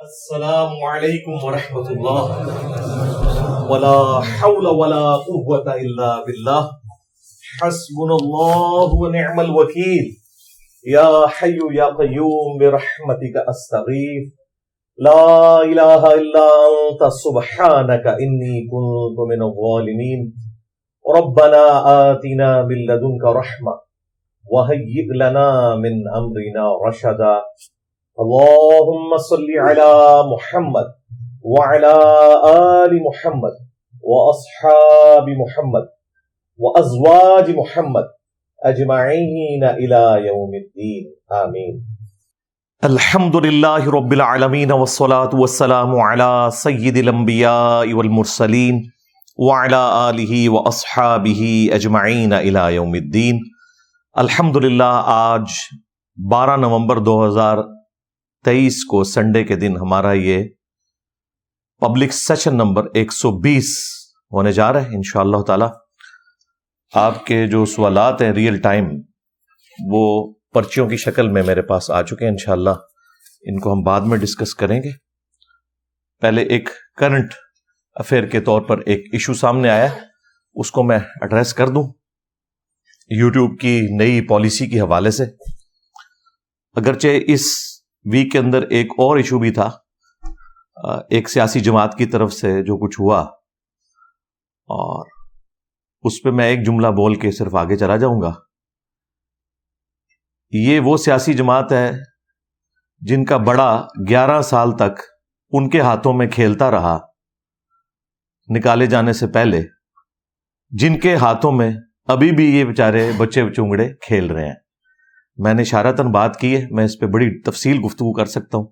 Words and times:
السلام 0.00 0.84
علیکم 0.88 1.32
ورحمۃ 1.40 1.88
اللہ 1.94 2.28
ولا 3.70 3.96
حول 4.28 4.66
ولا 4.76 5.00
قوة 5.24 5.72
الا 5.72 6.06
باللہ 6.20 6.70
حسبنا 7.56 8.14
اللہ 8.14 8.94
ونعم 9.00 9.38
الوکیل 9.38 10.06
یا 10.84 11.02
حی 11.40 11.50
یا 11.74 11.88
قیوم 11.98 12.56
برحمتک 12.60 13.36
استغیث 13.44 14.30
لا 14.98 15.18
الہ 15.56 16.12
الا 16.12 16.46
انت 16.68 17.04
سبحانک 17.16 18.08
انی 18.14 18.62
کنت 18.70 19.20
من 19.32 19.44
الظالمین 19.48 20.22
ربنا 21.04 21.60
آتنا 21.92 22.48
من 22.70 22.86
لدنک 22.86 23.28
رحمہ 23.36 23.76
وهيئ 24.46 25.06
لنا 25.16 25.46
من 25.78 26.00
امرنا 26.14 26.66
رشدا 26.84 27.34
اللهم 28.20 29.16
صل 29.16 29.46
على 29.58 30.22
محمد 30.32 30.88
وعلى 31.42 31.94
آل 32.48 33.02
محمد 33.02 33.52
وأصحاب 34.02 35.28
محمد 35.28 35.88
وأزواج 36.58 37.56
محمد 37.56 38.04
أجمعين 38.64 39.64
إلى 39.64 40.26
يوم 40.26 40.50
الدين. 40.54 41.04
آمين. 41.32 41.80
الحمد 42.84 43.36
لله 43.36 43.90
رب 43.90 44.12
العالمين 44.12 44.72
والصلاة 44.72 45.30
والسلام 45.34 45.98
على 45.98 46.48
سيد 46.52 46.96
الأنبياء 46.96 47.92
والمرسلين 47.92 48.84
وعلى 49.36 50.10
آله 50.10 50.48
وأصحابه 50.48 51.68
أجمعين 51.72 52.32
إلى 52.32 52.74
يوم 52.74 52.94
الدين. 52.94 53.38
الحمد 54.14 54.56
للہ 54.56 55.02
آج 55.06 55.50
بارہ 56.30 56.56
نومبر 56.56 56.96
دو 56.96 57.26
ہزار 57.26 57.79
تیئیس 58.44 58.84
کو 58.84 59.04
سنڈے 59.04 59.44
کے 59.44 59.56
دن 59.56 59.76
ہمارا 59.76 60.12
یہ 60.12 60.44
پبلک 61.80 62.12
سیشن 62.12 62.54
نمبر 62.54 62.84
ایک 62.94 63.12
سو 63.12 63.38
بیس 63.38 63.78
ہونے 64.32 64.52
جا 64.52 64.72
رہا 64.72 64.82
ہے 64.82 64.86
ان 64.86 65.02
شاء 65.04 65.20
اللہ 65.20 65.42
تعالی۔ 65.46 65.64
آپ 66.94 67.26
کے 67.26 67.46
جو 67.46 67.64
سوالات 67.64 68.22
ہیں 68.22 68.32
ریئل 68.32 68.60
ٹائم 68.60 68.88
وہ 69.86 70.34
پرچیوں 70.52 70.88
کی 70.88 70.96
شکل 70.96 71.28
میں 71.28 71.42
میرے 71.42 71.62
پاس 71.62 71.90
آ 71.90 72.02
چکے 72.02 72.24
ہیں، 72.24 72.30
انشاءاللہ۔ 72.30 72.70
ان 73.42 73.60
کو 73.60 73.72
ہم 73.72 73.82
بعد 73.82 74.00
میں 74.00 74.18
ڈسکس 74.18 74.54
کریں 74.54 74.82
گے۔ 74.82 74.90
پہلے 76.20 76.42
ایک 76.42 76.68
کرنٹ 76.96 77.34
افیئر 77.94 78.26
کے 78.26 78.40
طور 78.40 78.62
پر 78.62 78.78
ایک 78.78 79.06
ایشو 79.12 79.34
سامنے 79.34 79.70
آیا 79.70 79.88
اس 80.54 80.70
کو 80.70 80.82
میں 80.82 80.98
ایڈریس 80.98 81.54
کر 81.54 81.68
دوں۔ 81.68 81.92
یوٹیوب 83.08 83.60
کی 83.60 83.80
نئی 83.90 84.20
پالیسی 84.20 84.66
کے 84.66 84.80
حوالے 84.80 85.10
سے۔ 85.10 85.24
اگرچہ 86.76 87.08
اس 87.26 87.69
ویک 88.04 88.30
کے 88.32 88.38
اندر 88.38 88.62
ایک 88.68 88.92
اور 88.98 89.16
ایشو 89.16 89.38
بھی 89.38 89.50
تھا۔ 89.50 89.70
ایک 91.10 91.28
سیاسی 91.30 91.60
جماعت 91.60 91.96
کی 91.98 92.06
طرف 92.06 92.32
سے 92.32 92.52
جو 92.62 92.76
کچھ 92.78 93.00
ہوا، 93.00 93.20
اور 94.68 95.06
اس 96.04 96.22
پہ 96.22 96.30
میں 96.30 96.46
ایک 96.46 96.64
جملہ 96.66 96.88
بول 96.96 97.14
کے 97.14 97.30
صرف 97.30 97.54
آگے 97.54 97.76
چلا 97.76 97.96
جاؤں 97.96 98.20
گا۔ 98.22 98.32
یہ 100.52 100.80
وہ 100.80 100.96
سیاسی 100.96 101.34
جماعت 101.34 101.72
ہے 101.72 101.90
جن 103.02 103.24
کا 103.24 103.36
بڑا 103.36 103.70
گیارہ 104.08 104.40
سال 104.42 104.76
تک 104.76 105.00
ان 105.52 105.68
کے 105.70 105.80
ہاتھوں 105.80 106.12
میں 106.12 106.28
کھیلتا 106.28 106.70
رہا، 106.70 106.98
نکالے 108.48 108.86
جانے 108.86 109.12
سے 109.12 109.26
پہلے، 109.26 109.60
جن 110.72 110.98
کے 111.00 111.14
ہاتھوں 111.16 111.52
میں 111.52 111.70
ابھی 112.08 112.30
بھی 112.32 112.46
یہ 112.58 112.64
بیچارے 112.64 113.10
بچے 113.16 113.42
چونگڑے 113.52 113.88
کھیل 113.98 114.30
رہے 114.30 114.46
ہیں۔ 114.46 114.54
میں 115.42 115.54
نے 115.54 115.62
اشارتاً 115.62 116.12
بات 116.12 116.40
کی 116.40 116.56
ہے، 116.56 116.66
میں 116.70 116.84
اس 116.84 116.98
پہ 116.98 117.06
بڑی 117.06 117.42
تفصیل 117.42 117.84
گفتگو 117.84 118.12
کر 118.12 118.24
سکتا 118.26 118.58
ہوں 118.58 118.66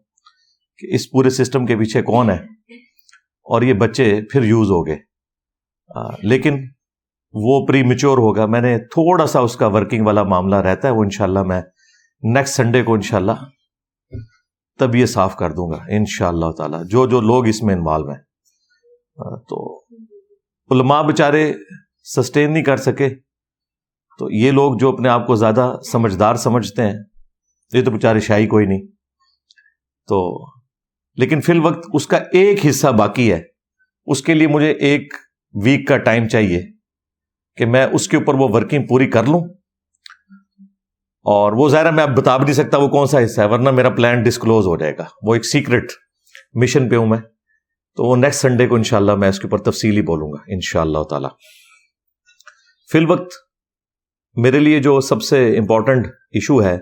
کہ 0.79 0.95
اس 0.95 1.11
پورے 1.11 1.31
سسٹم 1.31 1.67
کے 1.67 1.77
پیچھے 1.77 2.03
کون 2.03 2.31
ہے۔ 2.31 2.39
اور 3.43 3.63
یہ 3.63 3.75
بچے 3.75 4.21
پھر 4.33 4.43
یوز 4.43 4.71
ہو 4.71 4.87
گئے۔ 4.87 4.99
لیکن 6.23 6.65
وہ 7.33 7.67
پری 7.67 7.83
میچور 7.83 8.19
ہوگا۔ 8.19 8.47
میں 8.47 8.61
نے 8.61 8.79
تھوڑا 8.79 9.27
سا 9.27 9.41
اس 9.41 9.57
کا 9.57 9.67
ورکنگ 9.67 10.07
والا 10.07 10.23
معاملہ 10.23 10.57
رہتا 10.57 10.89
ہے، 10.89 10.93
وہ 10.93 11.03
انشاءاللہ 11.05 11.43
میں 11.43 11.63
نیکسٹ 12.23 12.55
سنڈے 12.55 12.83
کو 12.83 12.95
انشاءاللہ 12.95 13.33
تب 14.79 14.95
یہ 14.95 15.07
صاف 15.07 15.37
کر 15.37 15.51
دوں 15.51 15.71
گا 15.71 15.79
ان 15.89 16.05
شاء 16.07 16.29
اللہ 16.29 16.51
تعالی۔ 16.51 16.77
جو 16.89 17.07
جو 17.07 17.21
لوگ 17.21 17.47
اس 17.47 17.63
میں 17.63 17.75
انوالو 17.75 18.09
ہیں۔ 18.09 18.21
تو 19.49 19.85
علماء 20.71 21.03
بچارے 21.03 21.53
سسٹین 22.17 22.53
نہیں 22.53 22.65
کر 22.65 22.77
سکے۔ 22.77 23.09
تو 24.19 24.31
یہ 24.31 24.51
لوگ 24.51 24.75
جو 24.79 24.93
اپنے 24.93 25.09
آپ 25.09 25.27
کو 25.27 25.35
زیادہ 25.35 25.75
سمجھدار 25.93 26.35
سمجھتے 26.35 26.83
ہیں، 26.83 26.95
یہ 27.73 27.85
تو 27.85 27.91
بےچارے 27.91 28.21
شاہی 28.21 28.47
کوئی 28.47 28.67
نہیں۔ 28.67 28.83
تو 30.07 30.47
لیکن 31.15 31.41
فی 31.41 31.53
الوقت 31.53 31.87
اس 31.93 32.07
کا 32.07 32.17
ایک 32.17 32.67
حصہ 32.67 32.87
باقی 32.87 33.33
ہے۔ 33.33 33.43
اس 34.07 34.23
کے 34.23 34.35
لیے 34.35 34.47
مجھے 34.47 34.71
ایک 34.71 35.15
ویک 35.65 35.89
کا 35.89 35.99
ٹائم 35.99 36.29
چاہیے 36.29 36.63
کہ 37.57 37.67
میں 37.67 37.87
اس 37.93 38.09
کے 38.09 38.17
اوپر 38.17 38.35
وہ 38.35 38.49
ورکنگ 38.53 38.87
پوری 38.87 39.07
کر 39.07 39.25
لوں۔ 39.25 39.41
اور 41.23 41.53
وہ 41.53 41.69
ظاہر 41.69 41.93
میں 41.93 42.05
اب 42.05 42.17
بتا 42.17 42.37
بھی 42.37 42.45
نہیں 42.45 42.55
سکتا 42.55 42.77
وہ 42.77 42.89
کون 42.89 43.07
سا 43.07 43.25
حصہ 43.25 43.41
ہے، 43.41 43.47
ورنہ 43.47 43.71
میرا 43.71 43.91
پلان 43.91 44.23
ڈسکلوز 44.23 44.67
ہو 44.67 44.77
جائے 44.77 44.99
گا۔ 44.99 45.05
وہ 45.23 45.35
ایک 45.35 45.47
سیکرٹ 45.47 45.85
مشن 46.53 46.89
پہ 46.89 46.97
ہوں 46.97 47.07
میں۔ 47.07 47.19
تو 47.97 48.05
وہ 48.05 48.17
نیکسٹ 48.17 48.41
سنڈے 48.41 48.67
کو 48.67 48.75
انشاءاللہ 48.75 49.15
میں 49.15 49.29
اس 49.29 49.41
کے 49.41 49.49
اوپر 49.49 49.71
تفصیلی 49.71 50.03
بولوں 50.03 50.33
گا 50.33 50.37
ان 50.47 50.59
شاء 50.63 50.81
اللہ 50.81 51.03
تعالی۔ 51.03 51.29
فی 52.93 52.99
الوقت 52.99 53.48
میرے 54.43 54.59
لیے 54.59 54.79
جو 54.79 55.01
سب 55.01 55.23
سے 55.23 55.59
امپورٹنٹ 55.59 56.07
ایشو 56.07 56.63
ہے، 56.63 56.79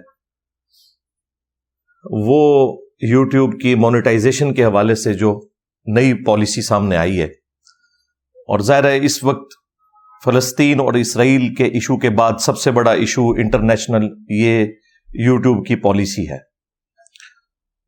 وہ 2.10 2.72
یوٹیوب 3.00 3.60
کی 3.60 3.74
مانیٹائزیشن 3.74 4.54
کے 4.54 4.64
حوالے 4.64 4.94
سے 4.94 5.14
جو 5.14 5.40
نئی 5.86 6.24
پالیسی 6.24 6.62
سامنے 6.62 6.96
آئی 6.96 7.20
ہے۔ 7.20 7.26
اور 8.36 8.58
ظاہر 8.58 8.84
ہے، 8.84 8.98
اس 9.02 9.24
وقت 9.24 9.52
فلسطین 10.24 10.80
اور 10.80 10.94
اسرائیل 10.94 11.54
کے 11.54 11.64
ایشو 11.64 11.98
کے 11.98 12.10
بعد 12.10 12.32
سب 12.40 12.58
سے 12.58 12.70
بڑا 12.70 12.92
ایشو 12.92 13.30
انٹرنیشنل 13.30 14.08
یہ 14.28 14.66
یوٹیوب 15.14 15.66
کی 15.66 15.76
پالیسی 15.76 16.30
ہے۔ 16.30 16.38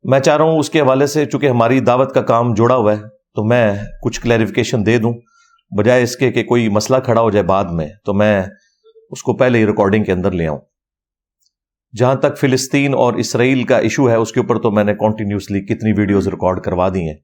میں 0.03 0.19
چاہ 0.19 0.37
رہا 0.37 0.45
ہوں 0.45 0.59
اس 0.59 0.69
کے 0.69 0.81
حوالے 0.81 1.07
سے، 1.07 1.25
چونکہ 1.25 1.49
ہماری 1.49 1.79
دعوت 1.79 2.13
کا 2.13 2.21
کام 2.21 2.53
جوڑا 2.53 2.75
ہوا 2.75 2.97
ہے، 2.97 3.01
تو 3.07 3.43
میں 3.47 3.75
کچھ 4.03 4.21
کلیریفیکیشن 4.21 4.85
دے 4.85 4.97
دوں۔ 4.97 5.13
بجائے 5.77 6.03
اس 6.03 6.15
کے 6.15 6.31
کہ 6.31 6.43
کوئی 6.43 6.69
مسئلہ 6.69 6.97
کھڑا 6.97 7.21
ہو 7.21 7.31
جائے 7.31 7.45
بعد 7.45 7.63
میں، 7.63 7.89
تو 8.05 8.13
میں 8.13 8.43
اس 9.09 9.23
کو 9.23 9.37
پہلے 9.37 9.59
ہی 9.59 9.65
ریکارڈنگ 9.65 10.03
کے 10.03 10.11
اندر 10.11 10.31
لے 10.31 10.47
آؤں۔ 10.47 10.59
جہاں 11.97 12.15
تک 12.15 12.37
فلسطین 12.37 12.93
اور 12.93 13.13
اسرائیل 13.13 13.63
کا 13.63 13.77
ایشو 13.77 14.09
ہے، 14.09 14.15
اس 14.15 14.31
کے 14.31 14.39
اوپر 14.39 14.59
تو 14.59 14.71
میں 14.71 14.83
نے 14.83 14.93
کنٹینیوسلی 14.93 15.65
کتنی 15.65 15.99
ویڈیوز 15.99 16.27
ریکارڈ 16.27 16.61
کروا 16.61 16.89
دی 16.89 17.01
ہیں۔ 17.01 17.15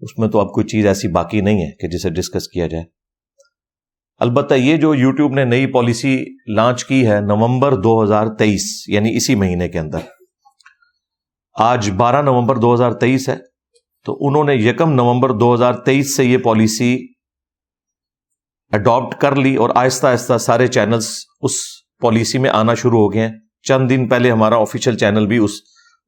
اس 0.00 0.18
میں 0.18 0.28
تو 0.28 0.40
اب 0.40 0.52
کوئی 0.52 0.66
چیز 0.66 0.86
ایسی 0.86 1.08
باقی 1.08 1.40
نہیں 1.40 1.60
ہے 1.60 1.70
کہ 1.70 1.88
جسے 1.88 2.10
ڈسکس 2.10 2.48
کیا 2.48 2.66
جائے۔ 2.66 2.84
البتہ 4.18 4.54
یہ 4.54 4.76
جو 4.76 4.94
یوٹیوب 4.94 5.32
نے 5.32 5.44
نئی 5.44 5.66
پالیسی 5.66 6.24
لانچ 6.54 6.84
کی 6.84 7.06
ہے، 7.06 7.20
نومبر 7.20 7.74
دو 7.74 8.02
ہزار 8.02 8.26
تیئیس 8.38 8.88
یعنی 8.88 9.16
اسی 9.16 9.34
مہینے 9.34 9.68
کے 9.68 9.78
اندر۔ 9.78 9.98
آج 11.54 11.90
بارہ 11.90 12.22
نومبر 12.22 12.56
دو 12.56 12.74
ہزار 12.74 12.92
تیئیس 12.92 13.28
ہے، 13.28 13.36
تو 14.04 14.16
انہوں 14.20 14.44
نے 14.44 14.54
یکم 14.54 14.92
نومبر 14.92 15.30
دو 15.30 15.54
ہزار 15.54 15.72
تیئیس 15.74 16.16
سے 16.16 16.24
یہ 16.24 16.38
پالیسی 16.38 17.15
اڈاپٹ 18.72 19.20
کر 19.20 19.36
لی 19.36 19.56
اور 19.56 19.70
آہستہ 19.74 20.06
آہستہ 20.06 20.38
سارے 20.38 20.66
چینلز 20.66 21.08
اس 21.40 21.52
پالیسی 22.02 22.38
میں 22.38 22.50
آنا 22.50 22.74
شروع 22.74 22.98
ہو 23.00 23.12
گئے 23.12 23.28
ہیں۔ 23.28 23.34
چند 23.62 23.90
دن 23.90 24.08
پہلے 24.08 24.30
ہمارا 24.30 24.56
آفیشیل 24.56 24.98
چینل 24.98 25.26
بھی 25.26 25.38
اس 25.38 25.50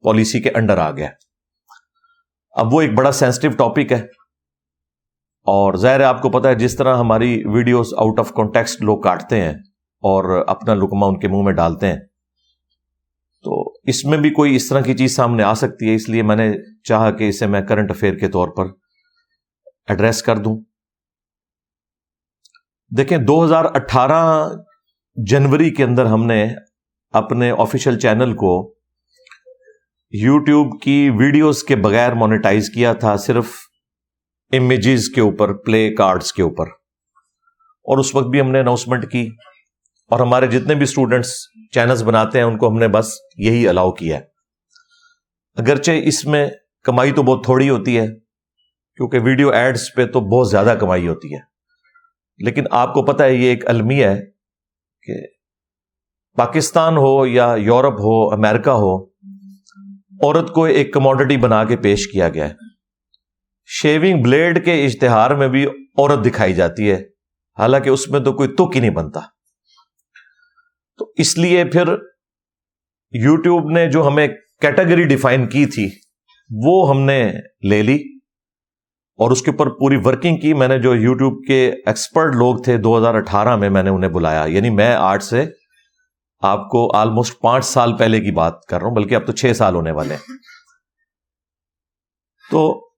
پالیسی 0.03 0.41
کے 0.41 0.49
انڈر 0.49 0.77
آ 0.77 0.91
گیا 0.91 1.09
اب 2.51 2.73
وہ 2.73 2.81
ایک 2.81 2.93
بڑا 2.93 3.11
سینسٹیو 3.11 3.51
ٹاپک 3.51 3.91
ہے۔ 3.91 4.01
اور 5.39 5.73
ظاہر 5.73 5.99
ہے 5.99 6.05
آپ 6.05 6.21
کو 6.21 6.29
پتا 6.29 6.49
ہے 6.49 6.55
جس 6.55 6.75
طرح 6.75 6.97
ہماری 6.97 7.43
ویڈیوز 7.45 7.93
آؤٹ 7.97 8.19
آف 8.19 8.31
کانٹیکسٹ 8.31 8.81
لوگ 8.81 9.01
کاٹتے 9.01 9.41
ہیں 9.41 9.53
اور 10.01 10.45
اپنا 10.47 10.73
لکما 10.73 11.05
ان 11.05 11.19
کے 11.19 11.27
منہ 11.27 11.43
میں 11.43 11.53
ڈالتے 11.53 11.87
ہیں۔ 11.87 11.99
تو 13.43 13.73
اس 13.83 14.05
میں 14.05 14.17
بھی 14.17 14.29
کوئی 14.29 14.55
اس 14.55 14.69
طرح 14.69 14.81
کی 14.81 14.93
چیز 14.93 15.15
سامنے 15.15 15.43
آ 15.43 15.53
سکتی 15.53 15.89
ہے، 15.89 15.95
اس 15.95 16.09
لیے 16.09 16.23
میں 16.23 16.35
نے 16.35 16.51
چاہا 16.83 17.11
کہ 17.11 17.29
اسے 17.29 17.47
میں 17.47 17.61
کرنٹ 17.61 17.91
افیئر 17.91 18.13
کے 18.13 18.27
طور 18.27 18.47
پر 18.47 18.65
ایڈریس 19.87 20.23
کر 20.23 20.37
دوں۔ 20.37 20.68
دیکھیں 22.97 23.17
دو 23.17 23.45
ہزار 23.45 23.65
اٹھارہ 23.65 24.49
جنوری 25.15 25.69
کے 25.69 25.83
اندر 25.83 26.05
ہم 26.05 26.25
نے 26.25 26.47
اپنے 27.11 27.51
آفیشیل 27.51 27.99
چینل 27.99 28.35
کو 28.35 28.75
یوٹیوب 30.11 30.81
کی 30.81 31.09
ویڈیوز 31.19 31.63
کے 31.63 31.75
بغیر 31.75 32.13
مانیٹائز 32.13 32.69
کیا 32.69 32.93
تھا، 32.93 33.17
صرف 33.17 33.47
امیجز 34.51 35.09
کے 35.09 35.21
اوپر 35.21 35.53
پلے 35.53 35.95
کارڈز 35.95 36.33
کے 36.33 36.43
اوپر۔ 36.43 36.67
اور 37.83 37.97
اس 37.97 38.15
وقت 38.15 38.27
بھی 38.27 38.41
ہم 38.41 38.51
نے 38.51 38.59
اناؤنسمنٹ 38.59 39.11
کی۔ 39.11 39.27
اور 40.09 40.19
ہمارے 40.19 40.47
جتنے 40.47 40.75
بھی 40.75 40.83
اسٹوڈنٹس 40.83 41.33
چینلز 41.71 42.03
بناتے 42.03 42.37
ہیں، 42.37 42.45
ان 42.45 42.57
کو 42.57 42.67
ہم 42.67 42.77
نے 42.77 42.87
بس 42.87 43.13
یہی 43.37 43.67
الاؤ 43.67 43.91
کیا 43.91 44.17
ہے۔ 44.17 44.23
اگرچہ 45.55 45.91
اس 46.03 46.25
میں 46.25 46.47
کمائی 46.83 47.11
تو 47.11 47.23
بہت 47.23 47.43
تھوڑی 47.43 47.69
ہوتی 47.69 47.99
ہے، 47.99 48.07
کیونکہ 48.95 49.19
ویڈیو 49.19 49.49
ایڈز 49.49 49.81
پہ 49.95 50.05
تو 50.05 50.21
بہت 50.21 50.49
زیادہ 50.49 50.77
کمائی 50.79 51.07
ہوتی 51.07 51.33
ہے۔ 51.33 51.48
لیکن 52.39 52.63
آپ 52.71 52.93
کو 52.93 53.05
پتا 53.05 53.23
ہے 53.23 53.33
یہ 53.33 53.49
ایک 53.49 53.69
المیہ 53.69 54.05
ہے 54.05 54.21
کہ 55.01 55.13
پاکستان 56.37 56.97
ہو 56.97 57.25
یا 57.25 57.55
یورپ 57.57 57.93
ہو، 57.93 58.33
امریکہ 58.33 58.69
ہو، 58.69 59.05
عورت 60.23 60.53
کو 60.53 60.63
ایک 60.63 60.93
کموڈٹی 60.93 61.37
بنا 61.37 61.63
کے 61.63 61.77
پیش 61.77 62.07
کیا 62.07 62.29
گیا 62.29 62.49
ہے۔ 62.49 62.53
شیونگ 63.65 64.23
بلیڈ 64.23 64.65
کے 64.65 64.85
اشتہار 64.85 65.31
میں 65.31 65.47
بھی 65.47 65.65
عورت 65.65 66.25
دکھائی 66.25 66.53
جاتی 66.53 66.91
ہے۔ 66.91 67.01
حالانکہ 67.57 67.89
اس 67.89 68.09
میں 68.09 68.19
تو 68.19 68.33
کوئی 68.33 68.49
تک 68.49 68.75
ہی 68.75 68.79
نہیں 68.79 68.91
بنتا۔ 68.91 69.19
تو 70.97 71.11
اس 71.15 71.37
لیے 71.37 71.65
پھر 71.65 71.87
یوٹیوب 73.11 73.71
نے 73.71 73.91
جو 73.91 74.07
ہمیں 74.07 74.27
کیٹیگری 74.61 75.03
ڈیفائن 75.03 75.47
کی 75.47 75.65
تھی، 75.65 75.89
وہ 76.49 76.89
ہم 76.89 77.01
نے 77.01 77.33
لے 77.69 77.83
لی۔ 77.83 78.18
اور 79.19 79.31
اس 79.31 79.41
کے 79.41 79.51
اوپر 79.51 79.69
پوری 79.69 79.95
ورکنگ 80.03 80.37
کی 80.37 80.53
میں 80.53 80.67
نے 80.67 80.79
جو 80.79 80.95
یوٹیوب 80.95 81.47
کے 81.47 81.71
ایکسپرٹ 81.85 82.35
لوگ 82.35 82.55
تھے 82.63 82.77
دو 82.77 82.97
ہزار 82.97 83.13
اٹھارہ 83.13 83.55
میں 83.55 83.69
میں 83.69 83.83
نے 83.83 83.89
انہیں 83.89 84.11
بلایا۔ 84.11 84.45
یعنی 84.47 84.69
میں 84.69 84.95
آٹھ 84.95 85.23
سے 85.23 85.45
آپ 86.39 86.69
کو 86.69 86.97
آلموسٹ 86.97 87.39
پانچ 87.39 87.65
سال 87.65 87.97
پہلے 87.97 88.19
کی 88.19 88.31
بات 88.31 88.65
کر 88.65 88.79
رہا 88.79 88.87
ہوں، 88.87 88.95
بلکہ 88.95 89.15
اب 89.15 89.25
تو 89.25 89.31
چھ 89.31 89.51
سال 89.55 89.75
ہونے 89.75 89.91
والے 89.91 90.13
ہیں۔ 90.13 90.37
تو 92.51 92.89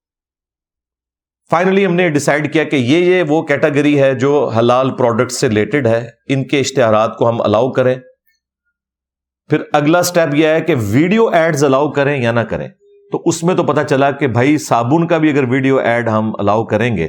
فائنلی 1.50 1.86
ہم 1.86 1.94
نے 1.94 2.10
ڈسائڈ 2.10 2.54
کیا 2.54 2.64
کہ 2.64 2.76
یہ 2.76 2.98
یہ 2.98 3.24
وہ 3.28 3.42
کیٹیگری 3.42 4.02
ہے 4.02 4.16
جو 4.16 4.48
حلال 4.48 4.98
پروڈکٹ 4.98 5.32
سے 5.32 5.48
ریلیٹڈ 5.48 5.88
ہے۔ 5.88 6.10
ان 6.28 6.48
کے 6.48 6.60
اشتہارات 6.60 7.18
کو 7.18 7.30
ہم 7.30 7.42
الاؤ 7.42 7.72
کریں۔ 7.72 7.96
پھر 9.50 9.62
اگلا 9.74 10.00
اسٹیپ 10.00 10.36
یہ 10.36 10.48
ہے 10.48 10.62
کہ 10.62 10.76
ویڈیو 10.78 11.28
ایڈز 11.28 11.64
الاؤ 11.64 11.92
کریں 11.92 12.22
یا 12.22 12.32
نہ 12.32 12.40
کریں۔ 12.40 12.68
تو 13.12 13.22
اس 13.26 13.44
میں 13.44 13.56
تو 13.56 13.64
پتا 13.64 13.84
چلا 13.84 14.12
کہ 14.12 14.28
بھائی 14.28 14.58
صابن 14.58 15.08
کا 15.08 15.18
بھی 15.18 15.30
اگر 15.30 15.44
ویڈیو 15.44 15.78
ایڈ 15.78 16.10
ہم 16.10 16.32
الاؤ 16.40 16.66
کریں 16.66 16.98
گے، 16.98 17.08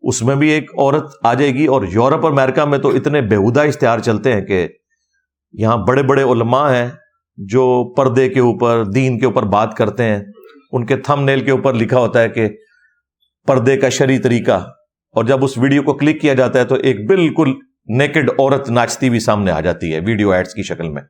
اس 0.00 0.22
میں 0.22 0.36
بھی 0.36 0.48
ایک 0.48 0.70
عورت 0.78 1.04
آ 1.24 1.34
جائے 1.34 1.54
گی 1.54 1.66
اور 1.66 1.82
یورپ 1.90 2.24
اور 2.24 2.32
امیرکا 2.32 2.64
میں 2.64 2.78
تو 2.78 2.88
اتنے 2.88 3.20
بےحدہ 3.20 3.60
اشتہار 3.60 3.98
چلتے 3.98 4.32
ہیں 4.32 4.40
کہ 4.40 4.68
یہاں 5.52 5.76
بڑے 5.76 6.02
بڑے 6.02 6.22
علماء 6.22 6.72
ہیں 6.72 6.88
جو 7.36 7.94
پردے 7.94 8.28
کے 8.28 8.40
اوپر، 8.40 8.84
دین 8.84 9.18
کے 9.18 9.26
اوپر 9.26 9.42
بات 9.42 9.74
کرتے 9.74 10.04
ہیں۔ 10.04 10.20
ان 10.72 10.86
کے 10.86 10.96
تھم 10.96 11.24
نیل 11.24 11.44
کے 11.44 11.50
اوپر 11.50 11.72
لکھا 11.72 11.98
ہوتا 11.98 12.22
ہے 12.22 12.28
کہ 12.28 12.48
پردے 13.46 13.76
کا 13.76 13.88
شری 13.88 14.18
طریقہ۔ 14.18 14.66
اور 15.08 15.24
جب 15.24 15.44
اس 15.44 15.58
ویڈیو 15.58 15.82
کو 15.82 15.94
کلک 15.94 16.20
کیا 16.20 16.34
جاتا 16.34 16.58
ہے 16.58 16.64
تو 16.64 16.74
ایک 16.74 17.08
بالکل 17.08 17.54
نیکڈ 17.86 18.30
عورت 18.30 18.70
ناچتی 18.70 19.10
بھی 19.10 19.20
سامنے 19.20 19.50
آ 19.50 19.60
جاتی 19.60 19.94
ہے 19.94 20.00
ویڈیو 20.00 20.32
ایڈز 20.32 20.54
کی 20.54 20.62
شکل 20.62 20.88
میں۔ 20.88 21.02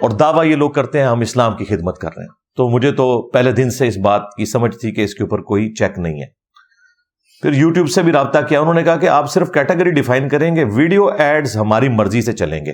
اور 0.00 0.10
دعویٰ 0.10 0.44
یہ 0.44 0.56
لوگ 0.56 0.70
کرتے 0.70 0.98
ہیں 0.98 1.06
ہم 1.06 1.20
اسلام 1.20 1.56
کی 1.56 1.64
خدمت 1.64 1.98
کر 1.98 2.08
رہے 2.16 2.22
ہیں۔ 2.22 2.47
تو 2.58 2.68
مجھے 2.68 2.92
تو 2.92 3.06
پہلے 3.28 3.52
دن 3.52 3.70
سے 3.70 3.86
اس 3.88 3.96
بات 3.96 4.22
کی 4.36 4.46
سمجھ 4.46 4.74
تھی 4.76 4.90
کہ 4.94 5.00
اس 5.00 5.14
کے 5.14 5.22
اوپر 5.22 5.42
کوئی 5.42 5.72
چیک 5.74 5.98
نہیں 5.98 6.20
ہے۔ 6.20 6.26
پھر 7.42 7.52
یوٹیوب 7.52 7.90
سے 7.90 8.02
بھی 8.02 8.12
رابطہ 8.12 8.38
کیا، 8.48 8.60
انہوں 8.60 8.74
نے 8.74 8.82
کہا 8.82 8.96
کہ 8.96 9.08
آپ 9.08 9.30
صرف 9.32 9.50
کیٹیگری 9.52 9.90
ڈیفائن 9.90 10.28
کریں 10.28 10.56
گے 10.56 10.64
ویڈیو 10.64 11.06
ایڈز 11.08 11.56
ہماری 11.56 11.88
مرضی 11.88 12.22
سے 12.22 12.32
چلیں 12.32 12.66
گے۔ 12.66 12.72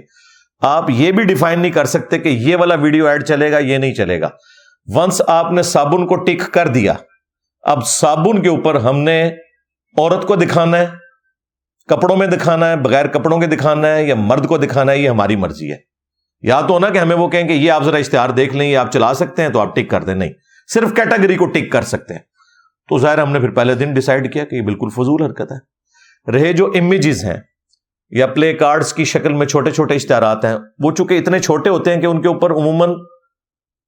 آپ 0.62 0.90
یہ 0.90 1.12
بھی 1.12 1.24
ڈیفائن 1.24 1.60
نہیں 1.60 1.72
کر 1.72 1.84
سکتے 1.84 2.18
کہ 2.18 2.28
یہ 2.28 2.56
والا 2.56 2.74
ویڈیو 2.74 3.06
ایڈ 3.06 3.24
چلے 3.24 3.52
گا، 3.52 3.58
یہ 3.58 3.78
نہیں 3.78 3.94
چلے 3.94 4.20
گا۔ 4.20 4.28
ونس 4.94 5.22
آپ 5.26 5.52
نے 5.52 5.62
صابن 5.62 6.06
کو 6.06 6.16
ٹک 6.16 6.52
کر 6.52 6.68
دیا، 6.68 6.94
اب 7.62 7.86
صابن 7.86 8.42
کے 8.42 8.48
اوپر 8.48 8.74
ہم 8.74 8.98
نے 8.98 9.22
عورت 9.96 10.26
کو 10.26 10.36
دکھانا 10.36 10.78
ہے، 10.78 10.86
کپڑوں 11.88 12.16
میں 12.16 12.26
دکھانا 12.26 12.70
ہے، 12.70 12.76
بغیر 12.76 13.06
کپڑوں 13.06 13.40
کے 13.40 13.46
دکھانا 13.46 13.94
ہے 13.94 14.04
یا 14.04 14.14
مرد 14.14 14.46
کو 14.46 14.58
دکھانا 14.58 14.92
ہے، 14.92 14.98
یہ 14.98 15.08
ہماری 15.08 15.36
مرضی 15.36 15.70
ہے۔ 15.70 15.93
یا 16.44 16.60
تو 16.60 16.78
نا 16.78 16.88
کہ 16.90 16.98
ہمیں 16.98 17.16
وہ 17.16 17.28
کہیں 17.28 17.48
کہ 17.48 17.52
یہ 17.52 17.72
آپ 17.72 17.84
ذرا 17.84 17.96
اشتہار 17.96 18.28
دیکھ 18.28 18.56
لیں، 18.56 18.70
یہ 18.70 18.78
آپ 18.78 18.92
چلا 18.92 19.14
سکتے 19.14 19.42
ہیں 19.42 19.48
تو 19.48 19.60
آپ 19.60 19.76
ٹک 19.76 19.90
کر 19.90 20.02
دیں۔ 20.02 20.14
نہیں، 20.14 20.30
صرف 20.74 20.94
کیٹیگری 20.94 21.34
کو 21.34 21.46
ٹک 21.46 21.72
کر 21.72 21.82
سکتے 21.82 22.14
ہیں۔ 22.14 22.20
تو 22.88 22.98
ظاہر 22.98 23.18
ہم 23.18 23.32
نے 23.32 23.40
پھر 23.40 23.50
پہلے 23.50 23.74
دن 23.74 23.94
ڈیسائیڈ 23.94 24.32
کیا 24.32 24.44
کہ 24.44 24.56
یہ 24.56 24.62
بالکل 24.62 24.88
فضول 24.88 25.22
حرکت 25.22 25.52
ہے۔ 25.52 25.74
رہے 26.32 26.52
جو 26.52 26.66
امیجز 26.66 27.24
ہیں 27.24 27.36
یا 28.10 28.26
پلے 28.26 28.54
کارڈز 28.54 28.92
کی 28.92 29.04
شکل 29.04 29.32
میں 29.32 29.46
چھوٹے 29.46 29.70
چھوٹے 29.70 29.94
اشتہارات 29.94 30.44
ہیں، 30.44 30.56
وہ 30.78 30.90
چونکہ 30.90 31.18
اتنے 31.18 31.38
چھوٹے 31.38 31.70
ہوتے 31.70 31.94
ہیں 31.94 32.00
کہ 32.00 32.06
ان 32.06 32.22
کے 32.22 32.28
اوپر 32.28 32.50
عموماً 32.50 32.90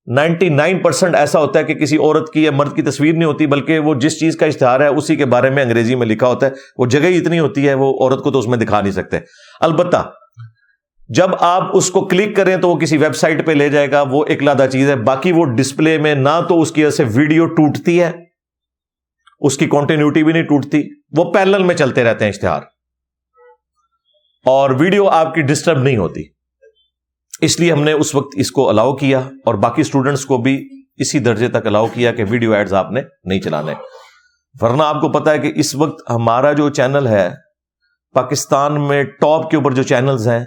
نائنٹی 0.06 0.49
نائن 0.49 0.79
پرسینٹ 0.79 1.14
ایسا 1.14 1.41
ہوتا 1.41 1.58
ہے 1.58 1.64
کہ 1.64 1.75
کسی 1.75 1.97
عورت 1.97 2.32
کی 2.32 2.44
یا 2.44 2.50
مرد 2.50 2.76
کی 2.76 2.82
تصویر 2.82 3.12
نہیں 3.12 3.25
ہوتی، 3.25 3.47
بلکہ 3.47 3.79
وہ 3.79 3.94
جس 3.94 4.20
چیز 4.20 4.37
کا 4.37 4.47
اشتہار 4.47 4.81
ہے 4.81 4.87
اسی 4.87 5.17
کے 5.17 5.25
بارے 5.25 5.50
میں 5.50 5.62
انگریزی 5.62 5.94
میں 5.94 6.06
لکھا 6.06 6.26
ہوتا 6.26 6.47
ہے۔ 6.47 6.50
وہ 6.76 6.87
جگہ 6.87 7.06
ہی 7.06 7.19
اتنی 7.19 7.38
ہوتی 7.38 7.69
ہے، 7.69 7.75
وہ 7.75 7.99
عورت 8.00 8.23
کو 8.23 8.31
تو 8.31 8.38
اس 8.38 8.47
میں 8.47 8.58
دکھا 8.58 8.81
نہیں 8.81 8.93
سکتے۔ 8.93 9.19
البتہ 9.61 10.12
جب 11.08 11.29
آپ 11.41 11.76
اس 11.76 11.91
کو 11.91 12.05
کلک 12.05 12.37
کریں 12.37 12.56
تو 12.56 12.69
وہ 12.69 12.76
کسی 12.76 12.97
ویب 12.97 13.17
سائٹ 13.17 13.47
پہ 13.47 13.53
لے 13.53 13.69
جائے 13.69 13.91
گا، 13.91 14.03
وہ 14.03 14.25
ایک 14.29 14.43
لادا 14.43 14.67
چیز 14.67 14.91
ہے۔ 14.91 14.97
باقی 14.97 15.32
وہ 15.32 15.44
ڈسپلے 15.44 15.99
میں 15.99 16.14
نہ 16.14 16.41
تو 16.49 16.61
اس 16.61 16.73
کی 16.73 16.85
وجہ 16.85 16.91
سے 16.91 17.05
ویڈیو 17.14 17.47
ٹوٹتی 17.47 18.03
ہے، 18.03 18.12
اس 19.41 19.56
کی 19.56 19.67
کانٹینیوٹی 19.67 20.25
بھی 20.25 20.32
نہیں 20.32 20.43
ٹوٹتی۔ 20.43 20.82
وہ 21.17 21.32
پیرل 21.32 21.62
میں 21.62 21.75
چلتے 21.75 22.05
رہتے 22.05 22.25
ہیں 22.25 22.32
اشتہار۔ 22.32 22.62
اور 24.44 24.70
ویڈیو 24.70 25.08
آپ 25.08 25.35
کی 25.35 25.43
ڈسٹرب 25.43 25.79
نہیں 25.79 25.97
ہوتی۔ 25.97 26.23
اس 27.41 27.61
لیے 27.61 27.73
ہم 27.73 27.82
نے 27.82 27.93
اس 27.93 28.14
وقت 28.14 28.35
اس 28.37 28.50
کو 28.50 28.69
الاؤ 28.69 28.97
کیا 28.97 29.19
اور 29.19 29.55
باقی 29.55 29.81
اسٹوڈنٹس 29.81 30.25
کو 30.25 30.38
بھی 30.38 30.69
اسی 30.97 31.19
درجے 31.19 31.49
تک 31.49 31.67
الاؤ 31.67 31.87
کیا 31.87 32.12
کہ 32.12 32.25
ویڈیو 32.31 32.53
ایڈز 32.53 32.75
آپ 32.75 32.91
نے 32.91 33.00
نہیں 33.25 33.41
چلانے۔ 33.41 33.73
ورنہ 34.61 34.82
آپ 34.82 35.00
کو 35.00 35.08
پتا 35.08 35.31
ہے 35.31 35.38
کہ 35.38 35.53
اس 35.56 35.75
وقت 35.75 36.11
ہمارا 36.11 36.53
جو 36.53 36.70
چینل 36.70 37.06
ہے، 37.06 37.31
پاکستان 38.14 38.88
میں 38.88 39.05
ٹاپ 39.05 39.50
کے 39.50 39.56
اوپر 39.56 39.70
جو 39.70 39.82
چینلز 39.82 40.29
ہیں 40.29 40.44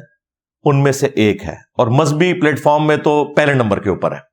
ان 0.64 0.84
میں 0.84 0.92
سے 0.92 1.08
ایک 1.08 1.44
ہے۔ 1.44 1.56
اور 1.78 1.88
مذہبی 1.88 2.34
پلیٹ 2.34 2.60
فارم 2.60 2.88
میں 2.88 2.98
تو 2.98 3.34
پہلے 3.36 3.54
نمبر 3.54 3.80
کے 3.80 3.90
اوپر 3.90 4.12
ہے۔ 4.12 4.30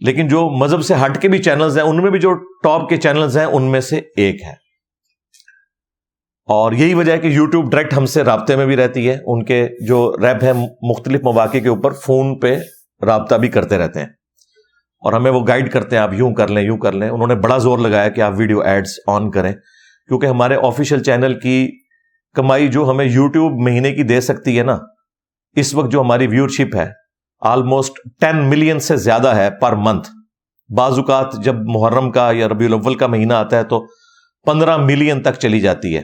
لیکن 0.00 0.28
جو 0.28 0.50
مذہب 0.50 0.82
سے 0.82 0.94
ہٹ 1.04 1.22
کے 1.22 1.28
بھی 1.28 1.38
چینلز 1.42 1.78
ہیں، 1.78 1.84
ان 1.84 2.02
میں 2.02 2.10
بھی 2.10 2.18
جو 2.18 2.34
ٹاپ 2.62 2.88
کے 2.88 2.96
چینلز 2.96 3.38
ہیں، 3.38 3.44
ان 3.44 3.62
میں 3.62 3.80
سے 3.80 4.00
ایک 4.16 4.42
ہے۔ 4.42 4.52
اور 6.46 6.72
یہی 6.72 6.94
وجہ 6.94 7.12
ہے 7.12 7.18
کہ 7.18 7.26
یوٹیوب 7.26 7.70
ڈائریکٹ 7.70 7.94
ہم 7.94 8.06
سے 8.06 8.24
رابطے 8.24 8.56
میں 8.56 8.66
بھی 8.66 8.76
رہتی 8.76 9.08
ہے۔ 9.08 9.18
ان 9.26 9.44
کے 9.44 9.68
جو 9.86 10.16
ریپ 10.22 10.44
ہے 10.44 10.52
مختلف 10.82 11.20
مواقع 11.22 11.58
کے 11.58 11.68
اوپر 11.68 11.92
فون 11.92 12.40
پہ 12.40 12.58
رابطہ 13.04 13.34
بھی 13.34 13.48
کرتے 13.48 13.78
رہتے 13.78 14.00
ہیں۔ 14.00 14.06
اور 15.00 15.12
ہمیں 15.12 15.30
وہ 15.30 15.46
گائیڈ 15.48 15.72
کرتے 15.72 15.96
ہیں، 15.96 16.02
آپ 16.02 16.12
یوں 16.12 16.34
کر 16.34 16.48
لیں، 16.48 16.62
یوں 16.62 16.78
کر 16.78 16.92
لیں۔ 16.92 17.08
انہوں 17.08 17.26
نے 17.26 17.34
بڑا 17.34 17.58
زور 17.58 17.78
لگایا 17.78 18.08
کہ 18.08 18.20
آپ 18.20 18.32
ویڈیو 18.36 18.60
ایڈز 18.60 18.90
آن 19.06 19.30
کریں۔ 19.30 19.52
کیونکہ 20.08 20.26
ہمارے 20.26 20.56
آفیشیل 20.62 21.02
چینل 21.02 21.40
کی 21.40 21.70
کمائی 22.34 22.68
جو 22.68 22.90
ہمیں 22.90 23.04
یوٹیوب 23.04 23.52
مہینے 23.52 23.94
کی 23.94 24.02
دے 24.02 24.20
سکتی 24.20 24.58
ہے 24.58 24.64
نا 24.64 24.78
اس 25.56 25.74
وقت 25.74 25.90
جو 25.92 26.00
ہماری 26.00 26.26
ویورشپ 26.26 26.76
ہے 26.76 26.88
آلموسٹ 27.42 27.98
ٹین 28.20 28.48
ملین 28.50 28.78
سے 28.80 28.96
زیادہ 28.96 29.34
ہے 29.36 29.48
پر 29.60 29.76
منتھ 29.76 30.08
بعض 30.70 30.98
اوقات 30.98 31.34
جب 31.44 31.54
محرم 31.66 32.10
کا 32.12 32.30
یا 32.34 32.48
ربیع 32.48 32.66
الاول 32.66 32.94
کا 32.94 33.06
مہینہ 33.06 33.32
آتا 33.32 33.56
ہے 33.56 33.64
تو 33.64 33.80
پندرہ 34.46 34.76
ملین 34.76 35.22
تک 35.22 35.38
چلی 35.40 35.60
جاتی 35.60 35.96
ہے، 35.96 36.02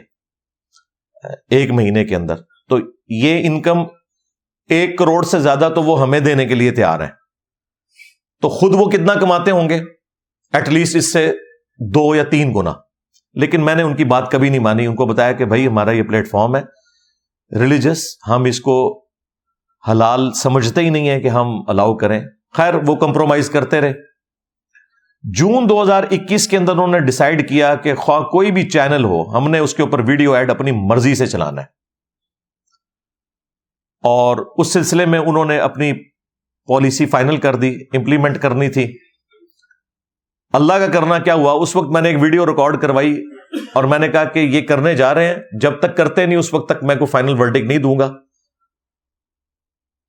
ایک 1.51 1.71
مہینے 1.71 2.05
کے 2.05 2.17
اندر. 2.17 2.37
تو 2.69 2.79
یہ 3.15 3.47
انکم 3.47 3.85
ایک 4.71 4.99
کروڑ 4.99 5.23
سے 5.23 5.39
زیادہ 5.41 5.69
تو 5.75 5.83
وہ 5.83 6.01
ہمیں 6.03 6.19
دینے 6.21 6.47
کے 6.47 6.55
لیے 6.55 6.71
تیار 6.71 7.01
ہے 7.01 7.09
تو 8.43 8.49
خود 8.49 8.75
وہ 8.75 8.89
کتنا 8.91 9.15
کماتے 9.15 9.51
ہوں 9.51 9.69
گے؟ 9.69 9.81
ایٹ 10.55 10.69
لیسٹ 10.69 10.97
اس 10.97 11.13
سے 11.13 11.31
دو 11.81 12.15
یا 12.15 12.25
تین 12.31 12.53
گنا. 12.55 12.73
لیکن 13.37 13.65
میں 13.65 13.75
نے 13.75 13.83
ان 13.83 13.97
کی 13.97 14.05
بات 14.05 14.31
کبھی 14.33 14.49
نہیں 14.51 14.61
مانی، 14.61 14.87
ان 14.87 14.95
کو 14.95 15.07
بتایا 15.07 15.33
کہ 15.33 15.45
بھائی 15.45 15.67
ہمارا 15.67 15.91
یہ 15.91 16.03
پلیٹ 16.03 16.31
فارم 16.31 16.57
ہے 16.57 16.63
ریلیجس 17.53 18.05
ہم 18.29 18.45
اس 18.45 18.61
کو 18.61 18.77
حلال 19.91 20.33
سمجھتے 20.33 20.81
ہی 20.81 20.91
نہیں 20.91 21.09
ہے 21.09 21.21
کہ 21.21 21.29
ہم 21.29 21.63
الاؤ 21.69 21.97
کریں۔ 21.97 22.21
خیر، 22.53 22.75
وہ 22.87 22.95
کمپرومائز 22.95 23.51
کرتے 23.51 23.81
رہے۔ 23.81 23.93
جون 25.23 25.69
دو 25.69 25.83
ہزار 25.83 26.03
اکیس 26.11 26.49
کے 26.49 26.57
اندر 26.57 26.73
انہوں 26.73 26.89
نے 26.89 27.01
ڈسائڈ 27.01 27.49
کیا 27.49 27.75
کہ 27.75 27.95
خواہ 27.95 28.21
کوئی 28.21 28.51
بھی 28.51 28.71
چینل 28.71 29.05
ہو، 29.05 29.37
ہم 29.37 29.51
نے 29.51 29.59
اس 29.59 29.75
کے 29.75 29.83
اوپر 29.83 29.99
ویڈیو 29.99 30.35
ایڈ 30.35 30.51
اپنی 30.51 30.71
مرضی 30.73 31.15
سے 31.15 31.27
چلانا 31.27 31.61
ہے۔ 31.61 31.67
اور 34.03 34.55
اس 34.57 34.73
سلسلے 34.73 35.07
میں 35.07 35.19
انہوں 35.19 35.45
نے 35.45 35.59
اپنی 35.59 35.93
پالیسی 36.69 37.07
فائنل 37.07 37.37
کر 37.37 37.57
دی 37.57 37.77
امپلیمنٹ 37.93 38.39
کرنی 38.39 38.69
تھی۔ 38.69 38.99
اللہ 40.53 40.73
کا 40.73 40.87
کرنا 40.87 41.19
کیا 41.19 41.35
ہوا؟ 41.35 41.53
اس 41.53 41.77
وقت 41.77 41.89
میں 41.89 42.01
نے 42.01 42.09
ایک 42.09 42.23
ویڈیو 42.23 42.47
ریکارڈ 42.47 42.81
کروائی 42.81 43.25
اور 43.75 43.85
میں 43.85 43.99
نے 43.99 44.09
کہا 44.09 44.25
کہ 44.25 44.39
یہ 44.39 44.67
کرنے 44.67 44.95
جا 44.95 45.15
رہے 45.15 45.29
ہیں۔ 45.29 45.37
جب 45.61 45.79
تک 45.79 45.97
کرتے 45.97 46.27
نہیں، 46.27 46.39
اس 46.39 46.55
وقت 46.55 46.69
تک 46.69 46.85
میں 46.85 46.97
کوئی 46.97 47.07
فائنل 47.07 47.41
ورڈک 47.41 47.63
نہیں 47.63 47.79
دوں 47.79 47.99
گا۔ 47.99 48.13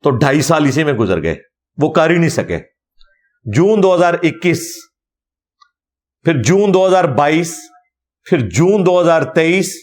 تو 0.04 0.10
ڈھائی 0.10 0.42
سال 0.42 0.66
اسی 0.66 0.84
میں 0.84 0.94
گزر 0.94 1.24
گئے۔ 1.24 1.36
وہ 1.78 1.92
کر 1.92 2.10
ہی 2.10 2.18
نہیں 2.18 2.30
سکے۔ 2.30 2.60
جون 3.56 3.84
دو 3.84 3.96
ہزار 3.96 4.14
اکیس، 4.14 4.62
پھر 6.24 6.42
جون 6.42 6.74
دو 6.74 6.88
ہزار 6.88 7.04
بائیس، 7.04 7.58
پھر 8.30 8.50
جون 8.50 8.86
دو 8.86 9.02
ہزار 9.02 9.22
تیئیس، 9.22 9.76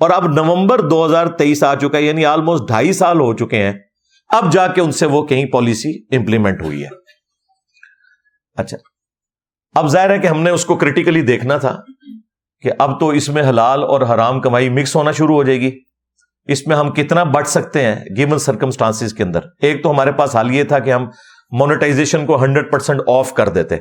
اور 0.00 0.10
اب 0.10 0.26
نومبر 0.26 0.88
دو 0.88 1.06
ہزار 1.06 1.26
تیئیس 1.26 1.62
آ 1.64 1.74
چکا 1.74 1.98
ہے 1.98 2.02
یعنی 2.02 2.24
آلموسٹ 2.24 2.68
ڈھائی 2.68 2.92
سال 2.92 3.20
ہو 3.20 3.36
چکے 3.36 3.62
ہیں۔ 3.62 3.72
اب 4.28 4.52
جا 4.52 4.66
کے 4.66 4.80
ان 4.80 4.92
سے 4.92 5.06
وہ 5.06 5.26
کہیں 5.26 5.46
پالیسی 5.46 6.16
امپلیمنٹ 6.16 6.62
ہوئی 6.62 6.82
ہے۔ 6.82 6.88
اچھا۔ 8.54 8.76
اب 9.74 9.88
ظاہر 9.88 10.10
ہے 10.10 10.18
کہ 10.18 10.26
ہم 10.26 10.42
نے 10.42 10.50
اس 10.50 10.64
کو 10.64 10.76
کریٹیکلی 10.76 11.22
دیکھنا 11.22 11.58
تھا 11.58 11.80
کہ 12.60 12.70
اب 12.78 13.00
تو 13.00 13.08
اس 13.08 13.28
میں 13.28 13.42
حلال 13.42 13.82
اور 13.82 14.00
حرام 14.00 14.40
کمائی 14.40 14.68
مکس 14.68 14.96
ہونا 14.96 15.12
شروع 15.12 15.34
ہو 15.34 15.42
جائے 15.42 15.60
گی۔ 15.60 15.78
اس 16.52 16.66
میں 16.66 16.76
ہم 16.76 16.90
کتنا 16.90 17.22
بٹ 17.22 17.46
سکتے 17.46 17.82
ہیں 17.82 17.96
گیون 18.16 18.38
سرکمسٹانس 18.38 19.12
کے 19.12 19.22
اندر؟ 19.22 19.40
ایک 19.62 19.82
تو 19.82 19.90
ہمارے 19.90 20.12
پاس 20.12 20.36
حال 20.36 20.50
یہ 20.50 20.64
تھا 20.64 20.78
کہ 20.78 20.92
ہم 20.92 21.06
مونیٹائزیشن 21.50 22.26
کو 22.26 22.42
ہنڈریڈ 22.42 22.72
پرسینٹ 22.72 23.00
آف 23.06 23.32
کر 23.32 23.48
دیتے۔ 23.48 23.76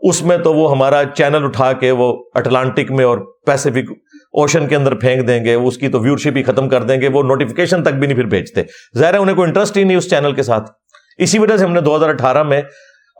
اس 0.00 0.22
میں 0.22 0.38
تو 0.38 0.54
وہ 0.54 0.70
ہمارا 0.70 1.02
چینل 1.14 1.44
اٹھا 1.44 1.72
کے 1.72 1.90
وہ 1.90 2.24
اٹلانٹک 2.34 2.90
میں 2.90 3.04
اور 3.04 3.18
پیسفک 3.46 3.90
اوشن 4.32 4.68
کے 4.68 4.76
اندر 4.76 4.94
پھینک 4.94 5.28
دیں 5.28 5.44
گے، 5.44 5.54
اس 5.54 5.78
کی 5.78 5.88
تو 5.88 6.00
ویورشپ 6.00 6.36
ہی 6.36 6.42
ختم 6.42 6.68
کر 6.68 6.82
دیں 6.82 7.00
گے، 7.00 7.08
وہ 7.08 7.22
نوٹیفکیشن 7.22 7.82
تک 7.82 7.94
بھی 7.94 8.06
نہیں 8.06 8.16
پھر 8.16 8.24
بھیجتے۔ 8.24 8.62
ظاہر 8.98 9.14
ہے 9.14 9.18
انہیں 9.18 9.36
کوئی 9.36 9.48
انٹرسٹ 9.48 9.76
ہی 9.76 9.84
نہیں 9.84 9.96
اس 9.96 10.10
چینل 10.10 10.32
کے 10.32 10.42
ساتھ۔ 10.42 10.70
اسی 11.18 11.38
وجہ 11.38 11.56
سے 11.56 11.64
ہم 11.64 11.72
نے 11.72 11.80
دو 11.80 11.96
ہزار 11.96 12.08
اٹھارہ 12.08 12.42
میں 12.42 12.62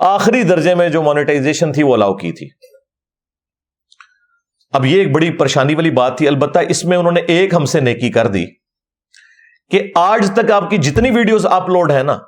آخری 0.00 0.43
درجے 0.43 0.75
میں 0.75 0.88
جو 0.88 1.02
مانیٹائزیشن 1.02 1.73
تھی 1.73 1.83
وہ 1.83 1.95
الاؤ 1.95 2.14
کی 2.14 2.33
تھی۔ 2.33 2.49
اب 4.73 4.87
یہ 4.87 4.99
ایک 4.99 5.12
بڑی 5.12 5.31
پریشانی 5.31 5.75
والی 5.75 5.90
بات 5.90 6.19
تھی، 6.19 6.28
البتہ 6.28 6.59
اس 6.69 6.85
میں 6.85 6.97
انہوں 6.97 7.12
نے 7.12 7.21
ایک 7.21 7.55
ہم 7.55 7.64
سے 7.64 7.81
نیکی 7.81 8.11
کر 8.11 8.26
دی۔ 8.26 8.65
کہ 9.70 9.92
آج 9.94 10.30
تک 10.37 10.50
آپ 10.50 10.70
کی 10.70 10.78
جتنی 10.78 11.11
ویڈیوز 11.11 11.46
اپلوڈ 11.46 11.92
ہے 11.92 12.02
نا، 12.02 12.18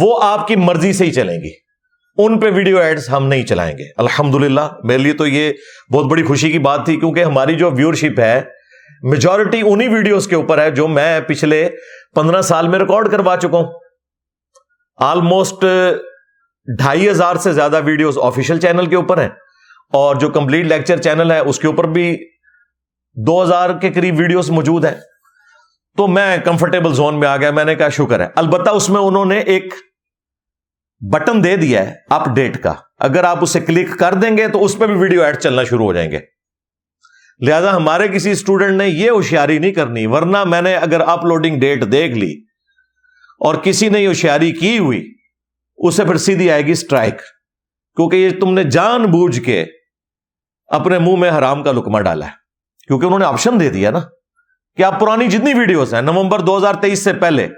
وہ 0.00 0.22
آپ 0.22 0.46
کی 0.46 0.56
مرضی 0.56 0.92
سے 0.92 1.04
ہی 1.04 1.12
چلیں 1.12 1.36
گی۔ 1.36 1.68
ان 2.18 2.40
پہ 2.40 2.50
ویڈیو 2.50 2.78
ایڈز 2.78 3.10
ہم 3.10 3.26
نہیں 3.26 3.46
چلائیں 3.46 3.78
گے۔ 3.78 3.84
الحمد 3.96 4.34
میرے 4.84 4.98
لیے 4.98 5.12
تو 5.12 5.26
یہ 5.26 5.52
بہت 5.92 6.06
بڑی 6.06 6.22
خوشی 6.22 6.52
کی 6.52 6.58
بات 6.58 6.84
تھی 6.84 6.96
کیونکہ 6.96 7.24
ہماری 7.24 7.54
جو 7.54 7.70
ویورشپ 7.70 8.20
ہے 8.20 8.42
میجورٹی 9.02 9.62
انہی 9.64 9.88
ویڈیوز 9.88 10.28
کے 10.28 10.36
اوپر 10.36 10.58
ہے 10.58 10.70
جو 10.70 10.88
میں 10.88 11.20
پچھلے 11.20 11.70
پندرہ 12.14 12.42
سال 12.42 12.68
میں 12.68 12.78
ریکارڈ 12.78 13.10
کروا 13.10 13.36
چکا 13.36 13.58
ہوں۔ 13.58 13.72
آلموسٹ 14.96 15.64
ڈھائی 16.78 17.10
ہزار 17.10 17.36
سے 17.36 17.52
زیادہ 17.52 17.80
ویڈیوز 17.84 18.18
آفیشیل 18.22 18.60
چینل 18.60 18.86
کے 18.86 18.96
اوپر 18.96 19.20
ہیں۔ 19.20 19.28
اور 19.92 20.16
جو 20.16 20.28
کمپلیٹ 20.28 20.66
لیکچر 20.66 20.96
چینل 21.02 21.30
ہے، 21.30 21.38
اس 21.38 21.58
کے 21.58 21.66
اوپر 21.66 21.84
بھی 21.84 22.16
دو 23.26 23.42
ہزار 23.42 23.70
کے 23.80 23.90
قریب 23.90 24.14
ویڈیوز 24.18 24.50
موجود 24.50 24.84
ہیں۔ 24.84 24.94
تو 25.98 26.06
میں 26.06 26.38
کمفرٹیبل 26.38 26.94
زون 26.94 27.20
میں 27.20 27.28
آ 27.28 27.36
گیا، 27.36 27.50
میں 27.50 27.64
نے 27.64 27.74
کہا 27.74 27.88
شکر 27.88 28.20
ہے۔ 28.20 28.26
البتہ 28.34 28.70
اس 28.70 28.90
میں 28.90 29.00
انہوں 29.00 29.24
نے 29.24 29.38
ایک 29.38 29.74
بٹن 31.12 31.44
دے 31.44 31.56
دیا 31.56 31.88
ہے 31.88 31.94
اپ 32.10 32.28
ڈیٹ 32.34 32.62
کا۔ 32.62 32.72
اگر 32.98 33.24
آپ 33.24 33.38
اسے 33.40 33.60
کلک 33.60 33.98
کر 33.98 34.14
دیں 34.14 34.36
گے 34.36 34.48
تو 34.48 34.64
اس 34.64 34.78
پہ 34.78 34.86
بھی 34.86 34.94
ویڈیو 34.94 35.22
ایڈ 35.22 35.38
چلنا 35.38 35.64
شروع 35.64 35.84
ہو 35.84 35.92
جائیں 35.92 36.10
گے۔ 36.10 36.18
لہذا 37.40 37.76
ہمارے 37.76 38.08
کسی 38.08 38.30
اسٹوڈنٹ 38.30 38.70
نے 38.70 38.88
یہ 38.88 39.10
ہوشیاری 39.10 39.58
نہیں 39.58 39.72
کرنی، 39.72 40.06
ورنہ 40.06 40.44
میں 40.44 40.62
نے 40.62 40.74
اگر 40.74 41.00
اپلوڈنگ 41.00 41.60
ڈیٹ 41.60 41.92
دیکھ 41.92 42.18
لی 42.18 42.32
اور 43.40 43.54
کسی 43.54 43.88
نے 43.88 44.00
یہ 44.00 44.08
ہوشیاری 44.08 44.52
کی 44.52 44.78
ہوئی، 44.78 45.14
اسے 45.76 46.04
پھر 46.04 46.16
سیدھی 46.16 46.50
آئے 46.50 46.66
گی 46.66 46.70
اسٹرائک 46.70 47.18
کیونکہ 47.96 48.16
یہ 48.16 48.40
تم 48.40 48.54
نے 48.54 48.64
جان 48.64 49.02
بوجھ 49.02 49.40
کے 49.40 49.64
اپنے 50.66 50.98
منہ 50.98 51.16
میں 51.16 51.30
حرام 51.30 51.62
کا 51.62 51.72
لکما 51.72 52.00
ڈالا 52.00 52.26
ہے۔ 52.26 52.30
کیونکہ 52.86 53.06
انہوں 53.06 53.18
نے 53.18 53.24
آپشن 53.24 53.60
دے 53.60 53.70
دیا 53.70 53.90
نا۔ 53.90 54.00
کہ 54.78 54.82
آپ 54.82 55.00
پرانی 55.00 55.26
جتنی 55.26 55.54
ویڈیوز 55.54 55.94
ہیں، 55.94 56.02
نومبر 56.02 56.40
دو 56.40 56.56
ہزار 56.56 56.74
تیئیس 56.74 57.04
سے 57.04 57.12
پہلے، 57.12 57.48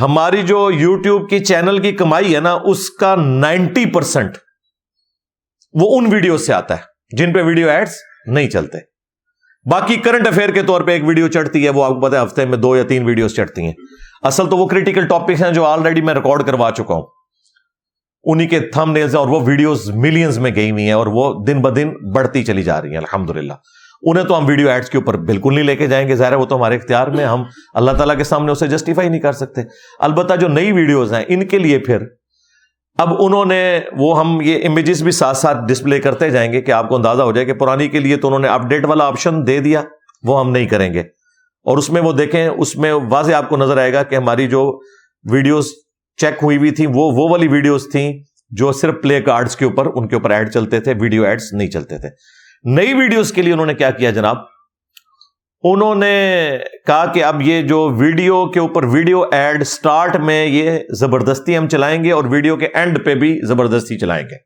ہماری 0.00 0.42
جو 0.42 0.70
یو 0.70 0.96
ٹیوب 0.96 1.30
کی 1.30 1.44
چینل 1.44 1.78
کی 1.78 1.92
کمائی 1.92 2.34
ہے 2.34 2.40
نا، 2.40 2.52
اس 2.52 2.90
کا 2.90 3.14
نائنٹی 3.14 3.86
پرسینٹ 3.86 4.38
وہ 5.72 5.98
ان 5.98 6.12
ویڈیو 6.12 6.38
سے 6.38 6.52
آتا 6.52 6.76
ہے، 6.76 7.16
جن 7.16 7.32
پہ 7.32 7.42
ویڈیو 7.42 7.70
ایڈس 7.70 7.94
نہیں 8.26 8.50
چلتے۔ 8.50 8.78
باقی 9.70 9.96
کرنٹ 9.96 10.26
افیئر 10.26 10.50
کے 10.50 10.62
طور 10.62 10.80
پہ 10.80 10.90
ایک 10.90 11.04
ویڈیو 11.04 11.28
چڑھتی 11.28 11.64
ہے، 11.64 11.70
وہ 11.70 11.84
آپ 11.84 11.90
کو 11.90 12.00
پتا 12.00 12.20
ہے، 12.20 12.26
ہفتے 12.26 12.44
میں 12.44 12.58
دو 12.58 12.76
یا 12.76 12.82
تین 12.82 13.04
ویڈیوز 13.04 13.34
چڑھتی 13.34 13.62
ہیں۔ 13.62 13.72
اصل 14.22 14.50
تو 14.50 14.56
وہ 14.56 14.66
کریٹیکل 14.66 15.08
ٹاپکس 15.08 15.42
ہیں 15.42 15.52
جو 15.52 15.64
آلریڈی 15.64 16.00
میں 16.00 16.14
ریکارڈ 16.14 16.46
کروا 16.46 16.70
چکا 16.70 16.94
ہوں۔ 16.94 17.06
انہیں 18.24 18.48
کے 18.48 18.60
تھم 18.60 18.92
نیلز 18.92 19.14
ہیں 19.14 19.20
اور 19.20 19.28
وہ 19.28 19.40
ویڈیوز 19.46 19.90
ملینز 19.90 20.38
میں 20.38 20.50
گئی 20.54 20.70
ہوئی 20.70 20.84
ہیں 20.84 20.92
اور 20.92 21.06
وہ 21.06 21.44
دن 21.44 21.62
ب 21.62 21.76
دن 21.76 22.12
بڑھتی 22.12 22.44
چلی 22.44 22.62
جا 22.62 22.82
رہی 22.82 22.90
ہیں 22.90 22.96
الحمد 22.96 23.30
انہیں 24.04 24.24
تو 24.24 24.38
ہم 24.38 24.46
ویڈیو 24.46 24.68
ایڈز 24.68 24.90
کے 24.90 24.98
اوپر 24.98 25.16
بالکل 25.16 25.54
نہیں 25.54 25.64
لے 25.64 25.76
کے 25.76 25.86
جائیں 25.86 26.08
گے، 26.08 26.14
ظاہر 26.14 26.32
ہے 26.32 26.36
وہ 26.36 26.44
تو 26.44 26.56
ہمارے 26.56 26.76
اختیار 26.76 27.06
میں 27.06 27.24
ہم 27.24 27.42
اللہ 27.74 27.90
تعالیٰ 27.90 28.16
کے 28.16 28.24
سامنے 28.24 28.52
اسے 28.52 28.66
جسٹیفائی 28.66 29.08
نہیں 29.08 29.20
کر 29.20 29.32
سکتے۔ 29.32 29.60
البتہ 29.98 30.34
جو 30.34 30.48
نئی 30.48 30.72
ویڈیوز 30.72 31.12
ہیں، 31.12 31.24
ان 31.28 31.46
کے 31.46 31.58
لیے 31.58 31.78
پھر 31.78 31.98
اب 32.98 33.08
انہوں 33.18 33.44
نے 33.44 33.80
وہ 33.96 34.20
ہم 34.20 34.40
یہ 34.40 34.68
امیجز 34.68 35.02
بھی 35.02 35.12
ساتھ 35.12 35.36
ساتھ 35.36 35.58
ڈسپلے 35.68 36.00
کرتے 36.00 36.30
جائیں 36.30 36.52
گے 36.52 36.60
کہ 36.60 36.72
آپ 36.72 36.88
کو 36.88 36.96
اندازہ 36.96 37.22
ہو 37.22 37.32
جائے 37.32 37.44
کہ 37.46 37.52
پرانی 37.52 37.88
کے 37.88 38.00
لیے 38.00 38.16
تو 38.16 38.28
انہوں 38.28 38.40
نے 38.40 38.48
اپڈیٹ 38.48 38.84
والا 38.84 39.06
آپشن 39.06 39.46
دے 39.46 39.60
دیا، 39.60 39.82
وہ 40.22 40.40
ہم 40.40 40.50
نہیں 40.50 40.66
کریں 40.66 40.94
گے۔ 40.94 41.00
اور 41.64 41.78
اس 41.78 41.90
میں 41.90 42.02
وہ 42.02 42.12
دیکھیں، 42.12 42.48
اس 42.48 42.76
میں 42.76 42.92
واضح 42.92 43.32
آپ 43.32 43.48
کو 43.48 43.56
نظر 43.56 43.78
آئے 43.78 43.92
گا 43.92 44.02
کہ 44.02 44.14
ہماری 44.14 44.48
جو 44.48 44.80
ویڈیوز 45.32 45.66
چیک 46.16 46.34
ہوئی 46.42 46.56
ہوئی 46.56 46.70
تھیں، 46.70 46.86
وہ 46.86 47.10
وہ 47.16 47.28
والی 47.30 47.48
ویڈیوز 47.48 47.86
تھیں 47.92 48.18
جو 48.50 48.72
صرف 48.72 48.94
پلے 49.02 49.20
کارڈز 49.20 49.56
کے 49.56 49.64
اوپر، 49.64 49.86
ان 49.94 50.08
کے 50.08 50.16
اوپر 50.16 50.30
ایڈ 50.30 50.52
چلتے 50.52 50.80
تھے 50.80 50.94
ویڈیو 51.00 51.24
ایڈز 51.24 51.44
نہیں 51.52 51.70
چلتے 51.70 51.98
تھے۔ 51.98 52.08
نئی 52.64 52.94
ویڈیوز 52.94 53.32
کے 53.32 53.42
لیے 53.42 53.52
انہوں 53.52 53.66
نے 53.66 53.74
کیا 53.74 53.90
کیا 53.90 54.10
جناب؟ 54.10 54.36
انہوں 55.62 55.94
نے 55.94 56.58
کہا 56.86 57.12
کہ 57.12 57.24
اب 57.24 57.42
یہ 57.42 57.62
جو 57.62 57.90
ویڈیو 57.90 58.46
کے 58.46 58.60
اوپر 58.60 58.84
ویڈیو 58.84 59.22
ایڈ 59.32 59.64
سٹارٹ 59.64 60.16
میں 60.16 60.46
یہ 60.46 60.78
زبردستی 60.98 61.58
ہم 61.58 61.68
چلائیں 61.68 62.04
گے 62.04 62.12
اور 62.12 62.24
ویڈیو 62.24 62.56
کے 62.56 62.66
اینڈ 62.66 63.04
پہ 63.04 63.14
بھی 63.14 63.46
زبردستی 63.46 63.98
چلائیں 63.98 64.24
گے۔ 64.24 64.36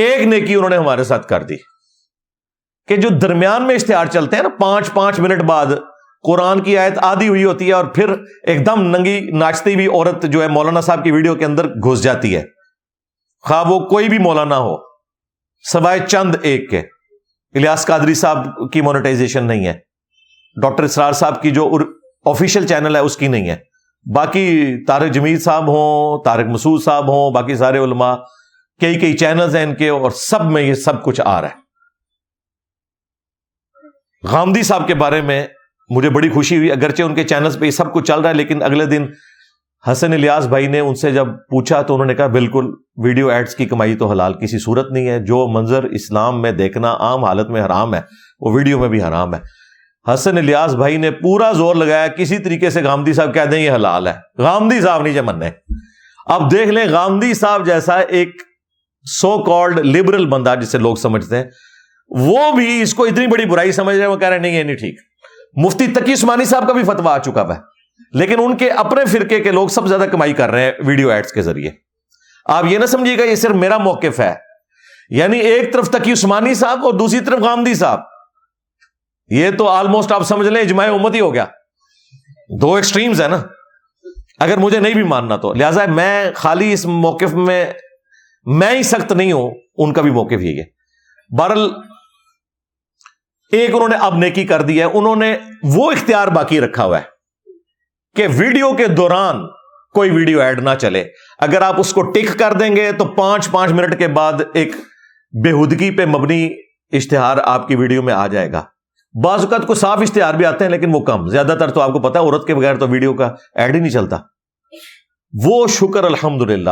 ایک 0.00 0.26
نیکی 0.26 0.54
انہوں 0.54 0.70
نے 0.70 0.76
ہمارے 0.76 1.04
ساتھ 1.04 1.28
کر 1.28 1.42
دی 1.42 1.56
کہ 2.88 2.96
جو 2.96 3.08
درمیان 3.08 3.66
میں 3.66 3.74
اشتہار 3.74 4.06
چلتے 4.06 4.36
ہیں 4.36 4.42
نا، 4.42 4.48
پانچ 4.48 4.92
پانچ 4.94 5.20
منٹ 5.20 5.42
بعد 5.42 5.66
قرآن 6.22 6.62
کی 6.62 6.78
آیت 6.78 6.98
آدھی 6.98 7.28
ہوئی 7.28 7.44
ہوتی 7.44 7.68
ہے 7.68 7.72
اور 7.72 7.84
پھر 7.84 8.14
ایک 8.42 8.66
دم 8.66 8.96
ننگی 8.96 9.20
ناچتی 9.20 9.74
ہوئی 9.74 9.86
عورت 9.86 10.22
جو 10.22 10.42
ہے 10.42 10.48
مولانا 10.48 10.80
صاحب 10.80 11.04
کی 11.04 11.12
ویڈیو 11.12 11.34
کے 11.34 11.44
اندر 11.44 11.68
گھس 11.68 12.02
جاتی 12.02 12.36
ہے۔ 12.36 12.42
خواہ 13.40 13.64
وہ 13.66 13.86
کوئی 13.86 14.08
بھی 14.08 14.18
مولانا 14.18 14.58
ہو۔ 14.58 14.89
سوائے 15.62 16.00
چند 16.08 16.34
ایک 16.42 16.70
کے۔ 16.70 16.78
الیاس 17.54 17.86
قادری 17.86 18.14
صاحب 18.14 18.72
کی 18.72 18.80
مونیٹائزیشن 18.80 19.44
نہیں 19.44 19.66
ہے۔ 19.66 19.78
ڈاکٹر 20.62 20.82
اسرار 20.82 21.12
صاحب 21.12 21.42
کی 21.42 21.50
جو 21.50 21.78
آفیشیل 22.24 22.66
چینل 22.66 22.96
ہے 22.96 23.00
اس 23.00 23.16
کی 23.16 23.28
نہیں 23.28 23.48
ہے۔ 23.48 23.56
باقی 24.14 24.76
تارک 24.84 25.10
جمیل 25.10 25.40
صاحب 25.40 25.68
ہوں 25.68 26.24
تارک 26.24 26.46
مسعود 26.46 26.82
صاحب 26.82 27.08
ہوں، 27.08 27.30
باقی 27.30 27.54
سارے 27.56 27.78
علماء، 27.78 28.14
کئی 28.80 29.00
کئی 29.00 29.16
چینلز 29.16 29.56
ہیں 29.56 29.62
ان 29.62 29.74
کے 29.74 29.88
اور 29.88 30.10
سب 30.10 30.44
میں 30.44 30.62
یہ 30.62 30.74
سب 30.74 31.02
کچھ 31.02 31.20
آ 31.24 31.40
رہا 31.40 31.48
ہے۔ 31.48 31.54
غامدی 34.28 34.62
صاحب 34.62 34.86
کے 34.86 34.94
بارے 34.94 35.20
میں 35.22 35.46
مجھے 35.90 36.10
بڑی 36.10 36.30
خوشی 36.30 36.56
ہوئی، 36.56 36.72
اگرچہ 36.72 37.02
ان 37.02 37.14
کے 37.14 37.24
چینلز 37.24 37.58
پہ 37.58 37.66
یہ 37.66 37.70
سب 37.70 37.92
کچھ 37.94 38.04
چل 38.04 38.20
رہا 38.20 38.28
ہے، 38.28 38.34
لیکن 38.34 38.62
اگلے 38.62 38.86
دن 38.86 39.06
حسن 39.88 40.12
الیاس 40.12 40.46
بھائی 40.46 40.66
نے 40.66 40.80
ان 40.80 40.94
سے 40.94 41.12
جب 41.12 41.26
پوچھا 41.26 41.82
تو 41.82 41.94
انہوں 41.94 42.06
نے 42.06 42.14
کہا 42.14 42.26
بالکل 42.26 42.66
ویڈیو 42.96 43.28
ایڈز 43.28 43.54
کی 43.54 43.66
کمائی 43.66 43.94
تو 43.94 44.10
حلال 44.10 44.34
کسی 44.34 44.58
صورت 44.58 44.92
نہیں 44.92 45.08
ہے، 45.08 45.18
جو 45.18 45.48
منظر 45.48 45.84
اسلام 45.84 46.42
میں 46.42 46.52
دیکھنا 46.52 46.96
عام 47.00 47.24
حالت 47.24 47.50
میں 47.50 47.64
حرام 47.64 47.94
ہے، 47.94 48.00
وہ 48.40 48.52
ویڈیو 48.52 48.78
میں 48.78 48.88
بھی 48.88 49.02
حرام 49.02 49.34
ہے۔ 49.34 49.40
حسن 50.14 50.38
الیاس 50.38 50.74
بھائی 50.74 50.96
نے 50.96 51.10
پورا 51.10 51.52
زور 51.52 51.74
لگایا، 51.74 52.06
کسی 52.06 52.38
طریقے 52.38 52.70
سے 52.70 52.84
گامدی 52.84 53.12
صاحب 53.12 53.34
کہہ 53.34 53.44
دیں 53.50 53.60
یہ 53.60 53.70
حلال 53.70 54.06
ہے۔ 54.06 54.12
گامدی 54.38 54.80
صاحب 54.80 55.02
نہیں 55.02 55.14
جمنے 55.14 55.50
اب 56.26 56.50
دیکھ 56.50 56.68
لیں 56.68 56.84
گامدی 56.92 57.34
صاحب 57.34 57.66
جیسا 57.66 57.94
ایک 57.94 58.30
سو 59.20 59.44
کالڈ 59.44 59.78
لبرل 59.78 60.26
بندہ 60.26 60.54
جسے 60.62 60.78
لوگ 60.78 60.96
سمجھتے 60.96 61.36
ہیں، 61.36 61.44
وہ 62.08 62.52
بھی 62.52 62.82
اس 62.82 62.94
کو 62.94 63.04
اتنی 63.04 63.26
بڑی 63.26 63.44
برائی 63.44 63.72
سمجھ 63.72 63.96
رہے 63.96 64.04
ہیں، 64.04 64.12
وہ 64.12 64.16
کہہ 64.16 64.28
رہے 64.28 64.36
ہیں، 64.36 64.42
نہیں، 64.42 64.58
یہ 64.58 64.62
نہیں 64.62 64.76
ٹھیک۔ 64.76 64.98
مفتی 65.64 65.86
تقی 65.86 66.12
عثمانی 66.12 66.44
صاحب 66.44 66.66
کا 66.66 66.72
بھی 66.72 66.82
فتوا 66.82 67.14
آ 67.14 67.18
چکا 67.18 67.54
ہے۔ 67.54 67.69
لیکن 68.12 68.36
ان 68.38 68.56
کے 68.56 68.70
اپنے 68.70 69.04
فرقے 69.04 69.40
کے 69.40 69.50
لوگ 69.50 69.68
سب 69.68 69.86
زیادہ 69.86 70.04
کمائی 70.12 70.32
کر 70.32 70.50
رہے 70.50 70.62
ہیں 70.62 70.72
ویڈیو 70.78 71.10
ایڈز 71.10 71.32
کے 71.32 71.42
ذریعے۔ 71.42 71.70
آپ 72.44 72.64
یہ 72.64 72.78
نہ 72.78 72.86
سمجھیے 72.86 73.18
گا 73.18 73.24
یہ 73.24 73.34
صرف 73.34 73.50
میرا 73.50 73.78
موقف 73.78 74.20
ہے۔ 74.20 74.34
یعنی 75.10 75.38
ایک 75.38 75.72
طرف 75.72 75.90
تقی 75.90 76.12
عثمانی 76.12 76.54
صاحب 76.54 76.84
اور 76.84 76.94
دوسری 76.94 77.20
طرف 77.20 77.40
غامدی 77.40 77.74
صاحب۔ 77.74 78.00
یہ 79.28 79.50
تو 79.50 79.68
آلموسٹ 79.68 80.12
آپ 80.12 80.22
سمجھ 80.22 80.48
لیں 80.48 80.60
اجماع 80.60 80.88
امت 80.88 81.14
ہی 81.14 81.20
ہو 81.20 81.34
گیا۔ 81.34 81.44
دو 82.60 82.74
ایکسٹریمز 82.74 83.20
ہیں 83.20 83.28
نا۔ 83.28 83.42
اگر 84.38 84.56
مجھے 84.56 84.80
نہیں 84.80 84.94
بھی 84.94 85.02
ماننا 85.02 85.36
تو۔ 85.36 85.54
لہٰذا 85.54 85.86
میں 85.86 86.30
خالی 86.34 86.72
اس 86.72 86.86
موقف 86.86 87.34
میں 87.34 87.72
میں 88.44 88.70
ہی 88.70 88.82
سخت 88.82 89.12
نہیں 89.12 89.32
ہوں، 89.32 89.50
ان 89.76 89.92
کا 89.92 90.02
بھی 90.02 90.10
موقف 90.10 90.40
یہی 90.40 90.58
ہے۔ 90.58 90.64
بہرل 91.36 91.70
ایک 93.52 93.74
انہوں 93.74 93.88
نے 93.88 93.96
اب 93.96 94.16
نیکی 94.16 94.44
کر 94.44 94.62
دی 94.62 94.78
ہے، 94.78 94.84
انہوں 94.84 95.16
نے 95.16 95.38
وہ 95.62 95.92
اختیار 95.92 96.28
باقی 96.28 96.60
رکھا 96.60 96.84
ہوا 96.84 96.98
ہے۔ 96.98 97.19
کہ 98.16 98.26
ویڈیو 98.36 98.72
کے 98.72 98.86
دوران 98.86 99.46
کوئی 99.94 100.10
ویڈیو 100.10 100.40
ایڈ 100.40 100.60
نہ 100.60 100.70
چلے۔ 100.80 101.04
اگر 101.38 101.62
آپ 101.62 101.80
اس 101.80 101.92
کو 101.92 102.02
ٹک 102.02 102.38
کر 102.38 102.52
دیں 102.52 102.76
گے 102.76 102.92
تو 102.92 103.04
پانچ 103.04 103.50
پانچ 103.50 103.72
منٹ 103.72 103.98
کے 103.98 104.08
بعد 104.08 104.32
ایک 104.54 104.72
بےحدگی 105.44 105.90
پہ 105.90 106.04
مبنی 106.04 106.50
اشتہار 106.92 107.36
آپ 107.44 107.68
کی 107.68 107.76
ویڈیو 107.76 108.02
میں 108.02 108.14
آ 108.14 108.26
جائے 108.26 108.52
گا۔ 108.52 108.64
بعض 109.24 109.44
اوقات 109.44 109.66
کو 109.66 109.74
صاف 109.74 109.98
اشتہار 109.98 110.34
بھی 110.34 110.44
آتے 110.44 110.64
ہیں 110.64 110.70
لیکن 110.70 110.94
وہ 110.94 111.00
کم۔ 111.00 111.28
زیادہ 111.28 111.56
تر 111.60 111.70
تو 111.70 111.80
آپ 111.80 111.92
کو 111.92 111.98
پتا 111.98 112.20
عورت 112.20 112.46
کے 112.46 112.54
بغیر 112.54 112.76
تو 112.76 112.88
ویڈیو 112.88 113.14
کا 113.14 113.34
ایڈ 113.54 113.74
ہی 113.74 113.80
نہیں 113.80 113.90
چلتا۔ 113.90 114.16
وہ 115.44 115.66
شکر 115.66 116.04
الحمد 116.04 116.68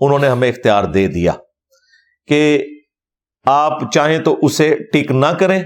انہوں 0.00 0.18
نے 0.18 0.28
ہمیں 0.28 0.48
اختیار 0.48 0.84
دے 0.84 1.06
دیا 1.06 1.32
کہ 2.28 2.64
آپ 3.46 3.92
چاہیں 3.92 4.18
تو 4.18 4.38
اسے 4.42 4.76
ٹک 4.92 5.10
نہ 5.10 5.26
کریں۔ 5.26 5.62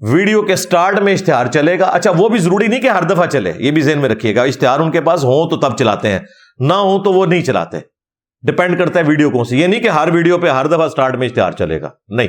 ویڈیو 0.00 0.42
کے 0.42 0.56
سٹارٹ 0.56 1.00
میں 1.00 1.12
اشتہار 1.12 1.46
چلے 1.46 1.78
گا۔ 1.78 1.84
اچھا 1.84 2.10
وہ 2.16 2.28
بھی 2.28 2.38
ضروری 2.38 2.66
نہیں 2.66 2.80
کہ 2.80 2.88
ہر 2.88 3.02
دفعہ 3.02 3.26
چلے، 3.26 3.52
یہ 3.58 3.70
بھی 3.70 3.82
ذہن 3.82 3.98
میں 3.98 4.08
رکھیے 4.08 4.34
گا۔ 4.34 4.42
اشتہار 4.42 4.80
ان 4.80 4.90
کے 4.90 5.00
پاس 5.00 5.24
ہوں 5.24 5.50
تو 5.50 5.56
تب 5.56 5.76
چلاتے 5.76 6.08
ہیں، 6.08 6.18
نہ 6.58 6.72
ہو 6.72 7.02
تو 7.02 7.12
وہ 7.12 7.26
نہیں 7.26 7.42
چلاتے۔ 7.42 7.78
ڈپینڈ 8.42 8.78
کرتا 8.78 9.00
ہے 9.00 9.04
ویڈیو 9.04 9.30
کون 9.30 9.44
سی۔ 9.44 9.60
یہ 9.60 9.66
نہیں 9.66 9.80
کہ 9.80 9.88
ہر 9.88 10.08
ویڈیو 10.12 10.38
پہ 10.38 10.48
ہر 10.48 10.66
دفعہ 10.66 10.88
سٹارٹ 10.88 11.16
میں 11.16 11.28
اشتہار 11.28 11.52
چلے 11.52 11.80
گا۔ 11.80 11.90
نہیں۔ 12.08 12.28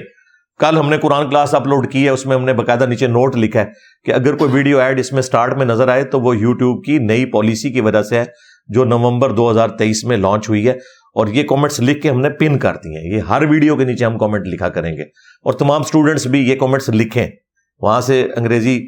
کل 0.59 0.77
ہم 0.77 0.89
نے 0.89 0.97
قرآن 0.97 1.29
کلاس 1.29 1.53
اپلوڈ 1.53 1.91
کی 1.91 2.03
ہے، 2.05 2.09
اس 2.09 2.25
میں 2.25 2.35
ہم 2.35 2.45
نے 2.45 2.53
باقاعدہ 2.53 2.83
نیچے 2.83 3.07
نوٹ 3.07 3.35
لکھا 3.35 3.59
ہے 3.59 3.65
کہ 4.03 4.11
اگر 4.11 4.35
کوئی 4.35 4.51
ویڈیو 4.51 4.79
ایڈ 4.79 4.99
اس 4.99 5.13
میں 5.13 5.21
سٹارٹ 5.21 5.57
میں 5.57 5.65
نظر 5.65 5.87
آئے 5.87 6.03
تو 6.03 6.19
وہ 6.19 6.37
یوٹیوب 6.37 6.85
کی 6.85 6.97
نئی 6.97 7.25
پالیسی 7.25 7.71
کی 7.71 7.81
وجہ 7.81 8.01
سے 8.01 8.19
ہے، 8.19 8.25
جو 8.67 8.83
نومبر 8.83 9.29
دو 9.29 9.51
ہزار 9.51 9.67
تیئیس 9.67 10.03
میں 10.03 10.17
لانچ 10.17 10.49
ہوئی 10.49 10.67
ہے۔ 10.67 10.73
اور 11.09 11.27
یہ 11.27 11.43
کامنٹس 11.43 11.79
لکھ 11.79 12.01
کے 12.01 12.09
ہم 12.09 12.19
نے 12.19 12.29
پن 12.29 12.59
کر 12.59 12.73
دی 12.73 12.95
ہیں۔ 12.95 13.15
یہ 13.15 13.19
ہر 13.19 13.43
ویڈیو 13.49 13.75
کے 13.75 13.83
نیچے 13.83 14.05
ہم 14.05 14.17
کامنٹ 14.17 14.47
لکھا 14.47 14.69
کریں 14.69 14.97
گے۔ 14.97 15.03
اور 15.43 15.53
تمام 15.53 15.81
اسٹوڈنٹس 15.81 16.27
بھی 16.27 16.49
یہ 16.49 16.55
کامنٹس 16.55 16.89
لکھیں۔ 16.89 17.27
وہاں 17.79 18.01
سے 18.01 18.27
انگریزی 18.35 18.85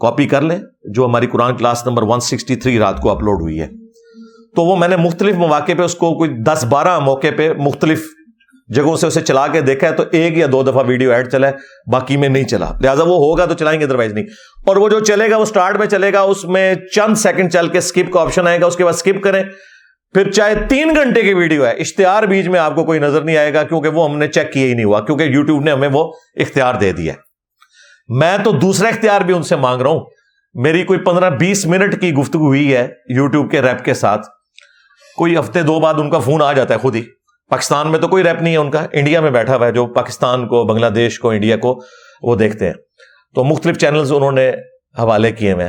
کاپی 0.00 0.26
کر 0.26 0.42
لیں، 0.42 0.58
جو 0.84 1.04
ہماری 1.04 1.26
Quran 1.26 1.56
class 1.56 1.86
number 1.86 2.02
one 2.02 2.20
sixty 2.20 2.56
three 2.56 2.78
رات 2.78 3.00
کو 3.00 3.10
اپلوڈ 3.10 3.40
ہوئی 3.40 3.60
ہے۔ 3.60 3.66
تو 4.56 4.62
وہ 4.62 4.76
میں 4.76 4.88
نے 4.88 4.96
مختلف 4.96 5.34
مواقع 5.34 5.72
پہ 5.78 5.82
اس 5.82 5.94
کو 5.94 6.18
کوئی 6.18 6.30
دس 6.30 6.64
بارہ 6.64 6.98
موقع 6.98 7.26
پہ 7.36 7.52
مختلف 7.58 8.02
جگہوں 8.74 8.96
سے 8.96 9.06
اسے 9.06 9.20
چلا 9.20 9.46
کے 9.46 9.60
دیکھا 9.60 9.88
ہے 9.88 9.92
تو 9.92 10.02
ایک 10.12 10.38
یا 10.38 10.46
دو 10.52 10.62
دفعہ 10.62 10.84
ویڈیو 10.86 11.12
ایڈ 11.12 11.32
چلا 11.32 11.46
ہے، 11.46 11.52
باقی 11.92 12.16
میں 12.16 12.28
نہیں 12.28 12.44
چلا۔ 12.44 12.70
لہٰذا 12.80 13.02
وہ 13.02 13.16
ہوگا 13.16 13.46
تو 13.46 13.54
چلائیں 13.54 13.80
گے 13.80 13.84
ادروائز 13.84 14.12
نہیں۔ 14.12 14.24
اور 14.66 14.76
وہ 14.76 14.88
جو 14.88 15.00
چلے 15.00 15.30
گا، 15.30 15.36
وہ 15.36 15.42
اسٹارٹ 15.42 15.78
میں 15.78 15.86
چلے 15.86 16.12
گا، 16.12 16.20
اس 16.20 16.44
میں 16.44 16.74
چند 16.74 17.14
سیکنڈ 17.14 17.52
چل 17.52 17.68
کے 17.68 17.78
اسکپ 17.78 18.12
کا 18.12 18.20
آپشن 18.20 18.46
آئے 18.46 18.60
گا، 18.60 18.66
اس 18.66 18.76
کے 18.76 18.84
بعد 18.84 18.92
اسکپ 18.92 19.22
کریں۔ 19.22 19.42
پھر 20.14 20.30
چاہے 20.30 20.54
تین 20.68 20.94
گھنٹے 20.94 21.22
کی 21.22 21.34
ویڈیو 21.34 21.66
ہے، 21.66 21.70
اشتہار 21.70 22.22
بیچ 22.22 22.48
میں 22.48 22.60
آپ 22.60 22.74
کو 22.74 22.84
کوئی 22.84 22.98
نظر 22.98 23.22
نہیں 23.22 23.36
آئے 23.36 23.54
گا، 23.54 23.62
کیونکہ 23.62 23.88
وہ 23.88 24.10
ہم 24.10 24.18
نے 24.18 24.28
چیک 24.28 24.52
کیا 24.52 24.62
ہی 24.62 24.74
نہیں 24.74 24.84
ہوا، 24.84 25.00
کیونکہ 25.00 25.22
یوٹیوب 25.22 25.62
نے 25.62 25.70
ہمیں 25.70 25.88
وہ 25.92 26.12
اختیار 26.36 26.74
دے 26.74 26.92
دیا 26.92 27.12
میں 28.06 28.38
تو 28.44 28.52
دوسرا 28.52 28.88
اختیار 28.88 29.20
بھی 29.20 29.34
ان 29.34 29.42
سے 29.42 29.56
مانگ 29.56 29.82
رہا 29.82 29.90
ہوں۔ 29.90 30.00
میری 30.54 30.82
کوئی 30.82 30.98
پندرہ 30.98 31.30
بیس 31.30 31.66
منٹ 31.66 32.00
کی 32.00 32.12
گفتگو 32.12 32.46
ہوئی 32.46 32.76
ہے 32.76 32.88
یوٹیوب 33.08 33.50
کے 33.50 33.62
ریپ 33.62 33.84
کے 33.84 33.94
ساتھ۔ 33.94 34.26
کوئی 35.16 35.38
ہفتے 35.38 35.62
دو 35.62 35.80
بعد 35.80 35.94
ان 35.94 36.10
کا 36.10 36.18
فون 36.18 36.42
آ 36.42 36.52
جاتا 36.52 36.74
ہے 36.74 36.78
خود 36.78 36.94
ہی۔ 36.94 37.02
پاکستان 37.50 37.90
میں 37.90 37.98
تو 37.98 38.08
کوئی 38.08 38.24
ریپ 38.24 38.42
نہیں 38.42 38.52
ہے 38.52 38.58
ان 38.58 38.70
کا۔ 38.70 38.86
انڈیا 38.92 39.20
میں 39.20 39.30
بیٹھا 39.30 39.56
ہوا 39.56 39.66
ہے 39.66 39.72
جو 39.72 39.86
پاکستان 39.86 40.48
کو، 40.48 40.64
بنگلہ 40.64 40.86
دیش 40.86 41.18
کو، 41.18 41.30
انڈیا 41.30 41.56
کو 41.56 41.80
وہ 42.22 42.36
دیکھتے 42.36 42.66
ہیں۔ 42.66 42.74
تو 43.34 43.44
مختلف 43.44 43.78
چینلز 43.78 44.12
انہوں 44.12 44.32
نے 44.32 44.50
حوالے 44.98 45.32
کیے 45.32 45.52
ہوئے 45.52 45.68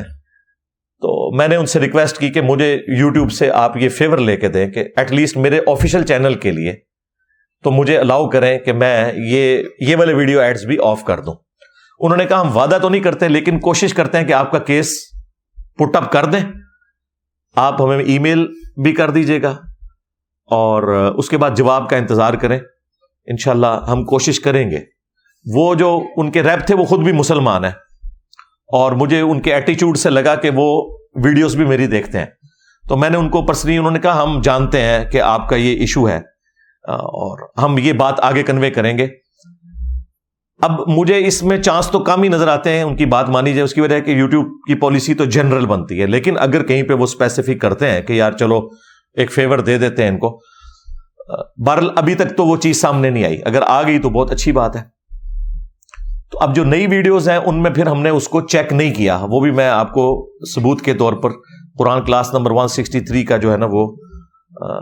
تو 1.02 1.36
میں 1.36 1.48
نے 1.48 1.56
ان 1.56 1.66
سے 1.66 1.80
ریکویسٹ 1.80 2.18
کی 2.18 2.30
کہ 2.30 2.42
مجھے 2.42 2.80
یوٹیوب 2.88 3.32
سے 3.32 3.52
آپ 3.52 3.78
یہ 3.78 3.90
فیور 3.90 4.18
لے 4.18 4.38
کے 4.38 4.48
دیں 4.48 4.68
کہ 4.68 4.86
ایٹ 4.98 5.12
لیسٹ 5.12 5.38
میرے 5.38 5.60
آفیشیل 5.68 6.04
چینل 6.04 6.34
کے 6.34 6.52
لیے 6.52 6.74
تو 7.64 7.72
مجھے 7.72 7.98
الاؤ 7.98 8.30
کریں 8.30 8.60
کہ 8.60 8.74
میں 8.74 9.14
یہ 9.16 9.64
یہ 9.80 9.96
والے 9.96 10.14
ویڈیو 10.14 10.40
ایڈز 10.40 10.66
بھی 10.66 10.78
آف 10.84 11.04
کر 11.04 11.20
دوں۔ 11.20 11.34
انہوں 12.00 12.18
نے 12.18 12.26
کہا 12.26 12.42
ہم 12.42 12.58
وعدہ 12.58 12.78
تو 12.82 12.90
نہیں 12.90 13.02
کرتے 13.02 13.28
لیکن 13.28 13.60
کوشش 13.60 13.94
کرتے 13.94 14.18
ہیں 14.18 14.26
کہ 14.26 14.34
آپ 14.34 14.52
کا 14.52 14.60
کیس 14.60 14.94
پٹ 15.78 15.96
اپ 15.96 16.12
کر 16.12 16.26
دیں۔ 16.26 16.40
آپ 17.56 17.82
ہمیں 17.82 18.00
ای 18.00 18.20
میل 18.20 18.46
بھی 18.84 18.92
کر 18.92 19.10
دیجیے 19.10 19.42
گا 19.42 19.50
اور 20.52 20.84
اس 21.18 21.30
کے 21.30 21.38
بعد 21.38 21.52
جواب 21.58 21.90
کا 21.90 21.98
انتظار 21.98 22.34
کریں۔ 22.34 22.60
انشاءاللہ 23.26 23.86
ہم 23.88 24.06
کوشش 24.06 24.40
کریں 24.40 24.72
گے۔ 24.72 24.80
وہ 25.46 25.76
جو 25.76 26.02
ان 26.18 26.32
کے 26.32 26.44
ریپ 26.44 26.68
تھے 26.68 26.76
وہ 26.76 26.86
خود 26.86 27.00
بھی 27.00 27.12
مسلمان 27.12 27.66
ہیں 27.66 27.72
اور 28.74 28.92
مجھے 28.92 29.22
ان 29.22 29.42
کے 29.42 29.54
ایٹیچیوڈ 29.54 29.98
سے 29.98 30.10
لگا 30.10 30.36
کہ 30.36 30.50
وہ 30.56 30.98
ویڈیوز 31.24 31.56
بھی 31.56 31.66
میری 31.66 31.88
دیکھتے 31.88 32.20
ہیں۔ 32.20 32.26
تو 32.90 32.98
میں 32.98 33.10
نے 33.10 33.18
ان 33.18 33.30
کو 33.30 33.46
پرسنلی 33.46 33.78
انہوں 33.78 33.92
نے 33.92 34.00
کہا 34.00 34.24
ہم 34.24 34.42
جانتے 34.42 34.82
ہیں 34.82 35.06
کہ 35.06 35.22
آپ 35.22 35.50
کا 35.50 35.56
یہ 35.56 35.78
ایشو 35.78 36.08
ہے 36.10 36.18
اور 36.84 37.50
ہم 37.64 37.78
یہ 37.78 37.94
بات 37.94 38.20
آگے 38.20 38.44
کنوے 38.44 38.72
کریں 38.72 38.98
گے۔ 38.98 39.08
اب 40.62 40.72
مجھے 40.88 41.28
اس 41.28 41.44
میں 41.44 41.58
چانس 41.58 41.88
تو 41.88 42.00
کم 42.00 42.24
ہی 42.24 42.30
نظر 42.30 42.48
آتے 42.48 42.70
ہیں، 42.70 42.84
ان 42.84 42.96
کی 42.96 43.06
بات 43.06 43.30
مانی 43.30 43.52
جائے، 43.52 43.64
اس 43.64 43.74
کی 43.74 43.82
وجہ 43.82 44.00
کہ 44.00 44.12
یوٹیوب 44.12 44.46
کی 44.68 44.76
پالیسی 44.76 45.14
تو 45.14 45.26
جنرل 45.26 45.66
بنتی 45.66 46.02
ہے، 46.02 46.06
لیکن 46.06 46.36
اگر 46.40 46.64
کہیں 46.64 46.84
پہ 46.84 46.94
وہ 46.94 47.04
اسپیسیفک 47.04 47.62
کرتے 47.62 47.90
ہیں 47.90 48.02
کہ 48.02 48.14
یار 48.14 48.32
چلو 48.32 48.60
ایک 49.14 49.32
فیور 49.32 49.60
دے 49.60 49.78
دیتے 49.78 50.04
ہیں 50.04 50.10
ان 50.10 50.18
کو 50.18 50.40
بہرل 51.68 51.90
ابھی 51.96 52.16
تک 52.16 52.38
تو 52.38 52.46
وہ 52.46 52.58
چیز 52.58 52.82
سامنے 52.82 53.10
نہیں 53.10 53.26
آئی۔ 53.26 53.42
اگر 53.46 53.62
آ 53.68 53.82
گئی 53.84 54.00
تو 54.00 54.10
بہت 54.10 54.32
اچھی 54.32 54.52
بات 54.52 54.76
ہے۔ 54.76 54.82
تو 56.32 56.40
اب 56.42 56.56
جو 56.56 56.64
نئی 56.64 56.88
ویڈیوز 56.88 57.30
ہیں، 57.30 57.38
ان 57.38 57.62
میں 57.64 57.72
پھر 57.72 57.88
ہم 57.88 58.02
نے 58.02 58.10
اس 58.10 58.28
کو 58.28 58.42
چیک 58.42 58.74
نہیں 58.74 58.94
کیا۔ 58.94 59.18
وہ 59.22 59.40
بھی 59.40 59.52
میں 59.52 59.70
آپ 59.70 59.94
کو 59.94 60.30
ثبوت 60.56 60.82
کے 60.82 60.94
طور 60.94 61.14
پر 61.14 61.30
Quran 61.80 62.04
class 62.06 62.34
number 62.34 62.52
one 62.52 62.68
sixty 62.68 63.00
three 63.00 63.24
کا 63.26 63.38
جو 63.38 63.52
ہے 63.52 63.58
نا 63.58 63.68
وہ 63.72 63.88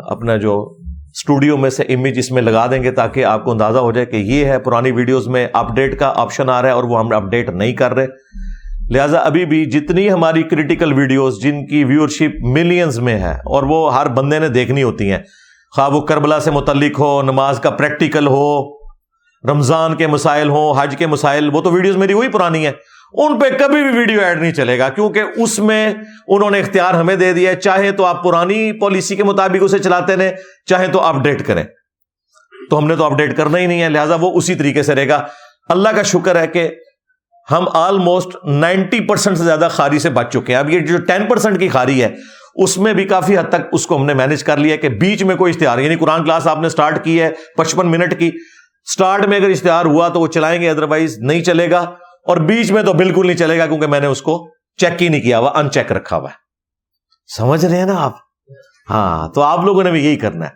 اپنا 0.10 0.38
جو 0.38 0.78
اسٹوڈیو 1.16 1.58
میں 1.58 1.70
سے 1.70 1.84
امیج 1.84 2.20
اس 2.20 2.32
میں 2.32 2.42
لگا 2.42 2.66
دیں 2.72 2.84
گے 2.84 2.92
تاکہ 2.92 3.26
آپ 3.26 3.44
کو 3.46 3.52
اندازہ 3.52 3.78
ہو 3.78 3.92
جائے 3.92 4.06
کہ 4.06 4.18
یہ 4.18 4.46
ہے 4.46 4.60
پرانی 4.60 4.92
ویڈیوز 4.92 5.28
میں 5.28 5.48
اپ 5.54 5.74
ڈیٹ 5.76 5.98
کا 6.00 6.14
آپشن 6.16 6.50
آ 6.50 6.62
رہا 6.62 6.70
ہے 6.70 6.74
اور 6.74 6.84
وہ 6.84 7.00
ہم 7.00 7.14
اپ 7.16 7.24
ڈیٹ 7.24 7.50
نہیں 7.50 7.74
کر 7.74 7.94
رہے۔ 7.94 8.08
لہٰذا 8.90 9.18
ابھی 9.18 9.46
بھی 9.46 9.66
جتنی 9.66 10.10
ہماری 10.12 10.44
کریٹیکل 10.44 10.94
ویڈیوز 10.94 11.42
جن 11.42 11.66
کی 11.68 11.84
ویورشپ 11.84 12.46
ملینز 12.48 13.00
میں 13.00 13.20
ہے 13.20 13.32
اور 13.32 13.64
وہ 13.64 13.96
ہر 13.96 14.08
بندے 14.08 14.40
نے 14.40 14.48
دیکھنی 14.50 14.84
ہوتی 14.84 15.12
ہیں، 15.12 15.20
خواہ 15.74 15.90
وہ 15.90 16.02
کربلا 16.02 16.40
سے 16.40 16.52
متعلق 16.52 17.00
ہو، 17.00 17.22
نماز 17.22 17.60
کا 17.60 17.70
پریکٹیکل 17.70 18.28
ہو، 18.28 18.78
رمضان 19.44 19.96
کے 19.96 20.08
مسائل 20.08 20.50
ہوں، 20.50 20.74
حج 20.78 20.96
کے 21.00 21.08
مسائل، 21.08 21.50
وہ 21.54 21.62
تو 21.62 21.72
ویڈیوز 21.72 21.98
میری 21.98 22.14
وہی 22.14 22.28
پرانی 22.28 22.66
ہے 22.66 22.72
ان 23.14 23.40
پہ 23.40 23.46
کبھی 23.60 23.84
بھی 23.84 23.98
ویڈیو 23.98 24.22
ایڈ 24.22 24.42
نہیں 24.42 24.52
چلے 24.52 24.80
گا، 24.80 24.90
کیونکہ 24.90 25.24
اس 25.36 25.60
میں 25.60 25.94
انہوں 26.28 26.52
نے 26.52 26.60
اختیار 26.60 26.94
ہمیں 26.94 27.16
دے 27.16 27.34
دیا 27.34 27.56
چاہے 27.56 27.92
تو 27.92 28.06
آپ 28.06 28.24
پرانی 28.24 28.72
پالیسی 28.72 29.16
کے 29.16 29.24
مطابق 29.24 29.58
اسے 29.62 29.80
چلاتے 29.80 30.16
رہے 30.16 30.36
چاہے 30.66 30.88
تو 30.88 31.02
اپ 31.02 31.16
ڈیٹ 31.24 31.46
کریں۔ 31.46 31.64
تو 32.70 32.78
ہم 32.78 32.88
نے 32.88 32.96
تو 32.96 33.04
اپ 33.04 33.18
ڈیٹ 33.18 33.38
کرنا 33.38 33.58
ہی 33.58 33.66
نہیں 33.66 33.82
ہے، 33.82 33.90
لہٰذا 33.90 34.16
وہ 34.20 34.32
اسی 34.38 34.56
طریقے 34.56 34.84
سے 34.84 34.96
رہے 34.96 35.08
گا۔ 35.08 35.28
اللہ 35.70 35.90
کا 35.90 36.04
شکر 36.04 36.40
ہے 36.40 36.48
کہ 36.48 36.70
ہم 37.52 37.66
آلموسٹ 37.74 38.46
نائنٹی 38.46 39.00
پرسینٹ 39.00 39.38
سے 39.38 39.44
زیادہ 39.44 39.68
خاری 39.72 40.00
سے 40.00 40.10
بچ 40.10 40.34
چکے 40.34 40.54
ہیں۔ 40.54 40.60
اب 40.60 40.70
یہ 40.70 40.80
جو 40.80 40.98
ٹین 40.98 41.26
پرسینٹ 41.26 41.60
کی 41.60 41.70
خاری 41.70 42.04
ہے، 42.04 42.10
اس 42.56 42.78
میں 42.78 42.94
بھی 42.94 43.06
کافی 43.06 43.38
حد 43.38 43.50
تک 43.50 43.62
اس 43.72 43.88
کو 43.88 43.98
ہم 43.98 44.06
نے 44.06 44.14
مینج 44.14 44.44
کر 44.44 44.58
لیا 44.58 44.76
کہ 44.76 44.90
بیچ 44.90 45.24
میں 45.24 45.36
کوئی 45.36 45.54
اشتہار 45.54 45.78
یعنی 45.78 45.96
قرآن 45.96 46.24
کلاس 46.24 46.48
آپ 46.48 46.60
نے 46.60 46.68
اسٹارٹ 46.68 47.04
کی 47.04 47.22
ہے، 47.22 47.32
پچپن 47.58 47.92
منٹ 47.92 48.20
کی۔ 48.20 48.32
اسٹارٹ 48.88 49.26
میں 49.26 49.38
اگر 49.38 49.50
اشتہار 49.50 49.86
ہوا 49.86 50.08
تو 50.08 50.20
وہ 50.20 50.28
چلائیں 50.28 50.62
گے 50.62 50.70
ادروائز 50.70 51.18
نہیں 51.20 51.44
چلے 51.44 51.72
گا۔ 51.72 51.92
اور 52.28 52.38
بیچ 52.38 52.72
میں 52.72 52.84
تو 52.84 52.94
بالکل 52.94 53.28
نہیں 53.28 53.38
چلے 53.38 53.58
گا 53.58 53.66
کیونکہ 53.66 53.88
میں 53.88 54.00
نے 54.00 54.08
اس 54.08 54.22
کو 54.22 54.50
چیک 54.78 55.04
ہی 55.04 55.10
نہیں 55.10 55.22
کیا 55.22 55.40
ہوا 55.40 55.52
ان 55.56 55.72
چیک 55.72 55.92
رکھا 55.92 56.18
ہوا 56.18 56.30
ہے۔ 56.30 56.36
سمجھ 57.38 57.66
رہے 57.66 57.78
ہیں 57.78 57.86
نا 57.86 58.06
آپ؟ 58.06 58.14
ہاں 58.90 59.30
تو 59.30 59.42
آپ 59.42 59.60
لوگوں 59.60 59.84
نے 59.84 59.92
بھی 59.92 60.06
یہی 60.06 60.16
کرنا 60.16 60.46
ہے۔ 60.46 60.52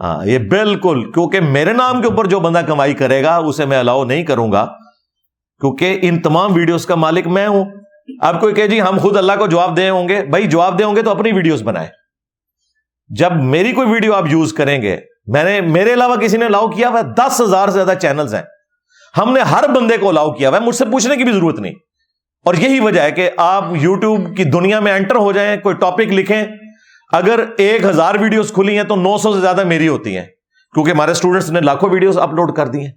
ہاں 0.00 0.26
یہ 0.26 0.38
بالکل، 0.38 1.12
کیونکہ 1.12 1.40
میرے 1.40 1.72
نام 1.72 2.02
کے 2.02 2.08
اوپر 2.08 2.26
جو 2.26 2.40
بندہ 2.40 2.58
کمائی 2.58 2.94
کرے 2.94 3.22
گا، 3.22 3.36
اسے 3.36 3.66
میں 3.66 3.78
الاؤ 3.78 4.04
نہیں 4.04 4.22
کروں 4.22 4.52
گا۔ 4.52 4.64
کیونکہ 5.60 5.98
ان 6.02 6.22
تمام 6.22 6.52
ویڈیوز 6.54 6.86
کا 6.86 6.94
مالک 6.94 7.26
میں 7.26 7.46
ہوں۔ 7.46 7.64
آپ 8.22 8.40
کو 8.40 8.48
کہ 8.48 8.66
جی 8.66 8.80
ہم 8.80 8.98
خود 9.02 9.16
اللہ 9.16 9.32
کو 9.38 9.46
جواب 9.46 9.76
دے 9.76 9.90
ہوں 9.90 10.08
گے۔ 10.08 10.24
بھائی، 10.24 10.46
جواب 10.46 10.78
دے 10.78 10.84
ہوں 10.84 10.96
گے 10.96 11.02
تو 11.02 11.10
اپنی 11.10 11.32
ویڈیوز 11.32 11.62
بنائے 11.62 11.88
جب 13.08 13.32
میری 13.32 13.72
کوئی 13.72 13.88
ویڈیو 13.88 14.14
آپ 14.14 14.24
یوز 14.30 14.52
کریں 14.52 14.82
گے، 14.82 14.96
میں 15.26 15.44
نے، 15.44 15.60
میرے 15.60 15.92
علاوہ 15.92 16.16
کسی 16.16 16.36
نے 16.36 16.44
الاؤ 16.44 16.68
کیا 16.68 16.88
ہوا 16.88 17.00
دس 17.02 17.40
ہزار 17.40 17.68
سے 17.68 17.72
زیادہ 17.72 17.94
چینلز 17.98 18.34
ہیں۔ 18.34 18.42
ہم 19.16 19.32
نے 19.32 19.40
ہر 19.40 19.68
بندے 19.68 19.96
کو 19.96 20.08
الاؤ 20.08 20.32
کیا 20.32 20.48
ہوا 20.48 20.58
ہے، 20.58 20.64
مجھ 20.64 20.74
سے 20.74 20.84
پوچھنے 20.84 21.16
کی 21.16 21.24
بھی 21.24 21.32
ضرورت 21.32 21.58
نہیں۔ 21.58 21.74
اور 22.44 22.54
یہی 22.54 22.80
وجہ 22.80 23.00
ہے 23.00 23.10
کہ 23.10 23.30
آپ 23.36 23.64
یوٹیوب 23.80 24.36
کی 24.36 24.44
دنیا 24.44 24.80
میں 24.80 24.92
انٹر 24.92 25.16
ہو 25.16 25.32
جائیں، 25.32 25.60
کوئی 25.60 25.74
ٹاپک 25.74 26.00
لکھیں۔ 26.00 26.42
اگر 27.12 27.44
ایک 27.56 27.84
ہزار 27.84 28.14
ویڈیوز 28.20 28.52
کھلی 28.52 28.76
ہیں 28.76 28.84
تو 28.84 28.96
نو 28.96 29.18
سو 29.18 29.34
سے 29.34 29.40
زیادہ 29.40 29.64
میری 29.64 29.88
ہوتی 29.88 30.16
ہیں، 30.16 30.24
کیونکہ 30.74 30.90
ہمارے 30.90 31.10
اسٹوڈنٹس 31.10 31.50
نے 31.50 31.60
لاکھوں 31.60 31.90
ویڈیوز 31.90 32.18
اپلوڈ 32.18 32.56
کر 32.56 32.66
دی 32.66 32.80
ہیں۔ 32.80 32.92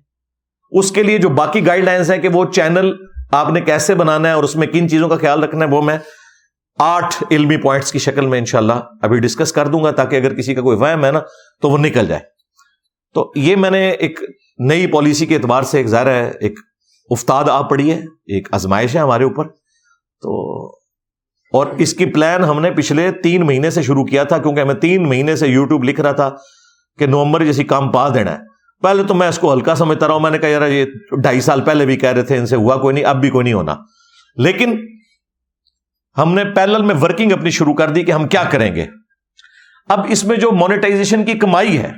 اس 0.71 0.91
کے 0.91 1.03
لیے 1.03 1.17
جو 1.17 1.29
باقی 1.29 1.65
گائیڈ 1.65 1.84
لائنس 1.84 2.12
ہیں 2.12 2.17
کہ 2.17 2.27
وہ 2.27 2.45
چینل 2.45 2.91
آپ 3.32 3.49
نے 3.49 3.62
کیسے 3.62 3.95
بنانا 3.95 4.27
ہے 4.27 4.34
اور 4.34 4.43
اس 4.43 4.55
میں 4.55 4.67
کن 4.67 4.89
چیزوں 4.89 5.10
کا 5.10 5.17
خیال 5.17 5.43
رکھنا 5.43 5.65
ہے، 5.65 5.69
وہ 5.69 5.82
میں 5.82 5.97
آٹھ 6.79 7.23
علمی 7.32 7.58
پوائنٹس 7.58 7.91
کی 7.91 7.99
شکل 7.99 8.25
میں 8.25 8.39
انشاءاللہ 8.39 8.73
ابھی 9.01 9.19
ڈسکس 9.19 9.51
کر 9.51 9.67
دوں 9.67 9.84
گا، 9.84 9.91
تاکہ 9.91 10.15
اگر 10.15 10.34
کسی 10.34 10.55
کا 10.55 10.62
کوئی 10.62 10.77
وہم 10.77 11.05
ہے 11.05 11.12
نا، 11.12 11.19
تو 11.62 11.69
وہ 11.69 11.77
نکل 11.77 12.08
جائے۔ 12.08 12.21
تو 13.13 13.32
یہ 13.36 13.55
میں 13.55 13.71
نے 13.71 13.89
ایک 13.89 14.19
نئی 14.59 14.87
پالیسی 14.87 15.25
کے 15.25 15.35
اعتبار 15.35 15.63
سے 15.63 15.77
ایک 15.77 15.87
ظاہر 15.87 16.07
ہے، 16.07 16.31
ایک 16.41 16.59
افتاد 17.09 17.43
آ 17.49 17.61
پڑی 17.61 17.91
ہے، 17.91 17.99
ایک 18.25 18.47
آزمائش 18.51 18.95
ہے 18.95 19.01
ہمارے 19.01 19.23
اوپر۔ 19.23 19.47
تو، 20.21 20.65
اور 21.53 21.67
اس 21.67 21.93
کی 21.93 22.05
پلان 22.05 22.43
ہم 22.43 22.61
نے 22.61 22.71
پچھلے 22.71 23.11
تین 23.11 23.45
مہینے 23.45 23.69
سے 23.69 23.81
شروع 23.81 24.03
کیا 24.03 24.23
تھا، 24.23 24.37
کیونکہ 24.37 24.61
ہمیں 24.61 24.73
تین 24.73 25.09
مہینے 25.09 25.35
سے 25.35 25.47
یوٹیوب 25.47 25.83
لکھ 25.83 26.01
رہا 26.01 26.11
تھا 26.11 26.35
کہ 26.99 27.05
نومبر 27.05 27.43
جیسی 27.43 27.63
کام 27.63 27.91
پا 27.91 28.09
دینا 28.09 28.31
ہے۔ 28.31 28.37
پہلے 28.81 29.03
تو 29.03 29.13
میں 29.13 29.27
اس 29.27 29.39
کو 29.39 29.53
ہلکا 29.53 29.75
سمجھتا 29.75 30.07
رہا 30.07 30.13
ہوں، 30.13 30.21
میں 30.21 30.31
نے 30.31 30.37
کہا، 30.37 30.49
یار، 30.49 30.67
یہ 30.67 30.85
ڈھائی 31.21 31.41
سال 31.41 31.61
پہلے 31.61 31.85
بھی 31.85 31.97
کہہ 31.97 32.09
رہے 32.09 32.21
تھے، 32.21 32.37
ان 32.37 32.45
سے 32.45 32.55
ہوا 32.55 32.77
کوئی 32.77 32.93
نہیں، 32.93 33.05
اب 33.05 33.21
بھی 33.21 33.29
کوئی 33.29 33.43
نہیں 33.43 33.53
ہونا۔ 33.53 33.75
لیکن 34.35 34.85
ہم 36.17 36.33
نے 36.33 36.43
پیلل 36.55 36.83
میں 36.83 36.95
ورکنگ 36.95 37.31
اپنی 37.31 37.49
شروع 37.49 37.73
کر 37.73 37.89
دی 37.89 38.03
کہ 38.03 38.11
ہم 38.11 38.27
کیا 38.27 38.43
کریں 38.43 38.75
گے۔ 38.75 38.85
اب 39.89 39.99
اس 40.09 40.23
میں 40.23 40.37
جو 40.37 40.51
مانیٹائزیشن 40.51 41.25
کی 41.25 41.33
کمائی 41.33 41.77
ہے 41.77 41.91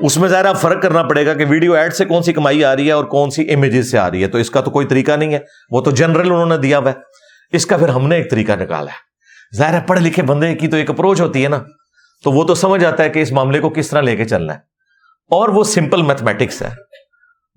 اس 0.00 0.16
میں 0.16 0.28
ظاہر 0.28 0.54
فرق 0.54 0.82
کرنا 0.82 1.02
پڑے 1.02 1.26
گا 1.26 1.34
کہ 1.34 1.44
ویڈیو 1.48 1.72
ایڈ 1.74 1.92
سے 1.92 2.04
کون 2.04 2.22
سی 2.22 2.32
کمائی 2.32 2.64
آ 2.64 2.76
رہی 2.76 2.86
ہے 2.86 2.92
اور 2.92 3.04
کون 3.04 3.30
سی 3.30 3.52
امیجز 3.52 3.90
سے 3.90 3.98
آ 3.98 4.10
رہی 4.10 4.22
ہے۔ 4.22 4.28
تو 4.28 4.38
اس 4.38 4.50
کا 4.50 4.60
تو 4.60 4.70
کوئی 4.70 4.86
طریقہ 4.86 5.12
نہیں 5.12 5.34
ہے۔ 5.34 5.38
وہ 5.70 5.80
تو 5.80 5.90
جنرل 5.90 6.32
انہوں 6.32 6.46
نے 6.46 6.56
دیا 6.56 6.78
ہوا 6.78 6.90
ہے۔ 6.90 6.94
اس 7.56 7.66
کا 7.66 7.76
پھر 7.76 7.88
ہم 7.88 8.08
نے 8.08 8.16
ایک 8.16 8.30
طریقہ 8.30 8.52
نکالا 8.52 8.90
ہے۔ 8.90 9.08
ظاہر 9.56 9.74
ہے 9.74 9.84
پڑھے 9.86 10.00
لکھے 10.00 10.22
بندے 10.22 10.54
کی 10.54 10.68
تو 10.68 10.76
ایک 10.76 10.90
اپروچ 10.90 11.20
ہوتی 11.20 11.44
ہے 11.44 11.48
نا۔ 11.48 11.62
تو 12.24 12.32
وہ 12.32 12.44
تو 12.44 12.54
سمجھ 12.54 12.84
آتا 12.84 13.04
ہے 13.04 13.10
کہ 13.10 13.18
اس 13.18 13.32
معاملے 13.32 13.60
کو 13.60 13.70
کس 13.70 13.88
طرح 13.88 14.00
لے 14.00 14.16
کے 14.16 14.24
چلنا 14.24 14.54
ہے۔ 14.54 14.58
اور 15.30 15.48
وہ 15.48 15.64
سمپل 15.64 16.02
میتھمیٹکس 16.02 16.62
ہے۔ 16.62 16.70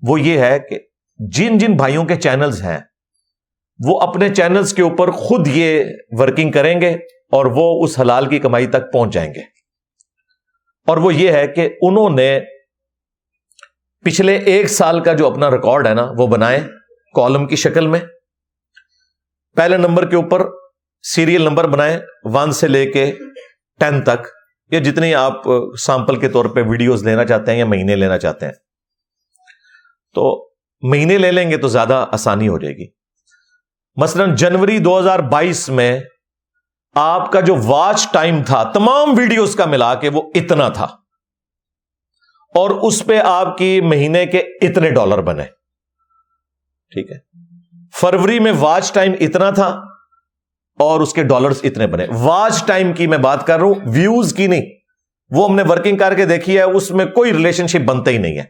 وہ 0.08 0.20
یہ 0.20 0.38
ہے 0.38 0.58
کہ 0.58 0.78
جن 1.18 1.58
جن 1.58 1.72
بھائیوں 1.72 2.04
کے 2.04 2.16
چینلز 2.16 2.62
ہیں، 2.62 2.78
وہ 3.84 4.00
اپنے 4.00 4.28
چینلز 4.28 4.74
کے 4.74 4.82
اوپر 4.82 5.10
خود 5.10 5.48
یہ 5.48 5.84
ورکنگ 6.10 6.50
کریں 6.50 6.80
گے 6.80 6.90
اور 7.32 7.46
وہ 7.46 7.84
اس 7.84 8.00
حلال 8.00 8.26
کی 8.26 8.38
کمائی 8.38 8.66
تک 8.66 8.92
پہنچ 8.92 9.12
جائیں 9.12 9.34
گے۔ 9.34 9.61
اور 10.86 10.96
وہ 10.96 11.14
یہ 11.14 11.32
ہے 11.32 11.48
کہ 11.48 11.68
انہوں 11.82 12.10
نے 12.10 12.40
پچھلے 14.04 14.36
ایک 14.36 14.66
سال 14.66 15.00
کا 15.02 15.12
جو 15.12 15.26
اپنا 15.26 15.50
ریکارڈ 15.50 15.86
ہے 15.86 15.94
نا، 15.94 16.06
وہ 16.18 16.26
بنائے 16.26 16.60
کالم 17.14 17.46
کی 17.46 17.56
شکل 17.56 17.86
میں۔ 17.86 18.00
پہلے 19.56 19.76
نمبر 19.76 20.10
کے 20.10 20.16
اوپر 20.16 20.42
سیریل 21.02 21.42
نمبر 21.42 21.66
بنائے، 21.66 22.00
ون 22.24 22.52
سے 22.52 22.68
لے 22.68 22.92
کے 22.92 23.12
ٹین 23.80 24.02
تک۔ 24.02 24.28
یا 24.70 24.78
جتنی 24.78 25.14
آپ 25.14 25.42
سیمپل 25.78 26.20
کے 26.20 26.28
طور 26.28 26.44
پہ 26.44 26.60
ویڈیوز 26.62 27.04
لینا 27.04 27.24
چاہتے 27.24 27.52
ہیں 27.52 27.58
یا 27.58 27.64
مہینے 27.64 27.96
لینا 27.96 28.18
چاہتے 28.18 28.46
ہیں۔ 28.46 28.52
تو 30.14 30.50
مہینے 30.82 31.18
لے 31.18 31.32
لیں 31.32 31.50
گے 31.50 31.56
تو 31.56 31.68
زیادہ 31.68 32.06
آسانی 32.12 32.48
ہو 32.48 32.58
جائے 32.58 32.74
گی۔ 32.74 32.86
مثلا 33.96 34.34
جنوری 34.34 34.78
دو 34.78 34.98
ہزار 34.98 35.18
بائیس 35.18 35.68
میں 35.68 36.00
آپ 36.94 37.32
کا 37.32 37.40
جو 37.40 37.56
واچ 37.64 38.06
ٹائم 38.12 38.42
تھا، 38.42 38.62
تمام 38.62 39.18
ویڈیوز 39.18 39.54
کا 39.54 39.64
ملا 39.64 39.94
کے 39.94 40.08
وہ 40.08 40.22
اتنا 40.34 40.68
تھا۔ 40.68 40.84
اور 42.54 42.70
اس 42.70 43.06
پہ 43.06 43.18
آپ 43.18 43.58
کی 43.58 43.80
مہینے 43.80 44.26
کے 44.26 44.38
اتنے 44.38 44.90
ڈالر 44.90 45.20
بنے۔ 45.20 45.42
ٹھیک 46.90 47.10
ہے۔ 47.10 47.18
فروری 47.94 48.38
میں 48.38 48.52
واچ 48.58 48.92
ٹائم 48.92 49.12
اتنا 49.20 49.50
تھا 49.50 49.68
اور 50.78 51.00
اس 51.00 51.12
کے 51.12 51.22
ڈالرز 51.22 51.60
اتنے 51.62 51.86
بنے۔ 51.86 52.06
واچ 52.20 52.64
ٹائم 52.66 52.92
کی 52.92 53.06
میں 53.06 53.18
بات 53.18 53.46
کر 53.46 53.58
رہا 53.58 53.66
ہوں، 53.66 53.74
ویوز 53.86 54.34
کی 54.34 54.46
نہیں۔ 54.46 54.66
وہ 55.30 55.48
ہم 55.48 55.56
نے 55.56 55.62
ورکنگ 55.62 55.96
کر 55.96 56.14
کے 56.14 56.24
دیکھی 56.24 56.56
ہے، 56.56 56.62
اس 56.62 56.90
میں 56.90 57.06
کوئی 57.06 57.32
ریلیشن 57.32 57.66
شپ 57.66 57.84
بنتا 57.84 58.10
ہی 58.10 58.18
نہیں 58.18 58.38
ہے۔ 58.38 58.44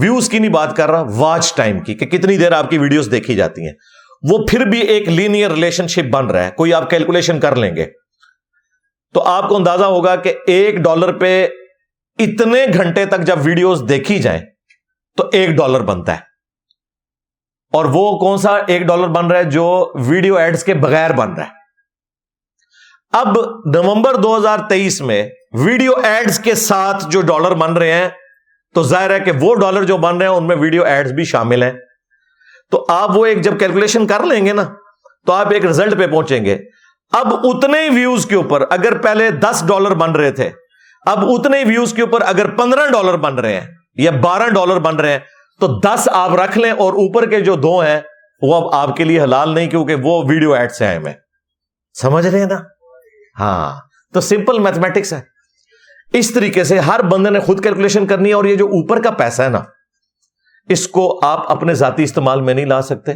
ویوز 0.00 0.28
کی 0.28 0.38
نہیں 0.38 0.50
بات 0.50 0.76
کر 0.76 0.90
رہا، 0.90 1.04
واچ 1.16 1.54
ٹائم 1.54 1.78
کی، 1.78 1.94
کہ 1.94 2.06
کتنی 2.06 2.38
دیر 2.38 2.52
آپ 2.52 2.70
کی 2.70 2.78
ویڈیوز 2.78 3.08
دیکھی 3.10 3.34
جاتی 3.34 3.62
ہیں۔ 3.62 3.72
وہ 4.22 4.38
پھر 4.50 4.60
بھی 4.60 4.80
ایک 4.80 5.08
لینئر 5.08 5.50
ریلیشن 5.50 5.88
شپ 5.88 6.10
بن 6.10 6.26
رہا 6.26 6.44
ہے۔ 6.44 6.50
کوئی 6.50 6.74
آپ 6.74 6.90
کیلکولیشن 6.90 7.40
کر 7.40 7.56
لیں 7.56 7.76
گے۔ 7.76 7.86
تو 9.14 9.22
آپ 9.22 9.48
کو 9.48 9.56
اندازہ 9.56 9.84
ہوگا 9.84 10.16
کہ 10.16 10.34
ایک 10.46 10.76
ڈالر 10.76 11.12
پہ 11.12 11.48
اتنے 12.18 12.66
گھنٹے 12.74 13.06
تک 13.06 13.20
جب 13.20 13.38
ویڈیوز 13.42 13.82
دیکھی 13.88 14.18
جائیں، 14.18 14.40
تو 15.16 15.30
ایک 15.32 15.50
ڈالر 15.50 15.80
بنتا 15.80 16.12
ہے۔ 16.12 16.18
اور 17.72 17.84
وہ 17.84 18.18
کون 18.18 18.38
سا 18.38 18.56
ایک 18.56 18.82
ڈالر 18.82 19.08
بن 19.08 19.26
رہا 19.26 19.38
ہے 19.38 19.44
جو 19.44 19.92
ویڈیو 19.94 20.36
ایڈز 20.36 20.64
کے 20.64 20.74
بغیر 20.74 21.12
بن 21.12 21.32
رہا 21.32 21.44
ہے۔ 21.44 21.50
اب 23.12 23.28
نومبر 23.74 24.14
دو 24.14 24.36
ہزار 24.36 24.58
تیئیس 24.68 25.00
میں 25.00 25.28
ویڈیو 25.52 25.92
ایڈز 26.02 26.38
کے 26.38 26.54
ساتھ 26.54 27.04
جو 27.08 27.20
ڈالر 27.20 27.50
بن 27.50 27.76
رہے 27.76 27.92
ہیں، 27.92 28.08
تو 28.74 28.82
ظاہر 28.82 29.10
ہے 29.10 29.20
کہ 29.20 29.32
وہ 29.40 29.54
ڈالر 29.54 29.82
جو 29.82 29.96
بن 29.96 30.16
رہے 30.16 30.26
ہیں، 30.26 30.34
ان 30.34 30.46
میں 30.46 30.56
ویڈیو 30.56 30.84
ایڈز 30.84 31.12
بھی 31.12 31.24
شامل 31.24 31.62
ہیں۔ 31.62 31.72
تو 32.70 32.84
آپ 32.88 33.16
وہ 33.16 33.26
ایک 33.26 33.40
جب 33.40 33.58
کیلکولیشن 33.58 34.06
کر 34.06 34.24
لیں 34.24 34.44
گے 34.46 34.52
نا، 34.52 34.62
تو 35.26 35.32
آپ 35.32 35.52
ایک 35.52 35.64
ریزلٹ 35.64 35.98
پہ 35.98 36.06
پہنچیں 36.06 36.44
گے۔ 36.44 36.58
اب 37.12 37.34
اتنے 37.44 37.88
ویوز 37.88 38.26
کے 38.26 38.34
اوپر 38.34 38.64
اگر 38.70 38.98
پہلے 38.98 39.30
دس 39.30 39.62
ڈالر 39.68 39.94
بن 39.94 40.12
رہے 40.12 40.30
تھے، 40.30 40.50
اب 41.06 41.24
اتنے 41.28 41.62
ویوز 41.64 41.92
کے 41.92 42.02
اوپر 42.02 42.20
اگر 42.20 42.50
پندرہ 42.50 42.86
ڈالر 42.86 43.16
بن 43.16 43.34
رہے 43.34 43.60
ہیں 43.60 43.66
یا 43.94 44.10
بارہ 44.10 44.48
ڈالر 44.48 44.78
بن 44.78 44.96
رہے 44.96 45.12
ہیں، 45.12 45.18
تو 45.60 45.66
دس 45.80 46.08
آپ 46.12 46.34
رکھ 46.34 46.58
لیں 46.58 46.70
اور 46.70 46.92
اوپر 46.92 47.28
کے 47.30 47.40
جو 47.40 47.54
دو 47.54 47.78
ہیں، 47.80 48.00
وہ 48.42 48.54
اب 48.54 48.74
آپ 48.74 48.96
کے 48.96 49.04
لیے 49.04 49.20
حلال 49.20 49.54
نہیں 49.54 49.70
کیونکہ 49.70 49.94
وہ 49.94 50.22
ویڈیو 50.28 50.52
ایڈ 50.54 50.72
سے 50.72 50.86
آئے 50.86 50.98
میں 50.98 51.12
سمجھ 52.00 52.26
رہے 52.26 52.38
ہیں 52.40 52.46
نا؟ 52.46 52.58
ہاں 53.40 53.80
تو 54.14 54.20
سمپل 54.20 54.58
میتھمیٹکس 54.58 55.12
ہے۔ 55.12 55.20
اس 56.12 56.32
طریقے 56.34 56.64
سے 56.64 56.78
ہر 56.78 57.02
بندے 57.02 57.30
نے 57.30 57.40
خود 57.40 57.62
کیلکولیشن 57.62 58.06
کرنی 58.06 58.28
ہے 58.28 58.34
اور 58.34 58.44
یہ 58.44 58.56
جو 58.56 58.66
اوپر 58.66 59.02
کا 59.02 59.10
پیسہ 59.10 59.42
ہے 59.42 59.48
نا 59.48 59.60
اس 60.70 60.88
کو 60.88 61.26
آپ 61.26 61.50
اپنے 61.50 61.74
ذاتی 61.74 62.02
استعمال 62.02 62.40
میں 62.40 62.54
نہیں 62.54 62.64
لا 62.64 62.82
سکتے۔ 62.82 63.12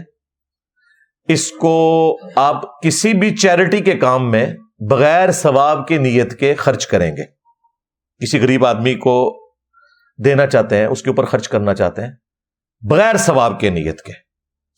اس 1.29 1.53
کو 1.53 2.19
آپ 2.37 2.83
کسی 2.83 3.13
بھی 3.13 3.37
چیریٹی 3.37 3.81
کے 3.81 3.95
کام 3.95 4.31
میں 4.31 4.47
بغیر 4.91 5.33
ثواب 5.33 5.89
کی 5.89 5.99
نیت 5.99 6.39
کے 6.39 6.55
خرچ 6.55 6.87
کریں 6.87 7.17
گے۔ 7.17 7.23
کسی 8.23 8.41
غریب 8.41 8.67
آدمی 8.67 8.95
کو 8.95 9.37
دینا 10.25 10.47
چاہتے 10.47 10.77
ہیں، 10.77 10.87
اس 10.87 11.03
کے 11.03 11.11
اوپر 11.11 11.25
خرچ 11.25 11.49
کرنا 11.49 11.75
چاہتے 11.75 12.03
ہیں، 12.03 12.13
بغیر 12.91 13.17
ثواب 13.17 13.61
کے 13.61 13.71
نیت 13.71 14.03
کے۔ 14.03 14.13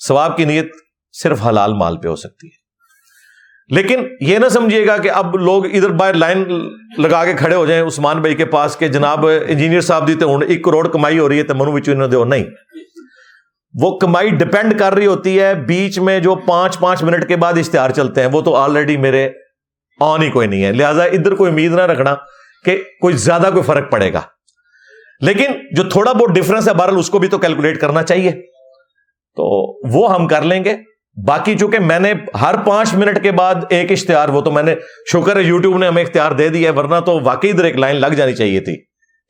ثواب 0.08 0.36
کی 0.36 0.44
نیت 0.44 0.72
صرف 1.12 1.46
حلال 1.46 1.74
مال 1.74 1.96
پہ 1.96 2.08
ہو 2.08 2.16
سکتی 2.16 2.46
ہے۔ 2.46 2.66
لیکن 3.74 4.00
یہ 4.20 4.38
نہ 4.38 4.48
سمجھیے 4.48 4.86
گا 4.86 4.96
کہ 4.96 5.10
اب 5.10 5.36
لوگ 5.36 5.66
ادھر 5.66 5.90
باہر 5.90 6.14
لائن 6.14 6.44
لگا 6.98 7.24
کے 7.24 7.34
کھڑے 7.34 7.54
ہو 7.54 7.66
جائیں، 7.66 7.86
عثمان 7.86 8.20
بھائی 8.20 8.34
کے 8.34 8.44
پاس 8.44 8.76
کہ 8.78 8.88
جناب 8.88 9.26
انجینئر 9.26 9.80
صاحب 9.80 10.08
دیتے 10.08 10.24
ہوں، 10.24 10.40
ایک 10.48 10.64
کروڑ 10.64 10.88
کمائی 10.88 11.18
ہو 11.18 11.28
رہی 11.28 11.38
ہے 11.38 11.42
تو 11.42 11.54
منو 11.54 11.72
بچو 11.72 12.06
دو 12.06 12.24
نہیں۔ 12.24 12.44
وہ 13.82 13.98
کمائی 13.98 14.30
ڈپینڈ 14.30 14.78
کر 14.78 14.94
رہی 14.94 15.06
ہوتی 15.06 15.40
ہے، 15.40 15.54
بیچ 15.54 15.98
میں 15.98 16.20
جو 16.20 16.34
پانچ 16.34 16.78
پانچ 16.78 17.02
منٹ 17.02 17.28
کے 17.28 17.36
بعد 17.36 17.52
اشتہار 17.52 17.90
چلتے 17.90 18.20
ہیں، 18.20 18.28
وہ 18.32 18.40
تو 18.40 18.54
آلریڈی 18.54 18.96
میرے 18.96 19.30
آن 20.00 20.22
ہی 20.22 20.30
کوئی 20.30 20.46
نہیں 20.46 20.64
ہے۔ 20.64 20.72
لہٰذا 20.72 21.04
ادھر 21.04 21.34
کوئی 21.34 21.50
امید 21.50 21.72
نہ 21.72 21.80
رکھنا 21.80 22.14
کہ 22.64 22.82
کوئی 23.00 23.16
زیادہ 23.16 23.50
کوئی 23.52 23.62
فرق 23.62 23.92
پڑے 23.92 24.12
گا۔ 24.12 24.20
لیکن 25.20 25.46
جو 25.76 25.84
تھوڑا 25.84 26.12
بہت 26.12 26.30
ڈفرنس 26.30 26.68
ہے، 26.68 26.74
بہرحال 26.74 26.98
اس 26.98 27.10
کو 27.10 27.18
بھی 27.18 27.28
تو 27.28 27.38
کیلکولیٹ 27.38 27.80
کرنا 27.80 28.02
چاہیے۔ 28.02 28.30
تو 29.36 29.76
وہ 29.88 30.14
ہم 30.14 30.26
کر 30.26 30.42
لیں 30.42 30.64
گے۔ 30.64 30.76
باقی 31.26 31.58
چونکہ 31.58 31.78
میں 31.78 31.98
نے 31.98 32.12
ہر 32.40 32.54
پانچ 32.66 32.94
منٹ 32.94 33.22
کے 33.22 33.32
بعد 33.32 33.54
ایک 33.70 33.92
اشتہار، 33.92 34.28
وہ 34.28 34.40
تو 34.40 34.50
میں 34.50 34.62
نے، 34.62 34.74
شکر 35.12 35.36
ہے 35.36 35.42
یوٹیوب 35.42 35.78
نے 35.78 35.88
ہمیں 35.88 36.02
اختیار 36.02 36.32
دے 36.32 36.48
دیا 36.48 36.70
ہے، 36.70 36.78
ورنہ 36.78 37.00
تو 37.06 37.20
واقعی 37.22 37.50
ادھر 37.50 37.64
ایک 37.64 37.76
لائن 37.76 37.96
لگ 37.96 38.06
جانی 38.06 38.32
چاہیے 38.32 38.60
تھی۔ 38.60 38.76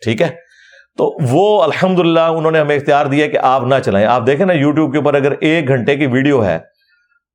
ٹھیک 0.04 0.22
ہے؟ 0.22 0.45
تو 0.96 1.16
وہ 1.30 1.62
الحمد 1.62 2.00
انہوں 2.16 2.50
نے 2.50 2.60
ہمیں 2.60 2.76
اختیار 2.76 3.06
دیا 3.06 3.26
کہ 3.26 3.38
آپ 3.42 3.62
نہ 3.62 3.74
چلائیں۔ 3.84 4.06
آپ 4.06 4.26
دیکھیں 4.26 4.46
نا 4.46 4.52
یوٹیوب 4.52 4.92
کے 4.92 4.98
اوپر 4.98 5.14
اگر 5.14 5.32
ایک 5.40 5.68
گھنٹے 5.68 5.96
کی 5.96 6.06
ویڈیو 6.06 6.44
ہے، 6.44 6.58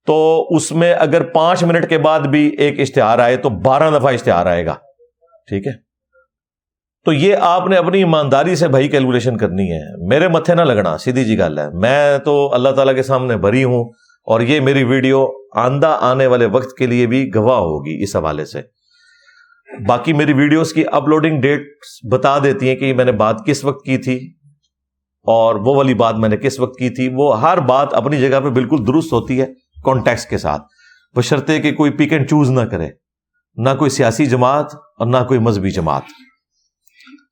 تو 0.06 0.48
اس 0.50 0.72
میں 0.72 0.94
اگر 0.94 1.24
پانچ 1.24 1.64
منٹ 1.64 1.90
کے 1.90 1.98
بعد 1.98 2.20
بھی 2.20 2.56
ایک 2.60 2.80
اشتہار 2.80 3.20
آئے 3.20 3.38
تو 3.38 3.50
بارہ 3.50 4.00
دفعہ 4.00 4.14
اشتہار 4.14 4.46
آئے 4.46 4.66
گا۔ 4.66 4.76
ٹھیک 5.48 5.68
ہے؟ 5.68 5.72
تو 7.06 7.14
یہ 7.14 7.36
آپ 7.40 7.68
نے 7.68 7.76
اپنی 7.76 7.98
ایمانداری 7.98 8.56
سے 8.56 8.68
بھائی 8.68 8.88
کیلکولیشن 8.88 9.38
کرنی 9.38 9.72
ہے۔ 9.72 10.08
میرے 10.08 10.28
متھے 10.28 10.56
نہ 10.56 10.62
لگنا، 10.62 10.98
سیدھی 10.98 11.24
جی 11.24 11.40
گل 11.40 11.60
ہے۔ 11.60 11.70
میں 11.74 12.18
تو 12.18 12.54
اللہ 12.54 12.70
تعالیٰ 12.70 12.96
کے 12.96 13.04
سامنے 13.04 13.38
بری 13.38 13.64
ہوں 13.64 13.84
اور 14.24 14.42
یہ 14.42 14.60
میری 14.60 14.84
ویڈیو 14.84 15.28
آندہ 15.56 15.98
آنے 16.02 16.28
والے 16.28 16.46
وقت 16.46 16.78
کے 16.78 16.86
لیے 16.86 17.06
بھی 17.06 17.32
گواہ 17.36 17.58
ہوگی 17.58 18.04
اس 18.04 18.16
حوالے 18.16 18.46
سے۔ 18.46 18.81
باقی 19.88 20.14
میری 20.14 20.34
ویڈیوز 20.34 20.74
کی 20.74 20.84
اپلوڈنگ 20.92 21.42
ڈیٹ 21.42 21.62
بتا 22.12 22.40
دیتی 22.40 22.70
ہیں 22.70 22.76
کہ 22.76 22.94
میں 22.94 23.06
نے 23.06 23.12
بات 23.12 23.46
کس 23.46 23.66
وقت 23.66 23.86
کی 23.86 23.98
تھی 23.98 24.34
اور 25.24 25.56
وہ 25.56 25.76
والی 25.76 25.94
بات 25.94 26.16
میں 26.16 26.30
نے 26.30 26.38
کس 26.38 26.60
وقت 26.60 26.80
کی 26.80 26.90
تھی، 26.90 27.10
وہ 27.16 27.42
ہر 27.42 27.60
بات 27.60 27.94
اپنی 27.94 28.20
جگہ 28.22 28.40
پہ 28.40 28.50
بالکل 28.50 28.88
درست 28.88 29.14
ہوتی 29.14 29.42
ہے 29.42 29.46
کانٹیکس 29.84 30.26
کے 30.26 30.38
ساتھ۔ 30.38 30.62
بشرطے 31.16 31.60
کہ 31.60 31.72
کوئی 31.72 31.92
پک 31.92 32.14
اینڈ 32.14 32.30
چوز 32.30 32.50
نہ 32.50 32.62
کرے، 32.62 32.90
نہ 33.56 33.70
کوئی 33.80 33.90
سیاسی 33.90 34.26
جماعت 34.26 34.76
اور 34.76 35.08
نہ 35.08 35.18
کوئی 35.28 35.40
مذہبی 35.40 35.72
جماعت۔ 35.72 36.02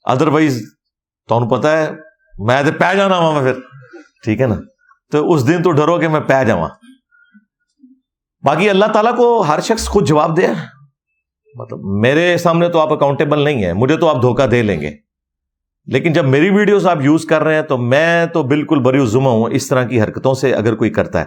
ادر 0.03 0.27
وائز 0.27 0.61
تو 1.27 1.49
پتا 1.49 1.77
ہے، 1.77 1.91
میں 2.39 2.63
تو 2.63 2.71
پی 2.71 2.97
جانا 2.97 3.19
وا 3.19 3.41
میں 3.41 3.53
پھر، 3.53 3.61
ٹھیک 4.23 4.41
ہے 4.41 4.47
نا؟ 4.47 4.55
تو 5.11 5.33
اس 5.33 5.47
دن 5.47 5.63
تو 5.63 5.71
ڈرو 5.71 5.99
کہ 5.99 6.07
میں 6.07 6.19
پی 6.19 6.45
جا 6.47 6.55
باقی 8.43 8.69
اللہ 8.69 8.85
تعالیٰ 8.85 9.17
کو 9.17 9.41
ہر 9.41 9.59
شخص 9.59 9.87
خود 9.87 10.07
جواب 10.07 10.37
دے۔ 10.37 10.47
مطلب 11.55 11.79
میرے 11.83 12.37
سامنے 12.37 12.69
تو 12.69 12.79
آپ 12.79 12.93
اکاؤنٹیبل 12.93 13.39
نہیں 13.39 13.63
ہے 13.63 13.73
مجھے 13.73 13.97
تو 13.97 14.07
آپ 14.07 14.21
دھوکہ 14.21 14.47
دے 14.47 14.61
لیں 14.61 14.81
گے۔ 14.81 14.91
لیکن 15.85 16.13
جب 16.13 16.25
میری 16.25 16.49
ویڈیوز 16.49 16.87
آپ 16.87 16.97
یوز 17.01 17.25
کر 17.25 17.43
رہے 17.43 17.55
ہیں 17.55 17.61
تو 17.61 17.77
میں 17.77 18.25
تو 18.25 18.43
بالکل 18.43 18.79
بری 18.79 19.05
زما 19.05 19.29
ہوں، 19.29 19.45
اس 19.51 19.67
طرح 19.67 19.83
کی 19.83 20.01
حرکتوں 20.01 20.33
سے 20.33 20.53
اگر 20.53 20.75
کوئی 20.75 20.89
کرتا 20.89 21.19
ہے۔ 21.19 21.25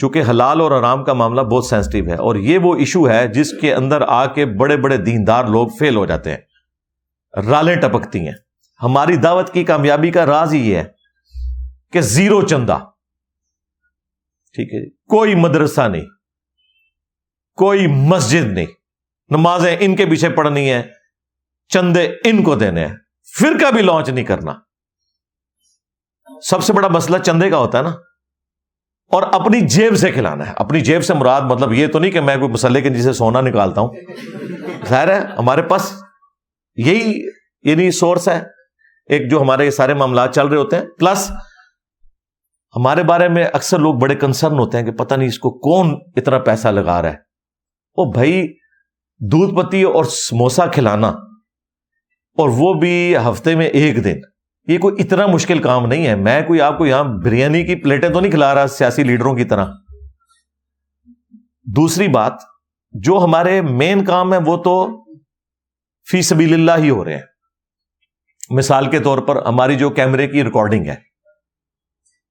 چونکہ 0.00 0.22
حلال 0.30 0.60
اور 0.60 0.70
آرام 0.70 1.04
کا 1.04 1.12
معاملہ 1.12 1.40
بہت 1.40 1.64
سینسٹیو 1.64 2.06
ہے 2.06 2.14
اور 2.14 2.36
یہ 2.36 2.58
وہ 2.58 2.76
ایشو 2.76 3.08
ہے 3.08 3.28
جس 3.28 3.52
کے 3.60 3.74
اندر 3.74 4.02
آ 4.08 4.26
کے 4.26 4.46
بڑے 4.46 4.76
بڑے 4.76 4.96
دیندار 4.96 5.44
لوگ 5.44 5.68
فیل 5.78 5.96
ہو 5.96 6.06
جاتے 6.06 6.30
ہیں۔ 6.30 6.38
رالیں 7.50 7.76
ٹپکتی 7.76 8.18
ہیں۔ 8.18 8.34
ہماری 8.82 9.16
دعوت 9.16 9.50
کی 9.50 9.64
کامیابی 9.64 10.10
کا 10.10 10.26
راز 10.26 10.54
ہی 10.54 10.70
یہ 10.70 10.76
ہے 10.76 10.84
کہ 11.92 12.00
زیرو 12.00 12.42
چندہ۔ 12.42 12.78
ٹھیک 14.52 14.74
ہے، 14.74 14.90
کوئی 14.90 15.34
مدرسہ 15.34 15.88
نہیں، 15.88 16.04
کوئی 17.56 17.86
مسجد 17.86 18.52
نہیں۔ 18.52 18.81
نمازیں 19.32 19.76
ان 19.80 19.96
کے 19.96 20.06
پیچھے 20.06 20.28
پڑھنی 20.28 20.72
ہے 20.72 20.82
چندے 21.68 22.04
ان 22.24 22.42
کو 22.42 22.54
دینے 22.54 22.86
ہیں۔ 22.86 22.94
پھر 23.38 23.58
کا 23.60 23.70
بھی 23.70 23.82
لانچ 23.82 24.08
نہیں 24.08 24.24
کرنا۔ 24.24 24.52
سب 26.42 26.64
سے 26.64 26.72
بڑا 26.72 26.88
مسئلہ 26.88 27.18
چندے 27.18 27.50
کا 27.50 27.58
ہوتا 27.58 27.78
ہے 27.78 27.82
نا۔ 27.82 27.90
اور 29.08 29.22
اپنی 29.22 29.60
جیب 29.60 29.96
سے 29.96 30.12
کھلانا 30.12 30.46
ہے۔ 30.46 30.52
اپنی 30.56 30.80
جیب 30.80 31.04
سے 31.04 31.14
مراد 31.14 31.40
مطلب 31.40 31.72
یہ 31.72 31.86
تو 31.86 31.98
نہیں 31.98 32.10
کہ 32.10 32.20
میں 32.20 32.36
کوئی 32.36 32.50
مسئلے 32.50 32.80
کے 32.80 32.90
جسے 32.90 33.12
سونا 33.12 33.40
نکالتا 33.40 33.80
ہوں۔ 33.80 33.88
ظاہر 34.88 35.08
ہے، 35.08 35.26
ہمارے 35.38 35.62
پاس 35.62 35.92
یہی 36.74 37.26
یعنی 37.62 37.90
سورس 37.90 38.28
ہے۔ 38.28 38.42
ایک 39.06 39.30
جو 39.30 39.40
ہمارے 39.40 39.70
سارے 39.70 39.94
معاملات 39.94 40.34
چل 40.34 40.46
رہے 40.46 40.56
ہوتے 40.56 40.76
ہیں۔ 40.76 40.86
پلس 40.98 41.32
ہمارے 42.76 43.02
بارے 43.02 43.28
میں 43.28 43.44
اکثر 43.44 43.78
لوگ 43.78 43.94
بڑے 43.94 44.14
کنسرن 44.14 44.58
ہوتے 44.58 44.78
ہیں 44.78 44.84
کہ 44.84 44.92
پتہ 44.92 45.14
نہیں 45.14 45.28
اس 45.28 45.38
کو 45.38 45.50
کون 45.50 45.98
اتنا 46.16 46.38
پیسہ 46.38 46.68
لگا 46.68 47.02
رہا 47.02 47.10
ہے۔ 47.10 47.16
وہ 47.96 48.12
بھائی 48.12 48.61
دودھ 49.30 49.54
پتی 49.54 49.82
اور 49.82 50.04
سموسا 50.04 50.66
کھلانا، 50.66 51.08
اور 52.38 52.48
وہ 52.48 52.72
بھی 52.74 53.14
ہفتے 53.16 53.54
میں 53.54 53.66
ایک 53.66 54.04
دن۔ 54.04 54.16
یہ 54.68 54.78
کوئی 54.78 54.94
اتنا 54.98 55.26
مشکل 55.26 55.58
کام 55.58 55.86
نہیں 55.86 56.06
ہے۔ 56.06 56.14
میں 56.14 56.40
کوئی 56.42 56.60
آپ 56.60 56.78
کو 56.78 56.86
یہاں 56.86 57.04
بریانی 57.24 57.64
کی 57.64 57.74
پلیٹیں 57.74 58.08
تو 58.08 58.20
نہیں 58.20 58.30
کھلا 58.30 58.54
رہا 58.54 58.66
سیاسی 58.66 59.04
لیڈروں 59.04 59.34
کی 59.34 59.44
طرح۔ 59.44 59.66
دوسری 61.76 62.08
بات، 62.08 62.32
جو 62.92 63.18
ہمارے 63.24 63.60
مین 63.60 64.04
کام 64.04 64.32
ہے 64.32 64.38
وہ 64.46 64.56
تو 64.56 65.04
فی 66.10 66.22
سبیل 66.22 66.52
اللہ 66.52 66.84
ہی 66.84 66.90
ہو 66.90 67.04
رہے 67.04 67.14
ہیں۔ 67.14 67.22
مثال 68.50 68.90
کے 68.90 68.98
طور 68.98 69.18
پر 69.18 69.46
ہماری 69.46 69.76
جو 69.76 69.90
کیمرے 69.90 70.26
کی 70.28 70.44
ریکارڈنگ 70.44 70.86
ہے۔ 70.86 70.94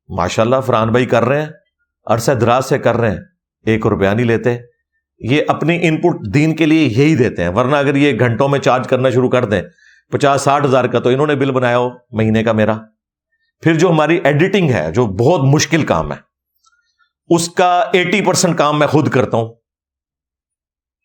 ماشاء 0.09 0.43
اللہ 0.43 0.61
فران 0.65 0.89
بھائی 0.89 1.05
کر 1.05 1.23
رہے 1.23 1.41
ہیں، 1.41 1.49
عرصہ 2.05 2.31
دراز 2.31 2.65
سے 2.65 2.79
کر 2.79 2.95
رہے 2.95 3.11
ہیں۔ 3.11 3.19
ایک 3.65 3.87
روپیہ 3.87 4.09
نہیں 4.09 4.25
لیتے۔ 4.25 4.57
یہ 5.29 5.41
اپنی 5.47 5.77
ان 5.81 5.97
پٹ 5.97 6.33
دین 6.33 6.55
کے 6.55 6.65
لیے 6.65 6.83
یہی 6.83 7.15
دیتے 7.15 7.41
ہیں۔ 7.41 7.49
ورنہ 7.49 7.75
اگر 7.75 7.95
یہ 7.95 8.19
گھنٹوں 8.19 8.47
میں 8.49 8.59
چارج 8.59 8.87
کرنا 8.87 9.09
شروع 9.09 9.29
کر 9.29 9.45
دیں، 9.45 9.61
پچاس، 10.11 10.41
ساٹھ 10.41 10.65
ہزار 10.65 10.85
کا 10.85 10.99
تو 10.99 11.09
انہوں 11.09 11.27
نے 11.27 11.35
بل 11.35 11.51
بنایا 11.51 11.77
ہو، 11.77 11.89
مہینے 12.11 12.43
کا 12.43 12.51
میرا۔ 12.51 12.77
پھر 13.63 13.73
جو 13.73 13.89
ہماری 13.89 14.19
ایڈیٹنگ 14.23 14.69
ہے، 14.69 14.91
جو 14.91 15.05
بہت 15.05 15.41
مشکل 15.43 15.85
کام 15.85 16.11
ہے، 16.11 16.17
اس 17.29 17.49
کا 17.49 17.83
ایٹی 17.93 18.21
پرسینٹ 18.21 18.57
کام 18.57 18.79
میں 18.79 18.87
خود 18.87 19.09
کرتا 19.09 19.37
ہوں۔ 19.37 19.53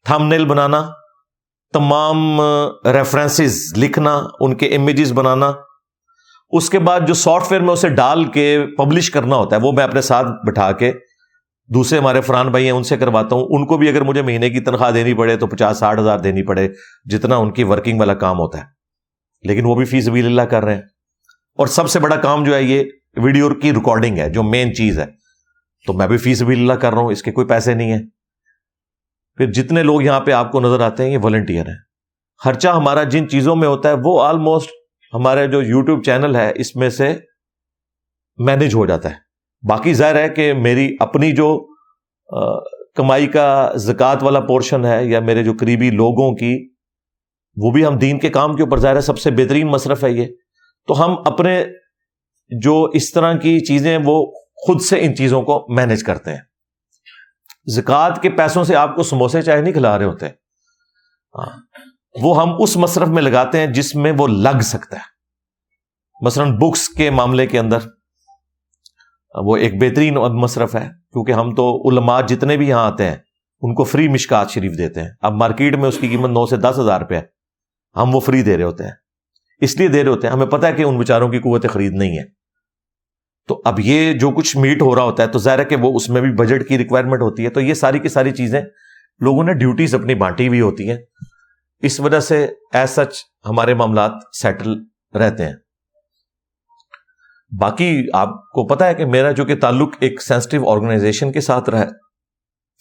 تھم 0.05 0.27
نیل 0.27 0.45
بنانا، 0.45 0.91
تمام 1.73 2.41
ریفرنسز 2.85 3.73
لکھنا، 3.77 4.21
ان 4.41 4.55
کے 4.55 4.67
امیجز 4.67 5.13
بنانا۔ 5.13 5.53
اس 6.51 6.71
کے 6.71 6.79
بعد 6.79 7.01
جو 7.09 7.15
سافٹ 7.15 7.53
ویئر 7.53 7.63
میں 7.63 7.73
اسے 7.73 7.89
ڈال 7.89 8.25
کے 8.25 8.65
پبلش 8.79 9.11
کرنا 9.11 9.37
ہوتا 9.37 9.57
ہے، 9.57 9.61
وہ 9.61 9.73
میں 9.73 9.85
اپنے 9.85 10.01
ساتھ 10.01 10.27
بٹھا 10.47 10.73
کے 10.73 10.93
دوسرے 11.67 11.99
ہمارے 11.99 12.21
فران 12.21 12.49
بھائی 12.49 12.65
ہیں، 12.65 12.73
ان 12.73 12.83
سے 12.83 12.97
کرواتا 12.97 13.37
ہوں۔ 13.37 13.47
ان 13.51 13.67
کو 13.67 13.79
بھی 13.79 13.89
اگر 13.89 14.01
مجھے 14.01 14.23
مہینے 14.23 14.51
کی 14.51 14.61
تنخواہ 14.61 14.91
دینی 14.91 15.15
پڑے 15.15 15.37
تو 15.37 15.47
پچاس 15.47 15.79
ساٹھ 15.79 16.01
ہزار 16.01 16.19
دینی 16.19 16.43
پڑے، 16.43 16.69
جتنا 17.05 17.37
ان 17.37 17.53
کی 17.53 17.65
ورکنگ 17.65 17.99
والا 17.99 18.15
کام 18.15 18.39
ہوتا 18.39 18.59
ہے۔ 18.59 18.65
لیکن 19.43 19.65
وہ 19.65 19.75
بھی 19.75 19.85
فیس 19.85 20.09
ویل 20.09 20.27
اللہ 20.27 20.43
کر 20.43 20.65
رہے 20.65 20.75
ہیں۔ 20.75 20.83
اور 21.55 21.67
سب 21.67 21.91
سے 21.91 22.01
بڑا 22.01 22.17
کام 22.17 22.45
جو 22.45 22.55
ہے، 22.55 22.63
یہ 22.63 22.85
ویڈیو 23.17 23.55
کی 23.55 23.73
ریکارڈنگ 23.73 24.19
ہے، 24.19 24.31
جو 24.31 24.43
مین 24.43 24.75
چیز 24.75 24.99
ہے۔ 24.99 25.07
تو 25.87 25.93
میں 25.93 26.07
بھی 26.07 26.17
فیس 26.17 26.43
ویل 26.43 26.59
اللہ 26.59 26.73
کر 26.73 26.93
رہا 26.93 26.99
ہوں، 26.99 27.11
اس 27.11 27.23
کے 27.23 27.33
کوئی 27.33 27.47
پیسے 27.47 27.75
نہیں 27.75 27.93
ہیں۔ 27.93 28.03
پھر 29.37 29.53
جتنے 29.53 29.83
لوگ 29.83 30.03
یہاں 30.03 30.21
پہ 30.21 30.33
آپ 30.33 30.53
کو 30.53 30.61
نظر 30.61 30.81
آتے 30.81 31.05
ہیں، 31.05 31.11
یہ 31.11 31.19
والنٹیئر 31.23 31.67
ہیں۔ 31.67 31.77
خرچہ 32.39 32.69
ہمارا 32.69 33.03
جن 33.03 33.29
چیزوں 33.29 33.57
میں 33.57 33.69
ہوتا 33.69 33.89
ہے، 33.89 33.95
وہ 34.05 34.23
آلموسٹ 34.23 34.71
ہمارے 35.15 35.47
جو 35.47 35.63
یوٹیوب 35.63 36.05
چینل 36.05 36.37
ہے، 36.37 36.53
اس 36.55 36.77
میں 36.77 36.89
سے 36.89 37.19
مینج 38.37 38.75
ہو 38.75 38.87
جاتا 38.87 39.11
ہے۔ 39.11 39.26
باقی 39.63 39.95
ظاہر 39.95 40.15
ہے 40.15 40.29
کہ 40.29 40.53
میری 40.53 40.97
اپنی 41.01 41.33
جو 41.33 41.67
کمائی 42.95 43.27
کا 43.27 43.73
زکوٰۃ 43.77 44.17
والا 44.23 44.41
پورشن 44.41 44.85
ہے 44.85 45.05
یا 45.05 45.21
میرے 45.21 45.45
جو 45.45 45.53
قریبی 45.61 45.91
لوگوں 45.91 46.35
کی، 46.35 46.69
وہ 47.57 47.71
بھی 47.71 47.87
ہم 47.87 47.99
دین 47.99 48.19
کے 48.19 48.29
کام 48.29 48.57
کے 48.57 48.63
اوپر 48.63 48.79
ظاہر 48.79 48.97
ہے 48.97 49.01
سب 49.01 49.19
سے 49.19 49.31
بہترین 49.31 49.67
مصرف 49.67 50.05
ہے 50.05 50.11
یہ۔ 50.11 50.27
تو 50.87 51.05
ہم 51.05 51.17
اپنے 51.27 51.65
جو 52.61 52.85
اس 52.85 53.13
طرح 53.13 53.33
کی 53.33 53.61
چیزیں 53.61 53.99
وہ 54.05 54.27
خود 54.67 54.81
سے 54.81 55.01
ان 55.01 55.17
چیزوں 55.17 55.43
کو 55.43 55.67
مینج 55.69 56.05
کرتے 56.05 56.31
ہیں۔ 56.31 56.41
زکوٰۃ 57.67 58.21
کے 58.23 58.31
پیسوں 58.31 58.65
سے 58.65 58.77
آپ 58.77 58.97
کو 58.97 59.03
سموسے 59.03 59.43
چائے 59.43 59.61
نہیں 59.61 59.73
کھلا 59.73 59.99
رہے 59.99 60.05
ہوتے۔ 60.05 60.27
ہاں، 60.27 61.61
وہ 62.23 62.43
ہم 62.43 62.55
اس 62.59 62.77
مصرف 62.77 63.09
میں 63.09 63.23
لگاتے 63.23 63.59
ہیں 63.59 63.67
جس 63.67 63.95
میں 63.95 64.13
وہ 64.19 64.27
لگ 64.27 64.61
سکتا 64.61 64.97
ہے۔ 64.97 65.17
مثلاً 66.21 66.59
بکس 66.59 66.89
کے 66.89 67.11
معاملے 67.11 67.47
کے 67.47 67.59
اندر 67.59 67.79
وہ 69.45 69.57
ایک 69.57 69.83
بہترین 69.83 70.15
مصرف 70.15 70.75
ہے، 70.75 70.89
کیونکہ 71.13 71.33
ہم 71.33 71.55
تو 71.55 71.91
علماء 71.91 72.21
جتنے 72.21 72.57
بھی 72.57 72.69
یہاں 72.69 72.87
آتے 72.87 73.05
ہیں، 73.05 73.17
ان 73.63 73.75
کو 73.75 73.85
فری 73.85 74.09
مشکات 74.09 74.51
شریف 74.51 74.79
دیتے 74.79 75.03
ہیں۔ 75.03 75.09
اب 75.21 75.33
مارکیٹ 75.33 75.77
میں 75.77 75.89
اس 75.89 75.99
کی 75.99 76.09
قیمت 76.09 76.31
نو 76.31 76.47
سے 76.47 76.57
دس 76.57 76.79
ہزار 76.79 77.01
روپے 77.01 77.17
ہے۔ 77.17 77.23
ہم 77.97 78.15
وہ 78.15 78.21
فری 78.21 78.43
دے 78.43 78.57
رہے 78.57 78.65
ہوتے 78.65 78.85
ہیں۔ 78.85 78.91
اس 79.61 79.77
لیے 79.77 79.89
دے 79.89 80.03
رہے 80.03 80.11
ہوتے 80.11 80.27
ہیں، 80.27 80.35
ہمیں 80.35 80.47
پتا 80.47 80.67
ہے 80.67 80.73
کہ 80.73 80.83
ان 80.83 80.99
بیچاروں 80.99 81.29
کی 81.29 81.39
قوت 81.39 81.67
خرید 81.71 81.93
نہیں 81.93 82.19
ہے 82.19 82.25
تو 83.49 83.63
اب 83.65 83.81
یہ 83.81 84.13
جو 84.13 84.31
کچھ 84.31 84.57
میٹ 84.57 84.83
ہو 84.83 84.95
رہا 84.95 85.03
ہوتا 85.03 85.23
ہے، 85.23 85.29
تو 85.29 85.39
ظاہر 85.39 85.59
ہے 85.59 85.65
کہ 85.65 85.77
وہ 85.77 85.97
اس 85.97 86.09
میں 86.09 86.21
بھی 86.21 86.33
بجٹ 86.33 86.69
کی 86.69 86.79
ریکوائرمنٹ 86.79 87.23
ہوتی 87.23 87.45
ہے۔ 87.45 87.51
تو 87.51 87.61
یہ 87.61 87.75
ساری 87.75 87.99
کی 87.99 88.09
ساری 88.09 88.31
چیزیں 88.31 88.61
لوگوں 89.21 89.45
نے 89.45 89.55
ڈیوٹیز 89.55 89.95
اپنی 89.95 90.15
بانٹی 90.15 90.49
ہوئی 90.49 90.61
ہوتی 90.61 90.91
ہیں۔ 90.91 90.99
اس 91.83 92.01
وجہ 92.01 92.21
سے 92.21 92.47
ایز 92.73 92.91
سچ 92.91 93.25
ہمارے 93.49 93.75
معاملات 93.75 94.13
سیٹل 94.33 94.75
رہتے 95.15 95.45
ہیں۔ 95.45 95.55
باقی 97.61 98.03
آپ 98.13 98.29
کو 98.29 98.67
پتا 98.67 98.87
ہے 98.87 98.95
کہ 98.95 99.07
میرا 99.07 99.31
جو 99.31 99.45
کہ 99.45 99.57
تعلق 99.57 99.97
ایک 100.01 100.23
سینسٹو 100.23 100.71
آرگنائزیشن 100.71 101.33
کے 101.33 101.41
ساتھ 101.41 101.71
رہا 101.71 101.85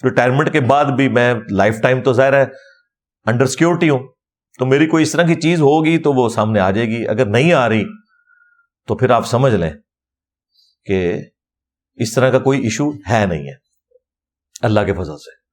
ریٹائرمنٹ 0.03 0.51
کے 0.51 0.59
بعد 0.59 0.85
بھی 0.85 1.09
میں 1.09 1.33
لائف 1.51 1.81
ٹائم 1.81 2.01
تو 2.01 2.13
ظاہر 2.13 2.33
ہے 2.33 2.45
انڈر 3.25 3.45
سیکورٹی 3.45 3.89
ہوں، 3.89 3.99
تو 4.59 4.65
میری 4.65 4.88
کوئی 4.88 5.03
اس 5.03 5.11
طرح 5.11 5.23
کی 5.23 5.35
چیز 5.35 5.61
ہوگی 5.61 5.97
تو 5.97 6.13
وہ 6.13 6.29
سامنے 6.29 6.59
آ 6.59 6.71
جائے 6.71 6.88
گی، 6.88 7.07
اگر 7.07 7.25
نہیں 7.25 7.53
آ 7.53 7.69
رہی 7.69 7.83
تو 8.88 8.95
پھر 8.95 9.09
آپ 9.09 9.27
سمجھ 9.27 9.55
لیں 9.55 9.69
کہ 10.85 11.13
اس 11.95 12.13
طرح 12.13 12.29
کا 12.29 12.39
کوئی 12.39 12.61
ایشو 12.61 12.91
ہے 13.09 13.25
نہیں 13.25 13.47
ہے۔ 13.47 13.53
اللہ 14.61 14.79
کے 14.79 14.93
فضل 14.93 15.17
سے۔ 15.17 15.45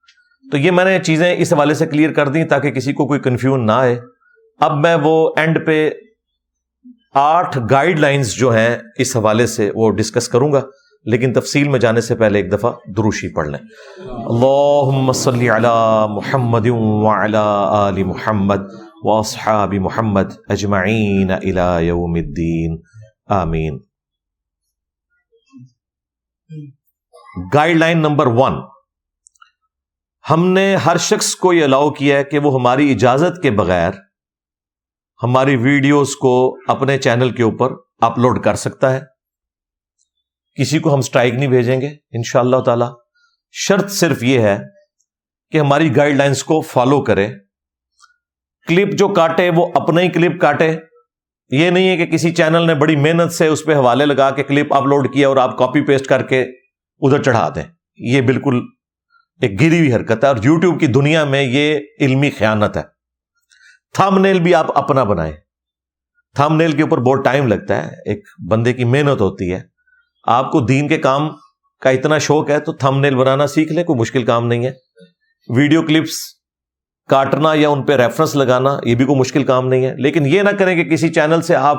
تو 0.51 0.57
یہ 0.57 0.71
میں 0.71 0.85
نے 0.85 0.99
چیزیں 0.99 1.37
اس 1.39 1.53
حوالے 1.53 1.75
سے 1.75 1.87
کلیئر 1.87 2.13
کر 2.13 2.29
دی 2.29 2.45
تاکہ 2.45 2.71
کسی 2.71 2.93
کو 2.93 3.07
کوئی 3.07 3.21
کنفیوژن 3.21 3.67
نہ 3.67 3.73
آئے۔ 3.73 4.01
اب 4.61 4.77
میں 4.77 4.97
وہ 5.03 5.33
اینڈ 5.37 5.67
پہ 5.67 5.91
آٹھ 7.15 7.59
گائیڈ 7.71 7.99
لائنز 7.99 8.35
جو 8.35 8.57
ہیں 8.57 8.79
اس 8.99 9.17
حوالے 9.17 9.47
سے 9.47 9.71
وہ 9.75 9.91
ڈسکس 9.91 10.29
کروں 10.29 10.53
گا، 10.53 10.61
لیکن 11.05 11.33
تفصیل 11.33 11.69
میں 11.69 11.79
جانے 11.79 12.01
سے 12.01 12.15
پہلے 12.15 12.39
ایک 12.39 12.53
دفعہ 12.53 12.73
دروشی 12.97 13.35
پڑھ 13.35 13.49
لیں۔ 13.49 13.59
اللہم 14.09 15.13
صلی 15.13 15.49
علی 15.49 15.69
محمد 16.09 16.67
وعلی 16.69 17.37
آل 17.69 18.05
محمد 18.05 18.61
واصحاب 19.05 19.75
محمد 19.75 20.33
اجمعین 20.49 21.31
الى 21.31 21.87
یوم 21.87 22.15
الدین۔ 22.15 22.81
آمین۔ 23.27 23.79
گائیڈ 27.55 27.77
لائن 27.77 27.99
نمبر 27.99 28.27
ون 28.27 28.55
ہم 30.31 30.47
نے 30.47 30.77
ہر 30.77 30.97
شخص 30.97 31.35
کو 31.35 31.53
یہ 31.53 31.65
الاؤ 31.65 31.91
کیا 31.91 32.19
ہے 32.19 32.25
کہ 32.25 32.39
وہ 32.39 32.55
ہماری 32.55 32.93
اجازت 32.93 33.43
کے 33.43 33.51
بغیر 33.51 33.91
ہماری 35.23 35.57
ویڈیوز 35.57 36.17
کو 36.17 36.57
اپنے 36.69 36.99
چینل 36.99 37.31
کے 37.31 37.43
اوپر 37.43 37.73
اپلوڈ 38.01 38.45
کر 38.45 38.55
سکتا 38.55 38.93
ہے۔ 38.93 39.01
کسی 40.59 40.79
کو 40.79 40.93
ہم 40.93 40.99
اسٹرائک 40.99 41.35
نہیں 41.35 41.49
بھیجیں 41.49 41.81
گے 41.81 41.87
ان 41.87 42.23
شاء 42.23 42.41
اللہ 42.41 42.57
تعالی۔ 42.57 42.85
شرط 43.51 43.91
صرف 43.91 44.23
یہ 44.23 44.41
ہے 44.41 44.59
کہ 45.51 45.59
ہماری 45.59 45.97
گائیڈ 45.97 46.17
لائنس 46.17 46.45
کو 46.45 46.61
فالو 46.61 47.03
کرے 47.03 47.29
کلپ 48.69 48.93
جو 48.93 49.09
کاٹے، 49.09 49.51
وہ 49.57 49.67
اپنا 49.75 50.01
ہی 50.01 50.09
کلپ 50.09 50.41
کاٹے۔ 50.41 50.77
یہ 51.51 51.71
نہیں 51.71 51.89
ہے 51.89 51.97
کہ 51.97 52.07
کسی 52.07 52.31
چینل 52.31 52.67
نے 52.67 52.75
بڑی 52.75 52.97
محنت 52.97 53.33
سے 53.33 53.47
اس 53.47 53.65
پہ 53.65 53.75
حوالے 53.75 54.07
لگا 54.07 54.31
کے 54.31 54.43
کلپ 54.43 54.75
اپلوڈ 54.75 55.15
کیا 55.15 55.29
اور 55.29 55.37
آپ 55.37 55.59
کاپی 55.59 55.85
پیسٹ 55.85 56.07
کر 56.07 56.23
کے 56.23 56.43
ادھر 57.01 57.23
چڑھا 57.23 57.49
دیں۔ 57.55 57.63
یہ 57.97 58.21
بالکل 58.21 58.61
ایک 59.41 59.61
گری 59.61 59.79
ہوئی 59.79 59.95
حرکت 59.95 60.25
ہے 60.25 60.29
اور 60.29 60.37
یوٹیوب 60.43 60.81
کی 60.81 60.87
دنیا 60.87 61.25
میں 61.25 61.43
یہ 61.43 61.79
علمی 62.01 62.31
خیانت 62.31 62.77
ہے۔ 62.77 62.83
تھم 63.95 64.19
نیل 64.19 64.41
بھی 64.41 64.55
آپ 64.55 64.79
اپنا 64.79 65.05
بنائیں۔ 65.05 65.33
تھم 66.35 66.57
نیل 66.57 66.73
کے 66.73 66.83
اوپر 66.83 66.99
بہت 66.99 67.25
ٹائم 67.25 67.47
لگتا 67.47 67.87
ہے، 67.87 67.91
ایک 68.07 68.25
بندے 68.51 68.73
کی 68.73 68.85
محنت 68.85 69.21
ہوتی 69.21 69.53
ہے۔ 69.53 69.61
آپ 70.27 70.51
کو 70.51 70.61
دین 70.61 70.89
کے 70.89 70.99
کام 70.99 71.29
کا 71.81 71.91
اتنا 71.91 72.19
شوق 72.19 72.51
ہے 72.51 72.61
تو 72.61 72.73
تھم 72.73 73.01
نیل 73.01 73.15
بنانا 73.15 73.47
سیکھ 73.47 73.73
لیں، 73.73 73.85
کوئی 73.85 73.99
مشکل 73.99 74.25
کام 74.25 74.47
نہیں 74.47 74.67
ہے۔ 74.67 74.73
ویڈیو 75.57 75.83
کلپس 75.83 76.19
کاٹنا 77.09 77.55
یا 77.55 77.69
ان 77.69 77.83
پہ 77.83 77.97
ریفرنس 77.97 78.37
لگانا، 78.37 78.79
یہ 78.85 78.95
بھی 78.95 79.05
کوئی 79.05 79.19
مشکل 79.19 79.45
کام 79.45 79.69
نہیں 79.69 79.87
ہے۔ 79.87 79.95
لیکن 79.95 80.27
یہ 80.27 80.43
نہ 80.43 80.51
کریں 80.51 80.85
کہ 80.85 80.91
کسی 80.91 81.09
چینل 81.09 81.43
سے 81.43 81.57
آپ 81.57 81.77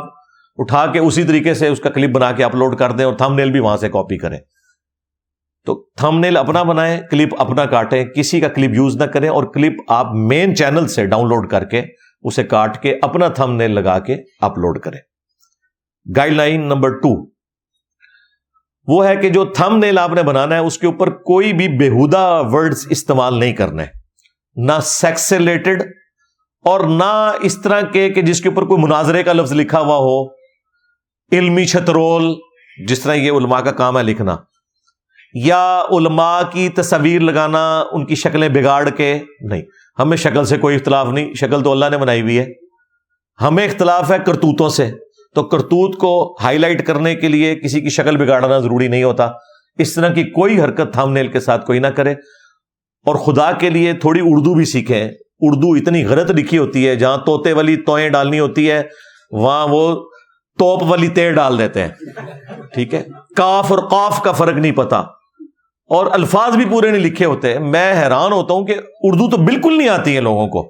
اٹھا 0.55 0.85
کے 0.85 0.99
اسی 0.99 1.23
طریقے 1.23 1.53
سے 1.53 1.67
اس 1.67 1.79
کا 1.79 1.89
کلپ 1.89 2.15
بنا 2.15 2.31
کے 2.31 2.43
اپلوڈ 2.43 2.77
کر 2.77 2.91
دیں 2.91 3.05
اور 3.05 3.13
تھم 3.13 3.33
نیل 3.33 3.51
بھی 3.51 3.59
وہاں 3.59 3.77
سے 3.77 3.89
کاپی 3.89 4.17
کریں۔ 4.17 4.37
تو 5.65 5.89
تھم 5.97 6.19
نیل 6.19 6.37
اپنا 6.37 6.63
بنائیں، 6.63 7.01
کلپ 7.11 7.41
اپنا 7.41 7.65
کاٹیں، 7.65 8.05
کسی 8.05 8.41
کا 8.41 8.47
کلپ 8.47 8.75
یوز 8.75 8.95
نہ 8.95 9.03
کریں 9.03 9.29
اور 9.29 9.43
کلپ 9.43 9.73
آپ 9.87 10.07
مین 10.13 10.55
چینل 10.55 10.87
سے 10.87 11.05
ڈاؤن 11.05 11.27
لوڈ 11.27 11.49
کر 11.49 11.63
کے 11.63 11.81
اسے 12.23 12.43
کاٹ 12.43 12.81
کے 12.81 12.97
اپنا 13.01 13.27
تھم 13.27 13.51
نیل 13.51 13.71
لگا 13.71 13.99
کے 13.99 14.15
اپلوڈ 14.41 14.79
کریں۔ 14.79 14.99
Guideline 16.33 16.65
number 16.65 16.89
two. 16.89 17.33
وہ 18.87 19.07
ہے 19.07 19.15
کہ 19.15 19.29
جو 19.29 19.45
تھم 19.45 19.77
نیل 19.77 19.97
آپ 19.97 20.09
نے 20.09 20.23
بنانا 20.23 20.55
ہے، 20.55 20.59
اس 20.59 20.77
کے 20.77 20.87
اوپر 20.87 21.09
کوئی 21.09 21.53
بھی 21.53 21.67
بےحدہ 21.67 22.41
ورڈز 22.45 22.87
استعمال 22.89 23.39
نہیں 23.39 23.53
کرنے۔ 23.53 23.83
نہ 24.55 24.71
سیکس 24.81 25.21
سے 25.21 25.37
ریلیٹڈ 25.37 25.83
اور 26.65 26.79
نہ 26.79 27.31
اس 27.41 27.61
طرح 27.61 27.81
کے 27.81 28.09
کہ 28.09 28.21
جس 28.21 28.41
کے 28.41 28.49
اوپر 28.49 28.65
کوئی 28.65 28.83
مناظرے 28.83 29.23
کا 29.23 29.33
لفظ 29.33 29.53
لکھا 29.53 29.79
ہوا 29.79 29.95
ہو۔ 29.95 30.27
علمی 31.31 31.65
چھترول، 31.65 32.35
جس 32.87 32.99
طرح 32.99 33.13
یہ 33.13 33.31
علماء 33.31 33.59
کا 33.59 33.71
کام 33.71 33.97
ہے 33.97 34.03
لکھنا۔ 34.03 34.35
یا 35.33 35.83
علماء 35.91 36.41
کی 36.51 36.69
تصویر 36.69 37.21
لگانا، 37.21 37.83
ان 37.91 38.05
کی 38.05 38.15
شکلیں 38.15 38.49
بگاڑ 38.49 38.89
کے۔ 38.89 39.19
نہیں۔ 39.41 39.61
ہمیں 39.99 40.17
شکل 40.17 40.45
سے 40.45 40.57
کوئی 40.57 40.75
اختلاف 40.75 41.07
نہیں، 41.07 41.33
شکل 41.33 41.63
تو 41.63 41.71
اللہ 41.71 41.85
نے 41.91 41.97
بنائی 41.97 42.21
ہوئی 42.21 42.39
ہے۔ 42.39 42.45
ہمیں 43.41 43.65
اختلاف 43.65 44.11
ہے 44.11 44.17
کرتوتوں 44.25 44.69
سے۔ 44.69 44.91
تو 45.35 45.43
کرتوت 45.43 45.97
کو 45.97 46.37
ہائی 46.43 46.57
لائٹ 46.57 46.87
کرنے 46.87 47.15
کے 47.15 47.27
لیے 47.27 47.55
کسی 47.55 47.81
کی 47.81 47.89
شکل 47.89 48.17
بگاڑنا 48.17 48.59
ضروری 48.59 48.87
نہیں 48.87 49.03
ہوتا۔ 49.03 49.29
اس 49.77 49.93
طرح 49.93 50.13
کی 50.13 50.23
کوئی 50.23 50.61
حرکت 50.61 50.93
تھام 50.93 51.13
نیل 51.13 51.27
کے 51.27 51.39
ساتھ 51.39 51.65
کوئی 51.65 51.79
نہ 51.79 51.87
کرے۔ 51.87 52.11
اور 53.05 53.15
خدا 53.15 53.51
کے 53.51 53.69
لیے 53.69 53.93
تھوڑی 53.93 54.19
اردو 54.23 54.53
بھی 54.53 54.65
سیکھیں۔ 54.65 55.09
اردو 55.39 55.73
اتنی 55.73 56.05
غلط 56.05 56.31
لکھی 56.31 56.57
ہوتی 56.57 56.87
ہے، 56.87 56.95
جہاں 56.95 57.17
توتے 57.17 57.53
والی 57.53 57.75
توئیں 57.75 58.09
ڈالنی 58.09 58.39
ہوتی 58.39 58.71
ہے، 58.71 58.83
وہاں 59.31 59.67
وہ 59.69 60.09
توپ 60.59 60.83
والی 60.83 61.07
تے 61.07 61.31
ڈال 61.31 61.59
دیتے 61.59 61.81
ہیں۔ 61.81 61.89
ٹھیک 62.73 62.93
ہے؟ 62.93 63.03
کاف 63.35 63.71
اور 63.71 63.79
قاف 63.79 64.21
کا 64.23 64.31
فرق 64.31 64.57
نہیں 64.57 64.71
پتا۔ 64.71 65.03
اور 65.93 66.07
الفاظ 66.11 66.55
بھی 66.55 66.65
پورے 66.65 66.91
نہیں 66.91 67.01
لکھے 67.01 67.25
ہوتے۔ 67.25 67.59
میں 67.59 68.03
حیران 68.03 68.31
ہوتا 68.31 68.53
ہوں 68.53 68.65
کہ 68.65 68.75
اردو 69.01 69.29
تو 69.29 69.37
بالکل 69.37 69.77
نہیں 69.77 69.89
آتی 69.89 70.15
ہے 70.15 70.21
لوگوں 70.21 70.47
کو۔ 70.47 70.63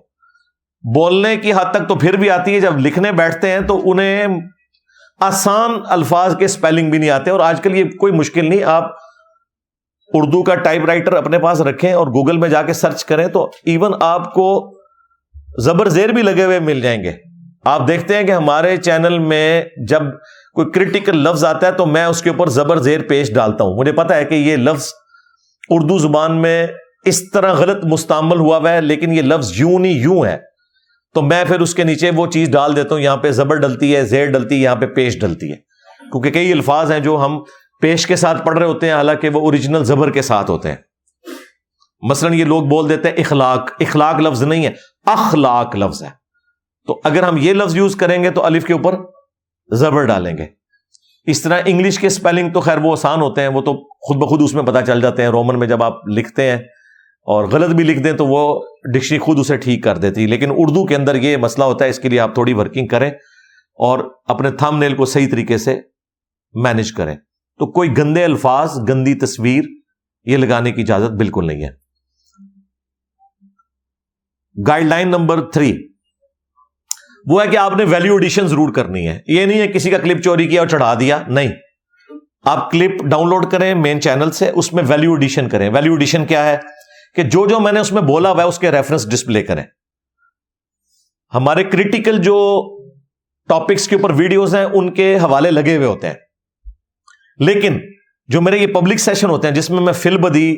بولنے 0.96 1.38
کی 1.38 1.54
حد 1.54 1.72
تک 1.72 1.88
تو 1.88 1.96
پھر 1.96 2.14
بھی 2.14 2.30
آتی 2.30 2.56
ہے۔ 2.56 2.60
جب 2.60 2.80
لکھنے 2.80 3.12
بیٹھتے 3.12 3.52
ہیں 3.52 3.60
تو 3.60 3.92
انہیں 3.92 4.28
آسان 5.20 5.72
الفاظ 5.90 6.38
کے 6.38 6.46
اسپیلنگ 6.46 6.90
بھی 6.90 6.98
نہیں 6.98 7.10
آتے۔ 7.10 7.32
اور 7.32 7.40
آج 7.40 7.62
کل 7.62 7.76
یہ 7.76 7.84
کوئی 7.84 8.14
مشکل 8.14 8.50
نہیں، 8.50 8.64
آپ 8.64 8.92
اردو 10.14 10.44
کا 10.44 10.56
ٹائپ 10.56 10.86
رائٹر 10.86 11.14
اپنے 11.14 11.40
پاس 11.40 11.62
رکھیں 11.62 11.94
اور 11.94 12.08
گوگل 12.08 12.38
میں 12.38 12.50
جا 12.50 12.62
کے 12.62 12.74
سرچ 12.74 13.06
کریں 13.06 13.28
تو 13.28 13.52
ایون 13.66 13.94
آپ 14.00 14.34
کو 14.34 14.78
زبر 15.60 15.90
زیر 15.90 16.10
بھی 16.10 16.22
لگے 16.22 16.44
ہوئے 16.44 16.60
مل 16.60 16.82
جائیں 16.82 17.04
گے۔ 17.04 17.14
آپ 17.66 17.88
دیکھتے 17.88 18.16
ہیں 18.16 18.24
کہ 18.24 18.32
ہمارے 18.32 18.78
چینل 18.78 19.20
میں 19.20 19.64
جب 19.88 20.02
کوئی 20.54 20.72
کریٹیکل 20.72 21.18
لفظ 21.18 21.46
آتا 21.46 21.68
ہے 21.68 21.72
تو 21.72 21.86
میں 21.86 22.06
اس 22.06 22.22
کے 22.22 22.30
اوپر 22.30 22.48
زبر 22.48 22.78
زیر 22.78 23.00
پیش 23.10 23.34
ڈالتا 23.34 23.64
ہوں۔ 23.64 23.78
مجھے 23.78 23.92
پتا 23.92 24.16
ہے 24.16 24.26
کہ 24.26 24.36
یہ 24.36 24.56
لفظ 24.56 25.03
اردو 25.70 25.98
زبان 25.98 26.42
میں 26.42 26.68
اس 27.06 27.32
طرح 27.32 27.54
غلط 27.54 27.86
مستعمل 27.86 28.40
ہوا 28.40 28.58
ہوا 28.58 28.72
ہے، 28.72 28.82
لیکن 28.82 29.12
یہ 29.12 29.22
لفظ 29.22 29.52
یوں 29.56 29.80
نہیں، 29.80 29.94
یوں 29.94 30.26
ہے۔ 30.26 30.38
تو 31.14 31.22
میں 31.22 31.46
پھر 31.46 31.60
اس 31.60 31.76
کے 31.76 31.84
نیچے 31.84 32.12
وہ 32.16 32.28
چیز 32.28 32.50
ڈال 32.50 32.76
دیتا 32.76 32.96
ہوں، 32.96 33.02
یہاں 33.02 33.18
پہ 33.18 33.32
زبر 33.32 33.56
ڈلتی 33.56 33.96
ہے، 33.96 34.06
زیر 34.06 34.32
ڈلتی 34.32 34.56
ہے، 34.56 34.60
یہاں 34.60 34.76
پہ 34.76 34.86
پیش 34.86 35.20
ڈلتی 35.20 35.52
ہے۔ 35.52 35.56
کیونکہ 36.12 36.30
کئی 36.30 36.52
الفاظ 36.52 36.92
ہیں 36.92 37.00
جو 37.00 37.26
ہم 37.26 37.40
پیش 37.82 38.08
کے 38.08 38.16
ساتھ 38.16 38.46
پڑھ 38.46 38.60
رہے 38.60 38.68
ہوتے 38.68 38.86
ہیں، 38.88 38.94
حالانکہ 38.94 39.30
وہ 39.30 39.40
اوریجنل 39.40 39.84
زبر 39.84 40.12
کے 40.12 40.22
ساتھ 40.22 40.52
ہوتے 40.52 40.70
ہیں۔ 40.70 40.76
مثلا 42.02 42.36
یہ 42.36 42.46
لوگ 42.46 42.64
بول 42.64 42.90
دیتے 42.90 43.10
ہیں 43.10 43.16
اخلاق 43.16 43.70
اخلاق 43.80 44.16
لفظ 44.16 44.44
نہیں 44.44 44.66
ہے، 44.66 44.72
اخلاق 45.06 45.76
لفظ 45.76 46.04
ہے۔ 46.04 46.10
تو 46.88 47.02
اگر 47.04 47.24
ہم 47.24 47.38
یہ 47.38 47.54
لفظ 47.54 47.76
یوز 47.76 47.96
کریں 47.96 48.24
گے 48.24 48.30
تو 48.30 48.46
الف 48.46 48.66
کے 48.66 48.74
اوپر 48.74 48.96
زبر 49.76 50.06
ڈالیں 50.06 50.38
گے۔ 50.38 50.63
اس 51.26 51.42
طرح 51.42 51.62
انگلش 51.66 52.00
کے 52.00 52.08
اسپیلنگ 52.08 52.50
تو 52.54 52.60
خیر 52.60 52.78
وہ 52.78 52.92
آسان 52.92 53.22
ہوتے 53.22 53.42
ہیں، 53.42 53.48
وہ 53.48 53.62
تو 53.62 53.74
خود 53.88 54.18
بخود 54.18 54.42
اس 54.42 54.54
میں 54.54 54.64
پتا 54.64 54.82
چل 54.82 55.02
جاتے 55.02 55.22
ہیں۔ 55.22 55.30
رومن 55.30 55.60
میں 55.60 55.68
جب 55.68 55.84
آپ 55.84 56.08
لکھتے 56.08 56.44
ہیں 56.44 56.58
اور 57.28 57.48
غلط 57.48 57.76
بھی 57.76 57.84
لکھ 57.84 58.00
دیں 58.00 58.14
تو 58.14 58.28
وہ 58.28 58.66
ڈکشنری 58.94 59.20
خود 59.20 59.40
اسے 59.40 59.58
ٹھیک 59.58 59.84
کر 59.84 59.98
دیتی 59.98 60.28
لیکن 60.28 60.52
اردو 60.52 60.86
کے 60.86 60.96
اندر 60.96 61.16
یہ 61.16 61.38
مسئلہ 61.38 61.66
ہوتا 61.66 61.86
ہے، 61.86 61.90
اس 61.90 62.00
کے 62.00 62.10
لیے 62.10 62.20
آپ 62.20 62.34
تھوڑی 62.34 62.54
ورکنگ 62.54 62.88
کریں 62.88 63.12
اور 63.80 64.00
اپنے 64.26 64.52
تھم 64.52 64.78
نیل 64.78 64.96
کو 64.96 65.06
صحیح 65.06 65.28
طریقے 65.32 65.58
سے 65.58 65.80
مینج 66.54 66.92
کریں۔ 66.92 67.16
تو 67.60 67.72
کوئی 67.72 67.98
گندے 67.98 68.24
الفاظ، 68.24 68.80
گندی 68.90 69.16
تصویر 69.16 69.64
یہ 70.24 70.38
لگانے 70.38 70.72
کی 70.72 70.82
اجازت 70.82 71.12
بالکل 71.12 71.48
نہیں 71.48 71.64
ہے۔ 71.64 71.84
گائیڈ 74.68 74.86
لائن 74.86 75.08
نمبر 75.08 75.42
تھری 75.42 75.93
وہ 77.26 77.44
ہے 77.44 77.48
کہ 77.48 77.58
آپ 77.58 77.76
نے 77.78 77.84
ویلو 77.84 78.14
ایڈیشن 78.14 78.48
ضرور 78.48 78.74
کرنی 78.74 79.08
ہے۔ 79.08 79.20
یہ 79.28 79.46
نہیں 79.46 79.62
ہے 79.62 79.68
کسی 79.68 79.90
کا 79.90 79.98
کلپ 79.98 80.24
چوری 80.24 80.48
کیا 80.48 80.62
اور 80.62 80.68
چڑھا 80.68 80.94
دیا۔ 81.00 81.24
نہیں۔ 81.28 81.48
آپ 82.46 82.72
کلپ 82.72 83.04
ڈاؤن 83.04 83.30
لوڈ 83.30 83.52
کریں 83.52 83.76
مین 83.76 84.02
چینل 84.02 84.32
سے، 84.32 84.52
اس 84.56 84.74
میں 84.74 84.84
ویلو 84.88 85.14
ایڈیشن 85.14 85.50
کریں۔ 85.50 85.70
ویلو 85.70 85.92
ایڈیشن 85.94 86.26
کیا 86.26 86.50
ہے؟ 86.50 86.58
کہ 87.16 87.24
جو 87.24 87.48
جو 87.48 87.60
میں 87.60 87.72
نے 87.72 87.80
اس 87.80 87.92
میں 87.92 88.02
بولا 88.02 88.32
ہوا 88.32 88.44
ہے، 88.44 88.48
اس 88.48 88.60
کے 88.60 88.72
ریفرنس 88.72 89.10
ڈسپلے 89.10 89.44
کریں۔ 89.44 89.64
ہمارے 91.34 91.64
کریٹیکل 91.64 92.18
جو 92.18 92.68
ٹاپکس 93.50 93.88
کے 93.88 93.96
اوپر 93.96 94.10
ویڈیوز 94.10 94.56
ہیں، 94.56 94.64
ان 94.64 94.94
کے 94.94 95.18
حوالے 95.18 95.52
لگے 95.52 95.76
ہوئے 95.76 95.88
ہوتے 95.88 96.08
ہیں۔ 96.08 96.16
لیکن 97.38 97.80
جو 98.28 98.42
میرے 98.42 98.58
یہ 98.58 98.68
پبلک 98.68 99.00
سیشن 99.00 99.30
ہوتے 99.30 99.48
ہیں، 99.48 99.56
جس 99.56 99.70
میں 99.70 99.82
میں 99.82 99.94
فل 99.94 100.18
بدی 100.18 100.56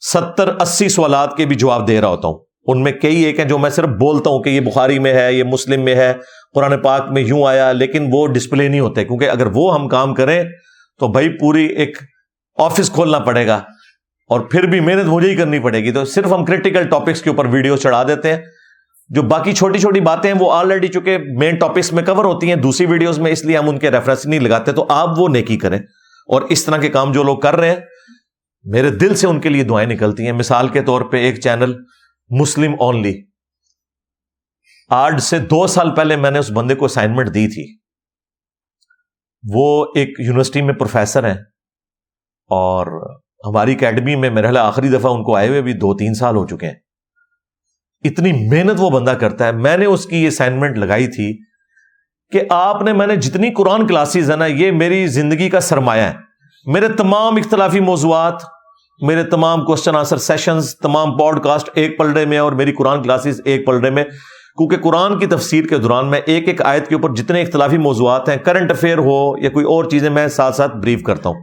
ستر 0.00 0.48
اسی 0.48 0.88
سوالات 0.88 1.36
کے 1.36 1.46
بھی 1.46 1.56
جواب 1.56 1.88
دے 1.88 2.00
رہا 2.00 2.08
ہوتا 2.08 2.28
ہوں۔ 2.28 2.49
ان 2.66 2.82
میں 2.82 2.92
کئی 2.92 3.22
ایک 3.22 3.38
ہیں 3.38 3.46
جو 3.46 3.58
میں 3.58 3.70
صرف 3.70 3.88
بولتا 3.88 4.30
ہوں 4.30 4.42
کہ 4.42 4.50
یہ 4.50 4.60
بخاری 4.60 4.98
میں 4.98 5.14
ہے، 5.14 5.32
یہ 5.32 5.44
مسلم 5.44 5.84
میں 5.84 5.94
ہے، 5.94 6.12
قرآن 6.54 6.80
پاک 6.80 7.06
میں 7.10 7.22
یوں 7.22 7.46
آیا، 7.46 7.72
لیکن 7.72 8.08
وہ 8.12 8.26
ڈسپلے 8.26 8.68
نہیں 8.68 8.80
ہوتے، 8.80 9.04
کیونکہ 9.04 9.30
اگر 9.30 9.46
وہ 9.54 9.74
ہم 9.74 9.88
کام 9.88 10.14
کریں 10.14 10.44
تو 11.00 11.08
بھائی 11.08 11.28
پوری 11.38 11.66
ایک 11.66 11.98
آفس 12.58 12.90
کھولنا 12.90 13.18
پڑے 13.18 13.46
گا 13.46 13.54
اور 14.28 14.40
پھر 14.40 14.62
بھی 14.62 14.80
محنت 14.80 15.06
مجھے 15.06 15.30
ہی 15.30 15.36
کرنی 15.36 15.58
پڑے 15.58 15.84
گی۔ 15.84 15.92
تو 15.92 16.04
صرف 16.04 16.32
ہم 16.32 16.44
کریٹیکل 16.44 16.88
ٹاپکس 16.88 17.22
کے 17.22 17.30
اوپر 17.30 17.44
ویڈیو 17.44 17.76
چڑھا 17.76 18.02
دیتے 18.02 18.32
ہیں۔ 18.32 18.40
جو 19.08 19.22
باقی 19.22 19.52
چھوٹی 19.52 19.78
چھوٹی 19.78 20.00
باتیں 20.00 20.32
ہیں، 20.32 20.40
وہ 20.40 20.52
آلریڈی 20.52 20.88
چونکہ 20.88 21.18
مین 21.18 21.54
ٹاپکس 21.54 21.92
میں 21.92 22.02
کور 22.02 22.24
ہوتی 22.24 22.48
ہیں، 22.48 22.56
دوسری 22.56 22.86
ویڈیوز 22.86 23.18
میں، 23.18 23.32
اس 23.32 23.44
لیے 23.44 23.58
ہم 23.58 23.68
ان 23.68 23.78
کے 23.78 23.90
ریفرنس 23.90 24.26
نہیں 24.26 24.40
لگاتے۔ 24.40 24.72
تو 24.72 24.86
آپ 24.88 25.18
وہ 25.18 25.28
نیکی 25.28 25.58
کریں 25.58 25.78
اور 26.26 26.42
اس 26.42 26.64
طرح 26.64 26.76
کے 26.76 26.88
کام 26.88 27.12
جو 27.12 27.22
لوگ 27.22 27.38
کر 27.38 27.56
رہے 27.56 27.68
ہیں، 27.68 27.76
میرے 28.64 28.90
دل 28.90 29.14
سے 29.14 29.26
ان 29.26 29.40
کے 29.40 29.48
لیے 29.48 29.62
دعائیں 29.62 29.88
نکلتی 29.88 30.24
ہیں۔ 30.24 30.32
مثال 30.32 30.68
کے 30.68 30.82
طور 30.82 31.00
پہ 31.00 31.16
ایک 31.16 31.40
چینل 31.40 31.74
مسلم 32.30 32.74
اونلی 32.80 33.12
آج 34.90 35.20
سے 35.20 35.38
دو 35.38 35.66
سال 35.66 35.94
پہلے 35.94 36.16
میں 36.16 36.30
نے 36.30 36.38
اس 36.38 36.50
بندے 36.50 36.74
کو 36.74 36.84
اسائنمنٹ 36.84 37.28
دی 37.34 37.46
تھی. 37.48 37.64
وہ 39.44 39.86
ایک 39.94 40.20
یونیورسٹی 40.20 40.62
میں 40.62 40.74
پروفیسر 40.74 41.26
ہیں. 41.28 41.36
اور 42.50 42.86
ہماری 43.46 43.74
اکیڈمی 43.74 44.16
میں 44.16 44.30
میرے 44.30 44.56
آخری 44.58 44.88
دفعہ 44.88 45.12
ان 45.12 45.22
کو 45.22 45.36
آئے 45.36 45.48
ہوئے 45.48 45.62
بھی 45.62 45.72
دو 45.72 45.94
تین 45.96 46.14
سال 46.14 46.36
ہو 46.36 46.46
چکے 46.46 46.66
ہیں. 46.66 46.74
اتنی 48.04 48.32
محنت 48.48 48.76
وہ 48.78 48.90
بندہ 48.90 49.10
کرتا 49.10 49.46
ہے. 49.46 49.52
میں 49.52 49.76
نے 49.76 49.86
اس 49.86 50.06
کی 50.06 50.22
یہ 50.22 50.28
اسائنمنٹ 50.28 50.78
لگائی 50.78 51.06
تھی 51.06 51.32
کہ 52.32 52.42
آپ 52.50 52.82
نے 52.82 52.92
میں 52.92 53.06
نے 53.06 53.16
جتنی 53.16 53.50
قرآن 53.50 53.86
کلاسز 53.86 54.30
ہے 54.30 54.36
نا، 54.36 54.46
یہ 54.46 54.70
میری 54.72 55.06
زندگی 55.06 55.48
کا 55.50 55.60
سرمایہ 55.60 56.02
ہے. 56.02 56.14
میرے 56.66 56.88
تمام 56.88 57.36
اختلافی 57.36 57.80
موضوعات 57.80 58.42
میرے 59.00 59.22
تمام 59.22 59.64
کوشچن 59.64 59.96
آنسر 59.96 60.16
سیشنز 60.16 60.76
تمام 60.76 61.16
پوڈ 61.16 61.42
کاسٹ 61.42 61.70
ایک 61.74 61.98
پلڑے 61.98 62.24
میں 62.24 62.38
اور 62.38 62.52
میری 62.52 62.72
قرآن 62.72 63.02
کلاسز 63.02 63.40
ایک 63.44 63.66
پلڑے 63.66 63.90
میں۔ 63.90 64.04
کیونکہ 64.50 64.76
قرآن 64.76 65.18
کی 65.18 65.26
تفسیر 65.26 65.64
کے 65.64 65.78
دوران 65.78 66.10
میں 66.10 66.20
ایک 66.26 66.48
ایک 66.48 66.62
آیت 66.62 66.88
کے 66.88 66.94
اوپر 66.94 67.14
جتنے 67.14 67.42
اختلافی 67.42 67.78
موضوعات 67.78 68.28
ہیں 68.28 68.36
کرنٹ 68.36 68.70
افیئر 68.70 68.98
ہو 68.98 69.38
یا 69.38 69.50
کوئی 69.50 69.64
اور 69.64 69.84
چیزیں، 69.84 70.10
میں 70.10 70.28
ساتھ 70.28 70.56
ساتھ 70.56 70.76
بریف 70.76 71.02
کرتا 71.02 71.28
ہوں۔ 71.28 71.36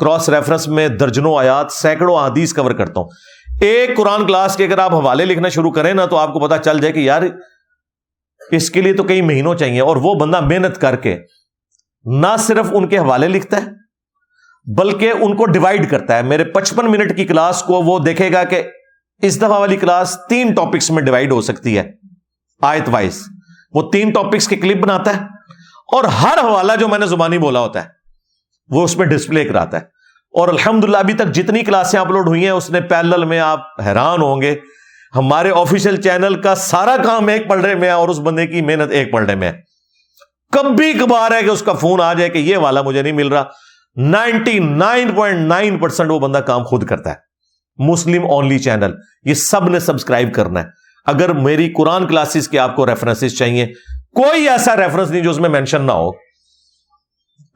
کراس 0.00 0.28
ریفرنس 0.28 0.68
میں 0.68 0.88
درجنوں 0.88 1.38
آیات، 1.38 1.72
سینکڑوں 1.72 2.16
حدیث 2.16 2.52
کور 2.52 2.70
کرتا 2.70 3.00
ہوں۔ 3.00 3.08
ایک 3.60 3.96
قرآن 3.96 4.26
کلاس 4.26 4.56
کے 4.56 4.64
اگر 4.64 4.78
آپ 4.78 4.94
حوالے 4.94 5.24
لکھنا 5.24 5.48
شروع 5.48 5.70
کریں 5.70 5.94
نا، 5.94 6.06
تو 6.06 6.16
آپ 6.16 6.32
کو 6.32 6.40
پتا 6.40 6.58
چل 6.58 6.78
جائے 6.78 6.92
کہ 6.92 7.00
یار، 7.00 7.22
اس 8.50 8.70
کے 8.70 8.82
لیے 8.82 8.92
تو 8.92 9.02
کئی 9.02 9.22
مہینوں 9.22 9.54
چاہیے 9.54 9.80
اور 9.80 9.96
وہ 9.96 10.14
بندہ 10.14 10.40
محنت 10.40 10.78
کر 10.78 10.96
کے 10.96 11.16
نہ 12.04 12.36
صرف 12.38 12.66
ان 12.72 12.88
کے 12.88 12.98
حوالے 12.98 13.28
لکھتا 13.28 13.56
ہے 13.56 13.83
بلکہ 14.64 15.12
ان 15.20 15.36
کو 15.36 15.46
ڈیوائڈ 15.46 15.90
کرتا 15.90 16.16
ہے۔ 16.16 16.22
میرے 16.22 16.44
پچپن 16.44 16.90
منٹ 16.90 17.16
کی 17.16 17.24
کلاس 17.24 17.62
کو 17.62 17.72
وہ 17.72 17.98
دیکھے 17.98 18.32
گا 18.32 18.44
کہ 18.44 18.62
اس 19.22 19.38
دفعہ 19.38 19.58
والی 19.60 19.76
کلاس 19.76 20.16
تین 20.28 20.54
ٹاپکس 20.54 20.90
میں 20.90 21.02
ڈیوائڈ 21.02 21.32
ہو 21.32 21.40
سکتی 21.40 21.78
ہے، 21.78 21.92
آیت 22.62 22.88
وائز 22.88 23.22
وہ 23.74 23.90
تین 23.92 24.10
ٹاپکس 24.10 24.48
کے 24.48 24.56
کلپ 24.56 24.76
بناتا 24.76 25.16
ہے 25.16 25.20
اور 25.92 26.04
ہر 26.04 26.38
حوالہ 26.42 26.72
جو 26.80 26.88
میں 26.88 26.98
نے 26.98 27.06
زبانی 27.06 27.38
بولا 27.38 27.60
ہوتا 27.60 27.84
ہے، 27.84 27.88
وہ 28.68 28.84
اس 28.84 28.96
میں 28.96 29.06
ڈسپلے 29.06 29.44
کراتا 29.44 29.76
ہے۔ 29.76 29.82
اور 30.40 30.48
الحمد 30.48 30.84
للہ 30.84 30.96
ابھی 30.96 31.14
تک 31.14 31.26
جتنی 31.26 31.62
کلاسیں 31.62 32.00
اپلوڈ 32.00 32.28
ہوئی 32.28 32.42
ہیں، 32.42 32.50
اس 32.50 32.70
نے 32.70 32.80
پیرل 32.80 33.24
میں 33.24 33.38
آپ 33.38 33.60
حیران 33.86 34.22
ہوں 34.22 34.40
گے، 34.40 34.56
ہمارے 35.16 35.50
آفیشیل 35.50 36.02
چینل 36.02 36.40
کا 36.42 36.54
سارا 36.54 36.96
کام 37.04 37.28
ایک 37.28 37.48
پلڑے 37.48 37.74
میں 37.74 37.88
ہے 37.88 37.92
اور 37.92 38.08
اس 38.08 38.18
بندے 38.18 38.46
کی 38.46 38.62
محنت 38.62 38.90
ایک 38.90 39.12
پلڑے 39.12 39.34
میں 39.34 39.52
ہے۔ 39.52 39.60
کبھی 40.52 40.92
کبھار 40.92 41.30
ہے 41.30 41.42
کہ 41.42 41.50
اس 41.50 41.62
کا 41.62 41.72
فون 41.72 42.00
آ 42.00 42.12
جائے 42.12 42.30
کہ 42.30 42.38
یہ 42.38 42.56
والا 42.56 42.82
مجھے 42.82 43.02
نہیں 43.02 43.12
مل 43.12 43.28
رہا۔ 43.28 43.44
Ninety 43.96 44.58
nine 44.58 45.14
point 45.14 45.38
nine 45.38 45.78
percent 45.78 46.10
وہ 46.10 46.18
بندہ 46.18 46.38
کام 46.38 46.62
خود 46.62 46.86
کرتا 46.86 47.10
ہے۔ 47.10 47.14
مسلم 47.76 48.26
اونلی 48.26 48.58
چینل 48.58 48.94
یہ 49.24 49.34
سب 49.34 49.68
نے 49.68 49.80
سبسکرائب 49.80 50.34
کرنا 50.34 50.60
ہے۔ 50.60 50.64
اگر 51.06 51.32
میری 51.32 51.72
قرآن 51.72 52.06
کلاسز 52.06 52.48
کے 52.48 52.58
آپ 52.58 52.76
کو 52.76 52.86
ریفرنس 52.86 53.38
چاہیے، 53.38 53.66
کوئی 54.14 54.48
ایسا 54.48 54.76
ریفرنس 54.76 55.10
نہیں 55.10 55.20
جو 55.20 55.30
اس 55.30 55.38
میں 55.38 55.48
مینشن 55.48 55.82
نہ 55.82 55.92
ہو۔ 55.92 56.10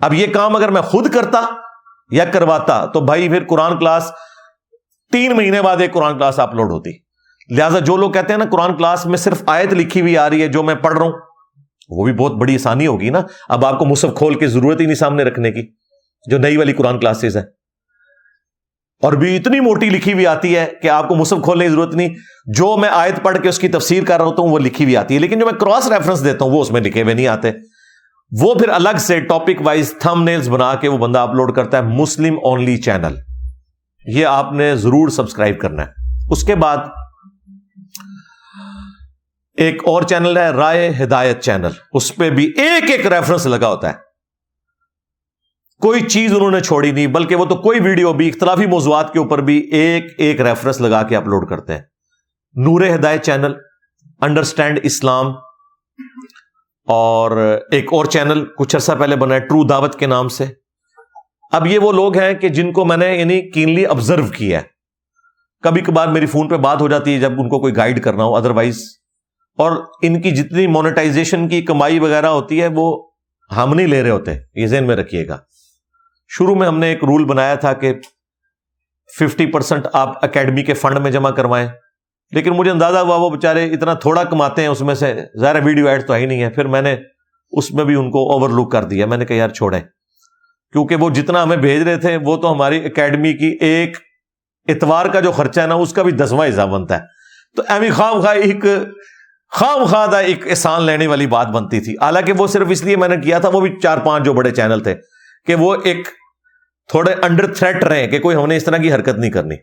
اب 0.00 0.14
یہ 0.14 0.26
کام 0.26 0.56
اگر 0.56 0.68
میں 0.68 0.82
خود 0.82 1.14
کرتا 1.14 1.46
یا 2.10 2.24
کرواتا، 2.24 2.86
تو 2.86 3.00
بھائی 3.00 3.28
پھر 3.28 3.44
قرآن 3.44 3.78
کلاس 3.78 4.10
تین 5.12 5.36
مہینے 5.36 5.62
بعد 5.62 5.76
ایک 5.76 5.92
قرآن 5.92 6.14
کلاس 6.14 6.38
اپلوڈ 6.38 6.70
ہوتی۔ 6.70 6.90
لہٰذا 7.56 7.78
جو 7.78 7.96
لوگ 7.96 8.10
کہتے 8.10 8.32
ہیں 8.32 8.38
نا، 8.38 8.44
قرآن 8.50 8.76
کلاس 8.76 9.06
میں 9.06 9.18
صرف 9.18 9.42
آیت 9.46 9.72
لکھی 9.72 10.00
ہوئی 10.00 10.18
آ 10.18 10.30
رہی 10.30 10.42
ہے 10.42 10.48
جو 10.48 10.62
میں 10.62 10.74
پڑھ 10.74 10.98
رہا 10.98 11.06
ہوں، 11.06 11.12
وہ 11.88 12.04
بھی 12.04 12.12
بہت 12.12 12.32
بڑی 12.32 12.54
آسانی 12.54 12.86
ہوگی 12.86 13.10
نا۔ 13.10 13.20
اب 13.48 13.66
آپ 13.66 13.78
کو 13.78 13.84
مصحف 13.84 14.10
کھول 14.16 14.34
کے 14.34 14.46
ضرورت 14.46 14.80
ہی 14.80 14.86
نہیں 14.86 14.94
سامنے 14.94 15.24
رکھنے 15.24 15.50
کی۔ 15.52 15.77
جو 16.26 16.38
نئی 16.38 16.56
والی 16.56 16.72
قرآن 16.72 16.98
کلاسز 17.00 17.36
ہیں۔ 17.36 17.44
اور 19.02 19.12
بھی 19.12 19.36
اتنی 19.36 19.60
موٹی 19.60 19.90
لکھی 19.90 20.12
ہوئی 20.12 20.26
آتی 20.26 20.56
ہے 20.56 20.66
کہ 20.82 20.88
آپ 20.88 21.08
کو 21.08 21.14
مصحف 21.14 21.44
کھولنے 21.44 21.64
کی 21.64 21.70
ضرورت 21.70 21.94
نہیں۔ 21.94 22.08
جو 22.46 22.76
میں 22.76 22.88
آیت 22.88 23.22
پڑھ 23.22 23.38
کے 23.38 23.48
اس 23.48 23.58
کی 23.58 23.68
تفسیر 23.68 24.04
کر 24.04 24.16
رہا 24.16 24.24
ہوتا 24.24 24.42
ہوں، 24.42 24.50
وہ 24.50 24.58
لکھی 24.58 24.84
ہوئی 24.84 24.96
آتی 24.96 25.14
ہے۔ 25.14 25.18
لیکن 25.18 25.38
جو 25.38 25.46
میں 25.46 25.60
کراس 25.60 25.88
ریفرنس 25.88 26.24
دیتا 26.24 26.44
ہوں، 26.44 26.52
وہ 26.52 26.62
اس 26.62 26.70
میں 26.70 26.80
لکھے 26.80 27.02
ہوئے 27.02 27.14
نہیں 27.14 27.26
آتے۔ 27.26 27.50
وہ 28.40 28.54
پھر 28.54 28.68
الگ 28.68 28.96
سے 28.98 29.20
ٹاپک 29.20 29.62
وائز 29.64 29.94
تھم 29.98 30.22
نیلز 30.22 30.48
بنا 30.48 30.74
کے 30.74 30.88
وہ 30.88 30.98
بندہ 30.98 31.18
اپلوڈ 31.18 31.56
کرتا 31.56 31.76
ہے 31.76 31.82
مسلم 31.82 32.38
اونلی 32.44 32.76
چینل 32.76 33.14
یہ 34.06 34.26
آپ 34.26 34.52
نے 34.52 34.76
ضرور 34.76 35.08
سبسکرائب 35.08 35.58
کرنا 35.60 35.82
ہے۔ 35.82 35.88
اس 36.30 36.44
کے 36.44 36.54
بعد 36.54 36.76
ایک 39.56 39.82
اور 39.86 40.02
چینل 40.02 40.36
ہے، 40.36 40.50
رائے 40.50 40.92
ہدایت 41.02 41.40
چینل 41.40 41.70
اس 41.92 42.16
پہ 42.16 42.30
بھی 42.30 42.44
ایک 42.56 42.90
ایک 42.90 43.06
ریفرنس 43.06 43.46
لگا 43.46 43.68
ہوتا 43.68 43.88
ہے۔ 43.88 44.07
کوئی 45.82 46.00
چیز 46.02 46.32
انہوں 46.34 46.50
نے 46.50 46.60
چھوڑی 46.60 46.90
نہیں، 46.90 47.06
بلکہ 47.06 47.36
وہ 47.36 47.44
تو 47.44 47.56
کوئی 47.56 47.80
ویڈیو 47.80 48.12
بھی، 48.12 48.28
اختلافی 48.28 48.66
موضوعات 48.66 49.12
کے 49.12 49.18
اوپر 49.18 49.40
بھی 49.40 49.58
ایک 49.72 50.14
ایک 50.18 50.40
ریفرنس 50.40 50.80
لگا 50.80 51.02
کے 51.02 51.16
اپلوڈ 51.16 51.48
کرتے 51.48 51.72
ہیں۔ 51.72 51.82
نور 52.56 52.86
ہدایت 52.94 53.22
چینل 53.22 53.52
انڈرسٹینڈ 54.20 54.78
اسلام، 54.82 55.32
اور 56.88 57.36
ایک 57.70 57.92
اور 57.92 58.04
چینل 58.04 58.44
کچھ 58.58 58.74
عرصہ 58.76 58.92
پہلے 58.98 59.16
بنا 59.16 59.34
ہے 59.34 59.40
ٹرو 59.40 59.62
دعوت 59.66 59.98
کے 59.98 60.06
نام 60.06 60.28
سے۔ 60.28 60.44
اب 61.52 61.66
یہ 61.66 61.78
وہ 61.78 61.92
لوگ 61.92 62.16
ہیں 62.18 62.32
کہ 62.34 62.48
جن 62.48 62.72
کو 62.72 62.84
میں 62.84 62.96
نے 62.96 63.14
یعنی 63.16 63.40
کینلی 63.50 63.86
آبزرو 63.86 64.26
کیا 64.26 64.58
ہے۔ 64.58 64.64
کبھی 65.64 65.80
کبھار 65.80 66.08
میری 66.08 66.26
فون 66.26 66.48
پہ 66.48 66.56
بات 66.56 66.80
ہو 66.80 66.88
جاتی 66.88 67.14
ہے 67.14 67.18
جب 67.20 67.40
ان 67.40 67.48
کو 67.48 67.60
کوئی 67.60 67.76
گائیڈ 67.76 68.02
کرنا 68.02 68.24
ہو 68.24 68.36
ادروائز 68.36 68.82
اور 69.58 69.76
ان 70.02 70.20
کی 70.22 70.30
جتنی 70.30 70.66
مونیٹائزیشن 70.66 71.48
کی 71.48 71.60
کمائی 71.62 71.98
وغیرہ 71.98 72.26
ہوتی 72.28 72.60
ہے، 72.62 72.68
وہ 72.74 72.86
ہم 73.50 73.74
نہیں 73.74 73.86
لے 73.86 74.02
رہے 74.02 74.10
ہوتے، 74.10 74.34
یہ 74.54 74.66
ذہن 74.66 74.86
میں 74.86 74.96
رکھیے 74.96 75.26
گا۔ 75.28 75.38
شروع 76.28 76.54
میں 76.54 76.66
ہم 76.66 76.78
نے 76.78 76.86
ایک 76.86 77.04
رول 77.04 77.24
بنایا 77.24 77.54
تھا 77.54 77.72
کہ 77.72 77.94
ففٹی 79.20 79.46
پرسینٹ 79.46 79.86
آپ 79.92 80.24
اکیڈمی 80.24 80.62
کے 80.62 80.74
فنڈ 80.74 80.98
میں 80.98 81.10
جمع 81.10 81.30
کروائیں۔ 81.30 81.68
لیکن 82.30 82.50
مجھے 82.50 82.70
اندازہ 82.70 82.98
ہوا 82.98 83.16
وہ 83.16 83.30
بےچارے 83.30 83.64
اتنا 83.64 83.94
تھوڑا 83.94 84.24
کماتے 84.24 84.62
ہیں، 84.62 84.68
اس 84.68 84.80
میں 84.80 84.94
سے 84.94 85.24
ظاہر 85.40 85.64
ویڈیو 85.64 85.88
ایڈ 85.88 86.06
تو 86.06 86.14
ہے 86.14 86.18
ہی 86.18 86.26
نہیں 86.26 86.42
ہے۔ 86.42 86.50
پھر 86.50 86.66
میں 86.66 86.82
نے 86.82 86.96
اس 87.50 87.70
میں 87.70 87.84
بھی 87.84 87.94
ان 87.94 88.10
کو 88.10 88.32
اوور 88.32 88.50
لک 88.50 88.72
کر 88.72 88.84
دیا۔ 88.84 89.06
میں 89.06 89.18
نے 89.18 89.24
کہا، 89.24 89.36
یار 89.36 89.48
چھوڑیں۔ 89.48 89.80
کیونکہ 90.72 90.96
وہ 90.96 91.10
جتنا 91.10 91.42
ہمیں 91.42 91.56
بھیج 91.56 91.82
رہے 91.82 91.96
تھے، 91.96 92.18
وہ 92.24 92.36
تو 92.36 92.52
ہماری 92.52 92.84
اکیڈمی 92.84 93.32
کی 93.32 93.58
ایک 93.60 93.96
اتوار 94.68 95.06
کا 95.06 95.20
جو 95.20 95.32
خرچہ 95.32 95.60
ہے 95.60 95.66
نا، 95.66 95.74
اس 95.74 95.92
کا 95.92 96.02
بھی 96.02 96.12
دسواں 96.12 96.48
حصہ 96.48 96.66
بنتا 96.66 96.94
ہے۔ 96.94 97.00
تو 97.56 97.62
ایمی 97.68 97.90
خام 97.90 98.20
خواہ 98.20 98.34
ایک، 98.34 98.64
خام 99.52 99.84
خواہ 99.84 100.14
ایک 100.14 100.48
احسان 100.48 100.82
لینے 100.82 101.06
والی 101.06 101.26
بات 101.26 101.46
بنتی 101.46 101.80
تھی۔ 101.80 101.94
حالانکہ 102.00 102.32
وہ 102.32 102.46
صرف 102.46 102.66
اس 102.70 102.84
لیے 102.84 102.96
میں 102.96 103.08
نے 103.08 103.16
کیا 103.16 103.38
تھا، 103.38 103.48
وہ 103.48 103.60
بھی 103.60 103.76
چار 103.82 103.98
پانچ 103.98 104.24
جو 104.24 104.32
بڑے 104.32 104.50
چینل 104.50 104.80
تھے۔ 104.80 104.94
کہ 105.48 105.54
وہ 105.54 105.76
ایک 105.84 106.08
تھوڑے 106.88 107.14
انڈر 107.22 107.54
تھریٹ 107.54 107.84
رہے 107.84 108.06
کہ 108.06 108.18
کوئی 108.18 108.36
ہم 108.36 108.46
نے 108.46 108.56
اس 108.56 108.64
طرح 108.64 108.76
کی 108.76 108.92
حرکت 108.92 109.18
نہیں 109.18 109.30
کرنی۔ 109.30 109.54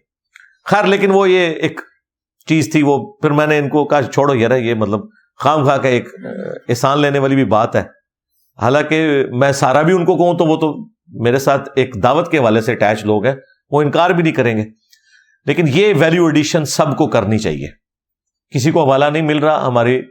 خیر، 0.66 0.84
لیکن 0.84 1.12
وہ 1.12 1.30
یہ 1.30 1.40
ایک 1.40 1.82
چیز 2.48 2.72
تھی، 2.72 2.84
وہ 2.84 3.14
پھر 3.14 3.32
میں 3.32 3.48
نے 3.48 3.58
ان 3.58 3.70
کو 3.70 3.86
کہا، 3.86 4.04
چھوڑو، 4.04 4.36
یار، 4.36 4.52
یہ 4.52 4.74
مطلب 4.74 5.00
خام 5.40 5.64
خواہ 5.64 5.78
کا 5.78 5.90
ایک 5.90 6.10
احسان 6.70 7.00
لینے 7.00 7.20
والی 7.20 7.36
بھی 7.36 7.46
بات 7.46 7.76
ہے۔ 7.76 7.84
حالانکہ 8.62 9.26
میں 9.32 9.52
سارا 9.52 9.82
بھی 9.82 9.94
ان 9.94 10.06
کو 10.06 10.18
کہوں 10.18 10.38
تو 10.38 10.46
وہ 10.46 10.56
تو 10.58 10.90
میرے 11.08 11.40
ساتھ 11.40 11.70
ایک 11.76 12.04
دعوت 12.04 12.32
کے 12.32 12.38
حوالے 12.38 12.62
سے 12.62 12.72
اٹیچ 12.72 13.06
لوگ 13.06 13.26
ہیں، 13.26 13.36
وہ 13.70 13.82
انکار 13.82 14.10
بھی 14.10 14.24
نہیں 14.24 14.34
کریں 14.34 14.58
گے۔ 14.58 14.64
لیکن 15.46 15.66
یہ 15.68 15.94
ویلیو 15.98 16.26
ایڈیشن 16.26 16.66
سب 16.66 16.98
کو 16.98 17.08
کرنی 17.08 17.38
چاہیے۔ 17.38 17.68
کسی 18.54 18.72
کو 18.72 18.84
حوالہ 18.84 19.06
نہیں 19.06 19.24
مل 19.24 19.38
رہا، 19.38 19.68
ہماری 19.68 20.02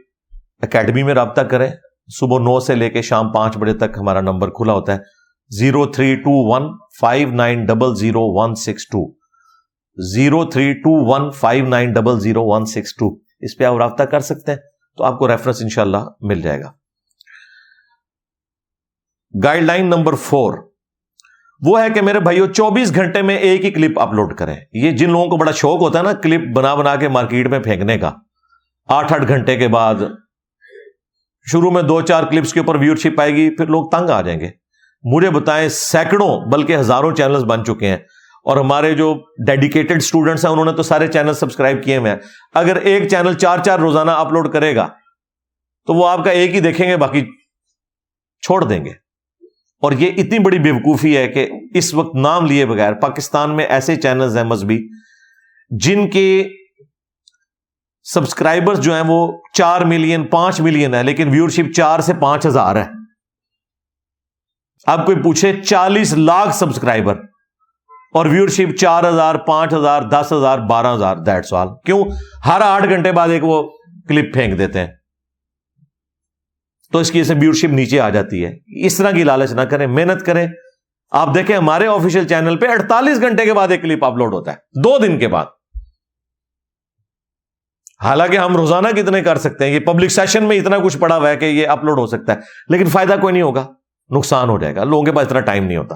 اکیڈمی 0.61 1.03
میں 1.03 1.13
رابطہ 1.13 1.41
کریں۔ 1.41 1.71
صبح 2.19 2.39
نو 2.39 2.59
سے 2.59 2.75
لے 2.75 2.89
کے 2.89 3.01
شام 3.01 3.31
پانچ 3.31 3.57
بجے 3.57 3.73
تک 3.73 3.97
ہمارا 3.97 4.21
نمبر 4.21 4.49
کھلا 4.49 4.73
ہوتا 4.73 4.93
ہے۔ 4.93 5.14
Zero 5.49 5.85
three 5.85 6.15
two 6.15 6.53
one 6.53 6.77
five 6.99 7.31
nine 7.31 7.65
double 7.65 7.95
zero 7.95 8.21
one 8.21 8.55
six 8.55 8.87
two 8.87 9.13
zero 10.13 10.45
three 10.45 10.73
two 10.73 11.13
one 11.13 11.31
five 11.31 11.67
nine 11.67 11.93
double 11.93 12.19
zero 12.19 12.43
one 12.43 12.65
six 12.65 12.95
two 12.95 13.19
اس 13.39 13.57
پہ 13.57 13.63
آپ 13.63 13.75
رابطہ 13.75 14.03
کر 14.03 14.19
سکتے 14.19 14.51
ہیں 14.51 14.59
تو 14.97 15.03
آپ 15.03 15.19
کو 15.19 15.27
ریفرنس 15.27 15.61
انشاءاللہ 15.61 15.97
مل 16.21 16.41
جائے 16.41 16.61
گا۔ 16.61 16.71
Guideline 19.63 19.85
number 19.85 20.15
four. 20.15 20.53
وہ 21.61 21.81
ہے 21.81 21.89
کہ 21.89 22.01
میرے 22.01 22.19
بھائیو، 22.19 22.45
چوبیس 22.45 22.95
گھنٹے 22.95 23.21
میں 23.21 23.37
ایک 23.37 23.65
ہی 23.65 23.71
کلپ 23.71 23.99
اپلوڈ 23.99 24.37
کریں۔ 24.37 24.55
یہ 24.73 24.91
جن 24.91 25.11
لوگوں 25.11 25.27
کو 25.27 25.37
بڑا 25.37 25.51
شوق 25.51 25.81
ہوتا 25.81 25.99
ہے 25.99 26.03
نا 26.03 26.13
کلپ 26.13 26.57
بنا 26.57 26.75
بنا 26.75 26.95
کے 26.95 27.07
مارکیٹ 27.07 27.47
میں 27.47 27.59
پھینکنے 27.59 27.97
کا۔ 27.97 28.11
آٹھ 28.85 29.13
آٹھ 29.13 29.27
گھنٹے 29.27 29.55
کے 29.55 29.67
بعد 29.67 29.95
شروع 31.51 31.71
میں 31.71 31.81
دو 31.81 32.01
چار 32.01 32.23
کلپس 32.23 32.53
کے 32.53 32.59
اوپر 32.59 32.75
ویور 32.75 32.95
شپ 32.95 33.21
آئے 33.21 33.35
گی، 33.35 33.55
پھر 33.55 33.67
لوگ 33.67 33.89
تنگ 33.89 34.09
آ 34.09 34.21
جائیں 34.21 34.39
گے۔ 34.39 34.64
مجھے 35.13 35.29
بتائیں 35.29 35.69
سینکڑوں 35.69 36.41
بلکہ 36.51 36.77
ہزاروں 36.77 37.15
چینلز 37.15 37.43
بن 37.43 37.65
چکے 37.65 37.87
ہیں۔ 37.87 37.97
اور 38.43 38.57
ہمارے 38.57 38.95
جو 38.95 39.21
ڈیڈیکیٹڈ 39.47 39.97
اسٹوڈنٹس 39.97 40.45
ہیں، 40.45 40.51
انہوں 40.51 40.65
نے 40.65 40.71
تو 40.71 40.83
سارے 40.83 41.07
چینل 41.07 41.33
سبسکرائب 41.33 41.83
کیے 41.83 41.97
ہوئے 41.97 42.11
ہیں۔ 42.11 42.17
اگر 42.53 42.75
ایک 42.75 43.09
چینل 43.09 43.33
چار 43.33 43.59
چار 43.65 43.79
روزانہ 43.79 44.11
اپلوڈ 44.11 44.53
کرے 44.53 44.75
گا، 44.75 44.87
تو 45.87 45.93
وہ 45.93 46.09
آپ 46.09 46.23
کا 46.23 46.31
ایک 46.31 46.55
ہی 46.55 46.59
دیکھیں 46.59 46.89
گے، 46.89 46.97
باقی 46.97 47.25
چھوڑ 48.41 48.63
دیں 48.63 48.85
گے۔ 48.85 48.89
اور 49.81 49.91
یہ 49.91 50.11
اتنی 50.17 50.39
بڑی 50.39 50.59
بیوقوفی 50.59 51.17
ہے 51.17 51.27
کہ 51.27 51.49
اس 51.75 51.93
وقت 51.93 52.15
نام 52.15 52.45
لیے 52.45 52.65
بغیر 52.65 52.93
پاکستان 52.93 53.55
میں 53.55 53.65
ایسے 53.65 53.95
چینلز 53.95 54.37
ہیں 54.37 54.43
مذہبی، 54.43 54.87
جن 55.69 56.09
کے 56.09 56.49
سبسکرائبر 58.03 58.75
جو 58.75 58.93
ہیں 58.93 59.03
وہ 59.07 59.41
چار 59.53 59.81
ملین 59.81 60.23
پانچ 60.23 60.59
ملین 60.59 60.93
ہے 60.93 61.03
لیکن 61.03 61.29
ویورشپ 61.29 61.73
چار 61.75 61.99
سے 61.99 62.13
پانچ 62.13 62.45
ہزار 62.45 62.75
ہے۔ 62.75 62.85
آپ 64.85 65.05
کوئی 65.05 65.21
پوچھے 65.23 65.61
چالیس 65.63 66.13
لاکھ 66.13 66.55
سبسکرائبر 66.55 67.15
اور 68.13 68.25
ویورشپ 68.25 68.77
چار 68.77 69.09
ہزار، 69.09 69.35
پانچ 69.35 69.73
ہزار، 69.73 70.01
دس 70.01 70.33
ہزار، 70.33 70.59
بارہ 70.59 70.95
ہزار 70.95 71.17
دیٹ 71.17 71.45
سوال۔ 71.45 71.67
کیوں؟ 71.85 72.05
ہر 72.45 72.61
آٹھ 72.61 72.89
گھنٹے 72.89 73.11
بعد 73.11 73.27
ایک 73.27 73.43
وہ 73.43 73.69
کلپ 74.07 74.33
پھینک 74.33 74.57
دیتے 74.57 74.79
ہیں۔ 74.79 74.87
تو 76.91 76.99
اس 76.99 77.11
کی 77.11 77.19
وجہ 77.19 77.27
سے 77.27 77.33
ویورشپ 77.41 77.65
نیچے 77.65 77.99
آ 77.99 78.09
جاتی 78.09 78.45
ہے۔ 78.45 78.53
اس 78.85 78.97
طرح 78.97 79.11
کی 79.11 79.23
لالچ 79.23 79.51
نہ 79.51 79.61
کریں، 79.61 79.87
محنت 79.87 80.25
کریں۔ 80.25 80.47
آپ 81.11 81.35
دیکھیں 81.35 81.57
ہمارے 81.57 81.87
آفیشیل 81.87 82.27
چینل 82.27 82.57
پہ 82.57 82.67
اڑتالیس 82.67 83.21
گھنٹے 83.21 83.45
کے 83.45 83.53
بعد 83.53 83.67
ایک 83.67 83.81
کلپ 83.81 84.05
اپلوڈ 84.05 84.33
ہوتا 84.33 84.51
ہے۔ 84.51 84.57
دو 84.81 84.97
دن 84.97 85.19
کے 85.19 85.27
بعد۔ 85.27 85.45
حالانکہ 88.03 88.37
ہم 88.37 88.55
روزانہ 88.55 88.87
کتنے 88.87 89.21
کر 89.21 89.37
سکتے 89.37 89.65
ہیں؟ 89.65 89.71
یہ 89.71 89.79
پبلک 89.79 90.11
سیشن 90.11 90.43
میں 90.43 90.57
اتنا 90.57 90.77
کچھ 90.77 90.97
پڑا 90.97 91.17
ہوا 91.17 91.29
ہے 91.29 91.37
کہ 91.37 91.45
یہ 91.45 91.67
اپلوڈ 91.67 91.99
ہو 91.99 92.07
سکتا 92.07 92.33
ہے۔ 92.33 92.37
لیکن 92.67 92.85
فائدہ 92.85 93.15
کوئی 93.21 93.31
نہیں 93.31 93.43
ہوگا۔ 93.43 93.67
نقصان 94.09 94.49
ہو 94.49 94.59
جائے 94.59 94.75
گا۔ 94.75 94.83
لوگوں 94.83 95.03
کے 95.03 95.11
پاس 95.11 95.25
اتنا 95.25 95.39
ٹائم 95.39 95.63
نہیں 95.63 95.77
ہوتا۔ 95.77 95.95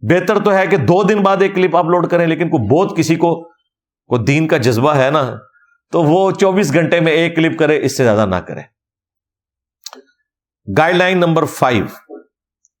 بہتر 0.00 0.38
تو 0.38 0.54
ہے 0.54 0.66
کہ 0.66 0.76
دو 0.76 1.02
دن 1.02 1.22
بعد 1.22 1.36
ایک 1.40 1.54
کلپ 1.54 1.76
اپلوڈ 1.76 2.10
کریں، 2.10 2.26
لیکن 2.26 2.48
کوئی 2.48 2.68
بہت 2.68 2.96
کسی 2.96 3.16
کو، 3.16 3.44
کوئی 4.06 4.24
دین 4.24 4.48
کا 4.48 4.56
جذبہ 4.56 4.96
ہے 4.96 5.10
نا، 5.10 5.36
تو 5.92 6.02
وہ 6.02 6.30
چوبیس 6.30 6.72
گھنٹے 6.72 7.00
میں 7.00 7.12
ایک 7.12 7.36
کلپ 7.36 7.58
کرے، 7.58 7.84
اس 7.84 7.96
سے 7.96 8.04
زیادہ 8.04 8.26
نہ 8.26 8.36
کرے۔ 8.36 8.60
گائڈ 10.78 10.96
لائن 10.96 11.18
نمبر 11.18 11.44
فائیو 11.44 11.84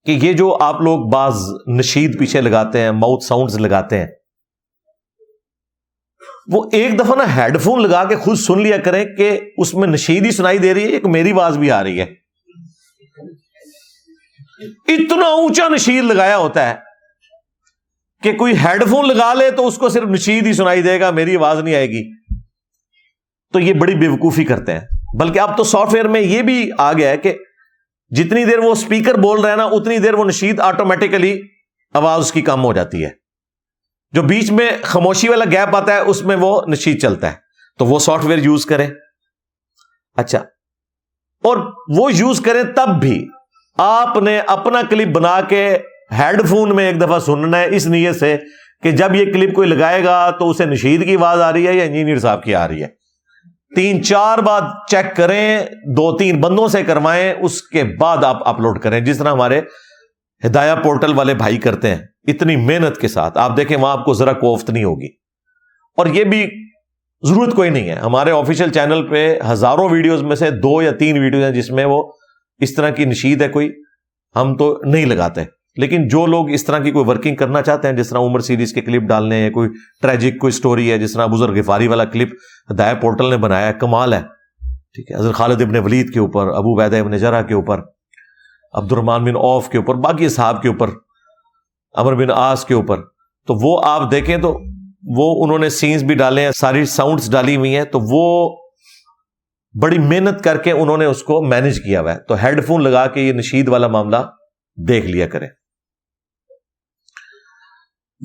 کہ 0.06 0.18
یہ 0.22 0.32
جو 0.32 0.56
آپ 0.60 0.80
لوگ 0.80 1.08
بعض 1.08 1.40
نشید 1.66 2.18
پیچھے 2.18 2.40
لگاتے 2.40 2.80
ہیں 2.80 2.90
ماؤتھ 2.90 3.24
ساؤنڈز 3.24 3.58
لگاتے 3.58 3.98
ہیں، 3.98 4.06
وہ 6.52 6.64
ایک 6.72 6.98
دفعہ 6.98 7.16
نا 7.16 7.36
ہیڈ 7.36 7.60
فون 7.60 7.82
لگا 7.82 8.04
کے 8.04 8.16
خود 8.16 8.36
سن 8.36 8.62
لیا 8.62 8.76
کریں 8.76 9.04
کہ 9.16 9.40
اس 9.58 9.74
میں 9.74 9.88
نشید 9.88 10.26
ہی 10.26 10.30
سنائی 10.30 10.58
دے 10.58 10.74
رہی 10.74 10.82
ہے، 10.82 10.88
ایک 10.88 11.06
میری 11.06 11.32
آواز 11.32 11.58
بھی 11.58 11.70
آ 11.70 11.82
رہی 11.82 12.00
ہے۔ 12.00 12.27
اتنا 14.88 15.26
اونچا 15.26 15.68
نشید 15.68 16.04
لگایا 16.04 16.36
ہوتا 16.36 16.70
ہے 16.70 16.74
کہ 18.22 18.32
کوئی 18.32 18.54
ہیڈ 18.64 18.88
فون 18.88 19.08
لگا 19.08 19.34
لے 19.34 19.50
تو 19.50 19.66
اس 19.66 19.76
کو 19.76 19.88
صرف 19.88 20.08
نشید 20.08 20.46
ہی 20.46 20.52
سنائی 20.52 20.82
دے 20.82 21.00
گا، 21.00 21.10
میری 21.10 21.36
آواز 21.36 21.58
نہیں 21.58 21.74
آئے 21.74 21.86
گی۔ 21.86 22.16
تو 23.52 23.60
یہ 23.60 23.72
بڑی 23.72 23.94
بےوقوفی 23.94 24.44
کرتے 24.44 24.72
ہیں۔ 24.72 24.80
بلکہ 25.20 25.38
اب 25.38 25.56
تو 25.56 25.64
سافٹ 25.64 25.94
ویئر 25.94 26.08
میں 26.08 26.20
یہ 26.20 26.42
بھی 26.42 26.70
آ 26.78 26.92
گیا 26.92 27.10
ہے 27.10 27.16
کہ 27.16 27.38
جتنی 28.08 28.44
دیر 28.44 28.58
وہ 28.58 28.72
اسپیکر 28.72 29.14
بول 29.14 29.40
رہے 29.40 29.50
ہیں 29.50 29.56
نا، 29.56 29.64
اتنی 29.64 29.98
دیر 29.98 30.14
وہ 30.14 30.24
نشید 30.24 30.60
آٹومیٹیکلی 30.60 31.42
آواز 31.94 32.20
اس 32.20 32.32
کی 32.32 32.42
کم 32.42 32.64
ہو 32.64 32.72
جاتی 32.72 33.04
ہے۔ 33.04 33.10
جو 34.12 34.22
بیچ 34.22 34.50
میں 34.50 34.70
خاموشی 34.82 35.28
والا 35.28 35.44
گیپ 35.44 35.76
آتا 35.76 35.92
ہے، 35.92 35.98
اس 35.98 36.22
میں 36.22 36.36
وہ 36.36 36.62
نشید 36.68 37.02
چلتا 37.02 37.30
ہے۔ 37.30 37.36
تو 37.78 37.86
وہ 37.86 37.98
سافٹ 37.98 38.24
ویئر 38.24 38.38
یوز 38.38 38.66
کریں۔ 38.66 38.90
اچھا۔ 40.16 40.38
اور 41.44 41.56
وہ 41.88 42.12
یوز 42.12 42.40
کریں 42.40 42.62
تب 42.76 42.88
بھی۔ 43.00 43.28
آپ 43.78 44.16
نے 44.16 44.40
اپنا 44.46 44.80
کلپ 44.90 45.08
بنا 45.08 45.40
کے 45.40 45.78
ہیڈ 46.18 46.46
فون 46.46 46.76
میں 46.76 46.86
ایک 46.86 47.00
دفعہ 47.00 47.18
سننا 47.18 47.58
ہے 47.58 47.76
اس 47.76 47.86
نیت 47.86 48.16
سے 48.16 48.36
کہ 48.82 48.90
جب 48.90 49.14
یہ 49.14 49.24
کلپ 49.24 49.54
کوئی 49.54 49.68
لگائے 49.68 50.04
گا 50.04 50.30
تو 50.30 50.50
اسے 50.50 50.64
نشید 50.64 51.04
کی 51.04 51.16
آواز 51.16 51.40
آ 51.40 51.52
رہی 51.52 51.66
ہے 51.66 51.72
یا 51.72 51.84
انجینئر 51.84 52.18
صاحب 52.18 52.42
کی 52.42 52.54
آ 52.54 52.68
رہی 52.68 52.82
ہے۔ 52.82 52.86
تین 53.76 54.04
چار 54.04 54.38
بار 54.38 54.60
چیک 54.90 55.16
کریں، 55.16 55.60
دو 55.96 56.16
تین 56.16 56.40
بندوں 56.40 56.68
سے 56.68 56.82
کروائیں، 56.82 57.34
اس 57.40 57.62
کے 57.62 57.84
بعد 57.84 58.24
آپ 58.24 58.48
اپلوڈ 58.48 58.80
کریں۔ 58.80 59.00
جس 59.00 59.18
طرح 59.18 59.32
ہمارے 59.32 59.60
ہدایہ 60.46 60.74
پورٹل 60.74 61.12
والے 61.14 61.34
بھائی 61.34 61.56
کرتے 61.56 61.88
ہیں، 61.88 62.02
اتنی 62.28 62.56
محنت 62.56 62.98
کے 62.98 63.08
ساتھ۔ 63.08 63.38
آپ 63.38 63.56
دیکھیں، 63.56 63.76
وہاں 63.76 63.92
آپ 63.92 64.04
کو 64.04 64.14
ذرا 64.14 64.32
کوفت 64.32 64.70
نہیں 64.70 64.84
ہوگی۔ 64.84 65.08
اور 65.96 66.06
یہ 66.06 66.24
بھی 66.24 66.50
ضرورت 67.28 67.54
کوئی 67.54 67.70
نہیں 67.70 67.88
ہے۔ 67.88 67.94
ہمارے 67.94 68.30
آفیشیل 68.30 68.72
چینل 68.72 69.08
پہ 69.08 69.38
ہزاروں 69.50 69.88
ویڈیوز 69.88 70.22
میں 70.22 70.36
سے 70.36 70.50
دو 70.50 70.82
یا 70.82 70.90
تین 70.90 71.18
ویڈیوز 71.18 71.44
ہیں 71.44 71.52
جس 71.52 71.70
میں 71.70 71.84
وہ 71.84 72.12
اس 72.60 72.74
طرح 72.74 72.90
کی 72.90 73.04
نشید 73.04 73.42
ہے 73.42 73.48
کوئی، 73.48 73.72
ہم 74.36 74.56
تو 74.56 74.80
نہیں 74.84 75.06
لگاتے۔ 75.06 75.40
لیکن 75.76 76.08
جو 76.08 76.26
لوگ 76.26 76.50
اس 76.50 76.64
طرح 76.64 76.78
کی 76.78 76.90
کوئی 76.90 77.04
ورکنگ 77.08 77.36
کرنا 77.36 77.62
چاہتے 77.62 77.88
ہیں، 77.88 77.96
جس 77.96 78.08
طرح 78.08 78.18
عمر 78.18 78.40
سیریز 78.40 78.72
کے 78.72 78.80
کلپ 78.80 79.02
ڈالنے 79.02 79.36
ہیں، 79.36 79.50
کوئی 79.50 79.68
ٹریجک 80.02 80.38
کوئی 80.38 80.50
سٹوری 80.50 80.90
ہے، 80.90 80.98
جس 80.98 81.12
طرح 81.12 81.26
بزرگ 81.26 81.58
غفاری 81.58 81.88
والا 81.88 82.04
کلپ 82.04 82.28
دایا 82.78 82.94
پورٹل 82.94 83.30
نے 83.30 83.36
بنایا 83.36 83.66
ہے، 83.66 83.72
کمال 83.72 84.12
ہے۔ 84.12 84.20
ٹھیک 84.94 85.10
ہے، 85.10 85.16
حضرت 85.16 85.34
خالد 85.34 85.62
ابن 85.62 85.76
ولید 85.76 86.12
کے 86.12 86.18
اوپر، 86.18 86.48
ابو 86.48 86.80
وید 86.80 86.94
ابن 86.94 87.16
جرا 87.16 87.42
کے 87.42 87.54
اوپر 87.54 87.80
عبد 88.72 88.92
الرحمان 88.92 89.24
بن 89.24 89.36
اوف 89.36 89.68
کے 89.68 89.78
اوپر، 89.78 89.94
باقی 89.94 90.28
صاحب 90.28 90.62
کے 90.62 90.68
اوپر 90.68 90.90
امر 91.92 92.14
بن 92.14 92.30
آس 92.30 92.64
کے 92.64 92.74
اوپر۔ 92.74 93.00
تو 93.46 93.54
وہ 93.54 93.80
آپ 93.84 94.10
دیکھیں 94.10 94.36
تو 94.36 94.58
وہ 95.16 95.44
انہوں 95.44 95.58
نے 95.58 95.68
سینس 95.68 96.02
بھی 96.02 96.14
ڈالے 96.14 96.42
ہیں، 96.42 96.50
ساری 96.50 96.84
ساؤنڈس 96.84 97.32
ڈالی 97.32 97.56
ہوئی 97.56 97.76
ہیں، 97.76 97.84
تو 97.84 98.00
وہ 98.02 98.56
بڑی 99.82 99.98
محنت 99.98 100.44
کر 100.44 100.56
کے 100.56 100.72
انہوں 100.72 100.96
نے 100.96 101.04
اس 101.04 101.22
کو 101.22 101.42
مینج 101.42 101.78
کیا 101.80 102.00
ہوا 102.00 102.14
ہے۔ 102.14 102.18
تو 102.18 102.34
ہیڈ 102.34 102.66
فون 102.66 102.84
لگا 102.84 103.06
کے 103.06 103.20
یہ 103.20 103.32
نشید 103.32 103.68
والا 103.68 103.86
معاملہ 103.86 104.16
دیکھ 104.88 105.06
لیا 105.06 105.28
کرے 105.28 105.46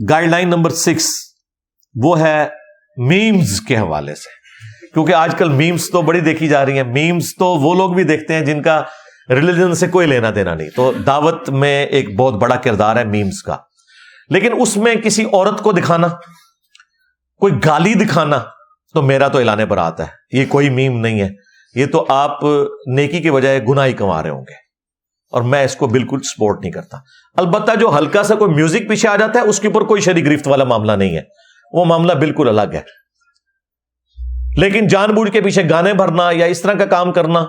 گائیڈ 0.09 0.29
لائن 0.29 0.47
نمبر 0.47 0.69
سکس 0.69 1.09
وہ 2.03 2.19
ہے 2.19 2.49
میمز 2.97 3.61
کے 3.61 3.77
حوالے 3.77 4.15
سے۔ 4.15 4.43
کیونکہ 4.93 5.13
آج 5.13 5.35
کل 5.37 5.49
میمز 5.49 5.89
تو 5.89 6.01
بڑی 6.01 6.19
دیکھی 6.19 6.47
جا 6.47 6.65
رہی 6.65 6.77
ہیں۔ 6.77 6.83
میمز 6.83 7.35
تو 7.39 7.45
وہ 7.45 7.75
لوگ 7.75 7.93
بھی 7.93 8.03
دیکھتے 8.03 8.33
ہیں 8.33 8.41
جن 8.41 8.61
کا 8.61 8.83
ریلیجن 9.29 9.75
سے 9.75 9.87
کوئی 9.87 10.07
لینا 10.07 10.31
دینا 10.35 10.55
نہیں۔ 10.55 10.69
تو 10.69 10.91
دعوت 10.91 11.49
میں 11.49 11.85
ایک 11.85 12.15
بہت 12.15 12.33
بڑا 12.33 12.55
کردار 12.55 12.95
ہے 12.95 13.03
میمز 13.03 13.43
کا۔ 13.43 13.57
لیکن 14.29 14.53
اس 14.59 14.77
میں 14.77 14.95
کسی 14.95 15.23
عورت 15.23 15.61
کو 15.61 15.71
دکھانا، 15.71 16.07
کوئی 17.37 17.53
گالی 17.65 17.93
دکھانا 17.93 18.43
تو 18.93 19.01
میرا 19.01 19.27
تو 19.27 19.37
اعلان 19.37 19.65
پر 19.65 19.77
آتا 19.77 20.03
ہے۔ 20.03 20.37
یہ 20.37 20.45
کوئی 20.49 20.69
میم 20.69 20.99
نہیں 20.99 21.21
ہے۔ 21.21 21.29
یہ 21.75 21.85
تو 21.85 22.05
آپ 22.09 22.39
نیکی 22.85 23.21
کے 23.21 23.31
بجائے 23.31 23.59
گناہ 23.69 23.85
ہی 23.85 23.93
کما 23.93 24.23
رہے 24.23 24.29
ہوں 24.29 24.41
گے۔ 24.41 24.63
اور 25.31 25.41
میں 25.41 25.63
اس 25.63 25.75
کو 25.75 25.87
بالکل 25.87 26.19
سپورٹ 26.21 26.59
نہیں 26.61 26.71
کرتا۔ 26.71 26.97
البتہ 27.35 27.71
جو 27.79 27.97
ہلکا 27.97 28.23
سا 28.23 28.35
کوئی 28.35 28.53
میوزک 28.53 28.89
پیچھے 28.89 29.09
آ 29.09 29.15
جاتا 29.15 29.39
ہے، 29.39 29.45
اس 29.47 29.59
کے 29.59 29.67
اوپر 29.67 29.81
کوئی 29.81 30.01
شری 30.01 30.25
گرفت 30.25 30.47
والا 30.47 30.63
معاملہ 30.63 30.91
نہیں 30.91 31.15
ہے۔ 31.15 31.21
وہ 31.73 31.85
معاملہ 31.85 32.13
بالکل 32.13 32.59
الگ 32.59 32.75
ہے۔ 32.75 32.81
لیکن 34.57 34.87
جان 34.87 35.11
بوجھ 35.11 35.31
کے 35.31 35.41
پیچھے 35.41 35.69
گانے 35.69 35.93
بھرنا 35.93 36.29
یا 36.31 36.45
اس 36.45 36.61
طرح 36.61 36.73
کا 36.73 36.85
کام 36.85 37.11
کرنا 37.11 37.45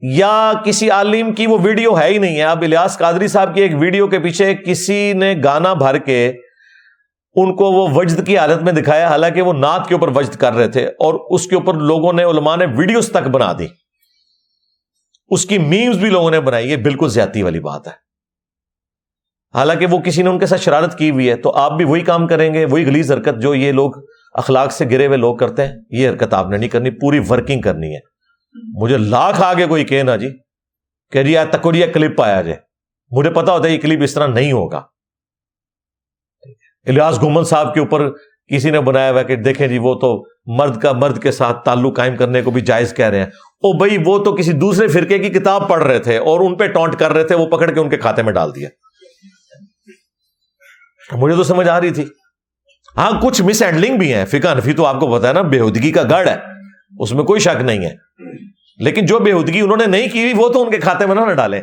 یا 0.00 0.52
کسی 0.64 0.90
عالم 0.90 1.32
کی 1.32 1.46
وہ 1.46 1.58
ویڈیو 1.62 1.98
ہے 1.98 2.06
ہی 2.06 2.18
نہیں 2.18 2.36
ہے۔ 2.36 2.42
اب 2.42 2.62
الیاس 2.62 2.98
قادری 2.98 3.28
صاحب 3.28 3.54
کی 3.54 3.62
ایک 3.62 3.72
ویڈیو 3.78 4.08
کے 4.08 4.18
پیچھے 4.18 4.54
کسی 4.54 5.12
نے 5.12 5.34
گانا 5.44 5.74
بھر 5.74 5.98
کے 5.98 6.32
ان 7.34 7.56
کو 7.56 7.64
وہ 7.64 7.88
وجد 7.94 8.26
کی 8.26 8.38
حالت 8.38 8.62
میں 8.62 8.72
دکھایا، 8.72 9.08
حالانکہ 9.08 9.42
وہ 9.42 9.52
نعت 9.52 9.88
کے 9.88 9.94
اوپر 9.94 10.08
وجد 10.14 10.34
کر 10.36 10.52
رہے 10.52 10.68
تھے 10.68 10.86
اور 10.86 11.14
اس 11.30 11.46
کے 11.46 11.54
اوپر 11.54 11.74
لوگوں 11.74 12.12
نے، 12.12 12.24
علماء 12.24 12.56
نے 12.56 12.66
ویڈیوز 12.76 13.10
تک 13.10 13.28
بنا 13.28 13.52
دی۔ 13.58 13.66
اس 15.28 15.46
کی 15.46 15.58
میمز 15.58 15.96
بھی 15.96 16.10
لوگوں 16.10 16.30
نے 16.30 16.40
بنائی، 16.40 16.70
یہ 16.70 16.76
بالکل 16.76 17.08
زیادتی 17.08 17.42
والی 17.42 17.60
بات 17.60 17.86
ہے۔ 17.86 17.92
حالانکہ 19.54 19.86
وہ 19.86 19.98
کسی 19.98 20.22
نے 20.22 20.30
ان 20.30 20.38
کے 20.38 20.46
ساتھ 20.46 20.60
شرارت 20.60 20.98
کی 20.98 21.10
ہوئی 21.10 21.30
ہے، 21.30 21.36
تو 21.36 21.50
آپ 21.50 21.72
بھی 21.72 21.84
وہی 21.84 22.00
کام 22.00 22.26
کریں 22.26 22.54
گے، 22.54 22.64
وہی 22.64 22.86
گلیز 22.86 23.12
حرکت 23.12 23.42
جو 23.42 23.54
یہ 23.54 23.72
لوگ 23.72 23.92
اخلاق 24.34 24.72
سے 24.72 24.84
گرے 24.84 25.06
ہوئے 25.06 25.16
لوگ 25.16 25.36
کرتے 25.36 25.66
ہیں، 25.66 25.74
یہ 25.90 26.08
حرکت 26.08 26.34
آپ 26.34 26.48
نے 26.48 26.56
نہیں 26.56 26.68
کرنی، 26.68 26.90
پوری 26.90 27.20
ورکنگ 27.28 27.60
کرنی 27.60 27.94
ہے۔ 27.94 28.00
مجھے 28.82 28.98
لاکھ 28.98 29.42
آگے 29.42 29.66
کوئی 29.66 29.84
کہنا 29.84 30.16
جی 30.16 30.28
کہ 31.12 31.22
جی 31.22 31.34
تکڑیا 31.50 31.86
کلپ 31.86 32.22
آیا 32.22 32.42
جائے۔ 32.42 32.56
مجھے 33.10 33.30
پتا 33.30 33.52
ہوتا 33.52 33.68
ہے 33.68 33.74
یہ 33.74 33.80
کلپ 33.80 34.00
اس 34.02 34.14
طرح 34.14 34.26
نہیں 34.26 34.52
ہوگا۔ 34.52 34.82
الیاس 36.86 37.22
گمن 37.22 37.44
صاحب 37.44 37.74
کے 37.74 37.80
اوپر 37.80 38.10
کسی 38.54 38.70
نے 38.70 38.80
بنایا 38.80 39.10
ہوا 39.10 39.22
کہ 39.22 39.36
دیکھیں 39.36 39.68
جی 39.68 39.78
وہ 39.78 39.94
تو 39.94 40.24
مرد 40.46 40.80
کا 40.80 40.92
مرد 40.92 41.22
کے 41.22 41.30
ساتھ 41.30 41.64
تعلق 41.64 41.96
قائم 41.96 42.16
کرنے 42.16 42.42
کو 42.42 42.50
بھی 42.50 42.60
جائز 42.60 42.94
کہہ 42.94 43.06
رہے 43.06 43.18
ہیں۔ 43.18 43.26
او 43.26 43.78
بھائی، 43.78 43.96
وہ 44.04 44.24
تو 44.24 44.36
کسی 44.36 44.52
دوسرے 44.52 44.88
فرقے 44.88 45.18
کی 45.18 45.28
کتاب 45.28 45.68
پڑھ 45.68 45.82
رہے 45.82 45.98
تھے 45.98 46.16
اور 46.16 46.40
ان 46.40 46.54
پہ 46.54 46.66
ٹونٹ 46.66 46.96
کر 46.96 47.12
رہے 47.12 47.24
تھے، 47.24 47.34
وہ 47.34 47.46
پکڑ 47.46 47.70
کے 47.70 47.80
ان 47.80 47.88
کے 47.88 47.96
کھاتے 47.96 48.22
میں 48.22 48.32
ڈال 48.32 48.54
دیا۔ 48.54 48.68
مجھے 51.12 51.36
تو 51.36 51.44
سمجھ 51.44 51.68
آ 51.68 51.80
رہی 51.80 51.90
تھی۔ 51.90 52.04
ہاں 52.96 53.20
کچھ 53.20 53.42
مس 53.42 53.62
ہینڈلنگ 53.62 53.98
بھی 53.98 54.14
ہیں۔ 54.14 54.24
فکا 54.24 54.54
نفی 54.54 54.72
تو 54.72 54.86
آپ 54.86 55.00
کو 55.00 55.18
پتا 55.18 55.28
ہے 55.28 55.32
نا 55.32 55.42
بےودگی 55.42 55.92
کا 55.92 56.02
گڑھ 56.02 56.28
ہے۔ 56.28 56.36
اس 56.98 57.12
میں 57.12 57.24
کوئی 57.24 57.40
شک 57.40 57.62
نہیں 57.62 57.78
ہے۔ 57.78 57.94
لیکن 58.78 59.06
جو 59.06 59.18
بےودگی 59.18 59.60
انہوں 59.60 59.76
نے 59.76 59.86
نہیں 59.86 60.08
کی، 60.08 60.32
وہ 60.36 60.48
تو 60.48 60.62
ان 60.62 60.70
کے 60.70 60.76
کھاتے 60.76 61.06
میں 61.06 61.14
نہ 61.14 61.34
ڈالے۔ 61.34 61.60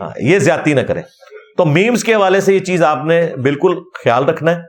ہاں 0.00 0.10
یہ 0.20 0.38
زیادتی 0.38 0.72
نہ 0.72 0.80
کرے 0.80 1.02
تو 1.56 1.64
میمز 1.64 2.04
کے 2.04 2.14
حوالے 2.14 2.40
سے 2.40 2.54
یہ 2.54 2.58
چیز 2.58 2.82
آپ 2.82 3.04
نے 3.04 3.36
بالکل 3.42 3.74
خیال 4.04 4.24
رکھنا 4.24 4.50
ہے۔ 4.50 4.62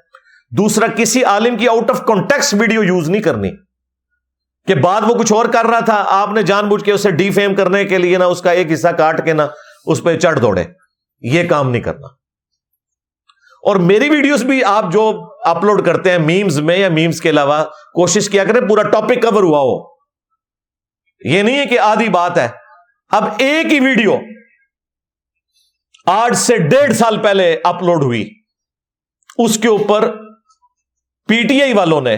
دوسرا، 0.52 0.88
کسی 0.88 1.24
عالم 1.24 1.58
کی 1.58 1.68
out 1.68 1.90
of 1.90 2.02
context 2.02 2.54
video 2.54 2.84
use 2.84 3.10
نہیں 3.10 3.22
کرنی۔ 3.22 3.52
کہ 4.68 4.76
بعد 4.76 5.02
وہ 5.08 5.16
کچھ 5.16 5.34
اور 5.34 5.46
کر 5.46 5.66
رہا 5.66 5.80
تھا، 5.80 6.06
آپ 6.08 6.30
نے 6.30 6.44
جان 6.44 6.70
بوجھ 6.70 6.84
کے 6.84 6.92
اسے 6.92 7.12
ڈی 7.12 7.32
فیم 7.32 7.56
کرنے 7.56 7.86
کے 7.86 7.98
لیے 7.98 8.18
نا 8.18 8.26
اس 8.26 8.42
کا 8.42 8.52
ایک 8.52 8.72
حصہ 8.74 8.88
کاٹ 8.88 9.26
کے 9.26 9.34
نا 9.34 9.48
اس 9.86 10.04
پہ 10.04 10.20
چڑھ 10.20 10.40
دوڑے۔ 10.40 10.64
یہ 11.22 11.50
کام 11.50 11.72
نہیں 11.72 11.82
کرنا۔ 11.82 12.08
اور 13.64 13.76
میری 13.76 14.10
ویڈیوز 14.10 14.44
بھی 14.44 14.64
آپ 14.64 14.92
جو 14.92 15.34
اپلوڈ 15.46 15.86
کرتے 15.86 16.12
ہیں 16.12 16.20
میمز 16.20 16.60
میں 16.60 16.78
یا 16.78 16.90
میمز 16.90 17.22
کے 17.22 17.30
علاوہ، 17.30 17.64
کوشش 17.94 18.30
کیا 18.30 18.44
کریں، 18.44 18.68
پورا 18.70 18.90
ٹاپک 18.90 19.22
کور 19.22 19.44
ہوا 19.44 19.60
ہو۔ 19.60 19.98
یہ 21.26 21.42
نہیں 21.42 21.60
ہے 21.60 21.66
کہ 21.66 21.80
آدھی 21.80 22.10
بات 22.10 22.38
ہے۔ 22.38 22.48
اب 23.10 23.24
ایک 23.38 23.74
ہی 23.74 23.80
ویڈیو 23.80 24.18
آج 26.08 26.36
سے 26.36 26.58
ڈیڑھ 26.58 26.94
سال 26.94 27.22
پہلے 27.22 27.58
اپلوڈ 27.64 28.04
ہوئی۔ 28.04 28.30
اس 29.38 29.58
کے 29.58 29.68
اوپر 29.68 30.16
پی 31.28 31.48
ٹی 31.48 31.62
آئی 31.62 31.74
والوں 31.74 32.02
نے 32.02 32.18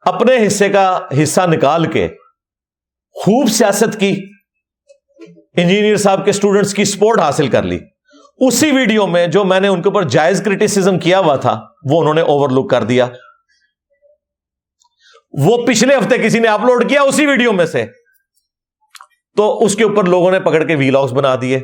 اپنے 0.00 0.46
حصے 0.46 0.68
کا 0.68 1.00
حصہ 1.22 1.40
نکال 1.40 1.92
کے 1.92 2.08
خوب 3.12 3.48
سیاست 3.48 4.00
کی۔ 4.00 4.26
انجینئر 5.56 5.96
صاحب 5.96 6.24
کے 6.24 6.30
اسٹوڈنٹس 6.30 6.74
کی 6.74 6.84
سپورٹ 6.84 7.20
حاصل 7.20 7.48
کر 7.48 7.62
لی۔ 7.62 7.78
اسی 8.36 8.70
ویڈیو 8.70 9.06
میں 9.06 9.26
جو 9.26 9.44
میں 9.44 9.60
نے 9.60 9.68
ان 9.68 9.82
کے 9.82 9.88
اوپر 9.88 10.02
جائز 10.02 10.42
کریٹیسم 10.44 10.98
کیا 10.98 11.18
ہوا 11.18 11.36
تھا، 11.36 11.60
وہ 11.90 12.00
انہوں 12.00 12.14
نے 12.14 12.20
اوور 12.20 12.50
لک 12.50 12.70
کر 12.70 12.84
دیا۔ 12.84 13.08
وہ 15.32 15.66
پچھلے 15.66 15.96
ہفتے 15.96 16.18
کسی 16.18 16.38
نے 16.38 16.48
اپلوڈ 16.48 16.88
کیا 16.88 17.02
اسی 17.02 17.26
ویڈیو 17.26 17.52
میں 17.52 17.66
سے۔ 17.66 17.86
تو 19.36 19.64
اس 19.64 19.76
کے 19.76 19.84
اوپر 19.84 20.04
لوگوں 20.04 20.30
نے 20.30 20.40
پکڑ 20.40 20.64
کے 20.64 20.74
ویلاگس 20.74 21.12
بنا 21.12 21.34
دیے۔ 21.40 21.60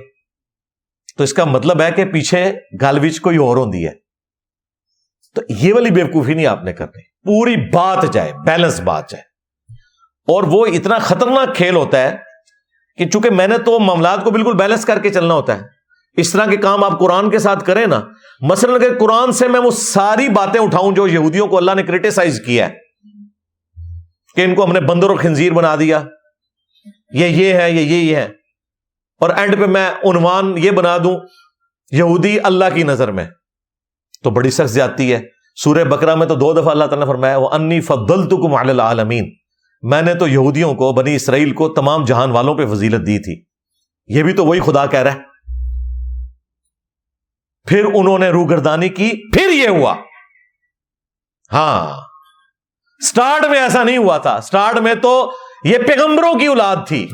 تو 1.18 1.24
اس 1.24 1.32
کا 1.32 1.44
مطلب 1.44 1.80
ہے 1.80 1.90
کہ 1.90 2.04
پیچھے 2.04 2.52
گالویچ 2.80 3.20
کوئی 3.20 3.36
اور 3.36 3.56
ہوتی 3.56 3.86
ہے۔ 3.86 3.92
تو 5.34 5.42
یہ 5.48 5.74
والی 5.74 5.90
بےوقوفی 5.90 6.34
نہیں 6.34 6.46
آپ 6.46 6.64
نے 6.64 6.72
کرنی۔ 6.72 7.02
پوری 7.02 7.56
بات 7.56 8.12
جائے 8.12 8.32
بیلنس 8.46 8.80
بات 8.80 9.10
جائے 9.10 9.22
اور 10.28 10.42
وہ 10.42 10.66
اتنا 10.66 10.98
خطرناک 10.98 11.56
کھیل 11.56 11.76
ہوتا 11.76 12.02
ہے 12.02 12.16
کہ 12.96 13.06
چونکہ 13.06 13.30
میں 13.30 13.48
نے 13.48 13.58
تو 13.58 13.78
معاملات 13.78 14.24
کو 14.24 14.30
بالکل 14.30 14.56
بیلنس 14.56 14.84
کر 14.84 14.98
کے 14.98 15.10
چلنا 15.10 15.34
ہوتا 15.34 15.56
ہے۔ 15.56 15.62
اس 16.16 16.32
طرح 16.32 16.46
کے 16.46 16.56
کام 16.56 16.84
آپ 16.84 17.00
قرآن 17.00 17.30
کے 17.30 17.38
ساتھ 17.38 17.64
کریں 17.64 17.86
نا، 17.86 18.00
مثلاً 18.40 18.74
اگر 18.74 18.98
قرآن 18.98 19.32
سے 19.32 19.48
میں 19.48 19.60
وہ 19.60 19.70
ساری 19.70 20.28
باتیں 20.28 20.60
اٹھاؤں 20.60 20.92
جو 20.92 21.06
یہودیوں 21.06 21.46
کو 21.46 21.56
اللہ 21.56 21.70
نے 21.74 21.82
کریٹیسائز 21.82 22.40
کیا 22.46 22.68
ہے، 22.68 22.74
کہ 24.34 24.44
ان 24.44 24.54
کو 24.54 24.64
ہم 24.64 24.72
نے 24.72 24.80
بندر 24.80 25.08
اور 25.08 25.16
خنزیر 25.16 25.52
بنا 25.52 25.76
دیا۔ 25.76 26.02
یہ 27.12 27.26
یہ 27.26 27.54
ہے، 27.54 27.70
یہ 27.70 27.80
یہ 27.80 28.16
ہے۔ 28.16 28.28
اور 29.20 29.30
اینڈ 29.30 29.58
پہ 29.58 29.66
میں 29.66 29.90
عنوان 29.90 30.58
یہ 30.58 30.70
بنا 30.70 30.96
دوں، 30.98 31.20
یہودی 31.90 32.40
اللہ 32.40 32.64
کی 32.74 32.82
نظر 32.82 33.10
میں۔ 33.10 33.26
تو 34.22 34.30
بڑی 34.30 34.50
سخت 34.50 34.70
زیادتی 34.70 35.14
ہے۔ 35.14 35.20
سورہ 35.56 35.84
بکرا 35.84 36.14
میں 36.14 36.26
تو 36.26 36.34
دو 36.34 36.52
دفعہ 36.52 36.68
اللہ 36.68 36.84
تعالیٰ 36.84 37.06
نے 37.06 37.12
فرمایا 37.12 37.36
وہ 37.36 37.48
انی 37.52 37.80
فضل 37.80 38.28
تو 38.28 38.56
العالمین 38.56 39.30
میں 39.82 40.02
نے 40.02 40.14
تو 40.14 40.28
یہودیوں 40.28 40.74
کو، 40.74 40.92
بنی 40.92 41.14
اسرائیل 41.14 41.54
کو، 41.54 41.68
تمام 41.68 42.04
جہان 42.04 42.30
والوں 42.30 42.54
پہ 42.54 42.66
فضیلت 42.66 43.06
دی 43.06 43.18
تھی۔ 43.18 43.44
یہ 44.06 44.22
بھی 44.22 44.32
تو 44.32 44.46
وہی 44.46 44.60
خدا 44.60 44.86
کہہ 44.86 44.98
رہا 44.98 45.12
ہے۔ 45.14 45.18
پھر 47.68 47.84
انہوں 47.84 48.18
نے 48.18 48.28
روگردانی 48.28 48.88
کی، 48.88 49.30
پھر 49.32 49.48
یہ 49.50 49.68
ہوا۔ 49.68 49.94
ہاں۔ 51.52 52.00
سٹارٹ 53.06 53.46
میں 53.46 53.60
ایسا 53.60 53.84
نہیں 53.84 53.98
ہوا 53.98 54.18
تھا۔ 54.18 54.40
سٹارٹ 54.40 54.76
میں 54.76 54.94
تو 54.94 55.32
یہ 55.64 55.78
پیغمبروں 55.78 56.34
کی 56.34 56.46
اولاد 56.46 56.76
تھی۔ 56.88 57.08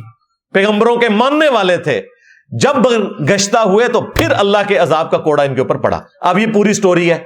پیغمبروں 0.54 0.96
کے 0.96 1.08
ماننے 1.08 1.48
والے 1.48 1.76
تھے۔ 1.76 2.02
جب 2.50 2.86
گشتہ 3.30 3.58
ہوئے 3.58 3.88
تو 3.88 4.00
پھر 4.00 4.30
اللہ 4.30 4.58
کے 4.68 4.78
عذاب 4.78 5.10
کا 5.10 5.18
کوڑا 5.18 5.42
ان 5.42 5.54
کے 5.54 5.60
اوپر 5.60 5.76
پڑا۔ 5.76 6.00
اب 6.20 6.38
یہ 6.38 6.46
پوری 6.54 6.72
سٹوری 6.72 7.12
ہے۔ 7.12 7.18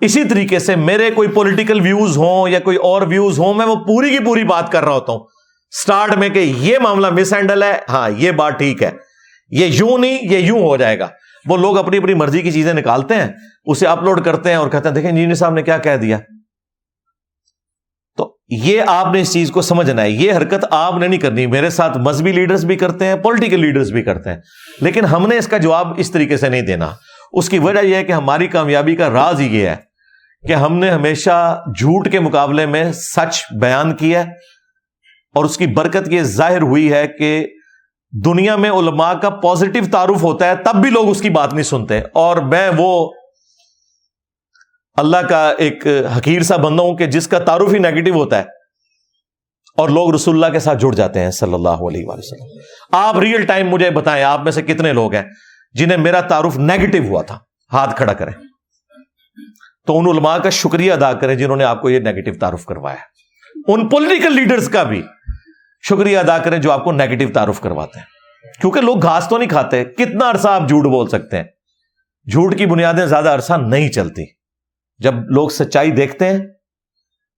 اسی 0.00 0.24
طریقے 0.24 0.58
سے 0.58 0.76
میرے 0.76 1.10
کوئی 1.10 1.28
پولیٹیکل 1.28 1.80
ویوز 1.80 2.16
ہوں 2.16 2.48
یا 2.48 2.58
کوئی 2.58 2.76
اور 2.76 3.02
ویوز 3.02 3.38
ہوں، 3.38 3.54
میں 3.54 3.66
وہ 3.66 3.74
پوری 3.74 4.10
کی 4.10 4.24
پوری 4.24 4.44
بات 4.44 4.72
کر 4.72 4.84
رہا 4.84 4.92
ہوتا 4.92 5.12
ہوں۔ 5.12 5.20
سٹارٹ 5.84 6.16
میں 6.16 6.28
کہ 6.28 6.38
یہ 6.38 6.78
معاملہ 6.78 7.10
مس 7.10 7.32
ہینڈل 7.32 7.62
ہے۔ 7.62 7.78
ہاں 7.88 8.10
یہ 8.16 8.30
بات 8.30 8.58
ٹھیک 8.58 8.82
ہے۔ 8.82 8.90
یہ 9.50 9.66
یوں 9.66 9.98
نہیں، 9.98 10.18
یہ 10.22 10.38
یوں 10.38 10.60
ہو 10.60 10.76
جائے 10.76 10.98
گا۔ 10.98 11.08
وہ 11.46 11.56
لوگ 11.56 11.78
اپنی 11.78 11.96
اپنی 11.96 12.14
مرضی 12.14 12.42
کی 12.42 12.50
چیزیں 12.50 12.72
نکالتے 12.72 13.14
ہیں، 13.14 13.28
اسے 13.64 13.86
اپلوڈ 13.86 14.24
کرتے 14.24 14.48
ہیں 14.48 14.56
اور 14.56 14.68
کہتے 14.68 14.88
ہیں، 14.88 14.94
دیکھیں 14.94 15.10
انجینئر 15.10 15.34
صاحب 15.34 15.52
نے 15.52 15.62
کیا 15.62 15.78
کہہ 15.78 15.96
دیا۔ 15.96 16.18
یہ 18.48 18.82
آپ 18.86 19.12
نے 19.12 19.20
اس 19.20 19.32
چیز 19.32 19.50
کو 19.50 19.62
سمجھنا 19.62 20.02
ہے۔ 20.02 20.10
یہ 20.10 20.32
حرکت 20.32 20.64
آپ 20.70 20.94
نے 20.96 21.06
نہیں 21.06 21.20
کرنی۔ 21.20 21.46
میرے 21.46 21.70
ساتھ 21.70 21.98
مذہبی 21.98 22.32
لیڈرز 22.32 22.64
بھی 22.64 22.76
کرتے 22.76 23.06
ہیں 23.06 23.16
پولیٹیکل 23.16 23.60
لیڈرز 23.60 23.92
بھی 23.92 24.02
کرتے 24.02 24.30
ہیں۔ 24.30 24.36
لیکن 24.80 25.04
ہم 25.04 25.28
نے 25.28 25.38
اس 25.38 25.46
کا 25.46 25.58
جواب 25.58 25.92
اس 25.96 26.10
طریقے 26.10 26.36
سے 26.36 26.48
نہیں 26.48 26.62
دینا۔ 26.62 26.90
اس 27.32 27.48
کی 27.48 27.58
وجہ 27.58 27.86
یہ 27.86 27.94
ہے 27.94 28.04
کہ 28.04 28.12
ہماری 28.12 28.46
کامیابی 28.46 28.96
کا 28.96 29.10
راز 29.10 29.40
ہی 29.40 29.60
یہ 29.60 29.68
ہے 29.68 29.76
کہ 30.48 30.52
ہم 30.52 30.78
نے 30.78 30.90
ہمیشہ 30.90 31.62
جھوٹ 31.78 32.12
کے 32.12 32.20
مقابلے 32.20 32.66
میں 32.66 32.92
سچ 32.92 33.40
بیان 33.60 33.96
کیا 33.96 34.20
اور 35.34 35.44
اس 35.44 35.56
کی 35.56 35.66
برکت 35.66 36.12
یہ 36.12 36.22
ظاہر 36.22 36.62
ہوئی 36.62 36.92
ہے 36.92 37.08
کہ 37.08 37.46
دنیا 38.24 38.56
میں 38.56 38.70
علماء 38.70 39.12
کا 39.12 39.30
پازیٹو 39.30 39.78
تعارف 39.92 40.22
ہوتا 40.22 40.46
ہے، 40.46 40.56
تب 40.56 40.82
بھی 40.82 40.90
لوگ 40.90 41.08
اس 41.08 41.20
کی 41.20 41.30
بات 41.30 41.54
نہیں 41.54 41.64
سنتے۔ 41.64 42.00
اور 42.12 42.36
میں 42.36 42.70
وہ 42.76 43.10
اللہ 44.98 45.16
کا 45.16 45.52
ایک 45.58 45.86
حقیر 46.16 46.42
سا 46.42 46.56
بندہ 46.56 46.82
ہوں 46.82 46.96
کہ 46.96 47.06
جس 47.06 47.28
کا 47.28 47.38
تعارف 47.38 47.74
ہی 47.74 47.78
نیگیٹو 47.78 48.12
ہوتا 48.12 48.38
ہے 48.38 48.44
اور 49.76 49.88
لوگ 49.88 50.14
رسول 50.14 50.34
اللہ 50.34 50.52
کے 50.52 50.58
ساتھ 50.58 50.78
جڑ 50.78 50.94
جاتے 50.94 51.20
ہیں 51.20 51.30
صلی 51.30 51.54
اللہ 51.54 51.68
علیہ 51.68 52.06
وسلم۔ 52.06 52.46
آپ 52.92 53.18
ریئل 53.18 53.46
ٹائم 53.46 53.68
مجھے 53.68 53.90
بتائیں، 53.90 54.24
آپ 54.24 54.40
میں 54.40 54.52
سے 54.52 54.62
کتنے 54.62 54.92
لوگ 54.92 55.14
ہیں 55.14 55.22
جنہیں 55.72 55.98
میرا 55.98 56.20
تعارف 56.20 56.56
نیگیٹو 56.56 56.98
ہوا 57.08 57.22
تھا؟ 57.22 57.38
ہاتھ 57.72 57.96
کھڑا 57.96 58.12
کریں۔ 58.12 58.32
تو 59.86 59.98
ان 59.98 60.06
علماء 60.06 60.38
کا 60.38 60.50
شکریہ 60.50 60.92
ادا 60.92 61.12
کریں 61.12 61.34
جنہوں 61.34 61.56
نے 61.56 61.64
آپ 61.64 61.82
کو 61.82 61.90
یہ 61.90 61.98
نیگیٹو 61.98 62.38
تعارف 62.38 62.64
کروایا۔ 62.64 62.96
ان 63.68 63.88
پولیٹیکل 63.88 64.34
لیڈرز 64.34 64.68
کا 64.68 64.82
بھی 64.82 65.02
شکریہ 65.88 66.18
ادا 66.18 66.38
کریں 66.38 66.58
جو 66.58 66.72
آپ 66.72 66.84
کو 66.84 66.92
نیگیٹو 66.92 67.32
تعارف 67.32 67.60
کرواتے 67.60 67.98
ہیں۔ 67.98 68.06
کیونکہ 68.60 68.80
لوگ 68.80 69.02
گھاس 69.02 69.26
تو 69.28 69.38
نہیں 69.38 69.48
کھاتے، 69.48 69.84
کتنا 69.84 70.30
عرصہ 70.30 70.48
آپ 70.48 70.68
جھوٹ 70.68 70.84
بول 70.84 71.08
سکتے 71.08 71.36
ہیں۔ 71.36 71.44
جھوٹ 72.32 72.58
کی 72.58 72.66
بنیادیں 72.66 73.06
زیادہ 73.06 73.28
عرصہ 73.28 73.52
نہیں 73.52 73.88
چلتی۔ 73.88 74.37
جب 74.98 75.14
لوگ 75.14 75.48
سچائی 75.48 75.90
دیکھتے 75.90 76.24
ہیں، 76.24 76.38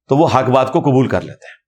تو 0.09 0.17
وہ 0.17 0.29
حق 0.35 0.51
بات 0.51 0.73
کو 0.73 0.81
قبول 0.81 1.09
کر 1.09 1.21
لیتے 1.21 1.47
ہیں۔ 1.47 1.61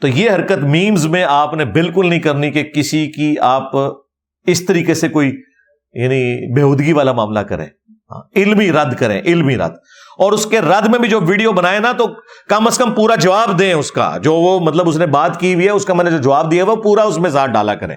تو 0.00 0.08
یہ 0.08 0.30
حرکت 0.30 0.58
میمز 0.62 1.06
میں 1.06 1.24
آپ 1.28 1.54
نے 1.54 1.64
بالکل 1.64 2.08
نہیں 2.08 2.20
کرنی 2.20 2.50
کہ 2.50 2.62
کسی 2.62 3.06
کی 3.06 3.38
آپ 3.38 3.70
اس 4.46 4.66
طریقے 4.66 4.94
سے 4.94 5.08
کوئی 5.08 5.42
یعنی 5.92 6.54
بےودگی 6.54 6.92
والا 6.92 7.12
معاملہ 7.12 7.38
کریں۔ 7.38 7.66
ہاں، 7.90 8.22
علمی 8.36 8.72
رد 8.72 8.96
کریں، 8.96 9.22
علمی 9.22 9.56
رد۔ 9.56 9.70
اور 10.18 10.32
اس 10.32 10.46
کے 10.46 10.60
رد 10.60 10.88
میں 10.88 10.98
بھی 10.98 11.08
جو 11.08 11.20
ویڈیو 11.20 11.52
بنائے 11.52 11.78
نا، 11.78 11.92
تو 11.92 12.06
کم 12.48 12.66
از 12.66 12.78
کم 12.78 12.94
پورا 12.94 13.14
جواب 13.14 13.58
دیں 13.58 13.74
اس 13.74 13.92
کا۔ 13.92 14.16
جو 14.22 14.34
وہ 14.34 14.60
مطلب 14.60 14.88
اس 14.88 14.96
نے 14.96 15.06
بات 15.06 15.40
کی 15.40 15.54
ہوئی 15.54 15.66
ہے، 15.66 15.70
اس 15.70 15.84
کا 15.84 15.94
میں 15.94 16.04
نے 16.04 16.10
جو 16.10 16.18
جواب 16.18 16.50
دیا 16.50 16.64
وہ 16.64 16.76
پورا 16.76 17.02
اس 17.02 17.18
میں 17.18 17.30
ساتھ 17.30 17.50
ڈالا 17.50 17.74
کریں۔ 17.74 17.96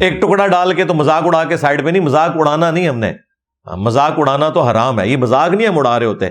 ایک 0.00 0.12
ٹکڑا 0.22 0.46
ڈال 0.46 0.74
کے 0.74 0.84
تو 0.84 0.94
مزاق 0.94 1.22
اڑا 1.26 1.44
کے 1.44 1.56
سائڈ 1.56 1.84
پہ 1.84 1.90
نہیں 1.90 2.02
مزاق 2.02 2.30
اڑانا 2.34 2.70
نہیں 2.70 2.88
ہم 2.88 2.98
نے۔ 2.98 3.12
ہاں، 3.68 3.76
مزاق 3.76 4.12
اڑانا 4.16 4.48
تو 4.48 4.62
حرام 4.62 5.00
ہے، 5.00 5.08
یہ 5.08 5.16
مزاق 5.16 5.50
نہیں 5.50 5.68
ہم 5.68 5.78
اڑا 5.78 5.98
رہے 5.98 6.06
ہوتے۔ 6.06 6.28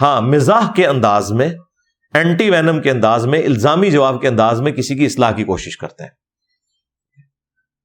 ہاں 0.00 0.20
مزاح 0.20 0.72
کے 0.72 0.86
انداز 0.86 1.32
میں 1.32 1.48
اینٹی 2.14 2.50
وینم 2.50 2.82
کے 2.82 2.90
انداز 2.90 3.26
میں، 3.26 3.42
الزامی 3.42 3.90
جواب 3.90 4.20
کے 4.20 4.28
انداز 4.28 4.60
میں 4.60 4.72
کسی 4.72 4.94
کی 4.94 5.06
اصلاح 5.06 5.32
کی 5.32 5.44
کوشش 5.44 5.76
کرتے 5.76 6.02
ہیں۔ 6.02 6.10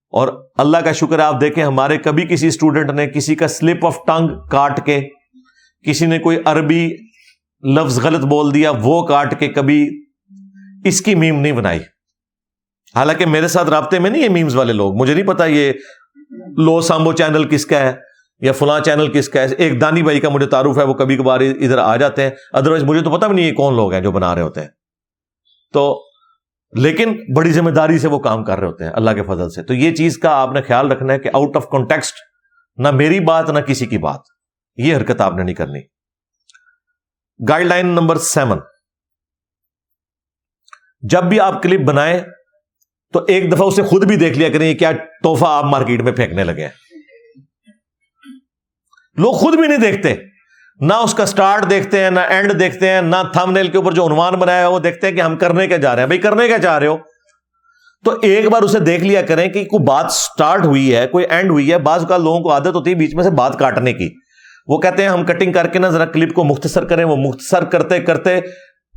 اور 0.09 0.47
اللہ 0.57 0.77
کا 0.77 0.91
شکر 0.91 1.19
آپ 1.19 1.41
دیکھیں 1.41 1.63
ہمارے 1.63 1.97
کبھی 1.97 2.27
کسی 2.27 2.47
اسٹوڈنٹ 2.47 2.91
نے 2.91 3.07
کسی 3.07 3.35
کا 3.35 3.47
سلپ 3.47 3.85
آف 3.85 3.97
ٹنگ 4.07 4.27
کاٹ 4.51 4.85
کے، 4.85 5.09
کسی 5.85 6.05
نے 6.05 6.19
کوئی 6.19 6.37
عربی 6.45 6.89
لفظ 7.63 7.99
غلط 7.99 8.25
بول 8.25 8.53
دیا، 8.53 8.71
وہ 8.81 9.07
کاٹ 9.07 9.39
کے 9.39 9.47
کبھی 9.47 10.05
اس 10.85 11.01
کی 11.01 11.15
میم 11.15 11.41
نہیں 11.41 11.51
بنائی۔ 11.51 11.79
حالانکہ 12.95 13.25
میرے 13.25 13.47
ساتھ 13.47 13.69
رابطے 13.69 13.99
میں 13.99 14.09
نہیں 14.09 14.23
یہ 14.23 14.29
میمز 14.29 14.55
والے 14.55 14.73
لوگ، 14.73 14.93
مجھے 14.95 15.13
نہیں 15.13 15.27
پتا 15.27 15.45
یہ 15.45 15.73
لو 16.57 16.81
سامبو 16.81 17.13
چینل 17.13 17.47
کس 17.47 17.65
کا 17.65 17.79
ہے۔ 17.79 18.06
یا 18.39 18.51
فلاں 18.51 18.79
چینل 18.79 19.11
کس 19.11 19.29
کا 19.29 19.41
ہے، 19.41 19.55
ایک 19.57 19.81
دانی 19.81 20.03
بھائی 20.03 20.19
کا 20.19 20.29
مجھے 20.29 20.47
تعارف 20.47 20.77
ہے، 20.77 20.83
وہ 20.83 20.93
کبھی 20.93 21.17
کبھار 21.17 21.39
ادھر 21.39 21.77
آ 21.77 21.95
جاتے 21.95 22.23
ہیں۔ 22.23 22.29
ادروائز 22.53 22.83
مجھے 22.83 23.01
تو 23.01 23.17
پتا 23.17 23.27
بھی 23.27 23.35
نہیں 23.35 23.45
یہ 23.45 23.53
کون 23.53 23.75
لوگ 23.75 23.93
ہیں 23.93 24.01
جو 24.01 24.11
بنا 24.11 24.35
رہے 24.35 24.41
ہوتے 24.41 24.61
ہیں۔ 24.61 24.67
تو 25.73 26.03
لیکن 26.73 27.33
بڑی 27.35 27.51
ذمہ 27.51 27.69
داری 27.69 27.99
سے 27.99 28.07
وہ 28.07 28.19
کام 28.19 28.43
کر 28.43 28.59
رہے 28.59 28.67
ہوتے 28.67 28.83
ہیں 28.83 28.91
اللہ 28.91 29.11
کے 29.11 29.23
فضل 29.23 29.49
سے۔ 29.49 29.63
تو 29.63 29.73
یہ 29.73 29.95
چیز 29.95 30.17
کا 30.17 30.29
آپ 30.29 30.51
نے 30.51 30.61
خیال 30.61 30.91
رکھنا 30.91 31.13
ہے 31.13 31.19
کہ 31.19 31.29
آؤٹ 31.33 31.55
آف 31.55 31.69
کانٹیکسٹ 31.69 32.15
نہ 32.77 32.91
میری 32.91 33.19
بات، 33.19 33.49
نہ 33.49 33.59
کسی 33.59 33.85
کی 33.85 33.97
بات۔ 33.97 34.19
یہ 34.75 34.95
حرکت 34.95 35.21
آپ 35.21 35.33
نے 35.33 35.43
نہیں 35.43 35.55
کرنی۔ 35.55 35.79
گائیڈ 37.49 37.67
لائن 37.67 37.87
نمبر 37.87 38.17
سیون 38.17 38.59
جب 41.01 41.23
بھی 41.23 41.39
آپ 41.39 41.63
کلپ 41.63 41.81
بنائیں، 41.81 42.19
تو 43.13 43.25
ایک 43.27 43.51
دفعہ 43.51 43.67
اسے 43.67 43.83
خود 43.83 44.05
بھی 44.05 44.15
دیکھ 44.15 44.37
لیا 44.37 44.49
کریں، 44.49 44.69
یہ 44.69 44.77
کیا 44.77 44.91
توحفہ 45.23 45.45
آپ 45.47 45.63
مارکیٹ 45.63 46.01
میں 46.01 46.11
پھینکنے 46.11 46.43
لگے 46.43 46.61
ہیں۔ 46.61 46.86
لوگ 49.17 49.33
خود 49.33 49.55
بھی 49.55 49.67
نہیں 49.67 49.77
دیکھتے۔ 49.77 50.13
نہ 50.79 50.93
اس 50.93 51.13
کا 51.13 51.25
سٹارٹ 51.25 51.69
دیکھتے 51.69 52.03
ہیں، 52.03 52.09
نہ 52.09 52.19
اینڈ 52.19 52.59
دیکھتے 52.59 52.89
ہیں، 52.89 53.01
نہ 53.01 53.15
تھم 53.33 53.51
نیل 53.51 53.67
کے 53.67 53.77
اوپر 53.77 53.91
جو 53.91 54.07
عنوان 54.07 54.33
بنایا 54.33 54.59
ہے 54.59 54.65
وہ 54.65 54.79
دیکھتے 54.79 55.07
ہیں 55.07 55.15
کہ 55.15 55.21
ہم 55.21 55.37
کرنے 55.37 55.67
کے 55.67 55.77
جا 55.77 55.95
رہے 55.95 55.99
ہیں۔ 55.99 56.07
بھائی، 56.07 56.19
کرنے 56.19 56.49
کا 56.49 56.57
چاہ 56.57 56.77
رہے 56.77 56.87
ہو۔ 56.87 56.97
تو 58.05 58.13
ایک 58.21 58.49
بار 58.49 58.61
اسے 58.61 58.79
دیکھ 58.79 59.03
لیا 59.03 59.21
کریں 59.21 59.47
کہ 59.47 59.65
کوئی 59.65 59.83
بات 59.83 60.11
سٹارٹ 60.11 60.65
ہوئی 60.65 60.95
ہے، 60.95 61.07
کوئی 61.07 61.25
اینڈ 61.29 61.51
ہوئی 61.51 61.71
ہے، 61.71 61.77
بعض 61.77 62.07
کا 62.07 62.17
لوگوں 62.17 62.39
کو 62.39 62.51
عادت 62.51 62.75
ہوتی 62.75 62.89
ہے 62.89 62.95
بیچ 62.95 63.15
میں 63.15 63.23
سے 63.23 63.29
بات 63.29 63.59
کاٹنے 63.59 63.93
کی۔ 63.93 64.09
وہ 64.67 64.77
کہتے 64.77 65.01
ہیں، 65.01 65.09
ہم 65.09 65.25
کٹنگ 65.25 65.51
کر 65.51 65.67
کے 65.67 65.79
نا 65.79 65.89
ذرا 65.89 66.05
کلپ 66.05 66.33
کو 66.33 66.43
مختصر 66.43 66.85
کریں، 66.85 67.05
وہ 67.05 67.15
مختصر 67.15 67.63
کرتے 67.63 67.99
کرتے 67.99 68.39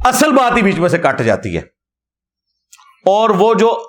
اصل 0.05 0.33
بات 0.33 0.57
ہی 0.57 0.62
بیچ 0.62 0.79
میں 0.79 0.89
سے 0.89 0.99
کٹ 0.99 1.23
جاتی 1.23 1.57
ہے۔ 1.57 1.62
اور 3.07 3.31
وہ 3.31 3.55
جو 3.55 3.83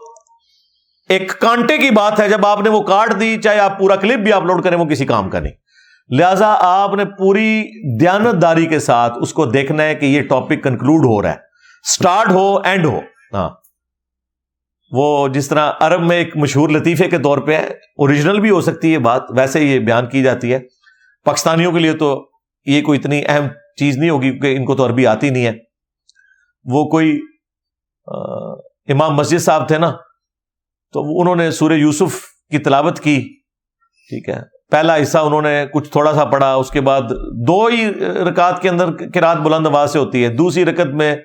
ایک 1.10 1.40
کانٹے 1.40 1.78
کی 1.78 1.90
بات 1.90 2.20
ہے، 2.20 2.30
جب 2.30 2.46
آپ 2.46 2.62
نے 2.62 2.70
وہ 2.70 2.82
کاٹ 2.82 3.20
دی، 3.20 3.38
چاہے 3.44 3.60
آپ 3.60 3.80
پورا 3.80 3.96
کلپ 3.96 4.20
بھی 4.20 4.34
اپلوڈ 4.34 4.64
کریں، 4.64 4.78
وہ 4.78 4.86
کسی 4.86 5.06
کام 5.06 5.30
کا 5.30 5.40
نہیں۔ 5.40 5.54
لہذا 6.10 6.56
آپ 6.60 6.96
نے 6.96 7.06
پوری 7.06 7.64
دیانت 8.00 8.42
داری 8.42 8.66
کے 8.66 8.80
ساتھ 8.80 9.14
اس 9.22 9.34
کو 9.34 9.46
دیکھنا 9.46 9.84
ہے 9.84 9.96
کہ 9.96 10.06
یہ 10.06 10.22
ٹاپک 10.22 10.64
کنکلوڈ 10.64 11.06
ہو 11.06 11.22
رہا 11.22 11.30
ہے۔ 11.30 11.36
اسٹارٹ 11.84 12.30
ہو 12.30 12.62
اینڈ 12.62 12.86
ہو۔ 12.86 13.00
ہاں۔ 13.34 13.50
وہ 14.92 15.28
جس 15.28 15.48
طرح 15.48 15.72
عرب 15.80 16.02
میں 16.02 16.18
ایک 16.18 16.38
مشہور 16.38 16.70
لطیفے 16.70 17.10
کے 17.10 17.18
طور 17.18 17.38
پہ 17.38 17.58
ہے 17.58 17.66
اوریجنل 17.68 18.40
بھی 18.40 18.50
ہو 18.50 18.62
سکتی 18.62 18.94
ہے 18.94 19.00
بات، 19.00 19.24
ویسے 19.30 19.64
یہ 19.64 19.80
بیان 19.80 20.06
کی 20.06 20.24
جاتی 20.24 20.54
ہے۔ 20.54 20.60
پاکستانیوں 21.26 21.72
کے 21.72 21.80
لیے 21.80 21.94
تو 21.94 22.30
یہ 22.66 22.82
کوئی 22.82 23.00
اتنی 23.00 23.24
اہم 23.28 23.48
چیز 23.80 23.98
نہیں 23.98 24.10
ہوگی 24.10 24.32
کیونکہ 24.32 24.56
ان 24.56 24.66
کو 24.66 24.76
تو 24.76 24.86
عربی 24.86 25.08
آتی 25.08 25.30
نہیں 25.30 25.46
ہے۔ 25.46 25.54
وہ 26.64 26.90
کوئی 26.90 27.20
امام 28.88 29.16
مسجد 29.16 29.38
صاحب 29.38 29.68
تھے 29.68 29.78
نا، 29.78 29.92
تو 30.94 31.22
انہوں 31.22 31.36
نے 31.36 31.52
سورہ 31.52 31.74
یوسف 31.74 32.26
کی 32.52 32.58
تلاوت 32.58 33.00
کی۔ 33.00 33.22
ٹھیک 34.10 34.30
ہے۔ 34.30 34.61
پہلا 34.72 35.02
حصہ 35.02 35.18
انہوں 35.18 35.42
نے 35.42 35.66
کچھ 35.74 35.92
تھوڑا 35.92 36.14
سا 36.14 36.26
پڑھا، 36.26 36.54
اس 36.54 36.70
کے 36.72 36.82
بعد 36.82 37.02
دو 37.48 37.66
ہی 37.66 37.90
رکعت 38.30 38.62
کے 38.62 38.70
اندر 38.70 38.86
کرات 39.14 39.38
بلند 39.38 39.68
آواز 39.68 39.94
سے 39.94 40.00
ہوتی 40.00 40.24
ہے۔ 40.24 40.30
دوسری 40.30 40.66
رکت 40.66 40.94
میں 40.94 41.16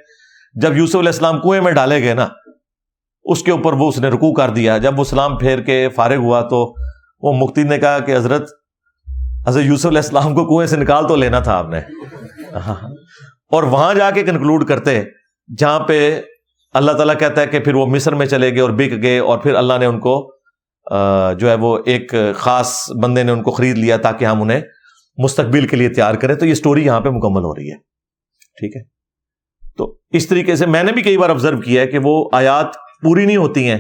جب 0.55 0.77
یوسف 0.77 0.97
علیہ 0.97 1.09
السلام 1.09 1.41
کنویں 1.41 1.61
میں 1.61 1.73
ڈالے 1.73 2.03
گئے 2.03 2.15
نا، 2.15 2.29
اس 3.25 3.43
کے 3.43 3.51
اوپر 3.51 3.73
وہ 3.73 3.89
اس 3.89 3.99
نے 3.99 4.09
رکو 4.09 4.33
کر 4.33 4.51
دیا۔ 4.51 4.79
جب 4.79 4.99
وہ 4.99 5.05
سلام 5.05 5.39
پھیر 5.39 5.61
کے 5.61 5.89
فارغ 5.95 6.17
ہوا 6.17 6.41
تو 6.41 6.75
وہ 7.23 7.33
مفتی 7.33 7.63
نے 7.63 7.79
کہا 7.79 7.99
کہ 7.99 8.17
حضرت 8.17 8.51
حضرت 9.49 9.65
یوسف 9.65 9.87
علیہ 9.87 9.99
السلام 9.99 10.35
کو 10.35 10.45
کنویں 10.45 10.67
سے 10.67 10.77
نکال 10.77 11.09
تو 11.09 11.17
لینا 11.17 11.41
تھا 11.41 11.59
آپ 11.59 11.69
نے۔ 11.69 11.79
اور 13.53 13.63
وہاں 13.63 13.95
جا 13.95 14.11
کے 14.11 14.23
کنکلوڈ 14.23 14.69
کرتے، 14.69 15.03
جہاں 15.59 15.81
پہ 15.81 16.21
اللہ 16.75 16.93
تعالیٰ 16.93 17.19
کہتا 17.19 17.41
ہے 17.41 17.47
کہ 17.47 17.59
پھر 17.59 17.75
وہ 17.75 17.87
مصر 17.87 18.15
میں 18.15 18.27
چلے 18.27 18.51
گئے 18.51 18.61
اور 18.61 18.71
بک 18.71 19.03
گئے 19.03 19.19
اور 19.19 19.39
پھر 19.39 19.55
اللہ 19.55 19.79
نے 19.81 19.87
ان 19.87 20.01
کو 20.01 20.36
جو 21.39 21.51
ہے 21.51 21.55
وہ 21.55 21.79
ایک 21.87 22.15
خاص 22.35 22.91
بندے 23.03 23.23
نے 23.23 23.33
ان 23.33 23.43
کو 23.43 23.51
خرید 23.51 23.79
لیا 23.79 23.97
تاکہ 23.97 24.25
ہم 24.25 24.43
انہیں 24.43 24.61
مستقبل 25.19 25.67
کے 25.67 25.77
لیے 25.77 25.89
تیار 25.89 26.15
کریں، 26.15 26.35
تو 26.35 26.47
یہ 26.47 26.55
سٹوری 26.55 26.87
یہاں 26.87 27.01
پہ 27.01 27.09
مکمل 27.09 27.45
ہو 27.45 27.55
رہی 27.55 27.71
ہے۔ 27.71 27.77
ٹھیک 28.59 28.77
ہے؟ 28.77 28.83
تو 29.79 29.97
اس 30.11 30.27
طریقے 30.27 30.57
سے 30.57 30.67
میں 30.67 30.83
نے 30.83 30.93
بھی 30.93 31.03
کئی 31.03 31.17
بار 31.17 31.31
آبزرو 31.31 31.61
کیا 31.61 31.83
ہے 31.83 31.87
کہ 31.87 31.99
وہ 32.03 32.29
آیات 32.33 32.67
پوری 32.75 33.27
نہیں 33.27 33.37
ہوتی 33.37 33.71
ہیں، 33.71 33.79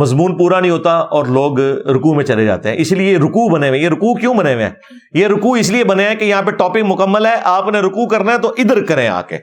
مضمون 0.00 0.38
پورا 0.38 0.60
نہیں 0.60 0.70
ہوتا 0.70 0.90
اور 0.90 1.24
لوگ 1.24 1.60
رکو 1.60 2.14
میں 2.14 2.24
چلے 2.24 2.44
جاتے 2.44 2.68
ہیں۔ 2.68 2.76
اس 2.78 2.92
لیے 2.92 3.12
یہ 3.12 3.18
رکو 3.18 3.48
بنے 3.48 3.68
ہوئے 3.68 3.80
یہ 3.80 3.88
رکو 3.88 4.14
کیوں 4.14 4.34
بنے 4.34 4.54
ہوئے 4.54 4.64
ہیں؟ 4.64 4.70
یہ 5.14 5.26
رکو 5.26 5.52
اس 5.52 5.70
لیے 5.70 5.84
بنے 5.84 6.08
ہیں 6.08 6.14
کہ 6.14 6.24
یہاں 6.24 6.42
پہ 6.42 6.50
ٹاپک 6.50 6.78
مکمل 6.82 7.26
ہے، 7.26 7.34
آپ 7.42 7.68
نے 7.68 7.78
رکو 7.78 8.08
کرنا 8.08 8.32
ہے 8.32 8.38
تو 8.38 8.54
ادھر 8.58 8.84
کریں 8.84 9.08
آ 9.08 9.22
کے۔ 9.22 9.38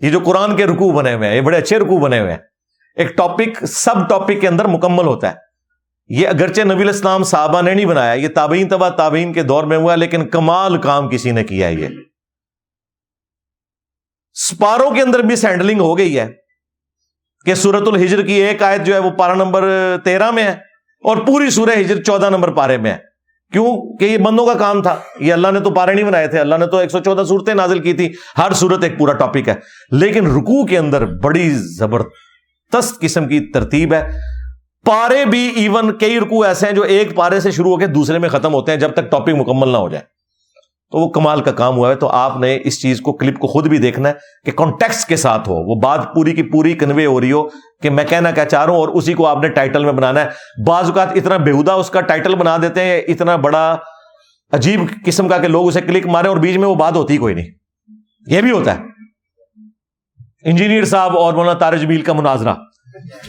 یہ 0.00 0.10
جو 0.10 0.20
قرآن 0.20 0.56
کے 0.56 0.66
رکو 0.66 0.92
بنے 0.92 1.14
ہوئے 1.14 1.28
ہیں، 1.28 1.36
یہ 1.36 1.40
بڑے 1.40 1.58
اچھے 1.58 1.78
رکو 1.78 1.98
بنے 1.98 2.20
ہوئے 2.20 2.30
ہیں۔ 2.30 2.38
ایک 2.96 3.16
ٹاپک 3.16 3.64
سب 3.64 4.08
ٹاپک 4.08 4.40
کے 4.40 4.48
اندر 4.48 4.64
مکمل 4.64 5.04
ہوتا 5.04 5.28
ہے۔ 5.28 5.41
یہ 6.16 6.28
اگرچہ 6.28 6.62
نبی 6.62 6.82
الاسلام 6.82 7.24
صحابہ 7.24 7.62
نے 7.62 7.74
نہیں 7.74 7.86
بنایا، 7.86 8.12
یہ 8.12 8.28
تابعین 8.28 8.68
تبا 8.68 8.88
تابعین 8.88 9.32
کے 9.32 9.42
دور 9.42 9.64
میں 9.64 9.76
ہوا، 9.76 9.94
لیکن 9.94 10.28
کمال 10.28 10.80
کام 10.80 11.08
کسی 11.08 11.30
نے 11.30 11.44
کیا 11.44 11.68
ہے 11.68 11.74
یہ۔ 11.74 11.88
سپاروں 14.34 14.90
کے 14.90 15.02
اندر 15.02 15.18
بھی 15.18 15.36
سینڈلنگ 15.36 15.80
ہو 15.80 15.98
گئی 15.98 16.18
ہے 16.18 16.32
کہ 17.44 17.54
سورت 17.54 17.88
الحجر 17.88 18.22
کی 18.22 18.32
ایک 18.32 18.62
آیت 18.62 18.86
جو 18.86 18.94
ہے 18.94 18.98
وہ 18.98 19.10
پارا 19.10 19.34
نمبر 19.34 19.68
تیرہ 20.04 20.30
میں 20.30 20.44
ہے 20.44 20.50
اور 21.04 21.16
پوری 21.16 21.50
سورہ 21.50 21.80
ہجر 21.80 22.02
چودہ 22.02 22.30
نمبر 22.30 22.52
پارے 22.52 22.76
میں 22.76 22.92
ہے۔ 22.92 22.98
کیوں؟ 23.52 23.96
کہ 23.96 24.04
یہ 24.04 24.18
بندوں 24.18 24.46
کا 24.46 24.54
کام 24.54 24.82
تھا۔ 24.82 25.00
یہ 25.20 25.32
اللہ 25.32 25.48
نے 25.48 25.60
تو 25.60 25.70
پارے 25.70 25.94
نہیں 25.94 26.04
بنائے 26.04 26.28
تھے، 26.28 26.38
اللہ 26.38 26.54
نے 26.54 26.66
تو 26.66 26.76
ایک 26.76 26.90
سو 26.90 26.98
چودہ 26.98 27.22
صورتیں 27.24 27.54
نازل 27.54 27.78
کی 27.78 27.92
تھی۔ 27.92 28.12
ہر 28.38 28.52
صورت 28.52 28.82
ایک 28.82 28.98
پورا 28.98 29.12
ٹاپک 29.12 29.48
ہے۔ 29.48 29.54
لیکن 29.90 30.26
رکو 30.26 30.66
کے 30.66 30.78
اندر 30.78 31.06
بڑی 31.06 31.50
زبردست 31.50 33.00
قسم 33.00 33.28
کی 33.28 33.40
ترتیب 33.40 33.94
ہے۔ 33.94 34.31
پارے 34.84 35.24
بھی 35.24 35.52
ایون 35.56 35.98
کئی 35.98 36.20
رکو 36.20 36.42
ایسے 36.42 36.66
ہیں 36.66 36.72
جو 36.72 36.82
ایک 36.82 37.14
پارے 37.14 37.40
سے 37.40 37.50
شروع 37.50 37.70
ہو 37.70 37.76
کے 37.76 37.86
دوسرے 37.86 38.18
میں 38.18 38.28
ختم 38.28 38.54
ہوتے 38.54 38.72
ہیں 38.72 38.78
جب 38.78 38.92
تک 38.92 39.10
ٹاپک 39.10 39.28
مکمل 39.28 39.68
نہ 39.68 39.76
ہو 39.76 39.88
جائے۔ 39.88 40.04
تو 40.90 40.98
وہ 40.98 41.08
کمال 41.08 41.40
کا 41.40 41.52
کام 41.52 41.76
ہوا 41.76 41.90
ہے۔ 41.90 41.94
تو 41.94 42.08
آپ 42.08 42.36
نے 42.36 42.58
اس 42.64 42.82
چیز 42.82 43.00
کو 43.00 43.12
کلپ 43.12 43.38
کو 43.38 43.46
خود 43.46 43.66
بھی 43.66 43.78
دیکھنا 43.78 44.08
ہے 44.08 44.14
کہ 44.44 44.52
کانٹیکس 44.52 45.04
کے 45.04 45.16
ساتھ 45.16 45.48
ہو۔ 45.48 45.54
وہ 45.54 45.80
بات 45.80 46.14
پوری 46.14 46.32
کی 46.32 46.42
پوری 46.42 46.74
کنوے 46.74 47.06
ہو 47.06 47.20
رہی 47.20 47.32
ہو 47.32 47.48
کہ 47.82 47.90
میں 47.90 48.04
کہنا 48.04 48.30
کیا 48.30 48.44
چاہ 48.44 48.64
رہا 48.64 48.72
ہوں 48.72 48.80
اور 48.80 48.88
اسی 48.88 49.14
کو 49.14 49.26
آپ 49.26 49.36
نے 49.42 49.48
ٹائٹل 49.48 49.84
میں 49.84 49.92
بنانا 49.92 50.20
ہے۔ 50.20 50.28
بعض 50.66 50.86
اوقات 50.86 51.08
اتنا 51.14 51.36
بےحدا 51.36 51.72
اس 51.72 51.90
کا 51.90 52.00
ٹائٹل 52.00 52.34
بنا 52.34 52.56
دیتے 52.62 52.84
ہیں، 52.84 53.00
اتنا 53.00 53.36
بڑا 53.36 53.76
عجیب 54.52 54.80
قسم 55.06 55.28
کا 55.28 55.38
کہ 55.38 55.48
لوگ 55.48 55.66
اسے 55.66 55.80
کلک 55.80 56.06
مارے 56.06 56.28
اور 56.28 56.36
بیچ 56.36 56.56
میں 56.56 56.68
وہ 56.68 56.74
بات 56.74 56.96
ہوتی 56.96 57.16
کوئی 57.16 57.34
نہیں۔ 57.34 57.46
یہ 58.26 58.40
بھی 58.40 58.50
ہوتا 58.50 58.78
ہے۔ 58.78 58.82
انجینئر 60.44 60.84
صاحب 60.84 61.18
اور 61.18 61.32
مولانا 61.32 61.58
تارج 61.58 61.84
میل 61.84 62.02
کا 62.02 62.12
مناظرہ۔ 62.12 62.54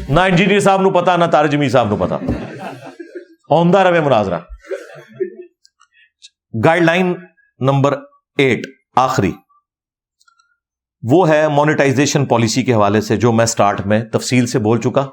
نہ 0.10 0.20
انجینئر 0.20 0.60
صاحب 0.60 0.82
نو 0.82 0.90
پتا، 0.90 1.18
نہ 1.18 1.26
تارج 1.26 1.56
میل 1.56 1.70
صاحب 1.70 1.88
نو 1.88 1.96
پتا۔ 1.96 2.18
عمدہ 3.50 3.80
روے 3.80 4.00
مناظرہ۔ 4.00 4.40
گائیڈ 6.66 6.84
لائن 6.84 7.14
نمبر 7.60 7.98
ایٹ، 8.38 8.60
آخری۔ 8.96 9.32
وہ 11.12 11.30
ہے 11.30 11.48
مانیٹائزیشن 11.48 12.26
پالیسی 12.26 12.64
کے 12.64 12.74
حوالے 12.74 13.02
سے 13.02 13.18
جو 13.18 13.32
میں 13.32 13.46
سٹارٹ 13.46 13.86
میں 13.86 14.04
تفصیل 14.04 14.48
سے 14.48 14.60
بول 14.60 14.82
چکا۔ 14.82 15.08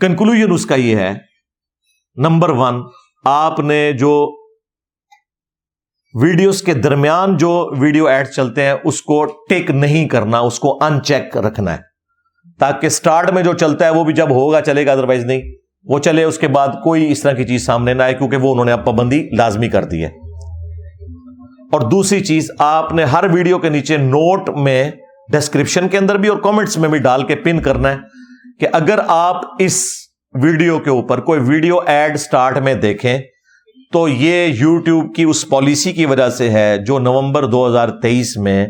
کنکلوژن 0.00 0.52
اس 0.52 0.66
کا 0.66 0.74
یہ 0.74 0.96
ہے۔ 0.96 1.14
نمبر 2.16 2.48
ون 2.48 2.82
آپ 3.24 3.60
نے 3.60 3.92
جو 3.92 4.40
ویڈیوز 6.22 6.62
کے 6.62 6.74
درمیان 6.74 7.36
جو 7.36 7.70
ویڈیو 7.78 8.06
ایڈ 8.06 8.28
چلتے 8.28 8.62
ہیں، 8.62 8.74
اس 8.84 9.02
کو 9.02 9.24
ٹیک 9.24 9.70
نہیں 9.70 10.08
کرنا، 10.08 10.38
اس 10.38 10.58
کو 10.58 10.84
ان 10.84 11.02
چیک 11.02 11.36
رکھنا 11.36 11.76
ہے۔ 11.76 11.89
تاکہ 12.60 12.88
سٹارٹ 12.88 13.32
میں 13.32 13.42
جو 13.42 13.52
چلتا 13.52 13.84
ہے 13.84 13.90
وہ 13.90 14.04
بھی 14.04 14.14
جب 14.14 14.30
ہوگا 14.30 14.60
چلے 14.60 14.86
گا 14.86 14.92
ادروائز 14.92 15.24
نہیں۔ 15.24 15.42
وہ 15.84 15.98
چلے، 15.98 16.24
اس 16.24 16.38
کے 16.38 16.48
بعد 16.48 16.68
کوئی 16.84 17.12
اس 17.12 17.22
طرح 17.22 17.32
کی 17.32 17.44
چیز 17.44 17.66
سامنے 17.66 17.94
نہ 17.94 18.02
آئے، 18.02 18.14
کیونکہ 18.14 18.36
وہ 18.36 18.52
انہوں 18.52 18.64
نے 18.64 18.72
اب 18.72 18.84
پابندی 18.84 19.28
لازمی 19.38 19.68
کر 19.68 19.84
دی 19.84 20.02
ہے۔ 20.02 20.08
اور 21.72 21.80
دوسری 21.80 22.20
چیز، 22.20 22.50
آپ 22.58 22.92
نے 22.92 23.04
ہر 23.04 23.24
ویڈیو 23.32 23.58
کے 23.58 23.68
نیچے 23.68 23.96
نوٹ 23.96 24.50
میں 24.50 24.90
ڈسکرپشن 25.32 25.88
کے 25.88 25.98
اندر 25.98 26.16
بھی 26.16 26.28
اور 26.28 26.38
کامنٹس 26.38 26.78
میں 26.78 26.88
بھی 26.88 26.98
ڈال 26.98 27.22
کے 27.22 27.36
پن 27.36 27.60
کرنا 27.60 27.90
ہے 27.90 27.96
کہ 28.60 28.66
اگر 28.72 28.98
آپ 29.08 29.40
اس 29.58 29.84
ویڈیو 30.42 30.78
کے 30.78 30.90
اوپر 30.90 31.20
کوئی 31.20 31.40
ویڈیو 31.40 31.78
ایڈ 31.86 32.16
سٹارٹ 32.16 32.58
میں 32.58 32.74
دیکھیں، 32.74 33.18
تو 33.92 34.08
یہ 34.08 34.46
یو 34.46 34.78
ٹیوب 34.78 35.14
کی 35.14 35.22
اس 35.22 35.48
پالیسی 35.48 35.92
کی 35.92 36.06
وجہ 36.06 36.28
سے 36.28 36.50
ہے 36.50 36.78
جو 36.86 36.98
نومبر 36.98 37.44
دو 37.44 37.66
ہزار 37.66 37.88
تیئیس 37.88 38.36
میں 38.36 38.66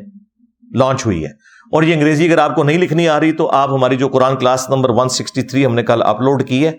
لانچ 0.74 1.06
ہوئی 1.06 1.24
ہے۔ 1.24 1.39
اور 1.72 1.82
یہ 1.82 1.94
انگریزی 1.94 2.26
اگر 2.26 2.38
آپ 2.38 2.54
کو 2.54 2.62
نہیں 2.64 2.78
لکھنی 2.78 3.08
آ 3.08 3.18
رہی 3.20 3.32
تو 3.32 3.50
آپ 3.52 3.72
ہماری 3.72 3.96
جو 3.96 4.08
Quran 4.08 4.36
class 4.36 4.68
number 4.70 4.90
one 4.90 5.08
sixty 5.08 5.42
three 5.42 5.64
ہم 5.66 5.74
نے 5.74 5.82
کل 5.82 6.02
اپلوڈ 6.02 6.46
کی 6.48 6.66
ہے 6.66 6.72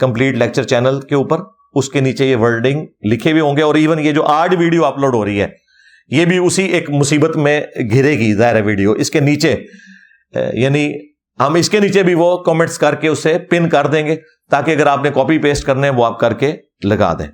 کمپلیٹ 0.00 0.34
لیکچر 0.34 0.62
چینل 0.62 1.00
کے 1.00 1.14
اوپر۔ 1.14 1.38
اس 1.74 1.88
کے 1.88 2.00
نیچے 2.00 2.26
یہ 2.26 2.36
ورڈنگ 2.36 2.86
لکھے 3.12 3.30
ہوئے 3.32 3.40
ہوں 3.40 3.56
گے 3.56 3.62
اور 3.62 3.74
ایون 3.74 4.00
یہ 4.00 4.12
جو 4.12 4.24
آج 4.24 4.54
ویڈیو 4.58 4.84
اپلوڈ 4.84 5.14
ہو 5.14 5.24
رہی 5.24 5.40
ہے، 5.40 5.46
یہ 6.10 6.24
بھی 6.24 6.38
اسی 6.38 6.64
ایک 6.64 6.90
مصیبت 6.90 7.36
میں 7.36 7.60
گھرے 7.90 8.12
گی، 8.18 8.32
ظاہر 8.34 8.60
ویڈیو۔ 8.64 8.92
اس 8.92 9.10
کے 9.10 9.20
نیچے 9.20 9.54
یعنی 10.52 10.88
ہم 11.38 11.54
اس 11.54 11.68
کے 11.70 11.80
نیچے 11.80 12.02
بھی 12.02 12.14
وہ 12.14 12.36
کامنٹس 12.38 12.78
کر 12.78 12.94
کے 12.94 13.08
اسے 13.08 13.38
پن 13.50 13.68
کر 13.68 13.86
دیں 13.86 14.06
گے 14.06 14.16
تاکہ 14.50 14.70
اگر 14.70 14.86
آپ 14.86 15.02
نے 15.04 15.10
کاپی 15.10 15.38
پیسٹ 15.38 15.66
کرنے 15.66 15.90
وہ 15.90 16.04
آپ 16.06 16.18
کر 16.20 16.32
کے 16.34 16.52
لگا 16.84 17.12
دیں۔ 17.18 17.26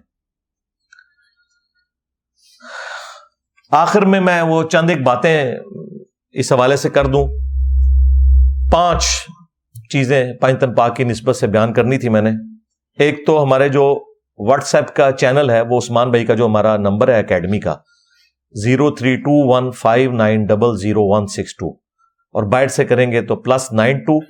آخر 3.73 4.05
میں 4.05 4.21
میں 4.21 4.41
وہ 4.43 4.63
چند 4.63 4.91
ایک 4.91 5.03
باتیں 5.03 5.53
اس 6.33 6.53
حوالے 6.53 6.77
سے 6.77 6.91
کر 6.91 7.07
دوں۔ 7.07 7.29
پانچ 8.73 9.05
چیزیں 9.93 10.33
پائنتن 10.41 10.75
پاک 10.75 10.97
کی 10.97 11.05
نسبت 11.05 11.37
سے 11.37 11.47
بیان 11.47 11.73
کرنی 11.73 11.99
تھی 11.99 12.09
میں 12.09 12.23
نے۔ 12.23 12.31
ایک 12.99 13.27
تو 13.27 13.43
ہمارے 13.43 13.69
جو 13.69 13.99
واٹس 14.39 14.75
ایپ 14.75 14.97
کا 14.97 15.13
چینل 15.13 15.51
ہے، 15.51 15.61
وہ 15.61 15.79
عثمان 15.79 16.11
بھائی 16.11 16.27
کا 16.27 16.35
جو 16.35 16.47
ہمارا 16.47 16.77
نمبر 16.77 17.09
ہے 17.09 17.19
اکیڈمی 17.19 17.61
کا۔ 17.61 17.77
Zero 18.65 18.91
three 18.91 19.17
two 19.17 19.55
one 19.55 19.71
five 19.71 20.13
nine 20.13 20.45
double 20.47 20.79
zero 20.79 21.03
one 21.03 21.27
six 21.27 21.57
two. 21.57 21.71
اور 22.33 22.43
بائٹ 22.43 22.71
سے 22.71 22.85
کریں 22.85 23.13
گے 23.13 23.23
تو 23.23 23.37
plus 23.37 23.73
nine 23.73 23.99
two 23.99 24.25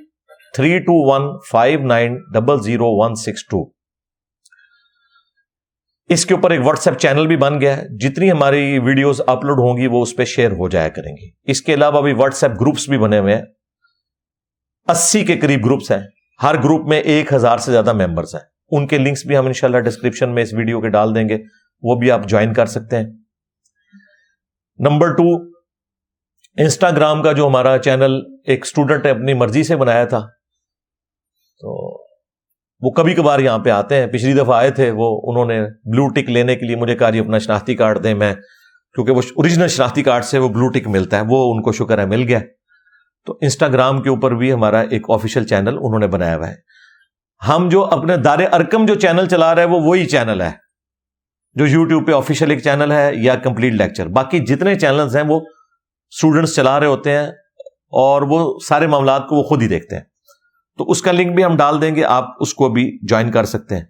three 0.54 0.78
two 0.78 1.12
one 1.12 1.38
five 1.50 1.86
nine 1.86 2.16
double 2.34 2.62
zero 2.62 2.86
one 2.86 3.14
six 3.14 3.46
two. 3.46 3.79
اس 6.10 6.26
کے 6.26 6.34
اوپر 6.34 6.50
ایک 6.50 6.60
واٹس 6.66 6.88
ایپ 6.88 6.98
چینل 6.98 7.26
بھی 7.26 7.36
بن 7.36 7.60
گیا 7.60 7.76
ہے۔ 7.76 7.98
جتنی 7.98 8.30
ہماری 8.30 8.78
ویڈیوز 8.78 9.20
اپلوڈ 9.26 9.58
ہوں 9.58 9.76
گی، 9.76 9.86
وہ 9.86 10.02
اس 10.02 10.16
پہ 10.16 10.24
شیئر 10.24 10.50
ہو 10.50 10.68
جایا 10.68 10.88
کریں 10.88 11.16
گی۔ 11.16 11.30
اس 11.44 11.62
کے 11.62 11.74
علاوہ 11.74 12.02
بھی 12.02 12.12
واٹس 12.12 12.44
ایپ 12.44 12.60
گروپس 12.60 12.88
بھی 12.88 12.98
بنے 12.98 13.18
ہوئے 13.18 13.34
ہیں۔ 13.34 13.42
اسی 14.88 15.24
کے 15.24 15.38
قریب 15.38 15.64
گروپس 15.64 15.92
ہیں۔ 15.92 16.02
ہر 16.42 16.54
گروپ 16.64 16.88
میں 16.88 17.00
ایک 17.00 17.32
ہزار 17.32 17.58
سے 17.58 17.72
زیادہ 17.72 17.92
ممبرس 17.92 18.34
ہیں۔ 18.34 18.42
ان 18.70 18.86
کے 18.86 18.98
لنکس 18.98 19.26
بھی 19.26 19.36
ہم 19.36 19.46
انشاءاللہ 19.46 19.78
ڈسکرپشن 19.78 20.34
میں 20.34 20.42
اس 20.42 20.54
ویڈیو 20.54 20.80
کے 20.80 20.88
ڈال 20.88 21.14
دیں 21.14 21.28
گے۔ 21.28 21.38
وہ 21.82 21.94
بھی 21.94 22.10
آپ 22.10 22.24
جوائن 22.24 22.52
کر 22.52 22.66
سکتے 22.66 22.96
ہیں۔ 22.96 23.04
نمبر 24.78 25.12
ٹو 25.12 25.44
انسٹاگرام 26.56 27.22
کا 27.22 27.32
جو 27.32 27.46
ہمارا 27.46 27.78
چینل 27.78 28.20
ایک 28.44 28.64
اسٹوڈنٹ 28.64 29.04
نے 29.04 29.10
اپنی 29.10 29.34
مرضی 29.34 29.62
سے 29.62 29.76
بنایا 29.76 30.04
تھا۔ 30.04 30.20
تو 31.60 31.99
وہ 32.82 32.90
کبھی 32.90 33.14
کبھار 33.14 33.38
یہاں 33.38 33.58
پہ 33.58 33.70
آتے 33.70 33.94
ہیں۔ 33.94 34.06
پچھلی 34.06 34.32
دفعہ 34.32 34.56
آئے 34.56 34.70
تھے، 34.70 34.90
وہ 34.90 35.20
انہوں 35.24 35.44
نے 35.44 35.62
بلو 35.62 36.08
ٹک 36.08 36.30
لینے 36.30 36.56
کے 36.56 36.66
لیے 36.66 36.76
مجھے 36.76 36.94
کہا 36.94 37.10
جی 37.10 37.18
اپنا 37.18 37.38
شناختی 37.38 37.74
کارڈ 37.74 38.04
دیں 38.04 38.14
میں، 38.14 38.34
کیونکہ 38.94 39.12
وہ 39.12 39.22
اوریجنل 39.36 39.68
شناختی 39.68 40.02
کارڈ 40.02 40.24
سے 40.24 40.38
وہ 40.38 40.48
بلو 40.48 40.68
ٹک 40.68 40.86
ملتا 40.86 41.16
ہے، 41.16 41.22
وہ 41.28 41.54
ان 41.54 41.62
کو 41.62 41.72
شکر 41.72 41.98
ہے، 41.98 42.06
مل 42.06 42.22
گیا۔ 42.28 42.38
تو 43.26 43.38
انسٹاگرام 43.40 44.02
کے 44.02 44.08
اوپر 44.08 44.34
بھی 44.34 44.52
ہمارا 44.52 44.80
ایک 44.80 45.02
آفیشیل 45.08 45.46
چینل 45.46 45.68
انہوں 45.68 45.98
نے 45.98 46.06
بنایا 46.06 46.36
ہوا 46.36 46.48
ہے۔ 46.48 46.54
ہم 47.48 47.68
جو 47.68 47.84
اپنے 47.84 48.16
دار 48.16 48.38
ارکم 48.52 48.86
جو 48.86 48.94
چینل 48.94 49.28
چلا 49.28 49.54
رہے 49.54 49.62
ہیں، 49.62 49.70
وہ 49.70 49.80
وہی 49.80 50.06
چینل 50.06 50.40
ہے۔ 50.40 50.50
جو 51.54 51.66
یوٹیوب 51.66 52.06
پہ 52.06 52.12
آفیشیل 52.12 52.50
ایک 52.50 52.62
چینل 52.62 52.92
ہے 52.92 53.10
یا 53.14 53.34
کمپلیٹ 53.34 53.72
لیکچر 53.72 54.06
باقی 54.06 54.38
جتنے 54.38 54.74
چینلز 54.74 55.16
ہیں، 55.16 55.24
وہ 55.28 55.40
اسٹوڈنٹس 56.10 56.56
چلا 56.56 56.80
رہے 56.80 56.86
ہوتے 56.86 57.12
ہیں 57.12 57.26
اور 57.92 58.22
وہ 58.22 58.58
سارے 58.68 58.86
معاملات 58.86 59.28
کو 59.28 59.36
وہ 59.36 59.42
خود 59.42 59.62
ہی 59.62 59.68
دیکھتے 59.68 59.96
ہیں۔ 59.96 60.02
تو 60.80 60.90
اس 60.90 61.00
کا 61.02 61.12
لنک 61.12 61.34
بھی 61.34 61.44
ہم 61.44 61.56
ڈال 61.56 61.80
دیں 61.80 61.94
گے، 61.96 62.04
آپ 62.04 62.28
اس 62.40 62.54
کو 62.54 62.68
بھی 62.68 62.84
جوائن 63.02 63.30
کر 63.30 63.44
سکتے 63.44 63.76
ہیں۔ 63.76 63.84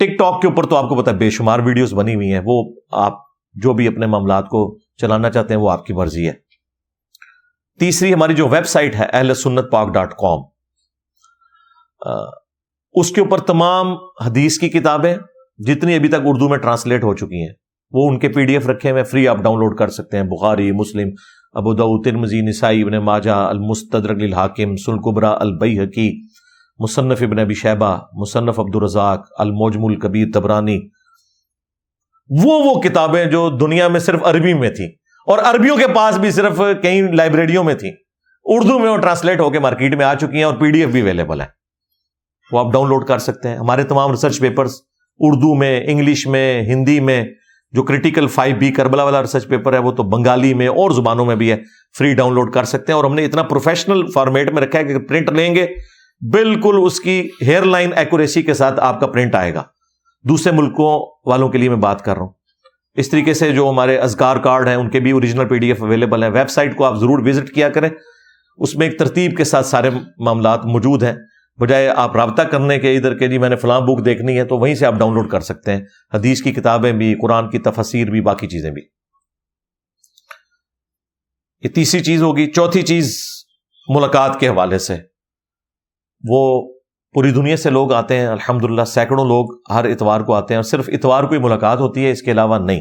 ٹک 0.00 0.18
ٹاک 0.18 0.40
کے 0.42 0.46
اوپر 0.48 0.66
تو 0.66 0.76
آپ 0.76 0.88
کو 0.88 1.02
پتا 1.02 1.12
بے 1.12 1.28
شمار 1.30 1.58
ویڈیوز 1.58 1.92
بنی 1.94 2.14
ہوئی 2.14 2.30
ہیں، 2.32 2.40
وہ 2.44 2.62
آپ 2.98 3.16
جو 3.56 3.72
بھی 3.74 3.86
اپنے 3.88 4.06
معاملات 4.06 4.48
کو 4.48 4.78
چلانا 4.96 5.30
چاہتے 5.30 5.54
ہیں، 5.54 5.60
وہ 5.60 5.70
آپ 5.70 5.84
کی 5.86 5.92
مرضی 5.92 6.26
ہے۔ 6.26 6.32
تیسری 7.80 8.12
ہماری 8.14 8.34
جو 8.34 8.46
ویب 8.48 8.66
سائٹ 8.66 8.96
ہے 8.96 9.06
اہل 9.12 9.34
سنت 9.34 9.70
پاک 9.72 9.92
ڈاٹ 9.94 10.14
کام 10.14 10.42
اس 12.94 13.10
کے 13.10 13.20
اوپر 13.20 13.38
تمام 13.38 13.94
حدیث 14.26 14.58
کی 14.58 14.68
کتابیں 14.68 15.14
جتنی 15.58 15.94
ابھی 15.94 16.08
تک 16.08 16.26
اردو 16.26 16.48
میں 16.48 16.58
ٹرانسلیٹ 16.58 17.04
ہو 17.04 17.14
چکی 17.14 17.42
ہیں، 17.42 17.52
وہ 17.92 18.08
ان 18.08 18.18
کے 18.18 18.28
پی 18.28 18.44
ڈی 18.44 18.54
ایف 18.54 18.68
رکھے 18.68 18.90
ہوئے 18.90 19.04
فری 19.04 19.26
آپ 19.28 19.36
ڈاؤن 19.36 19.58
لوڈ 19.58 19.78
کر 19.78 19.88
سکتے 19.90 20.16
ہیں، 20.16 20.24
بخاری، 20.24 20.70
مسلم 20.72 21.10
ابو 21.58 22.02
ترمزی 22.02 22.40
نسائی، 22.40 22.82
ابن 22.82 22.98
ماجہ، 22.98 23.30
المستدرک 23.30 24.22
الحاکم 24.22 24.76
سلقبرا 24.76 25.30
البئی 25.30 25.78
مصنف 26.78 27.22
ابن 27.22 27.38
ابی 27.38 27.54
شیبہ، 27.54 27.96
مصنف 28.12 28.60
عبد 28.60 28.76
الرزاق 28.76 29.26
الموجم 29.38 29.84
الکبیر 29.84 30.28
تبرانی۔ 30.34 30.78
وہ 32.42 32.52
وہ 32.64 32.80
کتابیں 32.80 33.24
جو 33.24 33.48
دنیا 33.50 33.88
میں 33.88 34.00
صرف 34.00 34.20
عربی 34.24 34.54
میں 34.54 34.70
تھیں 34.70 34.86
اور 35.26 35.38
عربیوں 35.38 35.76
کے 35.76 35.88
پاس 35.88 36.18
بھی 36.18 36.30
صرف 36.30 36.60
کئی 36.82 37.00
لائبریریوں 37.12 37.64
میں 37.64 37.74
تھیں۔ 37.74 37.92
اردو 38.44 38.78
میں 38.78 38.90
وہ 38.90 38.96
ٹرانسلیٹ 38.96 39.40
ہو 39.40 39.50
کے 39.50 39.58
مارکیٹ 39.58 39.94
میں 39.94 40.04
آ 40.04 40.14
چکی 40.14 40.36
ہیں 40.36 40.44
اور 40.44 40.54
پی 40.54 40.70
ڈی 40.70 40.80
ایف 40.80 40.90
بھی 40.90 41.00
اویلیبل 41.00 41.40
ہے 41.40 41.46
وہ 42.52 42.58
آپ 42.58 42.72
ڈاؤن 42.72 42.88
لوڈ 42.88 43.06
کر 43.06 43.18
سکتے 43.18 43.48
ہیں۔ 43.48 43.56
ہمارے 43.56 43.84
تمام 43.84 44.10
ریسرچ 44.10 44.40
پیپرز 44.40 44.74
اردو 45.18 45.54
میں، 45.54 45.80
انگلش 45.86 46.26
میں، 46.26 46.62
ہندی 46.62 47.00
میں 47.00 47.24
جو 47.72 47.82
کریٹیکل 47.82 48.26
فائیو 48.26 48.56
بی 48.56 48.70
کربلا 48.70 49.04
والا 49.04 49.22
ریسرچ 49.22 49.48
پیپر 49.48 49.72
ہے، 49.72 49.78
وہ 49.78 49.92
تو 49.92 50.02
بنگالی 50.02 50.54
میں 50.54 50.66
اور 50.66 50.90
زبانوں 50.90 51.26
میں 51.26 51.36
بھی 51.36 51.50
ہے 51.50 51.56
فری 51.98 52.14
ڈاؤن 52.14 52.34
لوڈ 52.34 52.52
کر 52.52 52.64
سکتے 52.64 52.92
ہیں۔ 52.92 52.96
اور 52.96 53.04
ہم 53.04 53.14
نے 53.14 53.24
اتنا 53.24 53.42
پروفیشنل 53.42 54.06
فارمیٹ 54.14 54.52
میں 54.52 54.62
رکھا 54.62 54.78
ہے 54.78 54.84
کہ 54.84 54.98
پرنٹ 54.98 55.30
لیں 55.30 55.54
گے، 55.54 55.66
بالکل 56.20 56.78
اس 56.82 57.00
کی 57.00 57.28
ہیئر 57.42 57.62
لائن 57.62 57.90
ایکوریسی 57.96 58.42
کے 58.42 58.54
ساتھ 58.54 58.80
آپ 58.80 59.00
کا 59.00 59.06
پرنٹ 59.06 59.34
آئے 59.34 59.54
گا۔ 59.54 59.62
دوسرے 60.24 60.52
ملکوں 60.52 61.06
والوں 61.30 61.48
کے 61.48 61.58
لیے 61.58 61.68
میں 61.68 61.76
بات 61.76 62.04
کر 62.04 62.14
رہا 62.14 62.22
ہوں۔ 62.22 62.32
اس 62.94 63.10
طریقے 63.10 63.34
سے 63.34 63.52
جو 63.52 63.70
ہمارے 63.70 63.96
ازکار 63.96 64.36
کارڈ 64.36 64.68
ہیں، 64.68 64.74
ان 64.74 64.90
کے 64.90 65.00
بھی 65.00 65.10
original 65.10 65.48
P 65.48 65.58
D 65.58 65.68
F 65.68 65.82
available 65.82 66.22
ہیں۔ 66.22 66.30
ویب 66.30 66.50
سائٹ 66.50 66.76
کو 66.76 66.84
آپ 66.84 66.94
ضرور 66.94 67.18
وزٹ 67.18 67.54
کیا 67.54 67.68
کریں۔ 67.68 67.88
اس 68.56 68.76
میں 68.76 68.88
ایک 68.88 68.98
ترتیب 68.98 69.36
کے 69.36 69.44
ساتھ 69.44 69.66
سارے 69.66 69.90
معاملات 70.18 70.66
موجود 70.66 71.02
ہیں۔ 71.02 71.12
بجائے 71.60 71.88
آپ 71.96 72.16
رابطہ 72.16 72.42
کرنے 72.42 72.78
کے 72.78 72.96
ادھر 72.96 73.18
کے 73.18 73.28
جی 73.28 73.38
میں 73.38 73.48
نے 73.48 73.56
فلاں 73.56 73.80
بک 73.80 74.04
دیکھنی 74.04 74.38
ہے 74.38 74.44
تو 74.44 74.58
وہیں 74.58 74.74
سے 74.74 74.86
آپ 74.86 74.94
ڈاؤن 74.94 75.14
لوڈ 75.14 75.30
کر 75.30 75.40
سکتے 75.40 75.72
ہیں۔ 75.72 75.80
حدیث 76.14 76.42
کی 76.42 76.52
کتابیں 76.52 76.92
بھی، 76.92 77.14
قرآن 77.22 77.50
کی 77.50 77.58
تفسیر 77.58 78.10
بھی، 78.10 78.20
باقی 78.20 78.46
چیزیں 78.46 78.70
بھی۔ 78.70 78.82
یہ 81.62 81.68
تیسری 81.68 82.00
چیز 82.00 82.22
ہوگی، 82.22 82.50
چوتھی 82.50 82.82
چیز 82.82 83.18
ملاقات 83.88 84.40
کے 84.40 84.48
حوالے 84.48 84.78
سے۔ 84.78 84.96
وہ 86.28 86.72
پوری 87.12 87.30
دنیا 87.30 87.56
سے 87.56 87.70
لوگ 87.70 87.92
آتے 87.92 88.16
ہیں 88.16 88.26
الحمد 88.26 88.64
للہ 88.64 88.84
سینکڑوں 88.84 89.24
لوگ 89.24 89.72
ہر 89.72 89.84
اتوار 89.84 90.20
کو 90.20 90.34
آتے 90.34 90.54
ہیں 90.54 90.56
اور 90.56 90.64
صرف 90.64 90.88
اتوار 90.92 91.24
کو 91.24 91.34
ہی 91.34 91.40
ملاقات 91.40 91.78
ہوتی 91.78 92.04
ہے، 92.04 92.10
اس 92.10 92.22
کے 92.22 92.30
علاوہ 92.30 92.58
نہیں۔ 92.58 92.80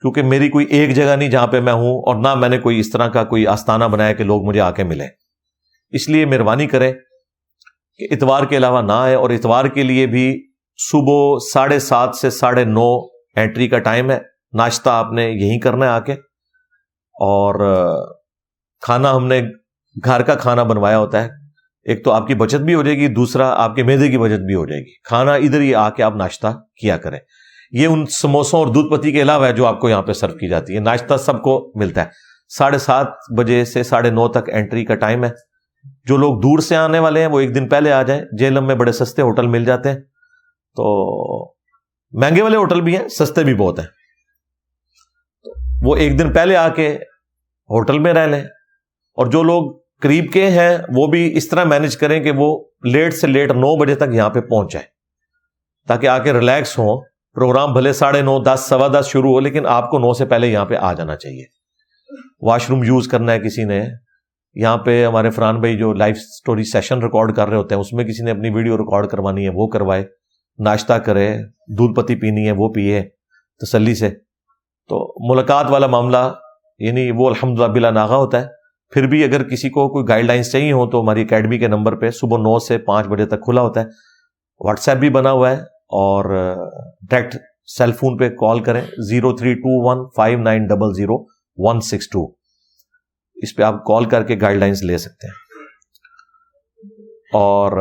کیونکہ 0.00 0.22
میری 0.22 0.48
کوئی 0.48 0.66
ایک 0.66 0.94
جگہ 0.94 1.16
نہیں 1.16 1.28
جہاں 1.28 1.46
پہ 1.46 1.60
میں 1.60 1.72
ہوں 1.72 1.98
اور 1.98 2.14
نہ 2.14 2.34
میں 2.34 2.48
نے 2.48 2.58
کوئی 2.58 2.80
اس 2.80 2.90
طرح 2.90 3.08
کا 3.08 3.24
کوئی 3.24 3.46
آستانہ 3.46 3.84
بنایا 3.84 4.12
کہ 4.12 4.24
لوگ 4.24 4.44
مجھے 4.44 4.60
آ 4.60 4.70
کے 4.70 4.84
ملیں۔ 4.84 5.08
اس 5.90 6.08
لیے 6.08 6.26
مہربانی 6.26 6.66
کریں 6.66 6.92
کہ 7.98 8.06
اتوار 8.10 8.42
کے 8.42 8.56
علاوہ 8.56 8.82
نہ 8.82 8.92
آئے 8.92 9.14
اور 9.14 9.30
اتوار 9.30 9.64
کے 9.64 9.82
لیے 9.82 10.06
بھی 10.06 10.48
صبح 10.90 11.38
ساڑھے 11.52 11.78
سات 11.78 12.14
سے 12.14 12.30
ساڑھے 12.30 12.64
نو 12.64 12.98
اینٹری 13.36 13.68
کا 13.68 13.78
ٹائم 13.78 14.10
ہے۔ 14.10 14.18
ناشتہ 14.52 14.90
آپ 14.90 15.12
نے 15.12 15.30
یہیں 15.30 15.58
کرنا 15.58 15.84
ہے 15.84 15.90
آ 15.90 16.00
کے۔ 16.00 16.12
اور 17.12 17.54
کھانا 18.80 19.16
ہم 19.16 19.26
نے 19.26 19.42
گھر 20.04 20.22
کا 20.22 20.34
کھانا 20.34 20.62
بنوایا 20.62 20.98
ہوتا 20.98 21.24
ہے۔ 21.24 21.28
ایک 21.84 22.04
تو 22.04 22.10
آپ 22.12 22.26
کی 22.26 22.34
بچت 22.34 22.56
بھی 22.56 22.74
ہو 22.74 22.82
جائے 22.82 22.96
گی، 22.96 23.08
دوسرا 23.08 23.64
آپ 23.64 23.76
کے 23.76 23.82
میدے 23.82 24.08
کی 24.08 24.18
بچت 24.18 24.40
بھی 24.40 24.54
ہو 24.54 24.66
جائے 24.66 24.80
گی۔ 24.80 24.92
کھانا 25.04 25.34
ادھر 25.34 25.60
ہی 25.60 25.74
آ 25.74 25.90
کے 25.90 26.02
آپ 26.02 26.16
ناشتہ 26.16 26.46
کیا 26.80 26.96
کریں۔ 26.96 27.18
یہ 27.72 27.86
ان 27.86 28.06
سموسوں 28.06 28.58
اور 28.58 28.66
دودھ 28.66 28.92
پتی 28.92 29.12
کے 29.12 29.22
علاوہ 29.22 29.46
ہے 29.46 29.52
جو 29.52 29.66
آپ 29.66 29.80
کو 29.80 29.88
یہاں 29.88 30.02
پہ 30.02 30.12
سرو 30.12 30.32
کی 30.32 30.48
جاتی 30.48 30.74
ہے۔ 30.74 30.80
ناشتہ 30.80 31.14
سب 31.16 31.42
کو 31.42 31.72
ملتا 31.74 32.00
ہے۔ 32.00 32.06
ساڑھے 32.48 32.78
سات 32.78 33.06
بجے 33.38 33.64
سے 33.64 33.82
ساڑھے 33.82 34.10
نو 34.10 34.28
تک 34.28 34.48
اینٹری 34.48 34.84
کا 34.84 34.94
ٹائم 34.94 35.24
ہے۔ 35.24 35.30
جو 36.08 36.16
لوگ 36.16 36.40
دور 36.40 36.58
سے 36.58 36.76
آنے 36.76 36.98
والے 36.98 37.20
ہیں، 37.20 37.26
وہ 37.26 37.40
ایک 37.40 37.54
دن 37.54 37.68
پہلے 37.68 37.92
آ 37.92 38.02
جائیں۔ 38.02 38.22
جیلم 38.38 38.66
میں 38.66 38.74
بڑے 38.74 38.92
سستے 38.92 39.22
ہوٹل 39.22 39.46
مل 39.46 39.64
جاتے 39.64 39.88
ہیں۔ 39.88 39.96
تو 40.76 41.48
مہنگے 42.12 42.42
والے 42.42 42.56
ہوٹل 42.56 42.80
بھی 42.80 42.96
ہیں، 42.96 43.08
سستے 43.08 43.44
بھی 43.44 43.54
بہت 43.54 43.78
ہیں۔ 43.78 43.86
وہ 45.82 45.96
ایک 45.96 46.18
دن 46.18 46.32
پہلے 46.32 46.56
آ 46.56 46.68
کے 46.68 46.94
ہوٹل 47.70 47.98
میں 47.98 48.14
رہ 48.14 48.26
لیں۔ 48.26 48.42
اور 49.14 49.26
جو 49.26 49.42
لوگ 49.42 49.78
قریب 50.00 50.32
کے 50.32 50.50
ہیں، 50.50 50.78
وہ 50.96 51.06
بھی 51.06 51.36
اس 51.36 51.48
طرح 51.48 51.64
مینج 51.64 51.96
کریں 51.96 52.24
کہ 52.24 52.30
وہ 52.30 52.64
لیٹ 52.82 53.14
سے 53.14 53.26
لیٹ 53.26 53.50
نو 53.50 53.76
بجے 53.76 53.94
تک 53.94 54.14
یہاں 54.14 54.30
پہ 54.30 54.40
پہنچ 54.40 54.72
جائے 54.72 54.86
تاکہ 55.88 56.08
آ 56.08 56.18
کے 56.18 56.32
ریلیکس 56.32 56.78
ہوں۔ 56.78 57.00
پروگرام 57.34 57.72
بھلے 57.72 57.92
ساڑھے 57.92 58.22
نو، 58.22 58.38
دس، 58.38 58.66
سوا 58.68 58.88
دس 58.88 59.06
شروع 59.06 59.30
ہو، 59.30 59.40
لیکن 59.40 59.66
آپ 59.66 59.90
کو 59.90 59.98
نو 59.98 60.14
سے 60.14 60.26
پہلے 60.26 60.46
یہاں 60.46 60.64
پہ 60.64 60.74
آ 60.74 60.92
جانا 60.92 61.16
چاہیے۔ 61.16 61.44
واش 62.40 62.70
روم 62.70 62.84
یوز 62.84 63.08
کرنا 63.08 63.32
ہے 63.32 63.38
کسی 63.40 63.64
نے۔ 63.64 64.07
یہاں 64.58 64.76
پہ 64.76 65.06
ہمارے 65.06 65.30
فران 65.30 65.60
بھائی 65.60 65.78
جو 65.78 65.92
لائف 65.92 66.16
اسٹوری 66.16 66.64
سیشن 66.64 67.02
ریکارڈ 67.02 67.36
کر 67.36 67.48
رہے 67.48 67.56
ہوتے 67.56 67.74
ہیں، 67.74 67.80
اس 67.80 67.92
میں 67.92 68.04
کسی 68.04 68.24
نے 68.24 68.30
اپنی 68.30 68.50
ویڈیو 68.50 68.78
ریکارڈ 68.78 69.06
کروانی 69.06 69.44
ہے، 69.44 69.50
وہ 69.54 69.66
کروائے، 69.66 70.04
ناشتہ 70.58 70.92
کرے، 70.92 71.38
دودھ 71.78 71.94
پتی 71.94 72.16
پینی 72.16 72.46
ہے، 72.46 72.52
وہ 72.52 72.68
پیے 72.68 73.02
تسلی 73.60 73.94
سے۔ 73.94 74.08
تو 74.88 75.14
ملاقات 75.34 75.66
والا 75.70 75.86
معاملہ 75.86 76.32
یعنی 76.78 77.10
وہ 77.10 77.26
الحمد 77.26 77.58
للہ 77.58 77.66
بلا 77.66 77.90
ناغا 77.90 78.16
ہوتا 78.16 78.40
ہے۔ 78.40 78.46
پھر 78.92 79.06
بھی 79.06 79.24
اگر 79.24 79.42
کسی 79.42 79.68
کو 79.68 79.88
کوئی 79.88 80.04
گائیڈ 80.08 80.24
لائنس 80.24 80.52
چاہیے 80.52 80.72
ہو 80.72 80.90
تو 80.90 81.00
ہماری 81.00 81.22
اکیڈمی 81.22 81.58
کے 81.58 81.68
نمبر 81.68 81.96
پہ 81.96 82.10
صبح 82.10 82.38
نو 82.38 82.58
سے 82.58 82.78
پانچ 82.78 83.06
بجے 83.06 83.26
تک 83.26 83.44
کھلا 83.44 83.60
ہوتا 83.60 83.80
ہے۔ 83.80 83.86
واٹس 84.60 84.88
ایپ 84.88 84.98
بھی 84.98 85.10
بنا 85.10 85.30
ہوا 85.30 85.50
ہے 85.50 85.56
اور 85.98 86.24
ڈائریکٹ 87.10 87.36
سیل 87.66 87.92
فون 87.92 88.16
پہ 88.16 88.28
کال 88.28 88.60
کریں۔ 88.60 88.82
Zero 89.08 89.36
three 89.36 89.54
two 89.54 89.88
one 89.88 90.08
five 90.16 90.38
nine 90.38 90.66
double 90.66 90.94
zero 90.94 91.24
one 91.56 91.80
six 91.80 92.08
two. 92.08 92.37
اس 93.42 93.56
پہ 93.56 93.62
آپ 93.62 93.84
کال 93.84 94.04
کر 94.04 94.22
کے 94.22 94.36
گائیڈ 94.40 94.58
لائنس 94.58 94.82
لے 94.82 94.98
سکتے 94.98 95.26
ہیں۔ 95.26 95.34
اور 97.34 97.72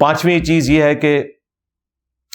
پانچویں 0.00 0.40
چیز 0.40 0.70
یہ 0.70 0.82
ہے 0.82 0.94
کہ 0.94 1.24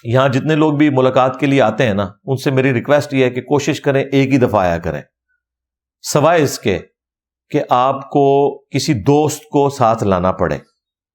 یہاں 0.04 0.30
جتنے 0.30 0.56
لوگ 0.56 0.74
بھی 0.74 0.90
ملاقات 0.90 1.40
کے 1.40 1.46
لیے 1.46 1.62
آتے 1.62 1.86
ہیں 1.86 1.94
نا، 1.94 2.08
ان 2.26 2.38
سے 2.38 2.52
میری 2.52 2.74
ریکویسٹ 2.74 3.14
یہ 3.14 3.26
ہے 3.26 3.30
کہ 3.30 3.42
کوشش 3.42 3.82
کریں 3.82 4.04
ایک 4.12 4.34
ہی 4.34 4.38
دفعہ 4.38 4.62
آیا 4.62 4.78
کریں۔ 4.78 5.02
سوائے 6.02 6.44
اس 6.44 6.60
کے 6.60 6.80
کہ 7.50 7.64
آپ 7.70 8.10
کو 8.10 8.58
کسی 8.58 8.94
دوست 8.94 9.44
کو 9.44 9.70
ساتھ 9.70 10.04
لانا 10.04 10.32
پڑے، 10.32 10.58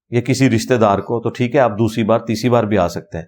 یا 0.09 0.21
کسی 0.21 0.49
رشتے 0.49 0.77
دار 0.77 0.99
کو، 0.99 1.21
تو 1.21 1.29
ٹھیک 1.29 1.55
ہے، 1.55 1.59
آپ 1.59 1.71
دوسری 1.71 2.03
بار، 2.03 2.19
تیسری 2.19 2.49
بار 2.49 2.63
بھی 2.63 2.77
آ 2.77 2.87
سکتے 2.87 3.17
ہیں۔ 3.17 3.25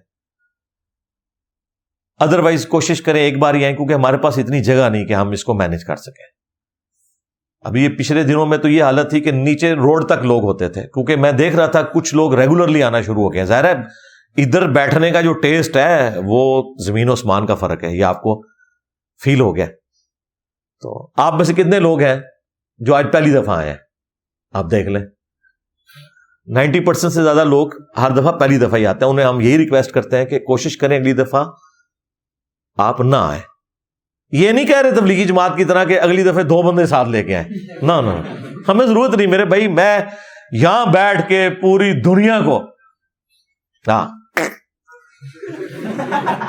ادروائز 2.18 2.66
کوشش 2.66 3.02
کریں 3.02 3.22
ایک 3.22 3.38
بار 3.38 3.54
ہی 3.54 3.64
آئیں، 3.64 3.76
کیونکہ 3.76 3.94
ہمارے 3.94 4.18
پاس 4.18 4.38
اتنی 4.38 4.62
جگہ 4.62 4.88
نہیں 4.88 5.06
کہ 5.06 5.12
ہم 5.12 5.30
اس 5.30 5.44
کو 5.44 5.54
مینج 5.54 5.84
کر 5.84 5.96
سکیں۔ 5.96 6.35
ابھی 7.66 7.84
یہ 7.84 7.88
پچھلے 7.88 8.22
دنوں 8.22 8.46
میں 8.46 8.58
تو 8.58 8.68
یہ 8.68 8.82
حالت 8.82 9.10
تھی 9.10 9.20
کہ 9.20 9.30
نیچے 9.30 9.74
روڈ 9.74 10.04
تک 10.04 10.24
لوگ 10.24 10.42
ہوتے 10.42 10.68
تھے، 10.68 10.82
کیونکہ 10.82 11.16
میں 11.16 11.32
دیکھ 11.32 11.56
رہا 11.56 11.66
تھا 11.66 11.82
کچھ 11.82 12.14
لوگ 12.14 12.34
ریگولرلی 12.34 12.82
آنا 12.82 13.00
شروع 13.00 13.22
ہو 13.22 13.32
گئے 13.32 13.44
ظاہر 13.44 13.64
ہے، 13.64 13.82
ادھر 14.36 14.68
بیٹھنے 14.68 15.10
کا 15.10 15.20
جو 15.20 15.32
ٹیسٹ 15.32 15.76
ہے، 15.76 16.14
وہ 16.24 16.62
زمین 16.86 17.08
و 17.08 17.12
اسمان 17.12 17.46
کا 17.46 17.54
فرق 17.54 17.84
ہے، 17.84 17.96
یہ 17.96 18.04
آپ 18.04 18.22
کو 18.22 18.42
فیل 19.22 19.40
ہو 19.40 19.56
گیا۔ 19.56 19.66
تو 20.80 21.10
آپ 21.16 21.34
میں 21.34 21.44
سے 21.44 21.52
کتنے 21.52 21.78
لوگ 21.78 22.00
ہیں 22.00 22.16
جو 22.78 22.94
آج 22.94 23.06
پہلی 23.12 23.30
دفعہ 23.30 23.58
آئے 23.58 23.68
ہیں؟ 23.68 23.76
آپ 24.52 24.70
دیکھ 24.70 24.88
لیں۔ 24.88 25.02
نائنٹی 26.46 26.80
پرسینٹ 26.80 27.12
سے 27.12 27.22
زیادہ 27.22 27.44
لوگ 27.44 27.68
ہر 27.98 28.10
دفعہ 28.10 28.32
پہلی 28.32 28.58
دفعہ 28.58 28.76
ہی 28.76 28.86
آتے 28.86 29.04
ہیں۔ 29.04 29.12
انہیں 29.12 29.26
ہم 29.26 29.40
یہی 29.40 29.58
ریکویسٹ 29.58 29.90
کرتے 29.90 30.18
ہیں 30.18 30.24
کہ 30.24 30.38
کوشش 30.38 30.76
کریں 30.76 30.98
اگلی 30.98 31.12
دفعہ 31.12 31.44
آپ 32.76 33.00
نہ 33.00 33.16
آئیں۔ 33.16 33.42
یہ 34.30 34.52
نہیں 34.52 34.66
کہہ 34.66 34.80
رہے 34.80 34.90
تبلیغی 34.90 35.24
جماعت 35.24 35.56
کی 35.56 35.64
طرح 35.64 35.84
کہ 35.84 36.00
اگلی 36.00 36.22
دفعہ 36.22 36.42
دو 36.42 36.62
بندے 36.62 36.86
ساتھ 36.86 37.08
لے 37.08 37.22
کے 37.22 37.36
آئے 37.36 37.44
نہ 37.82 37.92
نہ 37.92 38.22
ہمیں 38.68 38.86
ضرورت 38.86 39.16
نہیں۔ 39.16 39.26
میرے 39.26 39.44
بھائی، 39.44 39.68
میں 39.68 39.98
یہاں 40.52 40.86
بیٹھ 40.86 41.28
کے 41.28 41.48
پوری 41.60 41.92
دنیا 41.92 42.40
کو 42.40 42.64
ہاں۔ 43.88 44.08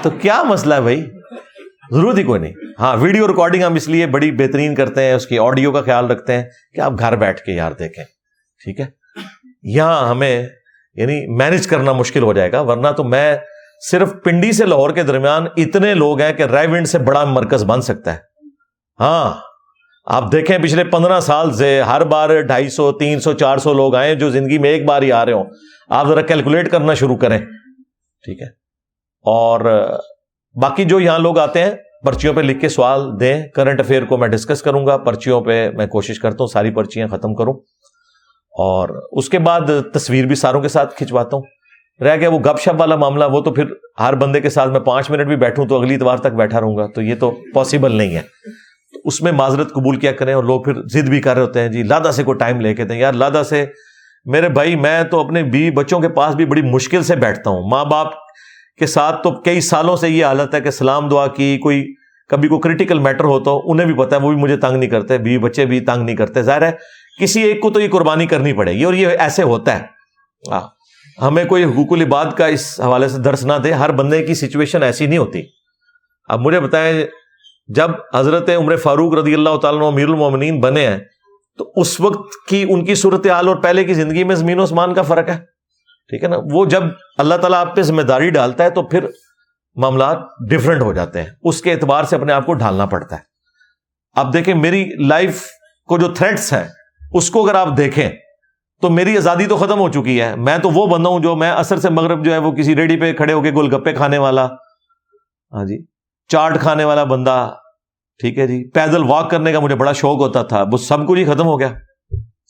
تو 0.02 0.10
کیا 0.10 0.44
مسئلہ 0.44 0.74
ہے 0.74 0.82
بھائی؟ 0.82 1.06
ضرورت 1.92 2.18
ہی 2.18 2.24
کوئی 2.24 2.40
نہیں۔ 2.40 2.54
ہاں 2.80 2.98
ویڈیو 2.98 3.28
ریکارڈنگ 3.28 3.64
ہم 3.64 3.74
اس 3.74 3.88
لیے 3.88 4.08
بڑی 4.08 4.32
بہترین 4.32 4.76
کرتے 4.76 5.04
ہیں، 5.04 5.14
اس 5.14 5.28
کی 5.28 5.40
آڈیو 5.40 5.72
کا 5.72 5.82
خیال 5.82 6.08
رکھتے 6.08 6.34
ہیں 6.34 6.44
کہ 6.76 6.82
آپ 6.82 6.92
گھر 7.00 7.16
بیٹھ 7.16 7.42
کے 7.42 7.52
یار 7.52 7.72
دیکھیں۔ 7.72 8.04
ٹھیک 8.64 8.80
ہے؟ 8.80 8.86
یہاں 9.64 10.10
ہمیں 10.10 10.48
یعنی 10.96 11.38
مینج 11.38 11.68
کرنا 11.68 11.94
مشکل 11.94 12.24
ہو 12.24 12.34
جائے 12.34 12.52
گا، 12.52 12.62
ورنہ 12.62 12.88
تو 12.88 13.04
میں 13.04 13.38
صرف 13.80 14.14
پنڈی 14.24 14.52
سے 14.52 14.66
لاہور 14.66 14.90
کے 14.90 15.04
درمیان 15.04 15.46
اتنے 15.58 15.94
لوگ 15.94 16.22
ہیں 16.22 16.34
کہ 16.34 16.44
رائے 16.44 16.68
ونڈ 16.68 16.88
سے 16.88 16.98
بڑا 16.98 17.24
مرکز 17.24 17.64
بن 17.64 17.82
سکتا 17.82 18.14
ہے۔ 18.14 18.20
ہاں 19.00 19.34
آپ 20.06 20.32
دیکھیں 20.32 20.58
پچھلے 20.58 20.84
پندرہ 20.84 21.20
سال 21.20 21.54
سے 21.54 21.82
ہر 21.82 22.04
بار 22.04 22.42
ڈھائی 22.42 22.70
سو، 22.70 22.92
تین 22.92 23.20
سو، 23.20 23.34
چار 23.34 23.58
سو 23.58 23.74
لوگ 23.74 23.96
آئے 23.96 24.16
جو 24.16 24.30
زندگی 24.30 24.58
میں 24.58 24.70
ایک 24.70 24.86
بار 24.86 25.02
ہی 25.02 25.12
آ 25.12 25.26
رہے 25.26 25.34
ہوں۔ 25.34 25.44
آپ 25.90 26.08
ذرا 26.08 26.22
کیلکولیٹ 26.22 26.72
کرنا 26.72 26.94
شروع 26.94 27.18
کریں۔ 27.18 27.40
ٹھیک 28.26 28.42
ہے۔ 28.42 28.48
اور 29.22 29.90
باقی 30.62 30.86
جو 30.86 31.00
یہاں 31.00 31.20
لوگ 31.20 31.40
آتے 31.40 31.64
ہیں، 31.64 31.72
پرچیوں 32.06 32.34
پہ 32.34 32.42
لکھ 32.42 32.60
کے 32.60 32.70
سوال 32.70 33.20
دیں۔ 33.20 33.48
کرنٹ 33.48 33.80
افیئر 33.80 34.06
کو 34.06 34.18
میں 34.18 34.28
ڈسکس 34.28 34.62
کروں 34.62 34.86
گا۔ 34.86 34.98
پرچیوں 34.98 35.42
پہ 35.42 35.70
میں 35.70 35.88
کوشش 35.88 36.20
کرتا 36.20 36.38
ہوں، 36.40 36.48
ساری 36.48 36.72
پرچیاں 36.72 37.08
ختم 37.08 37.36
کروں۔ 37.36 37.54
اور 38.52 39.08
اس 39.12 39.30
کے 39.30 39.40
بعد 39.40 39.62
تصویر 39.94 40.26
بھی 40.26 40.36
ساروں 40.36 40.62
کے 40.62 40.68
ساتھ 40.68 40.96
کھنچواتا 40.96 41.38
ہوں۔ 41.38 41.44
رہ 42.02 42.16
گیا 42.16 42.30
وہ 42.30 42.40
گپ 42.40 42.60
شپ 42.60 42.80
والا 42.80 42.96
معاملہ، 42.96 43.26
وہ 43.32 43.42
تو 43.42 43.52
پھر 43.52 43.64
ہر 44.00 44.16
بندے 44.16 44.42
کے 44.42 44.50
ساتھ 44.50 44.70
میں 44.70 44.80
پانچ 44.80 45.12
منٹ 45.12 45.28
بھی 45.28 45.36
بیٹھوں 45.36 45.66
تو 45.66 45.78
اگلی 45.78 45.96
اتوار 45.96 46.18
تک 46.18 46.34
بیٹھا 46.34 46.60
رہوں 46.60 46.78
گا، 46.78 46.88
تو 46.88 47.02
یہ 47.02 47.16
تو 47.16 47.32
پاسبل 47.54 47.96
نہیں 47.96 48.16
ہے۔ 48.16 48.22
تو 48.94 49.00
اس 49.06 49.22
میں 49.22 49.32
معذرت 49.32 49.74
قبول 49.74 49.96
کیا 49.96 50.12
کریں 50.12 50.34
اور 50.34 50.44
لوگ 50.44 50.64
پھر 50.64 50.74
ضد 50.74 51.10
بھی 51.10 51.22
کر 51.22 51.34
رہے 51.34 51.42
ہوتے 51.42 51.60
ہیں 51.60 51.68
جی 51.68 51.84
لادا 51.84 52.12
سے 52.12 52.24
کوئی 52.24 52.38
ٹائم 52.38 52.62
لے 52.62 52.74
کے 52.74 52.84
دیں 52.84 53.00
یار 53.00 53.14
لادا 53.14 53.44
سے 53.44 53.66
میرے 54.26 54.50
بھائی، 54.50 54.76
میں 54.76 55.04
تو 55.04 55.20
اپنے 55.20 55.44
بیوی 55.44 55.72
بچوں 55.72 56.00
کے 56.00 56.10
پاس 56.10 56.36
بھی 56.36 56.46
بڑی 56.46 56.62
مشکل 56.62 57.04
سے 57.04 57.16
بیٹھتا 57.16 57.50
ہوں۔ 57.50 57.70
ماں 57.70 57.86
باپ 57.86 58.08
کے 58.80 58.86
ساتھ 58.86 59.24
تو 59.24 59.32
کئی 59.32 59.62
سالوں 59.62 59.98
سے 59.98 60.10
یہ 60.10 60.26
حالت 60.26 60.56
ہے 60.56 60.62
کہ 60.62 60.72
سلام 60.72 61.10
دعا 61.10 61.28
کی، 61.28 61.58
کوئی 61.58 61.94
کبھی 62.30 62.50
کوئی 62.50 62.62
کریٹیکل 62.62 63.00
میٹر 63.00 63.24
ہو 63.24 63.40
تو 63.40 63.62
انہیں 63.66 63.86
بھی 63.86 63.94
پتا 63.94 64.16
ہے، 64.16 64.22
وہ 64.22 64.32
بھی 64.32 64.42
مجھے 64.42 64.58
تنگ 64.58 64.78
نہیں 64.78 64.90
کرتے، 64.90 65.18
بیوی 65.18 65.38
بچے 65.38 65.66
بھی 65.66 65.80
تنگ 65.80 66.04
نہیں 66.04 66.16
کرتے۔ 66.16 66.42
ظاہر 66.42 66.62
ہے، 66.62 66.72
کسی 67.20 67.42
ایک 67.42 67.62
کو 67.62 67.70
تو 67.70 67.80
یہ 67.80 67.90
قربانی 67.90 68.26
کرنی 68.26 68.54
پڑے 68.54 68.74
گی 68.74 68.84
اور 68.84 68.94
یہ 68.94 69.08
ایسے 69.20 69.44
ہوتا 69.44 69.80
ہے۔ 69.80 69.84
ہاں۔ 70.52 70.77
ہمیں 71.22 71.46
کوئی 71.46 71.64
حقوق 71.64 71.94
العباد 71.94 72.26
کا 72.38 72.46
اس 72.46 72.80
حوالے 72.80 73.08
سے 73.08 73.20
درس 73.20 73.46
نہ 73.46 73.54
دے، 73.54 73.72
ہر 73.72 73.92
بندے 73.92 74.26
کی 74.26 74.34
سچویشن 74.34 74.84
ایسی 74.84 75.06
نہیں 75.06 75.18
ہوتی۔ 75.18 75.42
اب 76.28 76.40
مجھے 76.40 76.60
بتائیں، 76.60 77.06
جب 77.68 77.92
حضرت 78.16 78.50
عمر 78.50 78.76
فاروق 78.76 79.14
رضی 79.14 79.34
اللہ 79.34 79.58
تعالیٰ 79.58 79.88
امیر 79.88 80.06
المومنین 80.06 80.60
بنے 80.60 80.88
ہیں، 80.88 80.98
تو 81.58 81.72
اس 81.76 82.00
وقت 82.00 82.50
کی 82.50 82.66
ان 82.70 82.86
کی 82.86 82.96
صورت 82.96 83.28
حال 83.28 83.48
اور 83.48 83.56
پہلے 83.56 83.84
کی 83.84 83.94
زندگی 83.94 84.24
میں 84.24 84.36
زمین 84.36 84.60
و 84.60 84.64
اسمان 84.64 84.94
کا 84.94 85.02
فرق 85.02 85.30
ہے؟ 85.30 85.38
ٹھیک 86.10 86.24
ہے 86.24 86.28
نا؟ 86.28 86.38
وہ 86.52 86.66
جب 86.66 86.84
اللہ 87.18 87.36
تعالیٰ 87.36 87.60
آپ 87.60 87.76
پہ 87.76 87.82
ذمہ 87.82 88.02
داری 88.02 88.30
ڈالتا 88.30 88.64
ہے 88.64 88.70
تو 88.70 88.84
پھر 88.84 89.06
معاملات 89.76 90.18
ڈفرینٹ 90.50 90.82
ہو 90.82 90.94
جاتے 90.94 91.22
ہیں۔ 91.22 91.30
اس 91.44 91.62
کے 91.62 91.72
اعتبار 91.72 92.04
سے 92.04 92.16
اپنے 92.16 92.34
آپ 92.34 92.46
کو 92.46 92.54
ڈھالنا 92.54 92.86
پڑتا 92.86 93.16
ہے۔ 93.16 93.22
آپ 94.16 94.34
دیکھیں، 94.34 94.54
میری 94.54 94.86
لائف 95.08 95.46
کو 95.88 95.98
جو 95.98 96.14
تھریٹس 96.14 96.54
ہیں، 96.54 96.68
اس 97.12 97.30
کو 97.30 97.46
اگر 97.46 97.56
آپ 97.56 97.68
دیکھیں 97.78 98.10
تو 98.82 98.90
میری 98.90 99.18
آزادی 99.18 99.46
تو 99.46 99.58
ختم 99.58 99.80
ہو 99.80 99.92
چکی 99.92 100.22
ہے۔ 100.22 100.36
میں 100.36 100.58
تو 100.58 100.70
وہ 100.70 100.88
بندہ 100.88 101.10
ہوں 101.10 101.20
جو 101.20 101.36
میں 101.36 101.52
اثر 101.52 101.78
سے 101.78 101.90
مغرب 101.90 102.26
جو 102.26 102.34
ہے 102.34 102.38
وہ 102.38 102.52
کسی 102.52 102.76
ریڈی 102.76 103.00
پہ 103.00 103.14
کھڑے 103.14 103.34
ہو 103.34 103.42
کے 103.42 103.52
گول 103.52 103.76
گپے 103.76 103.94
کھانے 103.94 104.18
والا۔ 104.18 104.48
ہاں 105.54 105.66
جی 105.66 105.86
چاٹ 106.28 106.60
کھانے 106.60 106.84
والا 106.84 107.04
بندہ۔ 107.04 107.54
ٹھیک 108.20 108.40
ہے 108.40 108.48
جی 108.48 108.72
پیدل 108.72 109.04
واک 109.04 109.32
کرنے 109.32 109.52
کا 109.52 109.60
مجھے 109.60 109.76
بڑا 109.76 109.92
شوق 109.92 110.18
ہوتا 110.18 110.44
تھا۔ 110.44 110.64
وہ 110.72 110.78
سب 110.78 111.08
کچھ 111.08 111.20
ہی 111.20 111.26
ختم 111.26 111.48
ہو 111.48 111.60
گیا۔ 111.60 111.70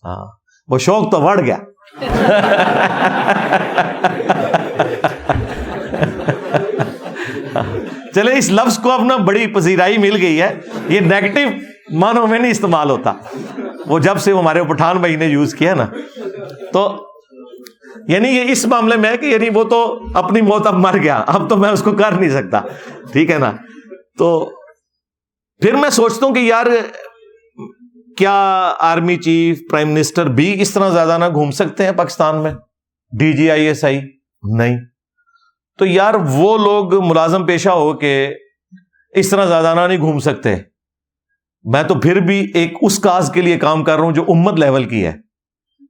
ہاں 0.04 0.26
وہ 0.68 0.78
شوق 0.78 1.12
تو 1.12 1.22
بڑھ 1.22 1.42
گیا۔ 1.42 1.58
چلے 8.16 8.38
اس 8.38 8.52
لفظ 8.52 8.80
کو 8.80 8.92
اپنا 8.92 9.18
بڑی 9.18 9.48
پذیرائی 9.48 9.98
مل 9.98 10.22
گئی 10.22 10.42
ہے۔ 10.42 10.60
یہ 10.90 11.00
نیگیٹو 11.00 11.40
مانو 11.90 12.28
میں 12.28 12.40
نہیں 12.40 12.52
استعمال 12.52 12.90
ہوتا۔ 12.90 13.14
وہ 13.88 14.00
جب 14.00 14.18
سے 14.18 14.32
ہمارے 14.32 14.64
پٹھان 14.64 14.98
بھائی 14.98 15.16
نے 15.16 15.26
یوز 15.26 15.56
کیا 15.56 15.74
نا۔ 15.74 15.86
تو 16.74 17.08
یعنی 18.08 18.30
یہ 18.30 18.52
اس 18.52 18.66
معاملے 18.66 18.96
میں 18.96 19.18
کہ 19.18 19.26
یعنی 19.26 19.50
وہ 19.54 19.64
تو 19.64 20.00
اپنی 20.14 20.42
موت 20.42 20.68
اب 20.68 20.74
مر 20.74 20.98
گیا۔ 20.98 21.24
اب 21.28 21.50
تو 21.50 21.58
میں 21.58 21.70
اس 21.70 21.84
کو 21.84 21.92
کر 21.92 22.12
نہیں 22.12 22.30
سکتا۔ 22.30 22.62
ٹھیک 23.12 23.32
ہے 23.32 23.38
نا۔ 23.38 23.52
تو 24.18 24.52
پھر 25.62 25.76
میں 25.76 25.90
سوچتا 25.90 26.26
ہوں 26.26 26.34
کہ 26.34 26.40
یار، 26.40 26.66
کیا 28.18 28.74
آرمی 28.80 29.16
چیف، 29.16 29.60
پرائم 29.70 29.90
منسٹر 29.90 30.26
بھی 30.26 30.62
اس 30.62 30.72
طرح 30.72 30.90
زیادہ 30.90 31.18
نہ 31.18 31.26
گھوم 31.34 31.52
سکتے 31.52 31.86
ہیں 31.86 31.92
پاکستان 31.92 32.44
میں؟ 32.44 32.52
D 33.20 33.34
G 33.34 33.52
I 33.52 33.66
S 33.66 33.84
I? 33.86 34.02
نہیں۔ 34.58 34.78
تو 35.80 35.86
یار، 35.86 36.14
وہ 36.14 36.58
لوگ 36.58 37.06
ملازم 37.06 37.46
پیشہ 37.46 37.70
ہو 37.70 37.94
کے 37.94 38.34
اس 39.12 39.30
طرح 39.30 39.46
زیادہ 39.46 39.74
نہ 39.76 39.88
نہیں 39.88 39.98
گھوم 39.98 40.20
سکتے۔ 40.20 40.56
میں 41.66 41.84
تو 41.84 41.96
پھر 41.96 42.20
بھی 42.20 42.40
ایک 42.56 42.78
اس 42.82 43.00
کاز 43.00 43.32
کے 43.34 43.42
لیے 43.42 43.58
کام 43.60 43.84
کر 43.84 43.96
رہا 43.96 44.04
ہوں 44.04 44.14
جو 44.14 44.24
امت 44.30 44.60
لیول 44.60 44.84
کی 44.84 45.06
ہے، 45.06 45.12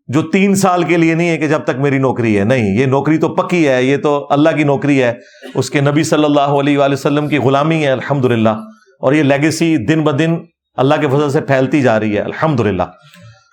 جو 0.07 0.22
تین 0.32 0.55
سال 0.55 0.84
کے 0.84 0.97
لیے 0.97 1.15
نہیں 1.15 1.30
ہے 1.30 1.38
کہ 1.38 1.47
جب 1.47 1.63
تک 1.63 1.80
میری 1.80 1.97
نوکری 1.99 2.38
ہے، 2.39 2.43
نہیں، 2.43 2.76
یہ 2.80 2.86
نوکری 2.86 3.18
تو 3.18 3.34
پکی 3.36 3.68
ہے، 3.68 3.82
یہ 3.84 3.97
تو 4.03 4.15
اللہ 4.32 4.55
کی 4.57 4.63
نوکری 4.63 5.01
ہے، 5.03 5.13
اس 5.55 5.70
کے 5.70 5.82
نبی 5.82 6.03
صلی 6.03 6.26
اللہ 6.26 6.55
علیہ 6.59 6.78
وآلہ 6.78 6.93
وسلم 6.93 7.28
کی 7.28 7.38
غلامی 7.38 7.84
ہے 7.84 7.91
الحمد 7.91 8.26
اور 8.26 9.13
یہ 9.13 9.24
لیگیسی 9.24 9.76
دن 9.86 10.03
بدن 10.03 10.36
اللہ 10.78 11.01
کے 11.01 11.07
فضل 11.07 11.30
سے 11.32 11.41
پھیلتی 11.41 11.82
جا 11.82 11.99
رہی 11.99 12.15
ہے 12.18 12.22
الحمد 12.22 12.61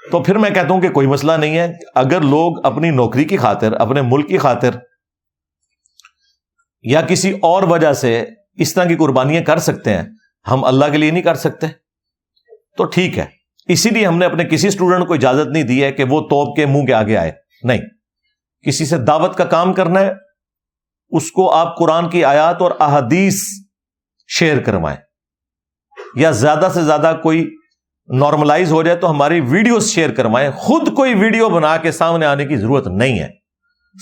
تو 0.02 0.22
پھر 0.22 0.38
میں 0.38 0.50
کہتا 0.50 0.72
ہوں 0.74 0.80
کہ 0.80 0.88
کوئی 0.90 1.06
مسئلہ 1.06 1.32
نہیں 1.32 1.56
ہے، 1.58 1.66
اگر 1.94 2.20
لوگ 2.22 2.64
اپنی 2.66 2.90
نوکری 2.92 3.24
کی 3.24 3.36
خاطر، 3.36 3.72
اپنے 3.80 4.02
ملک 4.02 4.28
کی 4.28 4.38
خاطر 4.38 4.74
یا 6.84 7.00
کسی 7.00 7.30
اور 7.42 7.62
وجہ 7.62 7.92
سے 7.92 8.24
اس 8.56 8.74
طرح 8.74 8.84
کی 8.84 8.96
قربانیاں 8.96 9.42
کر 9.42 9.58
سکتے 9.60 9.94
ہیں، 9.94 10.02
ہم 10.46 10.64
اللہ 10.64 10.92
کے 10.92 10.98
لیے 10.98 11.10
نہیں 11.10 11.22
کر 11.22 11.34
سکتے۔ 11.34 11.66
تو 12.76 12.84
ٹھیک 12.84 13.18
ہے۔ 13.18 13.24
اسی 13.68 13.90
لیے 13.90 14.06
ہم 14.06 14.18
نے 14.18 14.24
اپنے 14.24 14.44
کسی 14.44 14.68
اسٹوڈنٹ 14.68 15.06
کو 15.06 15.14
اجازت 15.14 15.46
نہیں 15.46 15.62
دی 15.62 15.84
ہے 15.84 15.92
کہ 15.92 16.04
وہ 16.04 16.20
توپ 16.20 16.56
کے 16.56 16.66
منہ 16.66 16.84
کے 16.84 16.94
آگے 16.94 17.16
آئے۔ 17.16 17.32
نہیں۔ 17.62 17.78
کسی 18.66 18.84
سے 18.84 18.98
دعوت 18.98 19.36
کا 19.36 19.44
کام 19.44 19.72
کرنا 19.72 20.00
ہے، 20.00 20.12
اس 21.10 21.32
کو 21.32 21.54
آپ 21.54 21.78
قرآن 21.78 22.08
کی 22.08 22.24
آیات 22.24 22.62
اور 22.62 22.70
احادیث 22.80 23.40
شیئر 24.38 24.60
کروائیں۔ 24.60 24.98
یا 26.16 26.30
زیادہ 26.30 26.68
سے 26.74 26.82
زیادہ 26.82 27.16
کوئی 27.22 27.56
نارملائز 28.08 28.72
ہو 28.72 28.82
جائے 28.82 28.96
تو 28.96 29.10
ہماری 29.10 29.40
ویڈیوز 29.40 29.90
شیئر 29.90 30.10
کروائیں۔ 30.10 30.50
خود 30.50 30.94
کوئی 30.94 31.14
ویڈیو 31.14 31.48
بنا 31.48 31.76
کے 31.76 31.92
سامنے 31.92 32.26
آنے 32.26 32.46
کی 32.46 32.56
ضرورت 32.56 32.86
نہیں 32.86 33.18
ہے۔ 33.18 33.28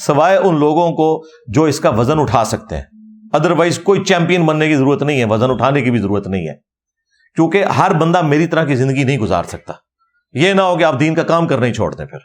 سوائے 0.07 0.37
ان 0.37 0.59
لوگوں 0.59 0.93
کو 0.93 1.23
جو 1.49 1.65
اس 1.65 1.81
کا 1.81 1.91
وزن 1.91 2.21
اٹھا 2.21 2.45
سکتے 2.45 2.77
ہیں۔ 2.77 2.85
ادروائز 3.33 3.79
کوئی 3.79 4.05
چیمپئن 4.05 4.47
بننے 4.47 4.69
کی 4.69 4.75
ضرورت 4.75 5.03
نہیں 5.03 5.21
ہے، 5.21 5.25
وزن 5.25 5.51
اٹھانے 5.51 5.83
کی 5.83 5.91
بھی 5.91 5.99
ضرورت 5.99 6.29
نہیں 6.29 6.49
ہے۔ 6.49 6.72
کیونکہ 7.35 7.65
ہر 7.65 7.93
بندہ 7.93 8.23
میری 8.23 8.47
طرح 8.47 8.65
کی 8.65 8.75
زندگی 8.75 9.05
نہیں 9.05 9.19
گزار 9.19 9.45
سکتا۔ 9.45 9.73
یہ 10.33 10.53
نہ 10.53 10.63
ہو 10.63 10.77
کہ 10.77 10.85
آپ 10.85 11.01
دین 11.01 11.15
کا 11.15 11.23
کام 11.23 11.49
کرنا 11.49 11.67
ہی 11.67 11.73
چھوڑ 11.73 11.95
دیں 11.95 12.07
پھر۔ 12.07 12.19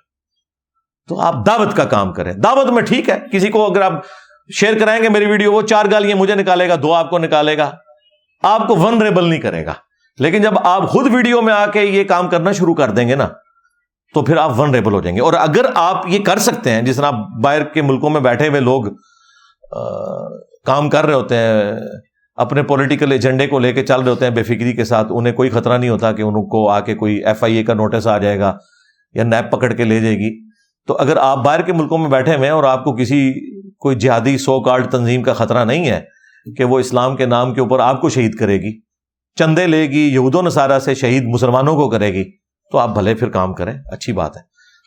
تو 1.10 1.20
آپ 1.20 1.36
دعوت 1.48 1.76
کا 1.76 1.84
کام 1.84 2.14
کریں۔ 2.14 2.34
دعوت 2.34 2.68
میں 2.68 2.82
ٹھیک 2.82 3.10
ہے، 3.10 3.20
کسی 3.32 3.48
کو 3.48 3.72
اگر 3.72 3.82
آپ 3.82 3.94
شیئر 4.60 4.80
کرائیں 4.80 5.04
گے 5.04 5.10
میری 5.10 5.26
ویڈیو، 5.26 5.54
وہ 5.54 5.62
چار 5.62 5.86
گالیاں 5.92 6.18
مجھے 6.18 6.36
نکالے 6.36 6.70
گا، 6.70 6.76
دو 6.82 6.94
آپ 6.94 7.10
کو 7.10 7.18
نکالے 7.18 7.58
گا۔ 7.58 7.72
آپ 8.44 8.68
کو 8.68 8.76
ون 8.76 9.02
ریبل 9.02 9.30
نہیں 9.30 9.42
کرے 9.42 9.66
گا۔ 9.66 9.74
لیکن 10.20 10.42
جب 10.42 10.54
آپ 10.64 10.90
خود 10.90 11.14
ویڈیو 11.14 11.42
میں 11.42 11.54
آ 11.54 11.66
کے 11.66 11.82
یہ 11.82 12.04
کام 12.04 12.28
کرنا 12.28 12.52
شروع 12.52 12.76
کر 12.76 12.90
دیں 12.90 13.08
گے 13.08 13.16
نا، 13.16 13.28
تو 14.14 14.22
پھر 14.22 14.38
آپ 14.38 14.60
ون 14.60 14.76
ریبل 14.76 14.94
ہو 14.94 15.02
جائیں 15.02 15.16
گے۔ 15.16 15.22
اور 15.22 15.34
اگر 15.34 15.66
آپ 15.76 16.04
یہ 16.08 16.24
کر 16.24 16.40
سکتے 16.40 16.72
ہیں، 16.72 16.82
جس 16.82 16.96
طرح 16.96 17.12
باہر 17.44 17.64
کے 17.64 17.82
ملکوں 17.82 18.10
میں 18.10 18.22
بیٹھے 18.22 18.48
ہوئے 18.48 18.60
لوگ 18.60 18.84
کام 20.66 20.90
کر 20.90 21.06
رہے 21.06 21.14
ہوتے 21.14 21.36
ہیں 21.36 21.74
اپنے 22.38 22.64
پولیٹیکل 22.64 23.12
ایجنڈے 23.12 23.48
کو 23.48 23.60
لے 23.60 23.74
کے 23.74 23.86
چل 23.86 24.02
رہے 24.02 24.10
ہوتے 24.10 24.26
ہیں 24.26 24.32
بے 24.32 24.44
فکری 24.44 24.74
کے 24.74 24.84
ساتھ۔ 24.84 25.08
انہیں 25.10 25.34
کوئی 25.34 25.50
خطرہ 25.50 25.78
نہیں 25.78 25.90
ہوتا 25.90 26.12
کہ 26.12 26.22
ان 26.22 26.50
کو 26.50 26.70
آ 26.70 26.80
کے 26.80 26.96
کوئی 26.96 27.26
ایف 27.26 27.44
آئی 27.44 27.56
اے 27.56 27.64
کا 27.64 27.74
نوٹس 27.74 28.08
آ 28.08 28.18
جائے 28.18 28.40
گا 28.40 28.58
یا 29.14 29.24
نیپ 29.24 29.52
پکڑ 29.52 29.74
کے 29.74 29.84
لے 29.84 30.00
جائے 30.00 30.16
گی۔ 30.16 30.50
تو 30.88 30.98
اگر 31.00 31.18
آپ 31.18 31.46
باہر 31.46 31.62
کے 31.62 31.74
ملکوں 31.74 31.98
میں 31.98 32.10
بیٹھے 32.10 32.36
ہوئے 32.36 32.48
ہیں 32.48 32.54
اور 32.54 32.64
آپ 32.64 32.84
کو 32.84 32.96
کسی 32.96 33.34
کوئی 33.72 33.96
جہادی 33.96 34.38
سو 34.38 34.62
کارڈ 34.62 34.92
تنظیم 34.92 35.24
کا 35.24 35.34
خطرہ 35.34 35.66
نہیں 35.66 35.90
ہے 35.90 36.02
کہ 36.58 36.64
وہ 36.64 36.80
اسلام 36.80 37.16
کے 37.16 37.26
نام 37.26 37.54
کے 37.54 37.62
اوپر 37.62 37.80
آپ 37.80 38.02
کو 38.02 38.10
شہید 38.10 38.36
کرے 38.36 38.58
گی، 38.58 38.80
چندے 39.36 39.68
لے 39.68 39.88
گی 39.90 40.14
یہود 40.14 40.36
و 40.36 40.42
نصارہ 40.42 40.80
سے 40.80 40.96
شہید 40.96 41.24
مسلمانوں 41.24 41.76
کو 41.76 41.90
کرے 41.90 42.14
گی، 42.14 42.24
تو 42.72 42.78
آپ 42.78 42.90
بھلے 42.90 43.16
پھر 43.16 43.30
کام 43.30 43.54
کریں۔ 43.54 43.74
اچھی 43.92 44.14
بات 44.14 44.38
ہے۔ 44.38 44.42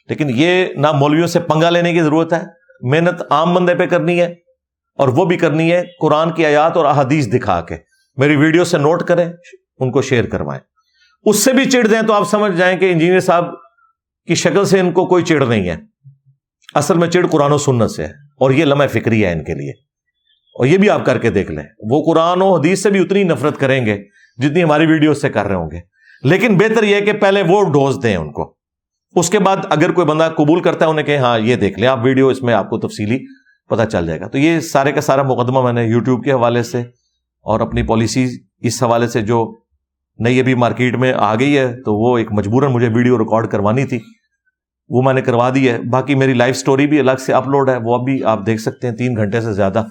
لیکن 0.09 0.31
یہ 0.35 0.67
نہ 0.77 0.93
مولویوں 0.93 1.27
سے 1.27 1.41
پنگا 1.41 1.71
لینے 1.71 1.93
کی 1.93 2.01
ضرورت 2.01 2.33
ہے۔ 2.33 2.43
محنت 2.81 3.23
عام 3.31 3.55
بندے 3.55 3.75
پہ 3.75 3.87
کرنی 3.87 4.21
ہے۔ 4.21 4.35
اور 5.01 5.09
وہ 5.09 5.25
بھی 5.25 5.37
کرنی 5.37 5.73
ہے 5.73 5.83
قرآن 6.01 6.31
کی 6.31 6.47
آیات 6.47 6.77
اور 6.77 6.85
احادیث 6.85 7.29
دکھا 7.33 7.61
کے۔ 7.61 7.77
میری 8.17 8.37
ویڈیو 8.37 8.65
سے 8.65 8.79
نوٹ 8.79 9.03
کریں، 9.03 9.33
ان 9.79 9.91
کو 9.93 10.03
شیئر 10.03 10.25
کروائیں۔ 10.25 10.61
اس 11.23 11.37
سے 11.37 11.53
بھی 11.53 11.65
چڑ 11.65 11.87
دیں 11.87 12.03
تو 12.03 12.13
آپ 12.13 12.29
سمجھ 12.31 12.57
جائیں 12.57 12.79
کہ 12.79 12.93
انجینئر 12.93 13.21
صاحب 13.21 13.45
کی 14.27 14.35
شکل 14.35 14.65
سے 14.65 14.81
ان 14.81 14.93
کو 14.93 15.07
کوئی 15.07 15.25
چڑ 15.25 15.47
نہیں 15.47 15.69
ہے۔ 15.69 15.77
اصل 16.75 16.99
میں 16.99 17.09
چڑ 17.09 17.27
قرآن 17.27 17.53
و 17.53 17.59
سنت 17.59 17.91
سے 17.91 18.03
ہے 18.03 18.13
اور 18.41 18.51
یہ 18.51 18.65
لمحہ 18.65 18.87
فکری 18.87 19.25
ہے 19.25 19.33
ان 19.33 19.45
کے 19.45 19.55
لیے۔ 19.55 19.71
اور 20.55 20.67
یہ 20.67 20.79
بھی 20.79 20.91
آپ 20.91 21.05
کر 21.05 21.19
کے 21.19 21.31
دیکھ 21.31 21.51
لیں۔ 21.51 21.65
وہ 21.91 22.13
قرآن 22.13 22.43
و 22.43 22.55
حدیث 22.55 22.83
سے 22.83 22.91
بھی 22.91 23.01
اتنی 23.01 23.23
نفرت 23.23 23.59
کریں 23.59 23.87
گے 23.87 24.05
جتنی 24.37 24.63
ہماری 24.63 24.87
ویڈیو 24.87 25.15
سے 25.15 25.29
کر 25.29 25.47
رہے 25.47 25.55
ہوں 25.55 25.71
گے۔ 25.71 25.81
لیکن 26.23 26.59
بہتر 26.59 26.83
یہ 26.83 27.01
کہ 27.01 27.13
پہلے 27.13 27.43
وہ 27.43 27.73
ڈوز 27.73 27.99
دیں 28.03 28.17
ان 28.17 28.33
کو۔ 28.33 28.57
اس 29.17 29.31
کے 29.31 29.39
بعد 29.39 29.57
اگر 29.71 29.93
کوئی 29.93 30.07
بندہ 30.07 30.31
قبول 30.37 30.63
کرتا 30.63 30.85
ہے، 30.85 30.91
انہیں 30.91 31.07
کہ 31.07 31.17
ہاں 31.17 31.39
یہ 31.39 31.57
دیکھ 31.57 31.79
لیں، 31.79 31.89
آپ 31.89 31.99
ویڈیو 32.03 32.29
اس 32.29 32.43
میں 32.43 32.55
آپ 32.55 32.71
کو 32.71 32.79
تفصیلی 32.79 33.19
پتہ 33.71 33.89
چل 33.89 34.07
جائے 34.07 34.21
گا۔ 34.21 34.27
تو 34.27 34.39
یہ 34.39 34.61
سارے 34.61 34.93
کا 34.93 35.01
سارا 35.01 35.23
مقدمہ 35.23 35.63
میں 35.63 35.73
نے 35.73 35.85
یوٹیوب 35.85 36.25
کے 36.25 36.33
حوالے 36.33 36.63
سے 36.63 36.81
اور 37.43 37.61
اپنی 37.61 37.83
پالیسی 37.83 38.27
اس 38.59 38.83
حوالے 38.83 39.09
سے 39.09 39.21
جو 39.21 39.55
نئی 40.19 40.41
ابھی 40.41 40.55
مارکیٹ 40.55 40.97
میں 40.97 41.13
آ 41.13 41.35
گئی 41.35 41.59
ہے، 41.59 41.83
تو 41.83 41.95
وہ 41.95 42.19
ایک 42.19 42.33
مجبوراً 42.33 42.73
مجھے 42.73 42.89
ویڈیو 42.89 43.19
ریکارڈ 43.19 43.51
کروانی 43.51 43.85
تھی۔ 43.85 43.99
وہ 44.89 45.03
میں 45.03 45.15
نے 45.15 45.23
کروا 45.23 45.51
دی 45.55 45.71
ہے۔ 45.71 45.79
باقی 45.79 46.15
میری 46.15 46.35
لائف 46.35 46.57
سٹوری 46.57 46.87
بھی 46.87 46.99
الگ 46.99 47.21
سے 47.21 47.33
اپلوڈ 47.33 47.69
ہے۔ 47.69 47.77
وہ 47.85 47.95
اب 47.95 48.05
بھی 48.05 48.25
آپ 48.25 48.47
دیکھ 48.47 48.61
سکتے 48.61 48.89
ہیں، 48.89 48.95
تین 48.95 49.17
گھنٹے 49.17 49.41
سے 49.41 49.53
زیادہ۔ 49.53 49.85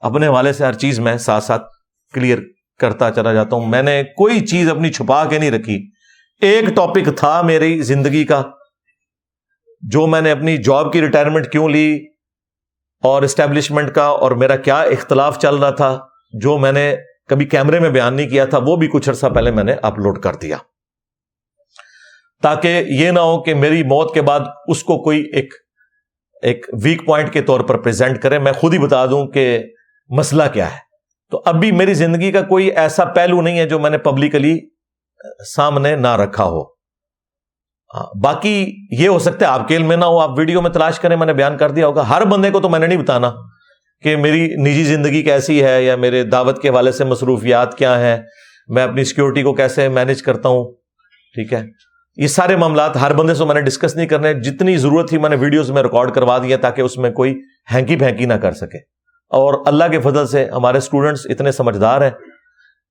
اپنے 0.00 0.26
حوالے 0.26 0.52
سے 0.52 0.64
ہر 0.64 0.72
چیز 0.72 0.98
میں 0.98 1.16
ساتھ 1.16 1.44
ساتھ 1.44 1.62
کلیئر 2.14 2.38
کرتا 2.78 3.10
چلا 3.10 3.32
جاتا 3.32 3.56
ہوں۔ 3.56 3.66
میں 3.66 3.82
نے 3.82 4.02
کوئی 4.02 4.40
چیز 4.40 4.68
اپنی 4.70 4.92
چھپا 4.92 5.24
کے 5.24 5.38
نہیں 5.38 5.50
رکھی۔ 5.50 5.90
ایک 6.40 6.64
ٹاپک 6.76 7.16
تھا 7.16 7.42
میری 7.42 7.82
زندگی 7.82 8.24
کا، 8.24 8.42
جو 9.80 10.06
میں 10.06 10.20
نے 10.20 10.30
اپنی 10.30 10.56
جاب 10.56 10.92
کی 10.92 11.00
ریٹائرمنٹ 11.00 11.46
کیوں 11.46 11.68
لی؟ 11.68 12.11
اور 13.02 13.22
اسٹیبلشمنٹ 13.22 13.94
کا 13.94 14.04
اور 14.04 14.30
میرا 14.30 14.56
کیا 14.56 14.80
اختلاف 14.80 15.38
چل 15.38 15.56
رہا 15.56 15.70
تھا، 15.70 15.98
جو 16.32 16.58
میں 16.58 16.72
نے 16.72 16.96
کبھی 17.28 17.46
کیمرے 17.46 17.78
میں 17.78 17.90
بیان 17.90 18.14
نہیں 18.14 18.28
کیا 18.28 18.44
تھا، 18.44 18.58
وہ 18.58 18.76
بھی 18.76 18.88
کچھ 18.92 19.08
عرصہ 19.08 19.26
پہلے 19.26 19.50
میں 19.50 19.64
نے 19.64 19.74
اپلوڈ 19.82 20.22
کر 20.22 20.34
دیا۔ 20.34 20.56
تاکہ 22.42 22.84
یہ 22.86 23.10
نہ 23.10 23.20
ہو 23.20 23.42
کہ 23.42 23.54
میری 23.54 23.82
موت 23.82 24.14
کے 24.14 24.22
بعد 24.22 24.40
اس 24.66 24.84
کو 24.84 25.02
کوئی 25.02 25.30
ایک 25.34 25.54
ایک 26.42 26.66
ویک 26.84 27.06
پوائنٹ 27.06 27.32
کے 27.32 27.42
طور 27.42 27.60
پر 27.60 27.78
پریزنٹ 27.78 28.22
کرے۔ 28.22 28.38
میں 28.38 28.52
خود 28.52 28.74
ہی 28.74 28.78
بتا 28.78 29.06
دوں 29.06 29.26
کہ 29.26 29.62
مسئلہ 30.08 30.42
کیا 30.52 30.72
ہے۔ 30.72 30.78
تو 31.30 31.42
اب 31.46 31.60
بھی 31.60 31.72
میری 31.72 31.94
زندگی 31.94 32.32
کا 32.32 32.42
کوئی 32.42 32.66
ایسا 32.66 33.04
پہلو 33.04 33.40
نہیں 33.40 33.58
ہے 33.58 33.68
جو 33.68 33.78
میں 33.78 33.90
نے 33.90 33.98
پبلکلی 33.98 34.58
سامنے 35.54 35.96
نہ 35.96 36.16
رکھا 36.16 36.44
ہو۔ 36.44 36.71
ہاں، 37.94 38.18
باقی 38.22 38.76
یہ 38.90 39.08
ہو 39.08 39.18
سکتا 39.18 39.46
ہے 39.46 39.50
آپ 39.50 39.68
کے 39.68 39.76
علم 39.76 39.88
میں 39.88 39.96
نہ 39.96 40.04
ہو، 40.04 40.18
آپ 40.18 40.38
ویڈیو 40.38 40.62
میں 40.62 40.70
تلاش 40.70 41.00
کریں، 41.00 41.16
میں 41.16 41.26
نے 41.26 41.32
بیان 41.32 41.56
کر 41.56 41.70
دیا 41.70 41.86
ہوگا۔ 41.86 42.08
ہر 42.08 42.24
بندے 42.24 42.50
کو 42.50 42.60
تو 42.60 42.68
میں 42.68 42.78
نے 42.78 42.86
نہیں 42.86 42.98
بتانا 42.98 43.32
کہ 44.02 44.16
میری 44.16 44.54
نجی 44.56 44.84
زندگی 44.84 45.22
کیسی 45.22 45.64
ہے 45.64 45.84
یا 45.84 45.96
میرے 45.96 46.22
دعوت 46.22 46.62
کے 46.62 46.68
حوالے 46.68 46.92
سے 46.92 47.04
مصروفیات 47.04 47.78
کیا 47.78 48.00
ہیں، 48.00 48.16
میں 48.68 48.82
اپنی 48.82 49.04
سیکورٹی 49.04 49.42
کو 49.42 49.54
کیسے 49.54 49.88
مینج 49.88 50.22
کرتا 50.22 50.48
ہوں، 50.48 50.72
ٹھیک 51.34 51.52
ہے؟ 51.52 51.66
یہ 52.16 52.26
سارے 52.26 52.56
معاملات 52.56 52.96
ہر 52.96 53.14
بندے 53.14 53.34
سے 53.34 53.44
میں 53.44 53.54
نے 53.54 53.60
ڈسکس 53.60 53.96
نہیں 53.96 54.06
کرنے، 54.06 54.34
جتنی 54.34 54.76
ضرورت 54.76 55.08
تھی 55.08 55.18
میں 55.18 55.30
نے 55.30 55.36
ویڈیوز 55.36 55.70
میں 55.70 55.82
ریکارڈ 55.82 56.14
کروا 56.14 56.38
دیا 56.38 56.56
تاکہ 56.56 56.82
اس 56.82 56.98
میں 56.98 57.10
کوئی 57.10 57.40
ہینکی 57.74 57.96
پھینکی 57.96 58.24
نہ 58.24 58.34
کر 58.34 58.52
سکے۔ 58.52 58.78
اور 59.30 59.66
اللہ 59.66 59.84
کے 59.90 60.00
فضل 60.00 60.26
سے 60.26 60.44
ہمارے 60.44 60.78
اسٹوڈنٹس 60.78 61.20
اتنے 61.24 61.52
سمجھدار 61.52 62.00
ہیں۔ 62.00 62.10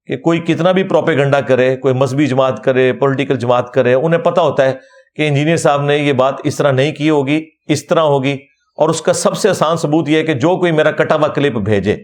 کہ 0.06 0.18
کوئی 0.18 0.40
کتنا 0.40 0.72
بھی 0.72 0.84
پروپیگنڈا 0.84 1.42
کرے، 1.42 1.78
کوئی 1.78 1.94
مذہبی 1.94 2.28
جماعت 2.28 2.64
کرے 2.64 2.94
پولیٹیکل 2.94 3.38
جماعت 3.38 3.74
کرے، 3.74 3.94
انہیں 3.94 4.20
پتا 4.20 4.42
ہوتا 4.42 4.66
ہے 4.66 4.74
کہ 5.16 5.28
انجینئر 5.28 5.58
صاحب 5.58 5.82
نے 5.82 5.98
یہ 5.98 6.14
بات 6.14 6.36
اس 6.44 6.56
طرح 6.56 6.72
نہیں 6.72 6.92
کی 6.92 7.10
ہوگی، 7.10 7.46
اس 7.68 7.88
طرح 7.88 8.00
ہوگی۔ 8.00 8.38
اور 8.72 8.90
اس 8.90 9.02
کا 9.02 9.14
سب 9.14 9.38
سے 9.38 9.50
آسان 9.50 9.78
ثبوت 9.78 10.10
یہ 10.10 10.18
ہے 10.18 10.24
کہ 10.24 10.34
جو 10.34 10.58
کوئی 10.58 10.72
میرا 10.72 10.92
کٹا 10.92 11.16
ہوا 11.16 11.28
کلپ 11.28 11.54
بھیجے، 11.54 11.98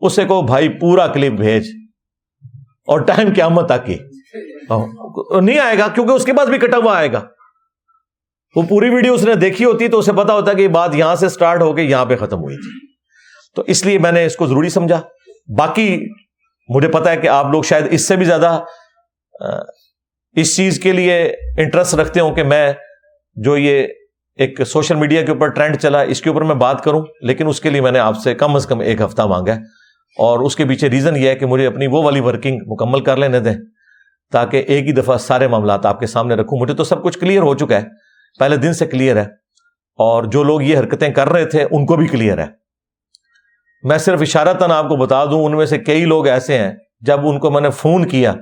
اسے 0.00 0.24
کو 0.24 0.42
بھائی 0.42 0.68
پورا 0.68 1.06
کلپ 1.06 1.32
بھیج۔ 1.32 1.66
اور 2.86 3.00
ٹائم 3.00 3.28
قیامت 3.34 3.70
آ 3.70 3.76
کی 3.76 3.94
ہاں۔ 4.70 5.40
نہیں 5.40 5.58
آئے 5.58 5.78
گا 5.78 5.88
کیونکہ 5.88 6.12
اس 6.12 6.24
کے 6.24 6.32
بعد 6.32 6.46
بھی 6.46 6.58
کٹا 6.58 6.76
ہوا 6.76 6.96
آئے 6.96 7.12
گا۔ 7.12 7.20
وہ 8.56 8.62
پوری 8.62 8.88
ویڈیو 8.88 9.12
اس 9.12 9.22
نے 9.22 9.34
دیکھی 9.34 9.64
ہوتی 9.64 9.88
تو 9.88 9.98
اسے 9.98 10.12
پتا 10.12 10.32
ہوتا 10.34 10.52
کہ 10.52 10.62
یہ 10.62 10.68
بات 10.68 10.94
یہاں 10.94 11.16
سے 11.16 11.26
اسٹارٹ 11.26 11.62
ہو 11.62 11.72
کے 11.72 11.82
یہاں 11.82 12.04
پہ 12.04 12.16
ختم 12.16 12.38
ہوئی 12.38 12.56
تھی۔ 12.56 12.86
تو 13.56 13.62
اس 13.66 13.86
لیے 13.86 13.98
میں 13.98 14.12
نے 14.12 14.24
اس 14.24 14.36
کو 14.36 14.46
ضروری 14.46 14.68
سمجھا۔ 14.68 15.00
باقی 15.56 16.06
مجھے 16.68 16.88
پتا 16.88 17.10
ہے 17.10 17.16
کہ 17.16 17.28
آپ 17.28 17.46
لوگ 17.46 17.62
شاید 17.62 17.84
اس 17.90 18.08
سے 18.08 18.16
بھی 18.16 18.24
زیادہ 18.24 18.60
اس 20.32 20.56
چیز 20.56 20.80
کے 20.80 20.92
لیے 20.92 21.22
انٹرسٹ 21.58 21.94
رکھتے 21.94 22.20
ہوں 22.20 22.34
کہ 22.34 22.42
میں 22.42 22.72
جو 23.34 23.56
یہ 23.56 23.86
ایک 24.34 24.60
سوشل 24.66 24.94
میڈیا 24.94 25.22
کے 25.22 25.32
اوپر 25.32 25.48
ٹرینڈ 25.48 25.76
چلا، 25.76 26.00
اس 26.00 26.20
کے 26.20 26.30
اوپر 26.30 26.42
میں 26.42 26.54
بات 26.54 26.84
کروں، 26.84 27.04
لیکن 27.22 27.46
اس 27.46 27.60
کے 27.60 27.70
لیے 27.70 27.80
میں 27.80 27.92
نے 27.92 27.98
آپ 27.98 28.16
سے 28.24 28.34
کم 28.34 28.56
از 28.56 28.66
کم 28.66 28.80
ایک 28.80 29.00
ہفتہ 29.00 29.22
مانگا 29.22 29.54
ہے۔ 29.54 29.58
اور 30.18 30.38
اس 30.38 30.56
کے 30.56 30.64
پیچھے 30.64 30.90
ریزن 30.90 31.16
یہ 31.16 31.28
ہے 31.28 31.34
کہ 31.34 31.46
مجھے 31.46 31.66
اپنی 31.66 31.86
وہ 31.86 32.02
والی 32.02 32.20
ورکنگ 32.20 32.58
مکمل 32.66 33.00
کر 33.00 33.16
لینے 33.16 33.40
دیں، 33.40 33.54
تاکہ 34.32 34.64
ایک 34.66 34.86
ہی 34.86 34.92
دفعہ 34.92 35.16
سارے 35.16 35.48
معاملات 35.48 35.86
آپ 35.86 36.00
کے 36.00 36.06
سامنے 36.06 36.34
رکھوں۔ 36.34 36.58
مجھے 36.58 36.74
تو 36.74 36.84
سب 36.84 37.02
کچھ 37.02 37.18
کلیئر 37.18 37.42
ہو 37.42 37.54
چکا 37.54 37.76
ہے، 37.76 37.86
پہلے 38.38 38.56
دن 38.56 38.72
سے 38.72 38.86
کلیئر 38.86 39.16
ہے۔ 39.16 39.26
اور 39.96 40.24
جو 40.24 40.42
لوگ 40.42 40.62
یہ 40.62 40.78
حرکتیں 40.78 41.08
کر 41.08 41.28
رہے 41.28 41.44
تھے، 41.44 41.66
ان 41.70 41.86
کو 41.86 41.96
بھی 41.96 42.06
کلیئر 42.06 42.38
ہے۔ 42.38 42.65
میں 43.88 43.98
صرف 43.98 44.20
اشارتاً 44.20 44.70
آپ 44.70 44.88
کو 44.88 44.96
بتا 44.96 45.24
دوں، 45.24 45.44
ان 45.44 45.56
میں 45.56 45.66
سے 45.66 45.78
کئی 45.78 46.04
لوگ 46.04 46.26
ایسے 46.26 46.58
ہیں، 46.58 46.72
جب 47.00 47.26
ان 47.26 47.38
کو 47.38 47.50
میں 47.50 47.60
نے 47.60 47.70
فون 47.70 48.08
کیا 48.08 48.34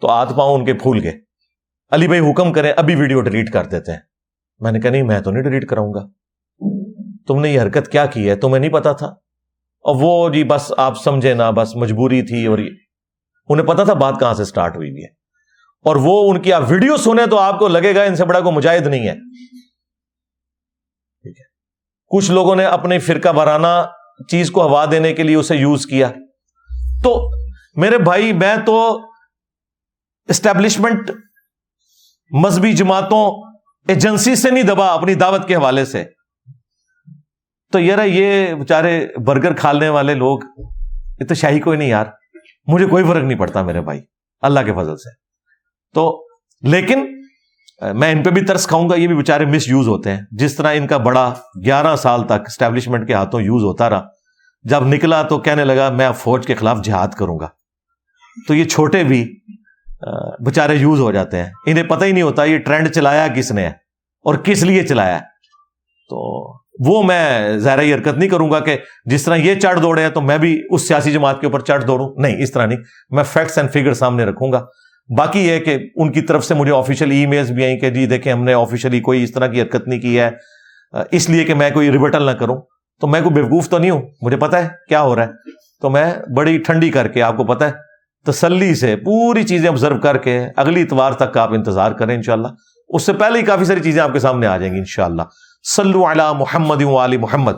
تو 0.00 0.08
آت 0.08 0.28
پاؤں 0.36 0.58
ان 0.58 0.64
کے 0.64 0.74
پھول 0.74 1.00
گئے۔ 1.02 1.12
علی 1.90 2.06
بھائی 2.06 2.30
حکم 2.30 2.52
کریں، 2.52 2.72
ابھی 2.76 2.94
ویڈیو 2.94 3.20
ڈیلیٹ 3.20 3.52
کر 3.52 3.64
دیتے 3.64 3.92
ہیں۔ 3.92 3.98
میں 4.58 4.72
نے 4.72 4.80
کہا، 4.80 4.90
نہیں، 4.90 5.02
میں 5.02 5.20
تو 5.20 5.30
نہیں 5.30 5.42
ڈیلیٹ 5.42 5.68
کراؤں 5.68 5.94
گا۔ 5.94 6.06
تم 7.26 7.40
نے 7.40 7.48
یہ 7.48 7.60
حرکت 7.60 7.88
کیا 7.88 8.06
کی 8.06 8.28
ہے؟ 8.28 8.36
تمہیں 8.36 8.60
نہیں 8.60 8.70
پتا 8.70 8.92
تھا؟ 8.92 9.06
اور 9.80 9.96
وہ 10.00 10.28
جی 10.28 10.44
بس 10.44 10.72
آپ 10.76 11.02
سمجھے 11.02 11.34
نا، 11.34 11.50
بس 11.50 11.76
مجبوری 11.76 12.22
تھی 12.22 12.46
اور 12.46 12.58
انہیں 13.48 13.66
پتا 13.66 13.84
تھا 13.84 13.94
بات 13.94 14.14
کہاں 14.20 14.34
سے 14.34 14.42
اسٹارٹ 14.42 14.76
ہوئی 14.76 14.90
ہے۔ 14.90 15.06
اور 15.84 15.96
وہ 15.96 16.30
ان 16.30 16.42
کی، 16.42 16.52
آپ 16.52 16.62
ویڈیو 16.68 16.96
سنیں 16.96 17.26
تو 17.26 17.38
آپ 17.38 17.58
کو 17.58 17.68
لگے 17.68 17.94
گا 17.94 18.02
ان 18.02 18.16
سے 18.16 18.24
بڑا 18.24 18.40
کوئی 18.40 18.54
مجاہد 18.54 18.86
نہیں 18.86 19.08
ہے۔ 19.08 19.14
ٹھیک 21.22 21.40
ہے۔ 21.40 21.44
کچھ 22.06 22.30
لوگوں 22.30 22.56
نے 22.56 22.64
اپنی 22.64 22.98
فرقہ 22.98 23.28
وارانہ 23.34 23.86
چیز 24.28 24.50
کو 24.50 24.62
ہوا 24.62 24.84
دینے 24.90 25.12
کے 25.12 25.22
لیے 25.22 25.36
اسے 25.36 25.56
یوز 25.56 25.86
کیا۔ 25.86 26.10
تو 27.02 27.30
میرے 27.76 27.98
بھائی، 27.98 28.32
میں 28.32 28.56
تو 28.66 29.00
اسٹیبلشمنٹ 30.28 31.10
مذہبی 32.30 32.72
جماعتوں 32.72 33.52
ایجنسی 33.88 34.36
سے 34.36 34.50
نہیں 34.50 34.62
دبا، 34.62 34.86
اپنی 34.86 35.14
دعوت 35.14 35.48
کے 35.48 35.56
حوالے 35.56 35.84
سے۔ 35.84 36.04
تو 37.72 37.78
یار 37.78 38.04
یہ 38.04 38.54
بےچارے 38.54 39.06
برگر 39.26 39.54
کھالنے 39.54 39.88
والے 39.88 40.14
لوگ، 40.14 40.38
یہ 41.20 41.26
تو 41.26 41.34
شاہی 41.34 41.60
کوئی 41.60 41.78
نہیں 41.78 41.88
یار۔ 41.88 42.06
مجھے 42.66 42.86
کوئی 42.86 43.04
فرق 43.04 43.24
نہیں 43.24 43.38
پڑتا 43.38 43.62
میرے 43.62 43.80
بھائی، 43.80 44.00
اللہ 44.40 44.60
کے 44.60 44.72
فضل 44.72 44.96
سے۔ 44.96 45.10
تو 45.94 46.26
لیکن 46.62 47.09
میں 47.94 48.12
ان 48.12 48.22
پہ 48.22 48.30
بھی 48.30 48.44
ترس 48.44 48.66
کھاؤں 48.66 48.88
گا، 48.90 48.94
یہ 48.94 49.06
بھی 49.06 49.16
بےچارے 49.16 49.44
مس 49.44 49.68
یوز 49.68 49.88
ہوتے 49.88 50.10
ہیں۔ 50.10 50.20
جس 50.30 50.56
طرح 50.56 50.74
ان 50.74 50.86
کا 50.86 50.96
بڑا 50.96 51.34
گیارہ 51.64 51.96
سال 51.96 52.24
تک 52.24 52.42
اسٹیبلشمنٹ 52.46 53.06
کے 53.06 53.14
ہاتھوں 53.14 53.40
یوز 53.40 53.62
ہوتا 53.62 53.90
رہا، 53.90 54.06
جب 54.62 54.86
نکلا 54.86 55.22
تو 55.22 55.38
کہنے 55.38 55.64
لگا، 55.64 55.90
میں 55.90 56.10
فوج 56.18 56.46
کے 56.46 56.54
خلاف 56.54 56.78
جہاد 56.84 57.08
کروں 57.08 57.38
گا۔ 57.40 57.48
تو 58.48 58.54
یہ 58.54 58.64
چھوٹے 58.64 59.04
بھی 59.04 59.40
بےچارے 60.44 60.74
یوز 60.74 61.00
ہو 61.00 61.12
جاتے 61.12 61.36
ہیں۔ 61.36 61.50
انہیں 61.66 61.84
پتہ 61.84 62.04
ہی 62.04 62.12
نہیں 62.12 62.22
ہوتا 62.22 62.44
یہ 62.44 62.58
ٹرینڈ 62.58 62.88
چلایا 62.90 63.28
کس 63.28 63.52
نے 63.52 63.66
اور 63.66 64.34
کس 64.34 64.62
لیے 64.62 64.82
چلایا 64.82 65.18
تو 66.08 66.50
وہ 66.86 67.02
میں 67.02 67.56
ظاہر 67.58 67.94
حرکت 67.94 68.18
نہیں 68.18 68.28
کروں 68.28 68.50
گا 68.50 68.60
کہ 68.60 68.78
جس 69.04 69.22
طرح 69.22 69.36
یہ 69.36 69.54
چڑھ 69.54 69.80
دوڑے 69.80 70.02
ہیں 70.02 70.08
تو 70.08 70.20
میں 70.20 70.38
بھی 70.38 70.62
اس 70.70 70.88
سیاسی 70.88 71.12
جماعت 71.12 71.40
کے 71.40 71.46
اوپر 71.46 71.60
چڑھ 71.60 71.84
دوڑوں۔ 71.84 72.14
نہیں، 72.16 72.42
اس 72.42 72.52
طرح 72.52 72.66
نہیں۔ 72.66 72.78
میں 73.10 73.24
فیکٹس 73.24 73.58
اینڈ 73.58 73.72
فگر 73.72 73.94
سامنے 73.94 74.24
رکھوں 74.24 74.52
گا۔ 74.52 74.66
باقی 75.16 75.48
یہ 75.48 75.58
کہ 75.58 75.78
ان 75.96 76.12
کی 76.12 76.20
طرف 76.20 76.44
سے 76.44 76.54
مجھے 76.54 76.72
آفیشیل 76.72 77.10
ای 77.10 77.26
میلز 77.26 77.50
بھی 77.50 77.64
آئیں 77.64 77.78
کہ 77.78 77.90
جی 77.90 78.06
دیکھیں 78.06 78.32
ہم 78.32 78.44
نے 78.44 78.54
آفیشلی 78.54 79.00
کوئی 79.00 79.22
اس 79.22 79.32
طرح 79.32 79.46
کی 79.46 79.62
حرکت 79.62 79.88
نہیں 79.88 80.00
کی 80.00 80.20
ہے، 80.20 80.30
اس 81.10 81.30
لیے 81.30 81.44
کہ 81.44 81.54
میں 81.54 81.70
کوئی 81.70 81.92
ریبٹل 81.92 82.22
نہ 82.22 82.30
کروں۔ 82.30 82.56
تو 83.00 83.06
میں 83.06 83.20
کوئی 83.20 83.34
بیوقوف 83.34 83.68
تو 83.68 83.78
نہیں 83.78 83.90
ہوں؟ 83.90 84.02
مجھے 84.22 84.36
پتا 84.36 84.64
ہے 84.64 84.68
کیا 84.88 85.02
ہو 85.02 85.16
رہا 85.16 85.22
ہے۔ 85.22 85.28
تو 85.82 85.90
میں 85.90 86.14
بڑی 86.36 86.58
ٹھنڈی 86.58 86.90
کر 86.90 87.08
کے 87.08 87.22
آپ 87.22 87.36
کو 87.36 87.44
پتا 87.44 87.66
ہے، 87.66 87.72
تسلی 88.26 88.74
سے 88.74 88.96
پوری 88.96 89.42
چیزیں 89.42 89.68
آبزرو 89.68 89.98
کر 89.98 90.18
کے 90.18 90.46
اگلی 90.56 90.82
اتوار 90.82 91.12
تک 91.12 91.36
آپ 91.36 91.52
انتظار 91.52 91.92
کریں 91.92 92.14
انشاءاللہ۔ 92.14 92.48
اس 92.88 93.02
سے 93.02 93.12
پہلے 93.12 93.38
ہی 93.38 93.44
کافی 93.44 93.64
ساری 93.64 93.80
چیزیں 93.80 94.02
آپ 94.02 94.12
کے 94.12 94.18
سامنے 94.18 94.46
آ 94.46 94.56
جائیں 94.56 94.74
گی 94.74 94.78
انشاءاللہ۔ 94.78 95.22
صلو 95.76 96.04
علی 96.04 96.22
محمد 96.38 96.82
علی 96.82 97.16
محمد۔ 97.16 97.52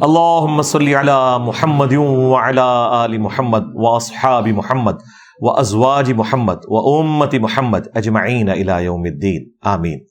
اللہم 0.00 0.62
صلی 0.62 0.94
علی 0.94 1.36
محمد 1.40 1.92
وعلی 1.92 2.60
آل 2.90 3.18
محمد 3.18 3.62
واصحاب 3.74 4.48
محمد۔ 4.48 4.92
و 5.44 5.48
ازواج 5.48 6.10
محمد 6.10 6.64
و 6.68 6.74
امت 6.74 7.34
محمد 7.34 7.88
اجمعین 7.94 8.48
الى 8.48 8.84
یوم 8.84 9.02
الدین. 9.02 9.52
آمین. 9.62 10.06